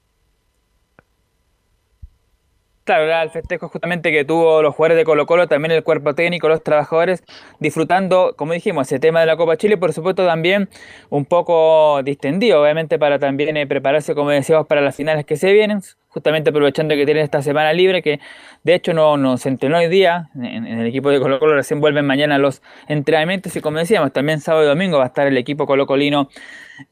Claro, 2.85 3.05
era 3.05 3.23
el 3.23 3.31
festejo 3.31 3.69
justamente 3.69 4.11
que 4.11 4.25
tuvo 4.25 4.61
los 4.61 4.75
jugadores 4.75 4.97
de 4.97 5.05
Colo 5.05 5.25
Colo, 5.25 5.47
también 5.47 5.71
el 5.71 5.85
cuerpo 5.85 6.17
técnico, 6.17 6.49
los 6.49 6.65
trabajadores, 6.65 7.23
disfrutando, 7.61 8.35
como 8.37 8.55
dijimos, 8.55 8.89
ese 8.89 8.99
tema 8.99 9.21
de 9.21 9.27
la 9.27 9.37
Copa 9.37 9.57
Chile, 9.57 9.77
por 9.77 9.93
supuesto 9.93 10.27
también 10.27 10.69
un 11.09 11.25
poco 11.25 12.03
distendido, 12.03 12.61
obviamente 12.61 12.99
para 12.99 13.21
también 13.21 13.57
eh, 13.57 13.69
prepararse, 13.69 14.17
como 14.17 14.31
decíamos, 14.31 14.67
para 14.67 14.81
las 14.81 14.97
finales 14.97 15.25
que 15.25 15.37
se 15.37 15.53
vienen, 15.53 15.81
justamente 16.13 16.51
aprovechando 16.51 16.95
que 16.95 17.05
tienen 17.07 17.25
esta 17.25 17.41
semana 17.41 17.73
libre, 17.73 18.03
que 18.03 18.21
de 18.65 18.75
hecho 18.75 18.93
no, 18.93 19.17
no 19.17 19.39
se 19.39 19.49
entrenó 19.49 19.79
hoy 19.79 19.89
día 19.89 20.29
en, 20.35 20.67
el 20.67 20.87
equipo 20.87 21.11
de 21.11 21.19
Colo 21.19 21.39
Colo, 21.39 21.55
recién 21.55 21.81
vuelven 21.81 22.07
mañana 22.07 22.39
los 22.39 22.63
entrenamientos 22.87 23.57
y 23.57 23.61
como 23.63 23.79
decíamos, 23.79 24.13
también 24.13 24.41
sábado 24.41 24.65
y 24.65 24.69
domingo 24.69 24.99
va 24.99 25.05
a 25.05 25.07
estar 25.07 25.27
el 25.27 25.39
equipo 25.39 25.67
colocolino 25.67 26.29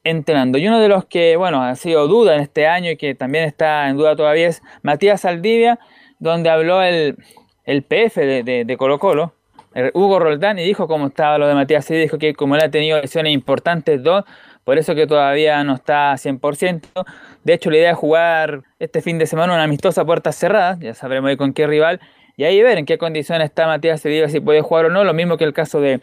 entrenando. 0.05 0.56
Y 0.56 0.66
uno 0.66 0.80
de 0.80 0.88
los 0.88 1.05
que, 1.05 1.36
bueno, 1.36 1.62
ha 1.62 1.74
sido 1.76 2.09
duda 2.09 2.34
en 2.34 2.40
este 2.40 2.66
año 2.66 2.90
y 2.92 2.97
que 2.97 3.14
también 3.14 3.44
está 3.44 3.88
en 3.88 3.97
duda 3.97 4.16
todavía 4.16 4.48
es 4.48 4.62
Matías 4.82 5.20
Saldivia, 5.20 5.78
donde 6.18 6.48
habló 6.48 6.82
el, 6.82 7.16
el 7.64 7.82
PF 7.82 8.16
de, 8.24 8.64
de, 8.64 8.76
Colo 8.78 8.98
Colo, 8.98 9.34
Hugo 9.92 10.18
Roldán, 10.18 10.59
y 10.59 10.64
dijo 10.64 10.88
cómo 10.88 11.09
estaba 11.09 11.36
lo 11.36 11.47
de 11.47 11.55
Matías 11.55 11.84
Saldivia, 11.84 12.05
dijo 12.05 12.18
que 12.18 12.34
como 12.34 12.56
él 12.56 12.62
ha 12.62 12.70
tenido 12.70 13.01
lesiones 13.01 13.34
importantes, 13.34 14.02
dos, 14.02 14.24
por 14.64 14.78
eso 14.78 14.94
que 14.94 15.06
todavía 15.06 15.62
no 15.64 15.74
está 15.74 16.12
100%. 16.12 16.82
De 17.45 17.55
hecho, 17.55 17.71
la 17.71 17.79
idea 17.79 17.91
es 17.93 17.97
jugar 17.97 18.62
este 18.79 19.01
fin 19.01 19.19
de 19.19 19.27
semana 19.27 19.55
una 19.55 19.65
amistosa 19.65 20.05
puertas 20.05 20.37
cerradas, 20.37 20.79
ya 20.81 20.95
sabremos 20.95 21.35
con 21.37 21.53
qué 21.53 21.67
rival, 21.67 22.01
y 22.37 22.45
ahí 22.45 22.62
ver 22.62 22.79
en 22.79 22.87
qué 22.87 22.99
condiciones 22.99 23.47
está 23.47 23.67
Matías 23.67 24.01
Saldivia, 24.01 24.29
si 24.29 24.41
puede 24.41 24.61
jugar 24.61 24.87
o 24.87 24.91
no, 24.91 25.05
lo 25.05 25.15
mismo 25.15 25.37
que 25.37 25.45
el 25.45 25.53
caso 25.53 25.81
de 25.81 26.01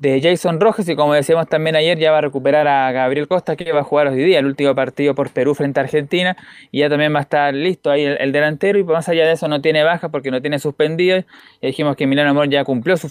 de 0.00 0.20
Jason 0.22 0.60
Rojas 0.60 0.88
y 0.88 0.94
como 0.94 1.14
decíamos 1.14 1.48
también 1.48 1.74
ayer 1.74 1.98
ya 1.98 2.12
va 2.12 2.18
a 2.18 2.20
recuperar 2.20 2.68
a 2.68 2.90
Gabriel 2.92 3.26
Costa 3.26 3.56
que 3.56 3.72
va 3.72 3.80
a 3.80 3.84
jugar 3.84 4.08
hoy 4.08 4.22
día 4.22 4.38
el 4.38 4.46
último 4.46 4.74
partido 4.74 5.14
por 5.14 5.30
Perú 5.30 5.54
frente 5.54 5.80
a 5.80 5.82
Argentina 5.82 6.36
y 6.70 6.80
ya 6.80 6.88
también 6.88 7.12
va 7.12 7.18
a 7.18 7.22
estar 7.22 7.52
listo 7.52 7.90
ahí 7.90 8.04
el, 8.04 8.32
delantero 8.32 8.78
y 8.78 8.84
más 8.84 9.08
allá 9.08 9.26
de 9.26 9.32
eso 9.32 9.48
no 9.48 9.60
tiene 9.60 9.82
baja 9.82 10.08
porque 10.08 10.30
no 10.30 10.40
tiene 10.40 10.58
suspendido 10.58 11.18
y 11.60 11.66
dijimos 11.66 11.96
que 11.96 12.06
Milano 12.06 12.30
Amor 12.30 12.48
ya 12.48 12.64
cumplió 12.64 12.96
su 12.96 13.10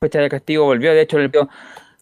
fecha 0.00 0.20
de 0.20 0.28
castigo 0.28 0.64
volvió 0.64 0.92
de 0.92 1.00
hecho 1.00 1.18
el 1.18 1.30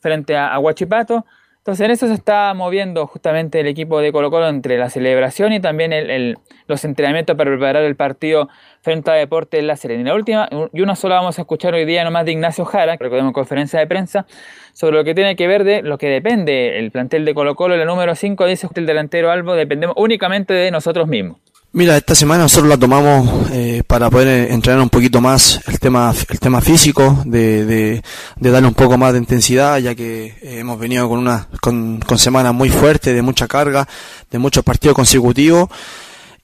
frente 0.00 0.36
a, 0.36 0.52
a 0.52 0.58
Huachipato 0.58 1.24
entonces 1.60 1.84
en 1.84 1.90
eso 1.90 2.06
se 2.06 2.14
está 2.14 2.54
moviendo 2.54 3.06
justamente 3.06 3.60
el 3.60 3.66
equipo 3.66 4.00
de 4.00 4.12
Colo 4.12 4.30
Colo 4.30 4.48
entre 4.48 4.78
la 4.78 4.88
celebración 4.88 5.52
y 5.52 5.60
también 5.60 5.92
el, 5.92 6.38
los 6.66 6.86
entrenamientos 6.86 7.36
para 7.36 7.50
preparar 7.50 7.84
el 7.84 7.96
partido 7.96 8.48
frente 8.82 9.10
a 9.10 9.14
Deportes 9.14 9.62
La 9.62 9.76
Serena. 9.76 10.14
Última, 10.14 10.48
y 10.72 10.80
una 10.80 10.96
sola 10.96 11.16
vamos 11.16 11.38
a 11.38 11.42
escuchar 11.42 11.74
hoy 11.74 11.84
día 11.84 12.04
nomás 12.04 12.24
de 12.24 12.32
Ignacio 12.32 12.64
Jara, 12.64 12.96
que 12.96 13.04
recordemos 13.04 13.32
conferencia 13.32 13.78
de 13.78 13.86
prensa, 13.86 14.26
sobre 14.72 14.96
lo 14.96 15.04
que 15.04 15.14
tiene 15.14 15.36
que 15.36 15.46
ver 15.46 15.64
de 15.64 15.82
lo 15.82 15.98
que 15.98 16.08
depende 16.08 16.78
el 16.78 16.90
plantel 16.90 17.24
de 17.24 17.34
Colo 17.34 17.54
Colo, 17.54 17.76
la 17.76 17.84
número 17.84 18.14
5 18.14 18.46
dice 18.46 18.68
el 18.74 18.86
delantero 18.86 19.30
Albo, 19.30 19.54
dependemos 19.54 19.94
únicamente 19.98 20.54
de 20.54 20.70
nosotros 20.70 21.08
mismos. 21.08 21.38
Mira, 21.72 21.96
esta 21.96 22.16
semana 22.16 22.42
nosotros 22.42 22.68
la 22.68 22.76
tomamos 22.76 23.48
eh, 23.52 23.84
para 23.86 24.10
poder 24.10 24.50
entrenar 24.50 24.82
un 24.82 24.88
poquito 24.88 25.20
más 25.20 25.60
el 25.68 25.78
tema, 25.78 26.12
el 26.28 26.40
tema 26.40 26.60
físico, 26.60 27.22
de, 27.24 27.64
de, 27.64 28.02
darle 28.50 28.66
un 28.66 28.74
poco 28.74 28.98
más 28.98 29.12
de 29.12 29.20
intensidad, 29.20 29.78
ya 29.78 29.94
que 29.94 30.34
eh, 30.42 30.58
hemos 30.58 30.80
venido 30.80 31.08
con 31.08 31.20
una 31.20 31.46
con, 31.60 32.00
con 32.00 32.18
semanas 32.18 32.52
muy 32.54 32.70
fuertes, 32.70 33.14
de 33.14 33.22
mucha 33.22 33.46
carga, 33.46 33.86
de 34.32 34.38
muchos 34.40 34.64
partidos 34.64 34.96
consecutivos, 34.96 35.68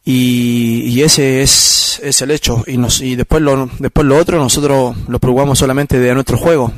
y, 0.09 0.83
y 0.85 1.03
ese 1.03 1.43
es, 1.43 2.01
el 2.23 2.31
hecho. 2.31 2.63
Y, 2.69 2.77
nos, 2.77 3.01
y 3.01 3.17
después, 3.17 3.43
lo, 3.43 3.69
después 3.81 4.07
lo 4.07 4.17
otro, 4.17 4.39
nosotros 4.39 4.97
lo 5.09 5.19
preocupamos 5.19 5.59
solamente 5.59 5.99
de 5.99 6.15
nuestro 6.15 6.39
juego, 6.39 6.73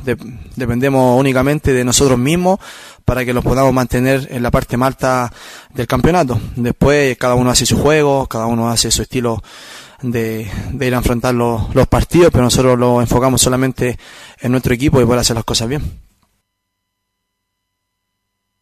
dependemos 0.56 1.20
únicamente 1.20 1.74
de 1.74 1.84
nosotros 1.84 2.18
mismos 2.18 2.59
para 3.05 3.26
que 3.26 3.34
los 3.34 3.44
podamos 3.44 3.74
mantener 3.74 4.28
en 4.30 4.42
la 4.42 4.50
parte 4.50 4.78
malta 4.78 5.30
del 5.74 5.86
campeonato. 5.86 6.40
Después 6.56 7.18
cada 7.18 7.34
uno 7.34 7.50
hace 7.50 7.66
su 7.66 7.76
juego, 7.76 8.26
cada 8.26 8.46
uno 8.46 8.70
hace 8.70 8.90
su 8.90 9.02
estilo 9.02 9.42
de, 10.00 10.50
ir 10.80 10.94
a 10.94 10.96
enfrentar 10.96 11.34
los, 11.34 11.74
los 11.74 11.86
partidos, 11.86 12.30
pero 12.32 12.44
nosotros 12.44 12.78
lo 12.78 13.02
enfocamos 13.02 13.42
solamente 13.42 13.98
en 14.40 14.50
nuestro 14.52 14.72
equipo 14.72 15.02
y 15.02 15.05
poder 15.05 15.20
hacer 15.20 15.36
las 15.36 15.44
cosas 15.44 15.68
bien. 15.68 16.07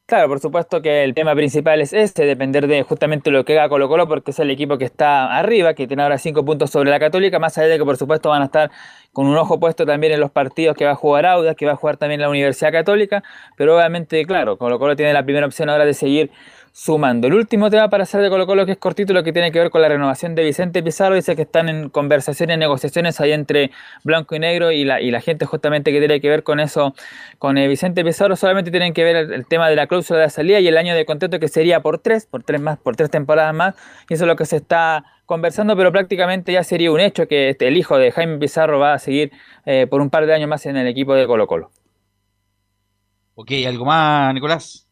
Claro, 0.09 0.29
por 0.29 0.39
supuesto 0.39 0.83
que 0.83 1.03
el 1.03 1.15
tema 1.15 1.35
principal 1.35 1.81
es 1.81 1.93
este, 1.93 2.27
depender 2.27 2.69
de 2.69 2.85
justamente 2.85 3.33
lo 3.33 3.45
que 3.45 3.59
haga 3.59 3.69
Colo 3.69 3.89
Colo, 3.89 4.07
porque 4.07 4.31
es 4.31 4.39
el 4.39 4.49
equipo 4.53 4.79
que 4.79 4.85
está 4.85 5.37
arriba, 5.37 5.75
que 5.75 5.89
tiene 5.89 6.05
ahora 6.05 6.17
cinco 6.17 6.45
puntos 6.45 6.71
sobre 6.71 6.91
la 6.91 7.01
Católica, 7.01 7.41
más 7.41 7.59
allá 7.59 7.67
de 7.67 7.79
que 7.79 7.85
por 7.85 7.97
supuesto 7.97 8.29
van 8.29 8.43
a 8.43 8.45
estar 8.45 8.71
con 9.13 9.27
un 9.27 9.37
ojo 9.37 9.59
puesto 9.59 9.85
también 9.85 10.13
en 10.13 10.21
los 10.21 10.31
partidos 10.31 10.77
que 10.77 10.85
va 10.85 10.93
a 10.93 10.95
jugar 10.95 11.27
Audas, 11.27 11.57
que 11.57 11.67
va 11.67 11.73
a 11.73 11.77
jugar 11.77 11.97
también 11.97 12.21
la 12.21 12.29
Universidad 12.29 12.71
Católica, 12.71 13.25
pero 13.57 13.77
obviamente, 13.77 14.25
claro, 14.27 14.57
Colo 14.59 14.79
Colo 14.79 14.95
tiene 14.95 15.13
la 15.13 15.25
primera 15.25 15.45
opción 15.45 15.71
ahora 15.71 15.85
de 15.85 15.95
seguir 15.95 16.31
sumando. 16.77 17.27
El 17.27 17.33
último 17.33 17.71
tema 17.71 17.89
para 17.89 18.03
hacer 18.03 18.21
de 18.21 18.29
Colo 18.29 18.47
Colo 18.47 18.67
que 18.67 18.73
es 18.73 18.79
cortito, 18.79 19.15
lo 19.15 19.25
que 19.25 19.33
tiene 19.33 19.51
que 19.51 19.59
ver 19.59 19.71
con 19.71 19.81
la 19.81 19.89
renovación 19.89 20.35
de 20.35 20.45
Vicente 20.45 20.83
Pizarro, 20.83 21.15
dice 21.15 21.35
que 21.35 21.43
están 21.43 21.71
en 21.71 21.89
conversaciones, 21.89 22.59
negociaciones 22.59 23.19
ahí 23.19 23.33
entre 23.33 23.71
Blanco 24.05 24.35
y 24.35 24.41
Negro 24.41 24.71
y 24.71 24.85
la, 24.85 25.01
y 25.01 25.11
la 25.11 25.23
gente 25.23 25.47
justamente 25.47 25.91
que 25.91 26.01
tiene 26.01 26.21
que 26.21 26.29
ver 26.29 26.43
con 26.43 26.61
eso, 26.61 26.95
con 27.39 27.57
eh, 27.57 27.67
Vicente 27.67 28.05
Pizarro, 28.05 28.37
solamente 28.37 28.71
tienen 28.71 28.93
que 28.93 29.05
ver 29.05 29.17
el, 29.17 29.47
tema 29.47 29.71
de 29.71 29.77
la 29.77 29.87
cláusula 29.87 30.21
de 30.21 30.29
salida 30.29 30.61
y 30.61 30.69
el 30.69 30.77
año 30.77 30.95
de 30.95 31.07
contrato 31.07 31.41
que 31.41 31.49
sería 31.49 31.81
por 31.81 31.99
tres, 31.99 32.27
por 32.27 32.43
tres 32.43 32.61
más, 32.61 32.77
por 32.79 32.95
tres 32.95 33.11
temporadas 33.11 33.55
más, 33.55 33.75
y 34.11 34.15
eso 34.15 34.25
es 34.25 34.29
lo 34.29 34.37
que 34.37 34.45
se 34.45 34.57
está 34.57 35.03
conversando, 35.25 35.79
pero 35.79 35.91
prácticamente 35.93 36.53
ya 36.53 36.63
sería 36.63 36.93
un 36.93 37.01
hecho 37.01 37.27
que 37.27 37.49
este, 37.49 37.69
el 37.69 37.79
hijo 37.79 37.97
de 37.97 38.13
Jaime 38.13 38.37
Pizarro 38.37 38.79
va 38.79 38.93
a 38.93 38.99
seguir 38.99 39.33
eh, 39.65 39.87
por 39.89 40.03
un 40.03 40.11
par 40.11 40.27
de 40.27 40.35
años 40.35 40.51
más 40.51 40.67
en 40.67 40.77
el 40.77 40.87
equipo 40.87 41.15
de 41.15 41.27
Colo 41.27 41.47
Colo. 41.47 41.71
Ok, 43.35 43.51
¿algo 43.67 43.87
más, 43.87 44.35
Nicolás? 44.35 44.86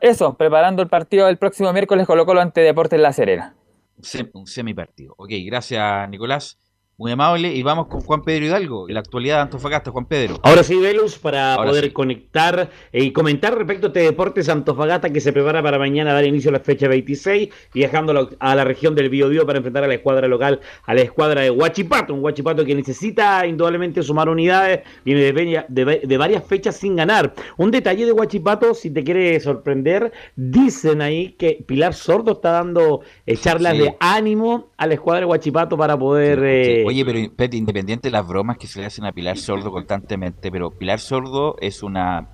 Eso, 0.00 0.36
preparando 0.36 0.82
el 0.82 0.88
partido 0.88 1.26
del 1.26 1.38
próximo 1.38 1.72
miércoles 1.72 2.06
Colo 2.06 2.26
Colo 2.26 2.40
ante 2.40 2.60
Deportes 2.60 3.00
La 3.00 3.12
Serena. 3.12 3.54
Semi 4.02 4.74
partido. 4.74 5.14
Ok, 5.16 5.30
gracias 5.44 6.08
Nicolás. 6.10 6.58
Muy 6.98 7.12
amable. 7.12 7.54
Y 7.54 7.62
vamos 7.62 7.88
con 7.88 8.00
Juan 8.00 8.22
Pedro 8.22 8.46
Hidalgo, 8.46 8.88
la 8.88 9.00
actualidad 9.00 9.36
de 9.36 9.42
Antofagasta. 9.42 9.90
Juan 9.90 10.06
Pedro. 10.06 10.40
Ahora 10.42 10.62
sí, 10.62 10.76
Velus, 10.76 11.18
para 11.18 11.54
poder 11.56 11.92
conectar 11.92 12.70
eh, 12.90 13.04
y 13.04 13.12
comentar 13.12 13.54
respecto 13.54 13.88
a 13.88 13.88
este 13.88 14.00
Deportes 14.00 14.48
Antofagasta 14.48 15.10
que 15.10 15.20
se 15.20 15.30
prepara 15.30 15.62
para 15.62 15.78
mañana 15.78 16.14
dar 16.14 16.24
inicio 16.24 16.48
a 16.48 16.52
la 16.54 16.60
fecha 16.60 16.88
26, 16.88 17.50
viajando 17.74 18.30
a 18.38 18.54
la 18.54 18.64
región 18.64 18.94
del 18.94 19.10
Biobío 19.10 19.44
para 19.44 19.58
enfrentar 19.58 19.84
a 19.84 19.88
la 19.88 19.94
escuadra 19.94 20.26
local, 20.26 20.60
a 20.84 20.94
la 20.94 21.02
escuadra 21.02 21.42
de 21.42 21.50
Huachipato. 21.50 22.14
Un 22.14 22.24
Huachipato 22.24 22.64
que 22.64 22.74
necesita 22.74 23.46
indudablemente 23.46 24.02
sumar 24.02 24.30
unidades, 24.30 24.80
viene 25.04 25.20
de, 25.20 26.00
de, 26.02 26.16
varias 26.16 26.44
fechas 26.44 26.76
sin 26.76 26.96
ganar. 26.96 27.34
Un 27.58 27.70
detalle 27.70 28.06
de 28.06 28.12
Huachipato, 28.12 28.72
si 28.72 28.90
te 28.90 29.04
quiere 29.04 29.38
sorprender, 29.40 30.12
dicen 30.34 31.02
ahí 31.02 31.32
que 31.32 31.62
Pilar 31.66 31.92
Sordo 31.92 32.32
está 32.32 32.52
dando 32.52 33.02
eh, 33.26 33.36
charlas 33.36 33.76
de 33.76 33.94
ánimo 34.00 34.70
a 34.78 34.86
la 34.86 34.94
escuadra 34.94 35.20
de 35.20 35.26
Huachipato 35.26 35.76
para 35.76 35.98
poder... 35.98 36.42
Eh, 36.42 36.85
Oye, 36.86 37.04
pero 37.36 37.56
independiente 37.56 38.08
de 38.08 38.12
las 38.12 38.26
bromas 38.26 38.58
que 38.58 38.66
se 38.66 38.80
le 38.80 38.86
hacen 38.86 39.04
a 39.04 39.12
Pilar 39.12 39.36
Sordo 39.36 39.70
constantemente, 39.70 40.50
pero 40.50 40.70
Pilar 40.70 41.00
Sordo 41.00 41.56
es 41.60 41.82
una 41.82 42.28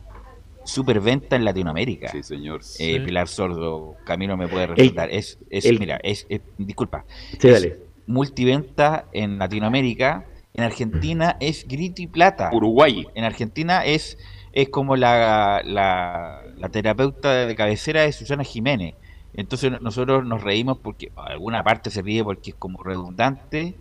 superventa 0.64 1.36
en 1.36 1.44
Latinoamérica. 1.44 2.08
Sí, 2.08 2.22
señor. 2.22 2.60
Eh, 2.78 3.00
Pilar 3.00 3.28
Sordo, 3.28 3.96
Camilo 4.04 4.36
me 4.36 4.48
puede 4.48 4.66
respaldar. 4.68 5.10
es, 5.10 5.38
es 5.50 5.78
mira, 5.78 5.98
es, 6.02 6.26
disculpa. 6.58 7.04
Sí, 7.38 7.48
dale. 7.48 7.78
Multiventa 8.06 9.06
en 9.12 9.38
Latinoamérica. 9.38 10.26
En 10.54 10.64
Argentina 10.64 11.36
es 11.40 11.66
grito 11.66 12.02
y 12.02 12.06
plata. 12.06 12.50
Uruguay. 12.52 13.06
En 13.14 13.24
Argentina 13.24 13.84
es, 13.84 14.18
es 14.52 14.68
como 14.68 14.96
la, 14.96 15.62
la, 15.64 16.42
la 16.58 16.68
terapeuta 16.68 17.46
de 17.46 17.54
cabecera 17.56 18.02
de 18.02 18.12
Susana 18.12 18.44
Jiménez. 18.44 18.94
Entonces 19.34 19.80
nosotros 19.80 20.26
nos 20.26 20.42
reímos 20.42 20.78
porque 20.78 21.10
alguna 21.16 21.64
parte 21.64 21.90
se 21.90 22.02
ríe 22.02 22.22
porque 22.22 22.50
es 22.50 22.56
como 22.56 22.82
redundante 22.82 23.76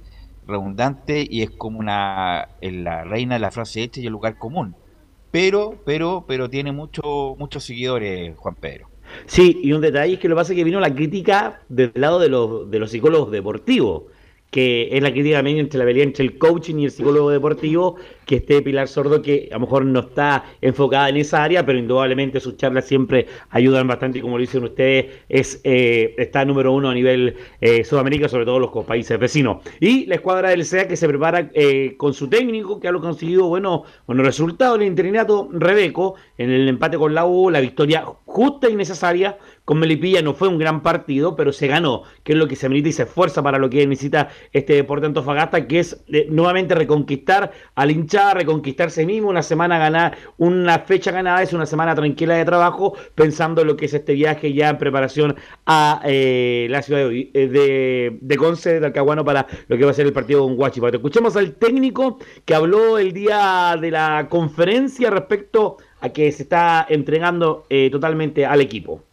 redundante 0.47 1.26
y 1.30 1.41
es 1.43 1.51
como 1.51 1.80
una 1.80 2.49
la 2.61 3.03
reina 3.03 3.35
de 3.35 3.39
la 3.39 3.51
frase 3.51 3.84
hecha 3.84 4.01
y 4.01 4.05
el 4.05 4.11
lugar 4.11 4.38
común. 4.38 4.76
Pero, 5.31 5.76
pero, 5.85 6.26
pero 6.27 6.49
tiene 6.49 6.72
mucho, 6.72 7.35
muchos 7.38 7.63
seguidores, 7.63 8.35
Juan 8.38 8.55
Pedro. 8.55 8.89
Sí, 9.26 9.59
y 9.63 9.73
un 9.73 9.81
detalle 9.81 10.13
es 10.13 10.19
que 10.19 10.27
lo 10.27 10.35
que 10.35 10.39
pasa 10.41 10.53
es 10.53 10.57
que 10.57 10.63
vino 10.63 10.80
la 10.80 10.93
crítica 10.93 11.61
del 11.69 11.91
lado 11.95 12.19
de 12.19 12.30
los, 12.30 12.69
de 12.69 12.80
los 12.80 12.91
psicólogos 12.91 13.31
deportivos 13.31 14.03
que 14.51 14.89
es 14.91 15.01
la 15.01 15.11
crítica 15.11 15.41
medio 15.41 15.61
entre 15.61 15.79
la 15.79 15.85
pelea 15.85 16.03
entre 16.03 16.25
el 16.25 16.37
coaching 16.37 16.75
y 16.75 16.85
el 16.85 16.91
psicólogo 16.91 17.31
deportivo, 17.31 17.95
que 18.25 18.35
esté 18.37 18.61
Pilar 18.61 18.87
Sordo, 18.87 19.21
que 19.21 19.49
a 19.49 19.55
lo 19.55 19.61
mejor 19.61 19.85
no 19.85 20.01
está 20.01 20.43
enfocada 20.61 21.09
en 21.09 21.17
esa 21.17 21.43
área, 21.43 21.65
pero 21.65 21.79
indudablemente 21.79 22.39
sus 22.39 22.57
charlas 22.57 22.85
siempre 22.85 23.27
ayudan 23.49 23.87
bastante 23.87 24.19
y 24.19 24.21
como 24.21 24.37
lo 24.37 24.41
dicen 24.41 24.63
ustedes, 24.63 25.21
es 25.29 25.61
eh, 25.63 26.15
está 26.17 26.43
número 26.45 26.73
uno 26.73 26.89
a 26.89 26.93
nivel 26.93 27.35
eh, 27.61 27.83
Sudamérica, 27.83 28.27
sobre 28.27 28.45
todo 28.45 28.59
los 28.59 28.71
países 28.85 29.17
vecinos. 29.17 29.63
Y 29.79 30.05
la 30.05 30.15
escuadra 30.15 30.49
del 30.49 30.65
SEA 30.65 30.87
que 30.87 30.97
se 30.97 31.07
prepara 31.07 31.49
eh, 31.53 31.95
con 31.97 32.13
su 32.13 32.27
técnico, 32.27 32.79
que 32.79 32.89
ha 32.89 32.93
conseguido 32.93 33.47
bueno, 33.47 33.83
buenos 34.05 34.25
resultados, 34.25 34.77
el 34.79 34.85
interinato 34.85 35.49
Rebeco, 35.51 36.15
en 36.37 36.51
el 36.51 36.67
empate 36.67 36.97
con 36.97 37.13
la 37.13 37.25
U, 37.25 37.49
la 37.49 37.61
victoria 37.61 38.05
justa 38.25 38.69
y 38.69 38.75
necesaria. 38.75 39.37
Con 39.65 39.79
Melipilla 39.79 40.21
no 40.21 40.33
fue 40.33 40.47
un 40.47 40.57
gran 40.57 40.81
partido, 40.81 41.35
pero 41.35 41.53
se 41.53 41.67
ganó, 41.67 42.03
que 42.23 42.33
es 42.33 42.38
lo 42.38 42.47
que 42.47 42.55
se 42.55 42.67
merita 42.67 42.89
y 42.89 42.93
se 42.93 43.03
esfuerza 43.03 43.43
para 43.43 43.59
lo 43.59 43.69
que 43.69 43.85
necesita 43.85 44.29
este 44.53 44.73
deporte 44.73 45.05
Antofagasta, 45.05 45.67
que 45.67 45.79
es 45.79 46.03
eh, 46.07 46.27
nuevamente 46.29 46.75
reconquistar 46.75 47.51
al 47.75 47.91
hinchada, 47.91 48.33
reconquistarse 48.33 49.05
mismo, 49.05 49.29
una 49.29 49.43
semana 49.43 49.77
ganada, 49.77 50.17
una 50.38 50.79
fecha 50.79 51.11
ganada 51.11 51.43
es 51.43 51.53
una 51.53 51.65
semana 51.65 51.93
tranquila 51.95 52.35
de 52.35 52.45
trabajo, 52.45 52.95
pensando 53.15 53.61
en 53.61 53.67
lo 53.67 53.77
que 53.77 53.85
es 53.85 53.93
este 53.93 54.13
viaje 54.13 54.51
ya 54.53 54.69
en 54.69 54.77
preparación 54.77 55.35
a 55.65 56.01
eh, 56.05 56.67
la 56.69 56.81
ciudad 56.81 57.07
de, 57.07 57.31
eh, 57.33 57.47
de, 57.47 58.17
de, 58.19 58.38
Conce, 58.38 58.79
de 58.79 58.85
Alcahuano, 58.88 59.23
para 59.23 59.45
lo 59.67 59.77
que 59.77 59.85
va 59.85 59.91
a 59.91 59.93
ser 59.93 60.07
el 60.07 60.13
partido 60.13 60.41
con 60.41 60.55
Guachipato. 60.55 60.97
Escuchemos 60.97 61.35
al 61.35 61.53
técnico 61.53 62.17
que 62.45 62.55
habló 62.55 62.97
el 62.97 63.13
día 63.13 63.77
de 63.79 63.91
la 63.91 64.27
conferencia 64.29 65.09
respecto 65.09 65.77
a 66.01 66.09
que 66.09 66.31
se 66.31 66.43
está 66.43 66.85
entregando 66.89 67.65
eh, 67.69 67.89
totalmente 67.91 68.45
al 68.45 68.61
equipo. 68.61 69.03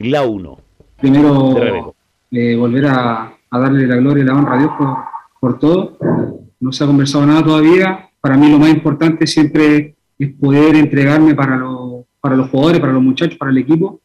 La 0.00 0.26
1. 0.26 0.58
Primero, 1.00 1.94
eh, 2.30 2.56
volver 2.56 2.86
a, 2.86 3.32
darle 3.50 3.86
la 3.86 3.96
gloria 3.96 4.22
y 4.22 4.26
la 4.26 4.34
honra 4.34 4.54
a 4.54 4.58
Dios 4.58 4.70
por, 5.40 5.58
todo. 5.58 5.96
No 6.60 6.72
se 6.72 6.84
ha 6.84 6.86
conversado 6.86 7.24
nada 7.26 7.42
todavía. 7.42 8.10
Para 8.20 8.36
mí 8.36 8.50
lo 8.50 8.58
más 8.58 8.70
importante 8.70 9.26
siempre 9.26 9.94
es 10.18 10.32
poder 10.34 10.76
entregarme 10.76 11.34
para, 11.34 11.62
para 12.20 12.36
los 12.36 12.50
jugadores, 12.50 12.80
para 12.80 12.92
los 12.92 13.02
muchachos, 13.02 13.38
para 13.38 13.50
el 13.50 13.58
equipo. 13.58 14.00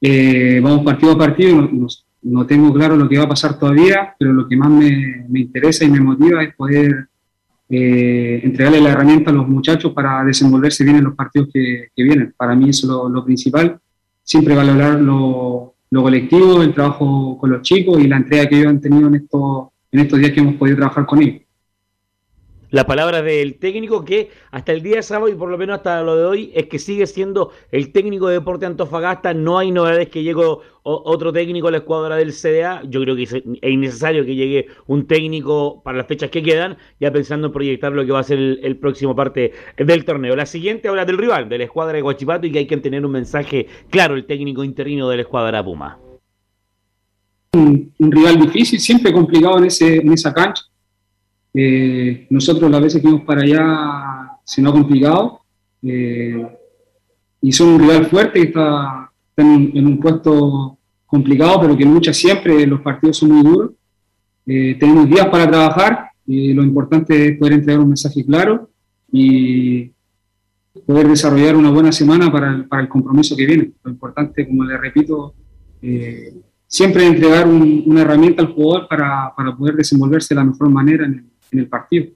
Eh, 0.00 0.60
vamos 0.62 0.84
partido 0.84 1.12
a 1.12 1.18
partido 1.18 1.64
y 1.64 1.86
no, 2.22 2.46
tengo 2.46 2.72
claro 2.72 2.96
lo 2.96 3.08
que 3.08 3.18
va 3.18 3.24
a 3.24 3.28
pasar 3.28 3.58
todavía, 3.58 4.14
pero 4.18 4.32
lo 4.32 4.46
que 4.46 4.56
más 4.56 4.70
me, 4.70 5.24
me 5.28 5.40
interesa 5.40 5.84
y 5.84 5.90
me 5.90 6.00
motiva 6.00 6.42
es 6.42 6.54
poder 6.54 7.08
eh, 7.70 8.40
entregarle 8.44 8.80
la 8.80 8.92
herramienta 8.92 9.30
a 9.30 9.34
los 9.34 9.46
muchachos 9.46 9.92
para 9.92 10.24
desenvolverse 10.24 10.84
bien 10.84 10.96
en 10.96 11.04
los 11.04 11.14
partidos 11.14 11.48
que, 11.52 11.90
vienen. 11.96 12.32
Para 12.36 12.54
mí 12.54 12.70
eso 12.70 13.06
es 13.06 13.12
lo, 13.12 13.24
principal. 13.24 13.78
Siempre 14.28 14.54
valorar 14.54 15.00
lo, 15.00 15.74
colectivo, 15.90 16.62
el 16.62 16.74
trabajo 16.74 17.38
con 17.38 17.48
los 17.48 17.62
chicos 17.62 17.98
y 17.98 18.06
la 18.06 18.18
entrega 18.18 18.46
que 18.46 18.56
ellos 18.56 18.68
han 18.68 18.80
tenido 18.80 19.08
en 19.08 19.14
estos, 19.14 19.68
en 19.90 20.00
estos 20.00 20.18
días 20.18 20.32
que 20.32 20.40
hemos 20.40 20.56
podido 20.56 20.76
trabajar 20.76 21.06
con 21.06 21.22
ellos 21.22 21.47
la 22.70 22.86
palabra 22.86 23.22
del 23.22 23.58
técnico 23.58 24.04
que 24.04 24.30
hasta 24.50 24.72
el 24.72 24.82
día 24.82 24.96
de 24.96 25.02
sábado 25.02 25.30
y 25.30 25.34
por 25.34 25.48
lo 25.48 25.56
menos 25.56 25.78
hasta 25.78 26.02
lo 26.02 26.16
de 26.16 26.24
hoy 26.24 26.52
es 26.54 26.66
que 26.66 26.78
sigue 26.78 27.06
siendo 27.06 27.50
el 27.70 27.92
técnico 27.92 28.28
de 28.28 28.34
Deporte 28.34 28.66
Antofagasta. 28.66 29.32
No 29.32 29.58
hay 29.58 29.70
novedades 29.70 30.08
que 30.08 30.22
llegue 30.22 30.42
otro 30.82 31.32
técnico 31.32 31.68
a 31.68 31.70
la 31.70 31.78
escuadra 31.78 32.16
del 32.16 32.32
CDA. 32.32 32.82
Yo 32.88 33.00
creo 33.02 33.16
que 33.16 33.22
es 33.22 33.34
innecesario 33.62 34.24
que 34.24 34.34
llegue 34.34 34.66
un 34.86 35.06
técnico 35.06 35.82
para 35.82 35.98
las 35.98 36.06
fechas 36.06 36.30
que 36.30 36.42
quedan, 36.42 36.76
ya 37.00 37.10
pensando 37.10 37.46
en 37.46 37.52
proyectar 37.52 37.92
lo 37.92 38.04
que 38.04 38.12
va 38.12 38.20
a 38.20 38.24
ser 38.24 38.38
el, 38.38 38.76
próximo 38.76 39.16
parte 39.16 39.52
del 39.76 40.04
torneo. 40.04 40.36
La 40.36 40.46
siguiente 40.46 40.88
habla 40.88 41.04
del 41.04 41.18
rival, 41.18 41.48
de 41.48 41.58
la 41.58 41.64
escuadra 41.64 41.94
de 41.94 42.02
Guachipato 42.02 42.46
y 42.46 42.52
que 42.52 42.58
hay 42.60 42.66
que 42.66 42.76
tener 42.76 43.04
un 43.04 43.12
mensaje 43.12 43.66
claro, 43.90 44.14
el 44.14 44.26
técnico 44.26 44.62
interino 44.62 45.08
de 45.08 45.16
la 45.16 45.22
escuadra 45.22 45.64
Puma. 45.64 45.98
Un, 47.54 47.92
rival 47.98 48.40
difícil, 48.40 48.78
siempre 48.78 49.12
complicado 49.12 49.58
en, 49.58 49.64
ese, 49.64 49.96
en 49.96 50.12
esa 50.12 50.32
cancha 50.32 50.67
eh, 51.54 52.26
nosotros 52.30 52.70
las 52.70 52.80
veces 52.80 53.00
que 53.00 53.08
íbamos 53.08 53.26
para 53.26 53.42
allá 53.42 54.38
se 54.44 54.60
nos 54.60 54.72
ha 54.72 54.76
complicado 54.76 55.40
eh, 55.82 56.46
y 57.40 57.52
son 57.52 57.68
un 57.68 57.80
rival 57.80 58.06
fuerte 58.06 58.40
que 58.40 58.46
está, 58.48 59.10
en, 59.36 59.86
un 59.86 60.00
puesto 60.00 60.78
complicado, 61.06 61.60
pero 61.60 61.76
que 61.76 61.84
lucha 61.84 62.12
siempre, 62.12 62.66
los 62.66 62.80
partidos 62.80 63.18
son 63.18 63.30
muy 63.30 63.42
duros. 63.42 63.70
Eh, 64.46 64.76
tenemos 64.78 65.08
días 65.08 65.26
para 65.28 65.48
trabajar 65.48 66.10
y 66.26 66.52
lo 66.52 66.62
importante 66.62 67.28
es 67.28 67.38
poder 67.38 67.54
entregar 67.54 67.80
un 67.80 67.88
mensaje 67.88 68.24
claro 68.24 68.68
y 69.10 69.90
poder 70.86 71.08
desarrollar 71.08 71.56
una 71.56 71.70
buena 71.70 71.92
semana 71.92 72.30
para 72.30 72.50
el, 72.50 72.66
para 72.66 72.82
el 72.82 72.88
compromiso 72.88 73.36
que 73.36 73.46
viene. 73.46 73.72
Lo 73.82 73.90
importante, 73.90 74.46
como 74.46 74.64
le 74.64 74.76
repito, 74.76 75.34
siempre 76.66 77.06
entregar 77.06 77.46
una 77.46 78.02
herramienta 78.02 78.42
al 78.42 78.52
jugador 78.52 78.88
para, 78.88 79.32
para, 79.36 79.56
poder 79.56 79.76
desenvolverse 79.76 80.34
de 80.34 80.40
la 80.40 80.44
mejor 80.44 80.68
manera 80.70 81.06
en 81.06 81.14
el, 81.14 81.24
en 81.52 81.58
el 81.60 81.68
partido. 81.68 82.12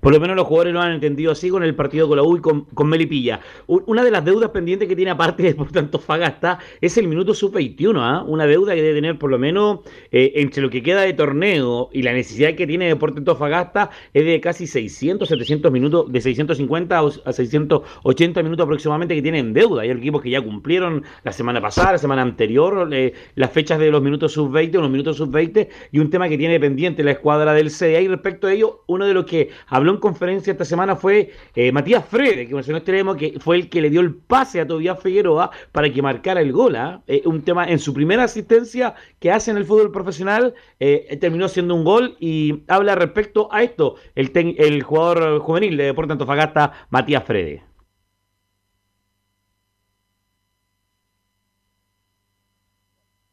Por 0.00 0.12
lo 0.12 0.20
menos 0.20 0.36
los 0.36 0.46
jugadores 0.46 0.72
lo 0.72 0.80
han 0.80 0.92
entendido 0.92 1.32
así 1.32 1.48
con 1.50 1.62
el 1.62 1.74
partido 1.74 2.08
con 2.08 2.16
la 2.16 2.22
U 2.22 2.36
y 2.36 2.40
con, 2.40 2.88
Melipilla. 2.88 3.40
Una 3.66 4.02
de 4.02 4.10
las 4.10 4.24
deudas 4.24 4.50
pendientes 4.50 4.88
que 4.88 4.96
tiene 4.96 5.10
aparte 5.10 5.42
de 5.44 5.54
por 5.54 5.70
tanto 5.70 5.98
Fagasta 5.98 6.58
es 6.80 6.96
el 6.98 7.06
minuto 7.06 7.34
sub-21, 7.34 7.98
¿ah? 7.98 8.24
una 8.26 8.46
deuda 8.46 8.74
que 8.74 8.82
debe 8.82 8.94
tener 8.94 9.18
por 9.18 9.30
lo 9.30 9.38
menos 9.38 9.80
eh, 10.10 10.32
entre 10.36 10.62
lo 10.62 10.70
que 10.70 10.82
queda 10.82 11.02
de 11.02 11.12
torneo 11.12 11.88
y 11.92 12.02
la 12.02 12.12
necesidad 12.12 12.54
que 12.54 12.66
tiene 12.66 12.88
de 12.88 12.96
por 12.96 13.14
tanto 13.14 13.36
Fagasta 13.36 13.90
es 14.12 14.24
de 14.24 14.40
casi 14.40 14.66
600, 14.66 15.28
700 15.28 15.70
minutos, 15.70 16.12
de 16.12 16.20
650 16.20 16.98
a 17.24 17.32
680 17.32 18.42
minutos 18.42 18.64
aproximadamente 18.64 19.14
que 19.14 19.22
tienen 19.22 19.52
deuda. 19.52 19.82
Hay 19.82 19.90
equipos 19.90 20.22
que 20.22 20.30
ya 20.30 20.40
cumplieron 20.40 21.04
la 21.22 21.32
semana 21.32 21.60
pasada, 21.60 21.92
la 21.92 21.98
semana 21.98 22.22
anterior, 22.22 22.88
eh, 22.92 23.12
las 23.34 23.50
fechas 23.50 23.78
de 23.78 23.90
los 23.90 24.02
minutos 24.02 24.32
sub-20 24.32 24.76
o 24.76 24.80
los 24.80 24.90
minutos 24.90 25.16
sub-20 25.16 25.68
y 25.92 25.98
un 25.98 26.10
tema 26.10 26.28
que 26.28 26.38
tiene 26.38 26.58
pendiente 26.58 27.02
la 27.02 27.12
escuadra 27.12 27.52
del 27.54 27.70
CDA 27.70 28.00
y 28.00 28.08
respecto 28.08 28.46
a 28.46 28.52
ello, 28.52 28.82
uno 28.86 29.06
de 29.06 29.14
los 29.14 29.24
que 29.24 29.50
habló 29.70 29.92
en 29.92 29.98
conferencia 29.98 30.50
esta 30.50 30.64
semana 30.64 30.96
fue 30.96 31.30
eh, 31.54 31.72
Matías 31.72 32.04
Frede, 32.04 32.46
que 32.46 32.54
mencionó 32.54 32.78
extremo, 32.78 33.16
que 33.16 33.38
fue 33.40 33.56
el 33.56 33.70
que 33.70 33.80
le 33.80 33.88
dio 33.88 34.00
el 34.00 34.14
pase 34.14 34.60
a 34.60 34.66
Tobias 34.66 35.00
Figueroa 35.00 35.50
para 35.72 35.90
que 35.90 36.02
marcara 36.02 36.40
el 36.40 36.52
gol. 36.52 36.76
¿ah? 36.76 37.02
Eh, 37.06 37.22
un 37.24 37.42
tema 37.42 37.64
en 37.66 37.78
su 37.78 37.94
primera 37.94 38.24
asistencia 38.24 38.94
que 39.18 39.30
hace 39.30 39.50
en 39.50 39.56
el 39.56 39.64
fútbol 39.64 39.92
profesional, 39.92 40.54
eh, 40.78 41.16
terminó 41.20 41.48
siendo 41.48 41.74
un 41.74 41.84
gol 41.84 42.16
y 42.20 42.64
habla 42.68 42.94
respecto 42.96 43.48
a 43.52 43.62
esto 43.62 43.94
el, 44.14 44.30
el 44.34 44.82
jugador 44.82 45.38
juvenil 45.40 45.76
de 45.76 45.84
Deportes 45.84 46.12
Antofagasta, 46.12 46.72
Matías 46.90 47.24
Frede. 47.24 47.62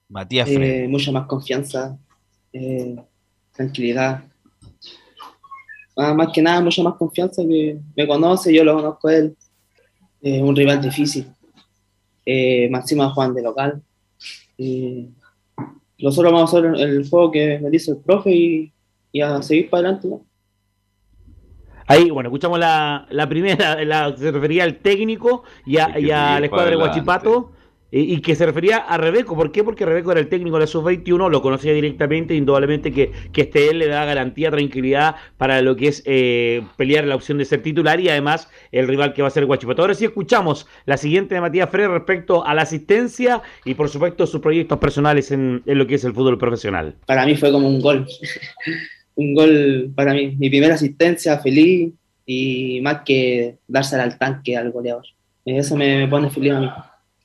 Matías 0.09 0.47
Frede. 0.47 0.87
mucha 0.87 1.11
más 1.11 1.25
confianza, 1.27 1.97
tranquilidad 3.51 4.23
más 5.97 6.31
que 6.31 6.41
nada, 6.41 6.61
mucha 6.61 6.83
más 6.83 6.95
confianza 6.95 7.41
que 7.43 7.79
me 7.95 8.07
conoce, 8.07 8.53
yo 8.53 8.63
lo 8.63 8.75
conozco 8.75 9.07
a 9.07 9.15
él. 9.15 9.35
Es 10.21 10.41
un 10.41 10.55
rival 10.55 10.81
difícil. 10.81 11.25
Eh, 12.25 12.69
máxima 12.69 13.09
Juan 13.09 13.33
de 13.33 13.41
local. 13.41 13.81
nosotros 15.97 16.31
vamos 16.31 16.53
a 16.53 16.57
hacer 16.57 16.75
el 16.81 17.09
juego 17.09 17.31
que 17.31 17.59
me 17.59 17.69
dice 17.69 17.91
el 17.91 17.97
profe 17.97 18.31
y, 18.31 18.71
a 19.21 19.41
seguir 19.41 19.69
para 19.69 19.89
adelante. 19.89 20.09
Ahí, 21.87 22.11
bueno, 22.11 22.29
escuchamos 22.29 22.59
la, 22.59 23.07
primera, 23.27 23.83
la, 23.83 24.15
se 24.15 24.31
refería 24.31 24.65
al 24.65 24.77
técnico 24.77 25.43
y 25.65 25.77
a, 25.77 25.97
y 25.97 26.11
a 26.11 26.39
la 26.39 26.45
escuadra 26.45 26.69
de 26.69 26.75
Guachipato. 26.75 27.53
Y, 27.89 28.19
que 28.19 28.35
se 28.35 28.45
refería 28.45 28.77
a 28.77 28.97
Rebeco, 28.97 29.33
¿por 29.33 29.53
qué? 29.53 29.63
Porque 29.63 29.85
Rebeco 29.85 30.11
era 30.11 30.19
el 30.19 30.27
técnico 30.27 30.57
de 30.57 30.61
la 30.61 30.67
sub-21, 30.67 31.29
lo 31.29 31.41
conocía 31.41 31.71
directamente, 31.71 32.35
indudablemente 32.35 32.91
que, 32.91 33.13
que 33.31 33.41
este 33.43 33.69
él 33.69 33.79
le 33.79 33.87
da 33.87 34.03
garantía, 34.03 34.51
tranquilidad 34.51 35.15
para 35.37 35.61
lo 35.61 35.77
que 35.77 35.87
es 35.87 36.03
eh, 36.05 36.63
pelear 36.75 37.05
la 37.05 37.15
opción 37.15 37.37
de 37.37 37.45
ser 37.45 37.61
titular 37.61 38.01
y 38.01 38.09
además 38.09 38.49
el 38.73 38.89
rival 38.89 39.13
que 39.13 39.21
va 39.21 39.29
a 39.29 39.31
ser 39.31 39.45
Guachipato. 39.45 39.81
Ahora 39.83 39.93
sí 39.93 40.03
escuchamos 40.03 40.67
la 40.85 40.97
siguiente 40.97 41.35
de 41.35 41.41
Matías 41.41 41.69
Frey 41.69 41.87
respecto 41.87 42.45
a 42.45 42.53
la 42.53 42.63
asistencia 42.63 43.41
y 43.63 43.73
por 43.73 43.87
supuesto 43.87 44.27
sus 44.27 44.41
proyectos 44.41 44.79
personales 44.79 45.31
en, 45.31 45.63
en 45.65 45.77
lo 45.77 45.87
que 45.87 45.95
es 45.95 46.03
el 46.03 46.13
fútbol 46.13 46.37
profesional. 46.37 46.95
Para 47.05 47.25
mí 47.25 47.37
fue 47.37 47.53
como 47.53 47.69
un 47.69 47.79
gol, 47.79 48.05
un 49.15 49.33
gol 49.33 49.91
para 49.95 50.13
mí, 50.13 50.35
mi 50.37 50.49
primera 50.49 50.75
asistencia, 50.75 51.39
feliz 51.39 51.93
y 52.25 52.81
más 52.81 53.03
que 53.05 53.59
dársela 53.65 54.03
al 54.03 54.17
tanque 54.17 54.57
al 54.57 54.71
goleador. 54.71 55.05
Eso 55.45 55.77
me 55.77 56.05
pone 56.09 56.29
feliz 56.29 56.51
a 56.51 56.59
mí 56.59 56.69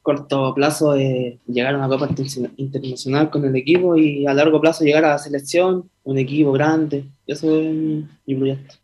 corto 0.03 0.53
plazo 0.55 0.97
llegar 0.97 1.75
a 1.75 1.79
una 1.79 1.89
Copa 1.89 2.09
Internacional 2.57 3.31
con 3.31 3.45
el 3.45 3.57
equipo 3.57 3.97
y 3.97 4.27
a 4.27 4.35
largo 4.35 4.61
plazo 4.61 4.85
llegar 4.85 5.05
a 5.05 5.11
la 5.11 5.19
selección, 5.19 5.89
un 6.03 6.19
equipo 6.19 6.53
grande. 6.53 7.05
Eso 7.27 7.61
es 7.61 7.73
mi 7.73 8.35
proyecto. 8.35 8.75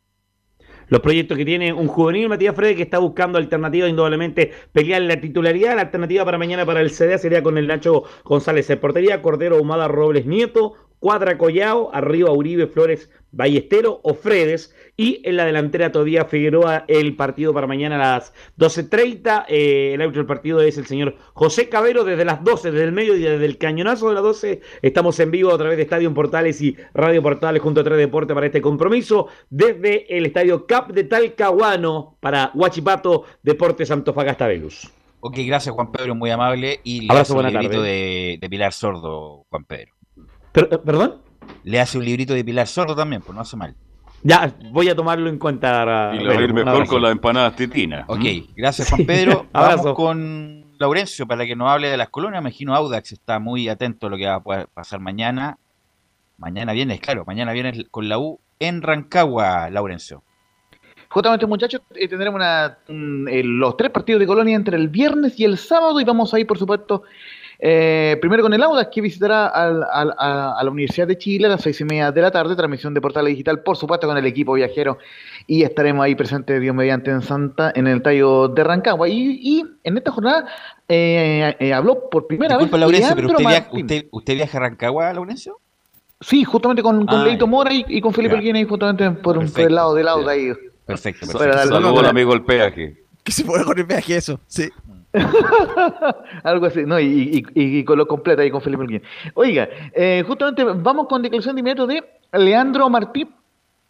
Los 0.90 1.00
proyectos 1.00 1.36
que 1.36 1.44
tiene 1.44 1.70
un 1.70 1.86
juvenil 1.86 2.30
Matías 2.30 2.54
Frede 2.54 2.74
que 2.74 2.82
está 2.82 2.98
buscando 2.98 3.36
alternativas, 3.36 3.90
indudablemente 3.90 4.52
pelear 4.72 5.02
la 5.02 5.20
titularidad. 5.20 5.74
La 5.74 5.82
alternativa 5.82 6.24
para 6.24 6.38
mañana 6.38 6.64
para 6.64 6.80
el 6.80 6.90
CDA 6.90 7.18
sería 7.18 7.42
con 7.42 7.58
el 7.58 7.66
Nacho 7.66 8.04
González 8.24 8.70
en 8.70 8.80
portería, 8.80 9.20
Cordero 9.20 9.60
Humada 9.60 9.86
Robles 9.86 10.24
Nieto, 10.24 10.74
Cuadra 10.98 11.38
Collao, 11.38 11.90
arriba 11.92 12.30
Uribe 12.32 12.66
Flores 12.66 13.10
Ballestero 13.30 14.00
o 14.02 14.14
Fredes. 14.14 14.74
Y 14.96 15.20
en 15.24 15.36
la 15.36 15.44
delantera 15.44 15.92
todavía 15.92 16.24
Figueroa 16.24 16.84
el 16.88 17.14
partido 17.14 17.54
para 17.54 17.66
mañana 17.66 17.96
a 17.96 18.14
las 18.14 18.32
12.30. 18.58 19.44
Eh, 19.48 19.92
el 19.94 20.00
árbitro 20.00 20.22
del 20.22 20.26
partido 20.26 20.60
es 20.60 20.76
el 20.76 20.86
señor 20.86 21.16
José 21.34 21.68
Cabero 21.68 22.04
desde 22.04 22.24
las 22.24 22.42
12, 22.42 22.72
desde 22.72 22.84
el 22.84 22.92
medio 22.92 23.14
y 23.14 23.20
desde 23.20 23.44
el 23.44 23.58
cañonazo 23.58 24.08
de 24.08 24.14
las 24.14 24.22
12. 24.24 24.60
Estamos 24.82 25.20
en 25.20 25.30
vivo 25.30 25.52
a 25.52 25.58
través 25.58 25.76
de 25.76 25.84
Estadio 25.84 26.12
Portales 26.12 26.60
y 26.60 26.76
Radio 26.94 27.22
Portales 27.22 27.62
junto 27.62 27.80
a 27.80 27.84
Tres 27.84 27.98
Deportes 27.98 28.34
para 28.34 28.46
este 28.46 28.60
compromiso. 28.60 29.28
Desde 29.50 30.16
el 30.16 30.26
Estadio 30.26 30.66
Cap 30.66 30.90
de 30.90 31.04
Talcahuano 31.04 32.16
para 32.20 32.50
Huachipato 32.54 33.24
Deportes 33.42 33.90
Antofagasta 33.90 34.46
Velus. 34.48 34.90
Ok, 35.20 35.36
gracias 35.46 35.74
Juan 35.74 35.90
Pedro, 35.92 36.14
muy 36.14 36.30
amable. 36.30 36.80
Y 36.84 37.02
le 37.02 37.08
Abrazo, 37.10 37.36
un 37.36 37.46
librito 37.46 37.82
de, 37.82 38.38
de 38.40 38.48
Pilar 38.48 38.72
Sordo, 38.72 39.44
Juan 39.48 39.64
Pedro. 39.64 39.97
Eh, 40.60 40.78
¿Perdón? 40.78 41.16
Le 41.64 41.80
hace 41.80 41.98
un 41.98 42.04
librito 42.04 42.34
de 42.34 42.44
Pilar 42.44 42.66
Sordo 42.66 42.94
también, 42.94 43.22
pues 43.22 43.34
no 43.34 43.40
hace 43.42 43.56
mal. 43.56 43.74
Ya, 44.22 44.52
voy 44.72 44.88
a 44.88 44.96
tomarlo 44.96 45.28
en 45.28 45.38
cuenta. 45.38 46.12
Y 46.14 46.18
le 46.18 46.28
va 46.28 46.40
a 46.40 46.42
ir 46.42 46.52
mejor 46.52 46.86
con 46.86 47.02
las 47.02 47.12
empanadas 47.12 47.54
titinas. 47.56 48.04
Ok, 48.08 48.24
gracias 48.56 48.90
Juan 48.90 49.06
Pedro. 49.06 49.46
Vamos 49.52 49.94
con 49.94 50.64
Laurencio 50.78 51.26
para 51.26 51.46
que 51.46 51.54
nos 51.54 51.68
hable 51.68 51.88
de 51.88 51.96
las 51.96 52.08
colonias. 52.08 52.42
Me 52.42 52.48
imagino 52.48 52.74
Audax 52.74 53.12
está 53.12 53.38
muy 53.38 53.68
atento 53.68 54.08
a 54.08 54.10
lo 54.10 54.16
que 54.16 54.26
va 54.26 54.36
a 54.36 54.66
pasar 54.66 55.00
mañana. 55.00 55.58
Mañana 56.36 56.72
viene, 56.72 56.98
claro, 56.98 57.24
mañana 57.26 57.52
viene 57.52 57.86
con 57.90 58.08
la 58.08 58.18
U 58.18 58.40
en 58.58 58.82
Rancagua, 58.82 59.70
Laurencio. 59.70 60.22
Justamente, 61.08 61.46
muchachos, 61.46 61.80
eh, 61.94 62.06
tendremos 62.06 62.36
una, 62.36 62.78
eh, 63.30 63.42
los 63.42 63.76
tres 63.76 63.90
partidos 63.90 64.20
de 64.20 64.26
Colonia 64.26 64.54
entre 64.54 64.76
el 64.76 64.88
viernes 64.88 65.38
y 65.40 65.44
el 65.44 65.56
sábado 65.56 66.00
y 66.00 66.04
vamos 66.04 66.34
a 66.34 66.38
ir, 66.38 66.46
por 66.46 66.58
supuesto, 66.58 67.02
eh, 67.58 68.16
primero 68.20 68.42
con 68.42 68.52
el 68.52 68.62
Audax 68.62 68.90
que 68.92 69.00
visitará 69.00 69.48
a, 69.48 70.62
la 70.62 70.70
Universidad 70.70 71.08
de 71.08 71.18
Chile 71.18 71.46
a 71.46 71.50
las 71.50 71.62
seis 71.62 71.80
y 71.80 71.84
media 71.84 72.12
de 72.12 72.20
la 72.20 72.30
tarde, 72.30 72.54
transmisión 72.54 72.94
de 72.94 73.00
Portal 73.00 73.26
Digital, 73.26 73.62
por 73.62 73.76
supuesto 73.76 74.06
con 74.06 74.16
el 74.16 74.26
equipo 74.26 74.54
viajero 74.54 74.98
y 75.46 75.62
estaremos 75.62 76.04
ahí 76.04 76.14
presentes 76.14 76.60
Dios 76.60 76.74
mediante 76.74 77.10
en 77.10 77.22
Santa 77.22 77.72
en 77.74 77.86
el 77.86 78.02
tallo 78.02 78.48
de 78.48 78.62
Rancagua. 78.62 79.08
Y, 79.08 79.64
en 79.82 79.96
esta 79.96 80.12
jornada 80.12 80.46
habló 81.74 82.08
por 82.10 82.26
primera 82.26 82.56
vez. 82.56 82.70
Laurencio, 82.70 83.14
pero 83.16 83.28
usted, 83.72 84.06
usted, 84.10 84.34
viaja 84.34 84.58
a 84.58 84.60
Rancagua, 84.60 85.12
Laurencio? 85.12 85.58
Sí, 86.20 86.44
justamente 86.44 86.82
con, 86.82 87.06
con 87.06 87.20
ah, 87.20 87.24
Leito 87.24 87.46
Mora 87.46 87.70
y, 87.72 88.00
con 88.00 88.12
Felipe 88.12 88.36
Alguien 88.36 88.56
ahí 88.56 88.64
justamente 88.64 89.10
por, 89.10 89.38
un, 89.38 89.50
el 89.56 89.74
lado 89.74 89.94
del 89.94 90.06
lado 90.06 90.28
ahí. 90.28 90.52
Perfecto, 90.84 91.26
perfecto. 91.26 91.58
Saludos 91.58 91.98
al 91.98 92.06
amigo 92.06 92.34
el 92.34 92.42
peaje. 92.44 92.96
¿Qué 93.22 93.32
se 93.32 93.44
puede 93.44 93.64
con 93.64 93.78
el 93.78 93.86
peaje 93.86 94.16
eso? 94.16 94.40
Sí. 94.46 94.68
Algo 96.44 96.66
así, 96.66 96.84
no, 96.84 97.00
y, 97.00 97.44
y, 97.54 97.84
con 97.84 97.96
lo 97.98 98.06
completo 98.06 98.42
ahí 98.42 98.50
con 98.50 98.60
Felipe 98.60 98.82
Alguien. 98.82 99.02
Oiga, 99.34 99.68
eh, 99.94 100.22
justamente 100.26 100.64
vamos 100.64 101.06
con 101.08 101.22
declaración 101.22 101.56
de 101.56 101.60
inmediato 101.60 101.86
de 101.86 102.04
Leandro 102.32 102.90
Martí, 102.90 103.26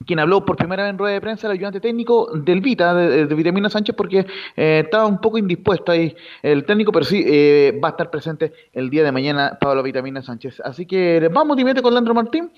quien 0.07 0.21
habló 0.21 0.45
por 0.45 0.57
primera 0.57 0.85
vez 0.85 0.91
en 0.91 0.99
rueda 0.99 1.15
de 1.15 1.21
prensa, 1.21 1.49
el 1.49 1.55
ayudante 1.55 1.81
técnico 1.81 2.31
del 2.33 2.61
Vita, 2.61 2.95
de, 2.95 3.27
Vitamina 3.35 3.69
Sánchez, 3.69 3.97
porque 3.97 4.27
eh, 4.57 4.83
estaba 4.85 5.07
un 5.07 5.21
poco 5.21 5.39
indispuesto 5.39 5.91
ahí 5.91 6.15
el 6.43 6.65
técnico, 6.65 6.93
pero 6.93 7.05
sí 7.05 7.25
eh, 7.27 7.79
va 7.83 7.89
a 7.89 7.91
estar 7.91 8.11
presente 8.11 8.53
el 8.73 8.89
día 8.89 9.03
de 9.03 9.11
mañana 9.11 9.59
Pablo 9.61 9.83
Vitamina 9.83 10.23
Sánchez. 10.23 10.61
Así 10.65 10.87
que 10.87 11.29
vamos 11.33 11.57
de 11.57 11.83
con 11.83 11.93
Leandro 11.93 12.15
Martín. 12.15 12.53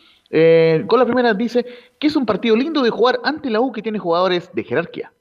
Con 0.86 0.98
la 0.98 1.04
primera 1.06 1.32
dice 1.34 1.64
que 1.98 2.08
es 2.08 2.14
un 2.14 2.26
partido 2.26 2.54
lindo 2.54 2.82
de 2.82 2.90
jugar 2.90 3.20
ante 3.24 3.48
la 3.48 3.60
U 3.60 3.72
que 3.72 3.82
tiene 3.82 3.98
jugadores 3.98 4.50
de 4.52 4.62
jerarquía. 4.62 5.12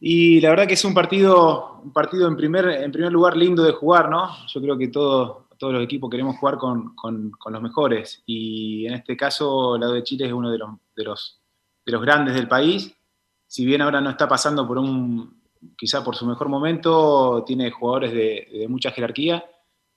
Y 0.00 0.40
la 0.40 0.50
verdad 0.50 0.66
que 0.66 0.74
es 0.74 0.84
un 0.84 0.94
partido, 0.94 1.80
un 1.82 1.92
partido 1.92 2.28
en 2.28 2.36
primer, 2.36 2.66
en 2.68 2.92
primer 2.92 3.10
lugar 3.10 3.36
lindo 3.36 3.64
de 3.64 3.72
jugar, 3.72 4.08
¿no? 4.08 4.28
Yo 4.46 4.60
creo 4.60 4.78
que 4.78 4.88
todos 4.88 5.46
los 5.60 5.82
equipos 5.82 6.08
queremos 6.08 6.36
jugar 6.36 6.56
con, 6.56 6.94
los 7.50 7.62
mejores. 7.62 8.22
Y 8.24 8.86
en 8.86 8.94
este 8.94 9.16
caso, 9.16 9.76
la 9.76 9.88
U 9.88 9.92
de 9.92 10.04
Chile 10.04 10.26
es 10.26 10.32
uno 10.32 10.50
de 10.50 10.58
los, 10.58 10.70
de 10.94 11.04
los, 11.04 11.40
de 11.84 11.92
los 11.92 12.02
grandes 12.02 12.34
del 12.34 12.46
país. 12.46 12.94
Si 13.46 13.64
bien 13.64 13.82
ahora 13.82 14.00
no 14.00 14.10
está 14.10 14.28
pasando 14.28 14.66
por 14.68 14.78
un, 14.78 15.42
quizá 15.76 16.04
por 16.04 16.14
su 16.14 16.26
mejor 16.26 16.48
momento, 16.48 17.42
tiene 17.44 17.70
jugadores 17.70 18.12
de, 18.12 18.66
mucha 18.68 18.92
jerarquía. 18.92 19.44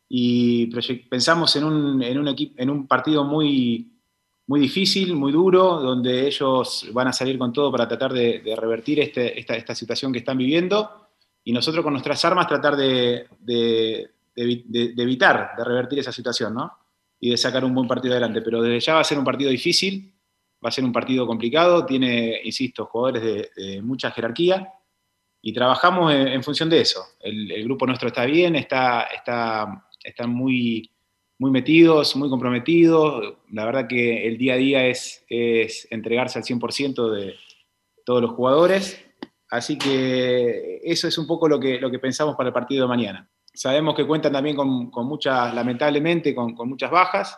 Y 0.09 0.67
pensamos 1.09 1.55
en 1.55 1.63
un, 1.63 2.01
en 2.01 2.17
un, 2.17 2.27
equipo, 2.27 2.55
en 2.57 2.69
un 2.69 2.87
partido 2.87 3.23
muy, 3.23 4.00
muy 4.47 4.59
difícil, 4.59 5.15
muy 5.15 5.31
duro, 5.31 5.79
donde 5.79 6.27
ellos 6.27 6.89
van 6.93 7.07
a 7.07 7.13
salir 7.13 7.37
con 7.37 7.53
todo 7.53 7.71
para 7.71 7.87
tratar 7.87 8.11
de, 8.13 8.41
revertir 8.57 8.99
este, 8.99 9.39
esta, 9.39 9.75
situación 9.75 10.11
que 10.11 10.19
están 10.19 10.37
viviendo 10.37 11.07
y 11.43 11.53
nosotros 11.53 11.83
con 11.83 11.93
nuestras 11.93 12.23
armas 12.25 12.47
tratar 12.47 12.75
de, 12.75 13.27
evitar, 14.35 15.51
de 15.57 15.63
revertir 15.63 15.99
esa 15.99 16.11
situación, 16.11 16.53
¿no? 16.53 16.71
Y 17.19 17.29
de 17.29 17.37
sacar 17.37 17.63
un 17.63 17.73
buen 17.73 17.87
partido 17.87 18.13
adelante. 18.13 18.41
Pero 18.41 18.61
desde 18.61 18.79
ya 18.79 18.95
va 18.95 19.01
a 19.01 19.05
ser 19.05 19.17
un 19.19 19.25
partido 19.25 19.49
difícil, 19.49 20.13
va 20.63 20.69
a 20.69 20.71
ser 20.71 20.83
un 20.83 20.91
partido 20.91 21.25
complicado, 21.25 21.85
tiene, 21.85 22.41
insisto, 22.43 22.85
jugadores 22.85 23.51
de, 23.55 23.81
mucha 23.81 24.11
jerarquía 24.11 24.67
y 25.41 25.53
trabajamos 25.53 26.13
en, 26.13 26.43
función 26.43 26.69
de 26.69 26.81
eso. 26.81 27.01
El, 27.19 27.51
el, 27.51 27.63
grupo 27.63 27.85
nuestro 27.85 28.09
está 28.09 28.25
bien, 28.25 28.55
está, 28.55 29.03
está, 29.03 29.87
está 30.03 30.27
muy 30.27 30.91
muy 31.41 31.49
metidos, 31.49 32.15
muy 32.15 32.29
comprometidos. 32.29 33.33
La 33.51 33.65
verdad 33.65 33.87
que 33.87 34.27
el 34.27 34.37
día 34.37 34.53
a 34.53 34.57
día 34.57 34.85
es, 34.85 35.25
es 35.27 35.87
entregarse 35.89 36.37
al 36.37 36.45
100% 36.45 37.09
de 37.09 37.33
todos 38.05 38.21
los 38.21 38.29
jugadores. 38.33 39.03
Así 39.49 39.75
que 39.75 40.81
eso 40.83 41.07
es 41.07 41.17
un 41.17 41.25
poco 41.25 41.49
lo 41.49 41.59
que, 41.59 41.79
lo 41.79 41.89
que 41.89 41.97
pensamos 41.97 42.35
para 42.35 42.49
el 42.49 42.53
partido 42.53 42.83
de 42.83 42.89
mañana. 42.89 43.27
Sabemos 43.55 43.95
que 43.95 44.05
cuentan 44.05 44.33
también 44.33 44.55
con, 44.55 44.91
con 44.91 45.07
muchas, 45.07 45.51
lamentablemente, 45.55 46.35
con, 46.35 46.53
con, 46.53 46.69
muchas 46.69 46.91
bajas, 46.91 47.35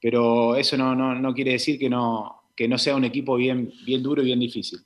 pero 0.00 0.56
eso 0.56 0.78
no, 0.78 0.94
no, 0.94 1.14
no 1.14 1.34
quiere 1.34 1.52
decir 1.52 1.78
que 1.78 1.90
no, 1.90 2.50
que 2.56 2.66
no 2.66 2.78
sea 2.78 2.96
un 2.96 3.04
equipo 3.04 3.36
bien, 3.36 3.70
bien 3.84 4.02
duro 4.02 4.22
y 4.22 4.24
bien 4.24 4.40
difícil. 4.40 4.78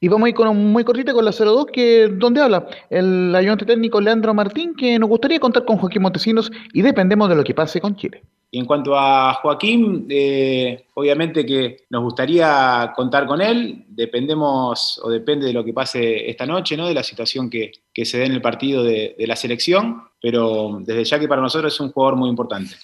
Y 0.00 0.08
vamos 0.08 0.26
a 0.26 0.28
ir 0.30 0.34
con 0.34 0.48
un 0.48 0.72
muy 0.72 0.84
cortita 0.84 1.12
con 1.12 1.24
la 1.24 1.32
02, 1.32 1.66
que 1.72 2.08
donde 2.08 2.40
habla 2.40 2.66
el 2.90 3.34
ayudante 3.34 3.64
técnico 3.64 4.00
Leandro 4.00 4.34
Martín, 4.34 4.74
que 4.74 4.98
nos 4.98 5.08
gustaría 5.08 5.40
contar 5.40 5.64
con 5.64 5.78
Joaquín 5.78 6.02
Montesinos 6.02 6.50
y 6.72 6.82
dependemos 6.82 7.28
de 7.28 7.36
lo 7.36 7.44
que 7.44 7.54
pase 7.54 7.80
con 7.80 7.96
Chile. 7.96 8.22
Y 8.50 8.58
en 8.60 8.66
cuanto 8.66 8.96
a 8.96 9.34
Joaquín, 9.34 10.06
eh, 10.08 10.86
obviamente 10.94 11.44
que 11.44 11.78
nos 11.90 12.04
gustaría 12.04 12.92
contar 12.94 13.26
con 13.26 13.40
él, 13.40 13.84
dependemos 13.88 15.00
o 15.02 15.10
depende 15.10 15.46
de 15.46 15.52
lo 15.52 15.64
que 15.64 15.72
pase 15.72 16.30
esta 16.30 16.46
noche, 16.46 16.76
¿no? 16.76 16.86
de 16.86 16.94
la 16.94 17.02
situación 17.02 17.50
que, 17.50 17.72
se 18.04 18.18
dé 18.18 18.26
en 18.26 18.32
el 18.32 18.40
partido 18.40 18.84
de, 18.84 19.16
de 19.18 19.26
la 19.26 19.34
selección, 19.34 20.04
pero 20.22 20.78
desde 20.82 21.04
ya 21.04 21.18
que 21.18 21.26
para 21.26 21.42
nosotros 21.42 21.74
es 21.74 21.80
un 21.80 21.90
jugador 21.90 22.16
muy 22.16 22.30
importante. 22.30 22.76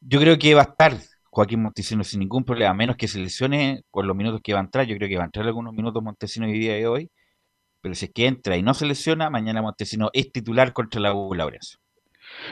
Yo 0.00 0.20
creo 0.20 0.38
que 0.38 0.54
va 0.54 0.60
a 0.60 0.64
estar 0.64 0.92
Joaquín 1.38 1.62
Montesinos 1.62 2.08
sin 2.08 2.18
ningún 2.18 2.42
problema, 2.42 2.74
menos 2.74 2.96
que 2.96 3.06
se 3.06 3.20
lesione 3.20 3.84
con 3.92 4.08
los 4.08 4.16
minutos 4.16 4.40
que 4.42 4.54
va 4.54 4.58
a 4.58 4.62
entrar. 4.64 4.84
Yo 4.86 4.96
creo 4.96 5.08
que 5.08 5.16
va 5.16 5.22
a 5.22 5.26
entrar 5.26 5.46
algunos 5.46 5.72
minutos 5.72 6.02
Montesinos 6.02 6.50
el 6.50 6.58
día 6.58 6.74
de 6.74 6.88
hoy, 6.88 7.12
pero 7.80 7.94
si 7.94 8.06
es 8.06 8.10
que 8.12 8.26
entra 8.26 8.56
y 8.56 8.62
no 8.64 8.74
se 8.74 8.86
lesiona, 8.86 9.30
mañana 9.30 9.62
Montesinos 9.62 10.10
es 10.14 10.32
titular 10.32 10.72
contra 10.72 11.00
la 11.00 11.14
U. 11.14 11.32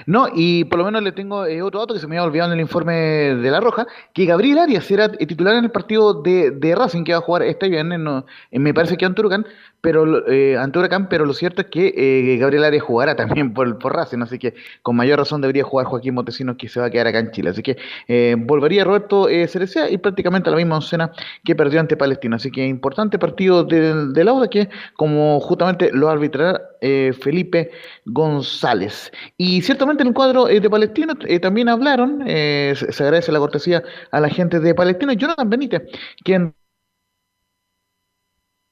No, 0.07 0.29
y 0.33 0.65
por 0.67 0.79
lo 0.79 0.85
menos 0.85 1.03
le 1.03 1.11
tengo 1.11 1.47
eh, 1.47 1.63
otro 1.63 1.81
dato 1.81 1.95
que 1.95 2.01
se 2.01 2.07
me 2.07 2.17
había 2.17 2.29
olvidado 2.29 2.53
en 2.53 2.61
el 2.61 2.63
informe 2.63 2.95
de 2.95 3.51
La 3.51 3.59
Roja, 3.59 3.89
que 4.15 4.25
Gabriel 4.25 4.59
Arias 4.59 4.85
será 4.85 5.11
titular 5.11 5.57
en 5.57 5.65
el 5.65 5.73
partido 5.73 6.23
de, 6.23 6.53
de 6.53 6.75
Racing 6.77 7.03
que 7.03 7.13
va 7.13 7.19
a 7.19 7.23
jugar 7.23 7.43
este 7.43 7.69
viernes, 7.69 7.99
no, 7.99 8.25
me 8.53 8.73
parece 8.73 8.97
que 8.97 9.05
Anturucan, 9.05 9.45
pero 9.87 10.29
eh, 10.29 10.57
ante 10.59 10.81
pero 11.09 11.25
lo 11.25 11.33
cierto 11.33 11.63
es 11.63 11.69
que 11.69 11.95
eh, 11.97 12.39
Gabriel 12.39 12.65
Arias 12.65 12.83
jugará 12.83 13.15
también 13.15 13.55
por, 13.55 13.79
por 13.79 13.95
Racing, 13.95 14.21
así 14.21 14.37
que 14.37 14.53
con 14.83 14.97
mayor 14.97 15.21
razón 15.21 15.41
debería 15.41 15.63
jugar 15.63 15.87
Joaquín 15.87 16.15
Montesinos 16.15 16.57
que 16.57 16.69
se 16.69 16.81
va 16.81 16.87
a 16.87 16.91
quedar 16.91 17.07
acá 17.07 17.21
en 17.21 17.31
Chile. 17.31 17.51
Así 17.51 17.63
que 17.63 17.77
eh, 18.09 18.35
volvería 18.37 18.83
Roberto 18.83 19.29
eh, 19.29 19.47
Cerecea 19.47 19.89
y 19.89 19.99
prácticamente 19.99 20.49
a 20.49 20.51
la 20.51 20.57
misma 20.57 20.79
escena 20.79 21.13
que 21.45 21.55
perdió 21.55 21.79
ante 21.79 21.97
Palestina. 21.97 22.35
Así 22.35 22.51
que 22.51 22.67
importante 22.67 23.17
partido 23.17 23.63
del, 23.63 24.13
del 24.13 24.27
Auda 24.27 24.51
que 24.51 24.69
como 24.97 25.39
justamente 25.39 25.93
lo 25.93 26.09
arbitrará 26.09 26.61
eh, 26.81 27.13
Felipe 27.23 27.71
González. 28.07 29.13
Y 29.37 29.63
ciertamente 29.63 30.03
en 30.03 30.09
el 30.09 30.15
cuadro 30.15 30.47
de 30.47 30.69
Palestina 30.69 31.17
también 31.41 31.69
hablaron, 31.69 32.25
se, 32.27 32.75
se, 32.75 33.03
agradece 33.05 33.31
la 33.31 33.39
cortesía 33.39 33.85
a 34.11 34.19
la 34.19 34.31
gente 34.31 34.59
de 34.59 34.75
Palestina, 34.75 35.13
Jonathan 35.13 35.49
Benítez, 35.49 35.83
quien 36.25 36.53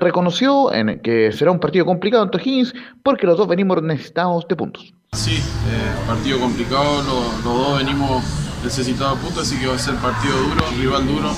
reconoció 0.04 0.72
en 0.72 1.00
que 1.00 1.32
será 1.32 1.50
un 1.50 1.58
partido 1.58 1.84
complicado 1.84 2.22
ante 2.22 2.38
Higgins 2.38 2.74
porque 3.02 3.26
los 3.26 3.36
dos 3.36 3.48
venimos 3.48 3.82
necesitados 3.82 4.46
de 4.46 4.54
puntos. 4.54 4.94
Sí, 5.12 5.36
eh, 5.36 6.06
partido 6.06 6.38
complicado, 6.38 7.02
los, 7.02 7.44
dos 7.44 7.78
venimos 7.78 8.22
necesitados 8.62 9.18
de 9.18 9.26
puntos, 9.26 9.46
así 9.46 9.58
que 9.58 9.66
va 9.66 9.74
a 9.74 9.78
ser 9.78 9.94
partido 9.96 10.36
duro, 10.36 10.64
rival 10.78 11.06
duro, 11.06 11.30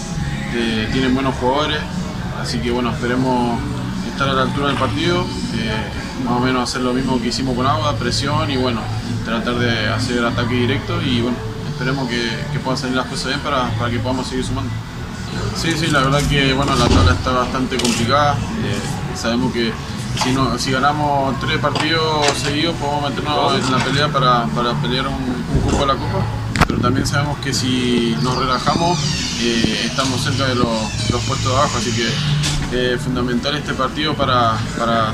eh, 0.54 0.88
tienen 0.92 1.14
buenos 1.14 1.34
jugadores, 1.36 1.78
así 2.40 2.58
que 2.58 2.70
bueno, 2.70 2.90
esperemos 2.90 3.58
estar 4.10 4.28
a 4.28 4.32
la 4.32 4.42
altura 4.42 4.68
del 4.68 4.76
partido, 4.76 5.22
eh, 5.54 6.24
más 6.24 6.34
o 6.34 6.40
menos 6.40 6.62
hacer 6.68 6.82
lo 6.82 6.92
mismo 6.94 7.20
que 7.20 7.28
hicimos 7.28 7.54
con 7.54 7.66
Agua, 7.66 7.94
presión 7.96 8.50
y 8.50 8.56
bueno, 8.56 8.80
tratar 9.24 9.56
de 9.56 9.88
hacer 9.88 10.24
ataque 10.24 10.54
directo 10.54 11.00
y 11.02 11.20
bueno, 11.20 11.36
esperemos 11.68 12.08
que, 12.08 12.22
que 12.52 12.58
puedan 12.60 12.78
salir 12.78 12.96
las 12.96 13.06
cosas 13.06 13.26
bien 13.28 13.40
para, 13.40 13.68
para 13.78 13.90
que 13.90 13.98
podamos 13.98 14.26
seguir 14.26 14.44
sumando. 14.44 14.70
Sí, 15.56 15.72
sí, 15.76 15.86
la 15.88 16.00
verdad 16.00 16.22
que 16.28 16.52
bueno, 16.52 16.74
la 16.76 16.86
tabla 16.88 17.12
está 17.12 17.30
bastante 17.32 17.76
complicada. 17.76 18.34
Eh, 18.34 19.16
sabemos 19.16 19.52
que 19.52 19.72
si, 20.58 20.70
ganamos 20.70 21.38
tres 21.40 21.58
partidos 21.58 22.26
seguidos 22.42 22.74
podemos 22.76 23.10
meternos 23.10 23.54
en 23.54 23.72
la 23.72 23.84
pelea 23.84 24.08
para, 24.08 24.44
pelear 24.82 25.06
un, 25.08 25.14
un, 25.14 25.60
cupo 25.62 25.84
a 25.84 25.86
la 25.86 25.94
Copa. 25.94 26.24
Pero 26.66 26.80
también 26.80 27.06
sabemos 27.06 27.38
que 27.38 27.54
si 27.54 28.16
nos 28.22 28.36
relajamos 28.36 28.98
eh, 29.40 29.82
estamos 29.84 30.20
cerca 30.22 30.46
de 30.46 30.54
los, 30.54 30.68
puestos 31.26 31.44
de 31.44 31.56
abajo. 31.56 31.78
Así 31.78 31.92
que 31.92 32.94
es 32.94 33.00
fundamental 33.00 33.54
este 33.56 33.74
partido 33.74 34.14
para, 34.14 34.58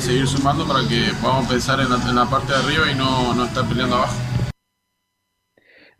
seguir 0.01 0.27
sumando, 0.27 0.67
para 0.67 0.87
que 0.89 1.13
podamos 1.21 1.47
pensar 1.47 1.81
en 1.81 2.15
la, 2.15 2.27
parte 2.27 2.53
de 2.53 2.59
arriba 2.59 2.91
y 2.91 2.95
no, 2.95 3.35
no 3.35 3.45
estar 3.45 3.65
peleando 3.67 3.97
abajo. 3.97 4.15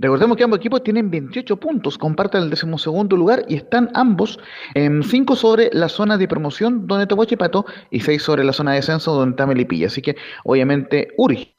Recordemos 0.03 0.37
que 0.37 0.43
ambos 0.43 0.59
equipos 0.59 0.83
tienen 0.83 1.13
28 1.13 1.59
puntos, 1.59 1.97
comparten 1.97 2.43
el 2.43 2.51
decimosegundo 2.51 3.17
lugar 3.17 3.45
y 3.47 3.55
están 3.55 3.89
ambos 3.95 4.41
en 4.75 5.05
5 5.05 5.37
sobre 5.37 5.71
la 5.73 5.89
zona 5.89 6.19
de 6.19 6.27
promoción 6.27 6.89
donde 6.89 7.05
está 7.05 7.37
Pato 7.39 7.67
y 7.89 8.01
6 8.01 8.21
sobre 8.21 8.43
la 8.43 8.53
zona 8.53 8.73
de 8.73 8.79
descenso 8.79 9.13
donde 9.15 9.35
está 9.35 9.47
Melipilla. 9.47 9.87
Así 9.87 10.03
que 10.03 10.17
obviamente 10.43 11.15
urge 11.17 11.52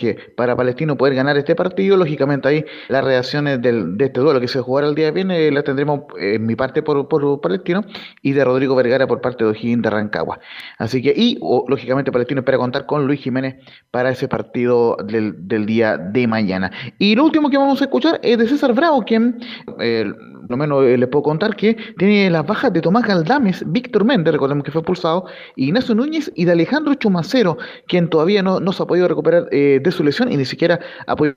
que 0.00 0.16
para 0.36 0.56
Palestino 0.56 0.96
poder 0.96 1.14
ganar 1.14 1.36
este 1.36 1.54
partido, 1.54 1.96
lógicamente 1.96 2.48
ahí 2.48 2.64
las 2.88 3.04
reacciones 3.04 3.62
del, 3.62 3.96
de 3.96 4.06
este 4.06 4.20
duelo 4.20 4.40
que 4.40 4.48
se 4.48 4.60
jugará 4.60 4.88
el 4.88 4.96
día 4.96 5.06
de 5.06 5.12
viene 5.12 5.50
las 5.52 5.62
tendremos 5.62 6.00
en 6.18 6.44
mi 6.44 6.56
parte 6.56 6.82
por, 6.82 7.06
por, 7.06 7.40
Palestino 7.40 7.84
y 8.22 8.32
de 8.32 8.44
Rodrigo 8.44 8.74
Vergara 8.74 9.06
por 9.06 9.20
parte 9.20 9.44
de 9.44 9.50
O'Higgins 9.50 9.82
de 9.82 9.90
Rancagua. 9.90 10.40
Así 10.78 11.02
que, 11.02 11.12
y 11.16 11.38
lógicamente 11.68 12.10
Palestino 12.10 12.40
espera 12.40 12.58
contar 12.58 12.86
con 12.86 13.06
Luis 13.06 13.20
Jiménez 13.20 13.56
para 13.90 14.10
ese 14.10 14.26
partido 14.26 14.96
del, 15.04 15.46
del, 15.46 15.66
día 15.66 15.96
de 15.98 16.26
mañana. 16.26 16.72
Y 16.98 17.14
lo 17.14 17.24
último 17.24 17.50
que 17.50 17.58
vamos 17.58 17.80
a 17.80 17.84
escuchar 17.84 18.18
es 18.22 18.38
de 18.38 18.48
César 18.48 18.72
Bravo, 18.74 19.02
quien... 19.04 19.38
Eh, 19.78 20.10
lo 20.50 20.56
menos 20.56 20.84
eh, 20.84 20.98
les 20.98 21.08
puedo 21.08 21.22
contar 21.22 21.54
que 21.54 21.74
tiene 21.96 22.28
las 22.28 22.44
bajas 22.44 22.72
de 22.72 22.80
Tomás 22.80 23.06
Galdames, 23.06 23.62
Víctor 23.70 24.04
Méndez, 24.04 24.32
recordemos 24.32 24.64
que 24.64 24.72
fue 24.72 24.80
expulsado, 24.80 25.26
Ignacio 25.56 25.94
Núñez 25.94 26.30
y 26.34 26.44
de 26.44 26.52
Alejandro 26.52 26.94
Chumacero, 26.94 27.56
quien 27.86 28.10
todavía 28.10 28.42
no, 28.42 28.58
no 28.58 28.72
se 28.72 28.82
ha 28.82 28.86
podido 28.86 29.06
recuperar 29.06 29.46
eh, 29.52 29.80
de 29.82 29.90
su 29.92 30.02
lesión 30.02 30.30
y 30.30 30.36
ni 30.36 30.44
siquiera 30.44 30.80
ha 31.06 31.16
podido 31.16 31.36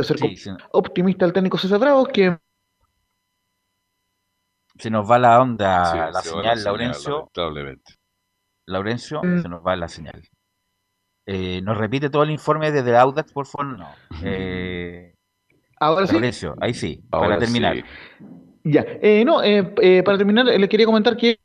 ser 0.00 0.16
optimista 0.72 1.24
el 1.24 1.32
técnico 1.32 1.58
César 1.58 1.80
Bravo, 1.80 2.06
que 2.06 2.38
se 4.78 4.90
nos 4.90 5.10
va 5.10 5.18
la 5.18 5.40
onda, 5.40 6.10
la 6.10 6.20
señal, 6.20 6.62
Laurencio. 6.62 7.30
Laurencio, 8.66 9.22
mm. 9.22 9.42
se 9.42 9.48
nos 9.48 9.66
va 9.66 9.74
la 9.74 9.88
señal. 9.88 10.22
Eh, 11.26 11.60
¿Nos 11.62 11.76
repite 11.76 12.08
todo 12.08 12.22
el 12.22 12.30
informe 12.30 12.70
desde 12.70 12.96
Audax, 12.96 13.32
por 13.32 13.46
favor? 13.46 13.78
No. 13.78 13.88
Eh, 14.24 15.12
Ahora 15.78 16.06
sí. 16.06 16.16
ahí 16.60 16.72
sí, 16.72 17.02
para 17.10 17.38
terminar. 17.38 17.76
Ya, 18.64 18.84
eh, 19.02 19.24
no, 19.24 19.42
eh, 19.42 20.02
para 20.04 20.18
terminar, 20.18 20.46
le 20.46 20.68
quería 20.68 20.86
comentar 20.86 21.16
que 21.16 21.38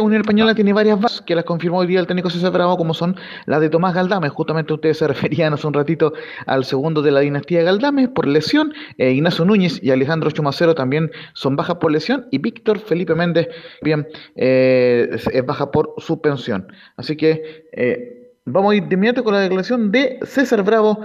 Unión 0.00 0.20
Española 0.20 0.54
tiene 0.54 0.72
varias 0.72 1.00
bases 1.00 1.22
que 1.22 1.34
las 1.34 1.44
confirmó 1.44 1.78
hoy 1.78 1.86
día 1.86 2.00
el 2.00 2.06
técnico 2.06 2.30
César 2.30 2.52
Bravo, 2.52 2.76
como 2.76 2.94
son 2.94 3.16
las 3.46 3.60
de 3.60 3.70
Tomás 3.70 3.94
Galdame. 3.94 4.28
Justamente 4.28 4.72
ustedes 4.72 4.98
se 4.98 5.08
referían 5.08 5.54
hace 5.54 5.66
un 5.66 5.74
ratito 5.74 6.12
al 6.46 6.64
segundo 6.64 7.02
de 7.02 7.10
la 7.10 7.20
dinastía 7.20 7.62
Galdame 7.62 8.08
por 8.08 8.26
lesión. 8.26 8.72
Eh, 8.98 9.12
Ignacio 9.12 9.44
Núñez 9.44 9.82
y 9.82 9.90
Alejandro 9.90 10.30
Chumacero 10.30 10.74
también 10.74 11.10
son 11.34 11.56
bajas 11.56 11.76
por 11.76 11.92
lesión. 11.92 12.26
Y 12.30 12.38
Víctor 12.38 12.78
Felipe 12.78 13.14
Méndez, 13.14 13.48
bien, 13.82 14.06
eh, 14.34 15.08
es 15.12 15.46
baja 15.46 15.70
por 15.70 15.94
suspensión. 15.98 16.66
Así 16.96 17.16
que 17.16 17.66
eh, 17.72 18.32
vamos 18.44 18.72
a 18.72 18.76
ir 18.76 18.84
de 18.84 18.94
inmediato 18.94 19.24
con 19.24 19.34
la 19.34 19.40
declaración 19.40 19.90
de 19.90 20.18
César 20.22 20.62
Bravo, 20.62 21.00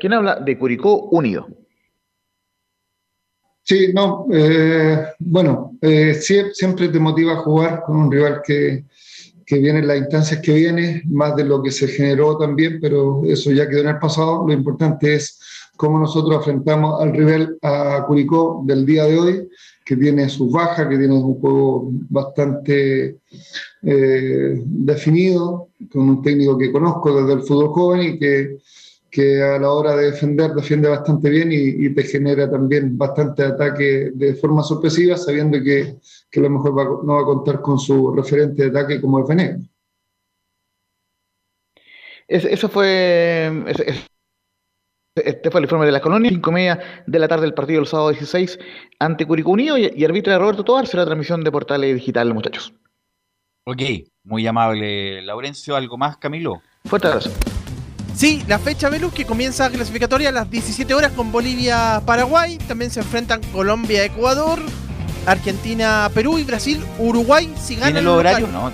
quien 0.00 0.12
habla 0.12 0.36
de 0.36 0.58
Curicó 0.58 1.08
Unido. 1.10 1.46
Sí, 3.66 3.92
no, 3.94 4.26
eh, 4.30 5.06
bueno, 5.18 5.78
eh, 5.80 6.14
siempre 6.14 6.88
te 6.90 6.98
motiva 6.98 7.32
a 7.32 7.36
jugar 7.36 7.82
con 7.86 7.96
un 7.96 8.12
rival 8.12 8.42
que, 8.46 8.84
que 9.46 9.58
viene 9.58 9.78
en 9.78 9.88
las 9.88 9.96
instancias 9.96 10.40
que 10.42 10.52
viene, 10.52 11.02
más 11.06 11.34
de 11.34 11.44
lo 11.44 11.62
que 11.62 11.70
se 11.70 11.88
generó 11.88 12.36
también, 12.36 12.78
pero 12.78 13.22
eso 13.24 13.50
ya 13.52 13.66
quedó 13.66 13.80
en 13.80 13.88
el 13.88 13.98
pasado. 13.98 14.46
Lo 14.46 14.52
importante 14.52 15.14
es 15.14 15.40
cómo 15.76 15.98
nosotros 15.98 16.40
afrontamos 16.40 17.00
al 17.00 17.14
rival 17.14 17.56
a 17.62 18.04
Curicó 18.06 18.62
del 18.66 18.84
día 18.84 19.04
de 19.04 19.18
hoy, 19.18 19.48
que 19.82 19.96
tiene 19.96 20.28
sus 20.28 20.52
bajas, 20.52 20.86
que 20.86 20.98
tiene 20.98 21.14
un 21.14 21.40
juego 21.40 21.88
bastante 22.10 23.18
eh, 23.82 24.62
definido, 24.64 25.68
con 25.90 26.08
un 26.08 26.22
técnico 26.22 26.58
que 26.58 26.70
conozco 26.70 27.18
desde 27.18 27.40
el 27.40 27.46
fútbol 27.46 27.68
joven 27.68 28.02
y 28.02 28.18
que 28.18 28.58
que 29.14 29.40
a 29.40 29.60
la 29.60 29.70
hora 29.70 29.94
de 29.94 30.10
defender 30.10 30.50
defiende 30.50 30.88
bastante 30.88 31.30
bien 31.30 31.50
y, 31.52 31.94
te 31.94 32.02
genera 32.02 32.50
también 32.50 32.98
bastante 32.98 33.44
ataque 33.44 34.10
de 34.12 34.34
forma 34.34 34.60
sorpresiva, 34.64 35.16
sabiendo 35.16 35.62
que, 35.62 35.98
que 36.28 36.40
a 36.40 36.42
lo 36.42 36.50
mejor 36.50 37.04
no 37.04 37.14
va 37.14 37.20
a 37.20 37.24
contar 37.24 37.60
con 37.60 37.78
su 37.78 38.12
referente 38.12 38.68
de 38.68 38.76
ataque 38.76 39.00
como 39.00 39.20
el 39.20 39.26
Fené. 39.26 39.70
eso 42.26 42.68
fue... 42.68 43.52
este 45.14 45.48
fue 45.48 45.60
el 45.60 45.64
informe 45.66 45.86
de 45.86 45.92
la 45.92 46.00
colonia, 46.00 46.30
5 46.30 46.50
media 46.50 47.04
de 47.06 47.18
la 47.20 47.28
tarde 47.28 47.42
del 47.42 47.54
partido 47.54 47.78
del 47.78 47.86
sábado 47.86 48.10
16 48.10 48.58
ante 48.98 49.26
Curicó 49.26 49.52
Unido 49.52 49.78
y, 49.78 49.92
y 49.94 50.04
arbitra 50.04 50.40
Roberto 50.40 50.64
Tobar 50.64 50.88
será 50.88 51.04
la 51.04 51.10
transmisión 51.10 51.44
de 51.44 51.52
Portales 51.52 51.94
Digital, 51.94 52.34
muchachos. 52.34 52.74
Ok, 53.64 53.80
muy 54.24 54.44
amable 54.44 55.22
Laurencio. 55.22 55.76
¿Algo 55.76 55.96
más, 55.96 56.16
Camilo? 56.16 56.60
Fuerte 56.84 57.06
abrazo. 57.06 57.30
Sí, 58.16 58.44
la 58.46 58.60
fecha 58.60 58.88
Velus 58.88 59.12
que 59.12 59.24
comienza 59.24 59.68
clasificatoria 59.70 60.28
a 60.28 60.32
las 60.32 60.48
17 60.48 60.94
horas 60.94 61.12
con 61.12 61.32
Bolivia-Paraguay. 61.32 62.58
También 62.58 62.90
se 62.90 63.00
enfrentan 63.00 63.40
Colombia-Ecuador, 63.52 64.60
Argentina-Perú 65.26 66.38
y 66.38 66.44
Brasil-Uruguay. 66.44 67.52
Si 67.60 67.76
¿Tiene 67.76 68.02
los 68.02 68.18
horarios? 68.18 68.50
No, 68.50 68.70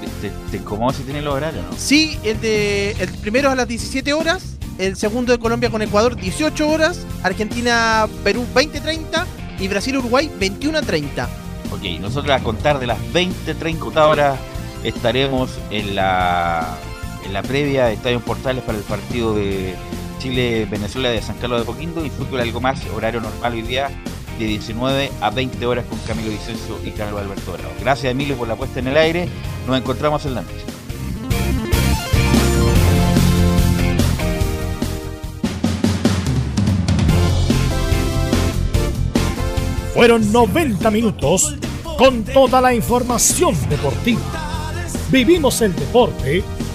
te, 0.50 0.56
incomoda 0.56 0.94
si 0.94 1.04
tiene 1.04 1.22
los 1.22 1.34
horarios, 1.34 1.64
¿no? 1.64 1.76
Sí, 1.76 2.18
el, 2.22 2.38
de, 2.40 2.92
el 2.92 3.08
primero 3.08 3.48
es 3.48 3.52
a 3.52 3.56
las 3.56 3.68
17 3.68 4.12
horas, 4.12 4.56
el 4.78 4.96
segundo 4.96 5.32
de 5.32 5.38
Colombia 5.38 5.70
con 5.70 5.80
Ecuador 5.80 6.16
18 6.16 6.68
horas, 6.68 7.06
Argentina-Perú 7.22 8.44
20-30 8.54 9.24
y 9.58 9.68
Brasil-Uruguay 9.68 10.30
21-30. 10.38 11.28
Ok, 11.72 12.00
nosotros 12.00 12.30
a 12.30 12.42
contar 12.42 12.78
de 12.78 12.88
las 12.88 12.98
20-30 13.14 13.96
horas 13.96 14.38
estaremos 14.84 15.50
en 15.70 15.94
la 15.94 16.76
en 17.24 17.32
la 17.32 17.42
previa 17.42 17.90
Estadio 17.90 18.20
Portales 18.20 18.62
para 18.64 18.78
el 18.78 18.84
partido 18.84 19.34
de 19.34 19.74
Chile-Venezuela 20.18 21.10
de 21.10 21.22
San 21.22 21.36
Carlos 21.38 21.60
de 21.60 21.66
Poquindo 21.66 22.04
y 22.04 22.10
fútbol 22.10 22.40
algo 22.40 22.60
más, 22.60 22.80
horario 22.94 23.20
normal 23.20 23.54
hoy 23.54 23.62
día 23.62 23.90
de 24.38 24.46
19 24.46 25.10
a 25.20 25.30
20 25.30 25.66
horas 25.66 25.84
con 25.86 25.98
Camilo 26.00 26.30
Vicencio 26.30 26.78
y 26.84 26.90
Carlos 26.90 27.20
Alberto 27.20 27.52
Bravo. 27.52 27.72
Gracias 27.80 28.10
Emilio 28.10 28.36
por 28.36 28.48
la 28.48 28.56
puesta 28.56 28.80
en 28.80 28.88
el 28.88 28.96
aire, 28.96 29.28
nos 29.66 29.78
encontramos 29.78 30.24
en 30.26 30.34
la 30.34 30.42
noche. 30.42 30.54
Fueron 39.94 40.32
90 40.32 40.90
minutos 40.90 41.56
con 41.98 42.24
toda 42.24 42.62
la 42.62 42.72
información 42.72 43.54
deportiva. 43.68 44.20
Vivimos 45.10 45.60
el 45.60 45.74
deporte 45.74 46.42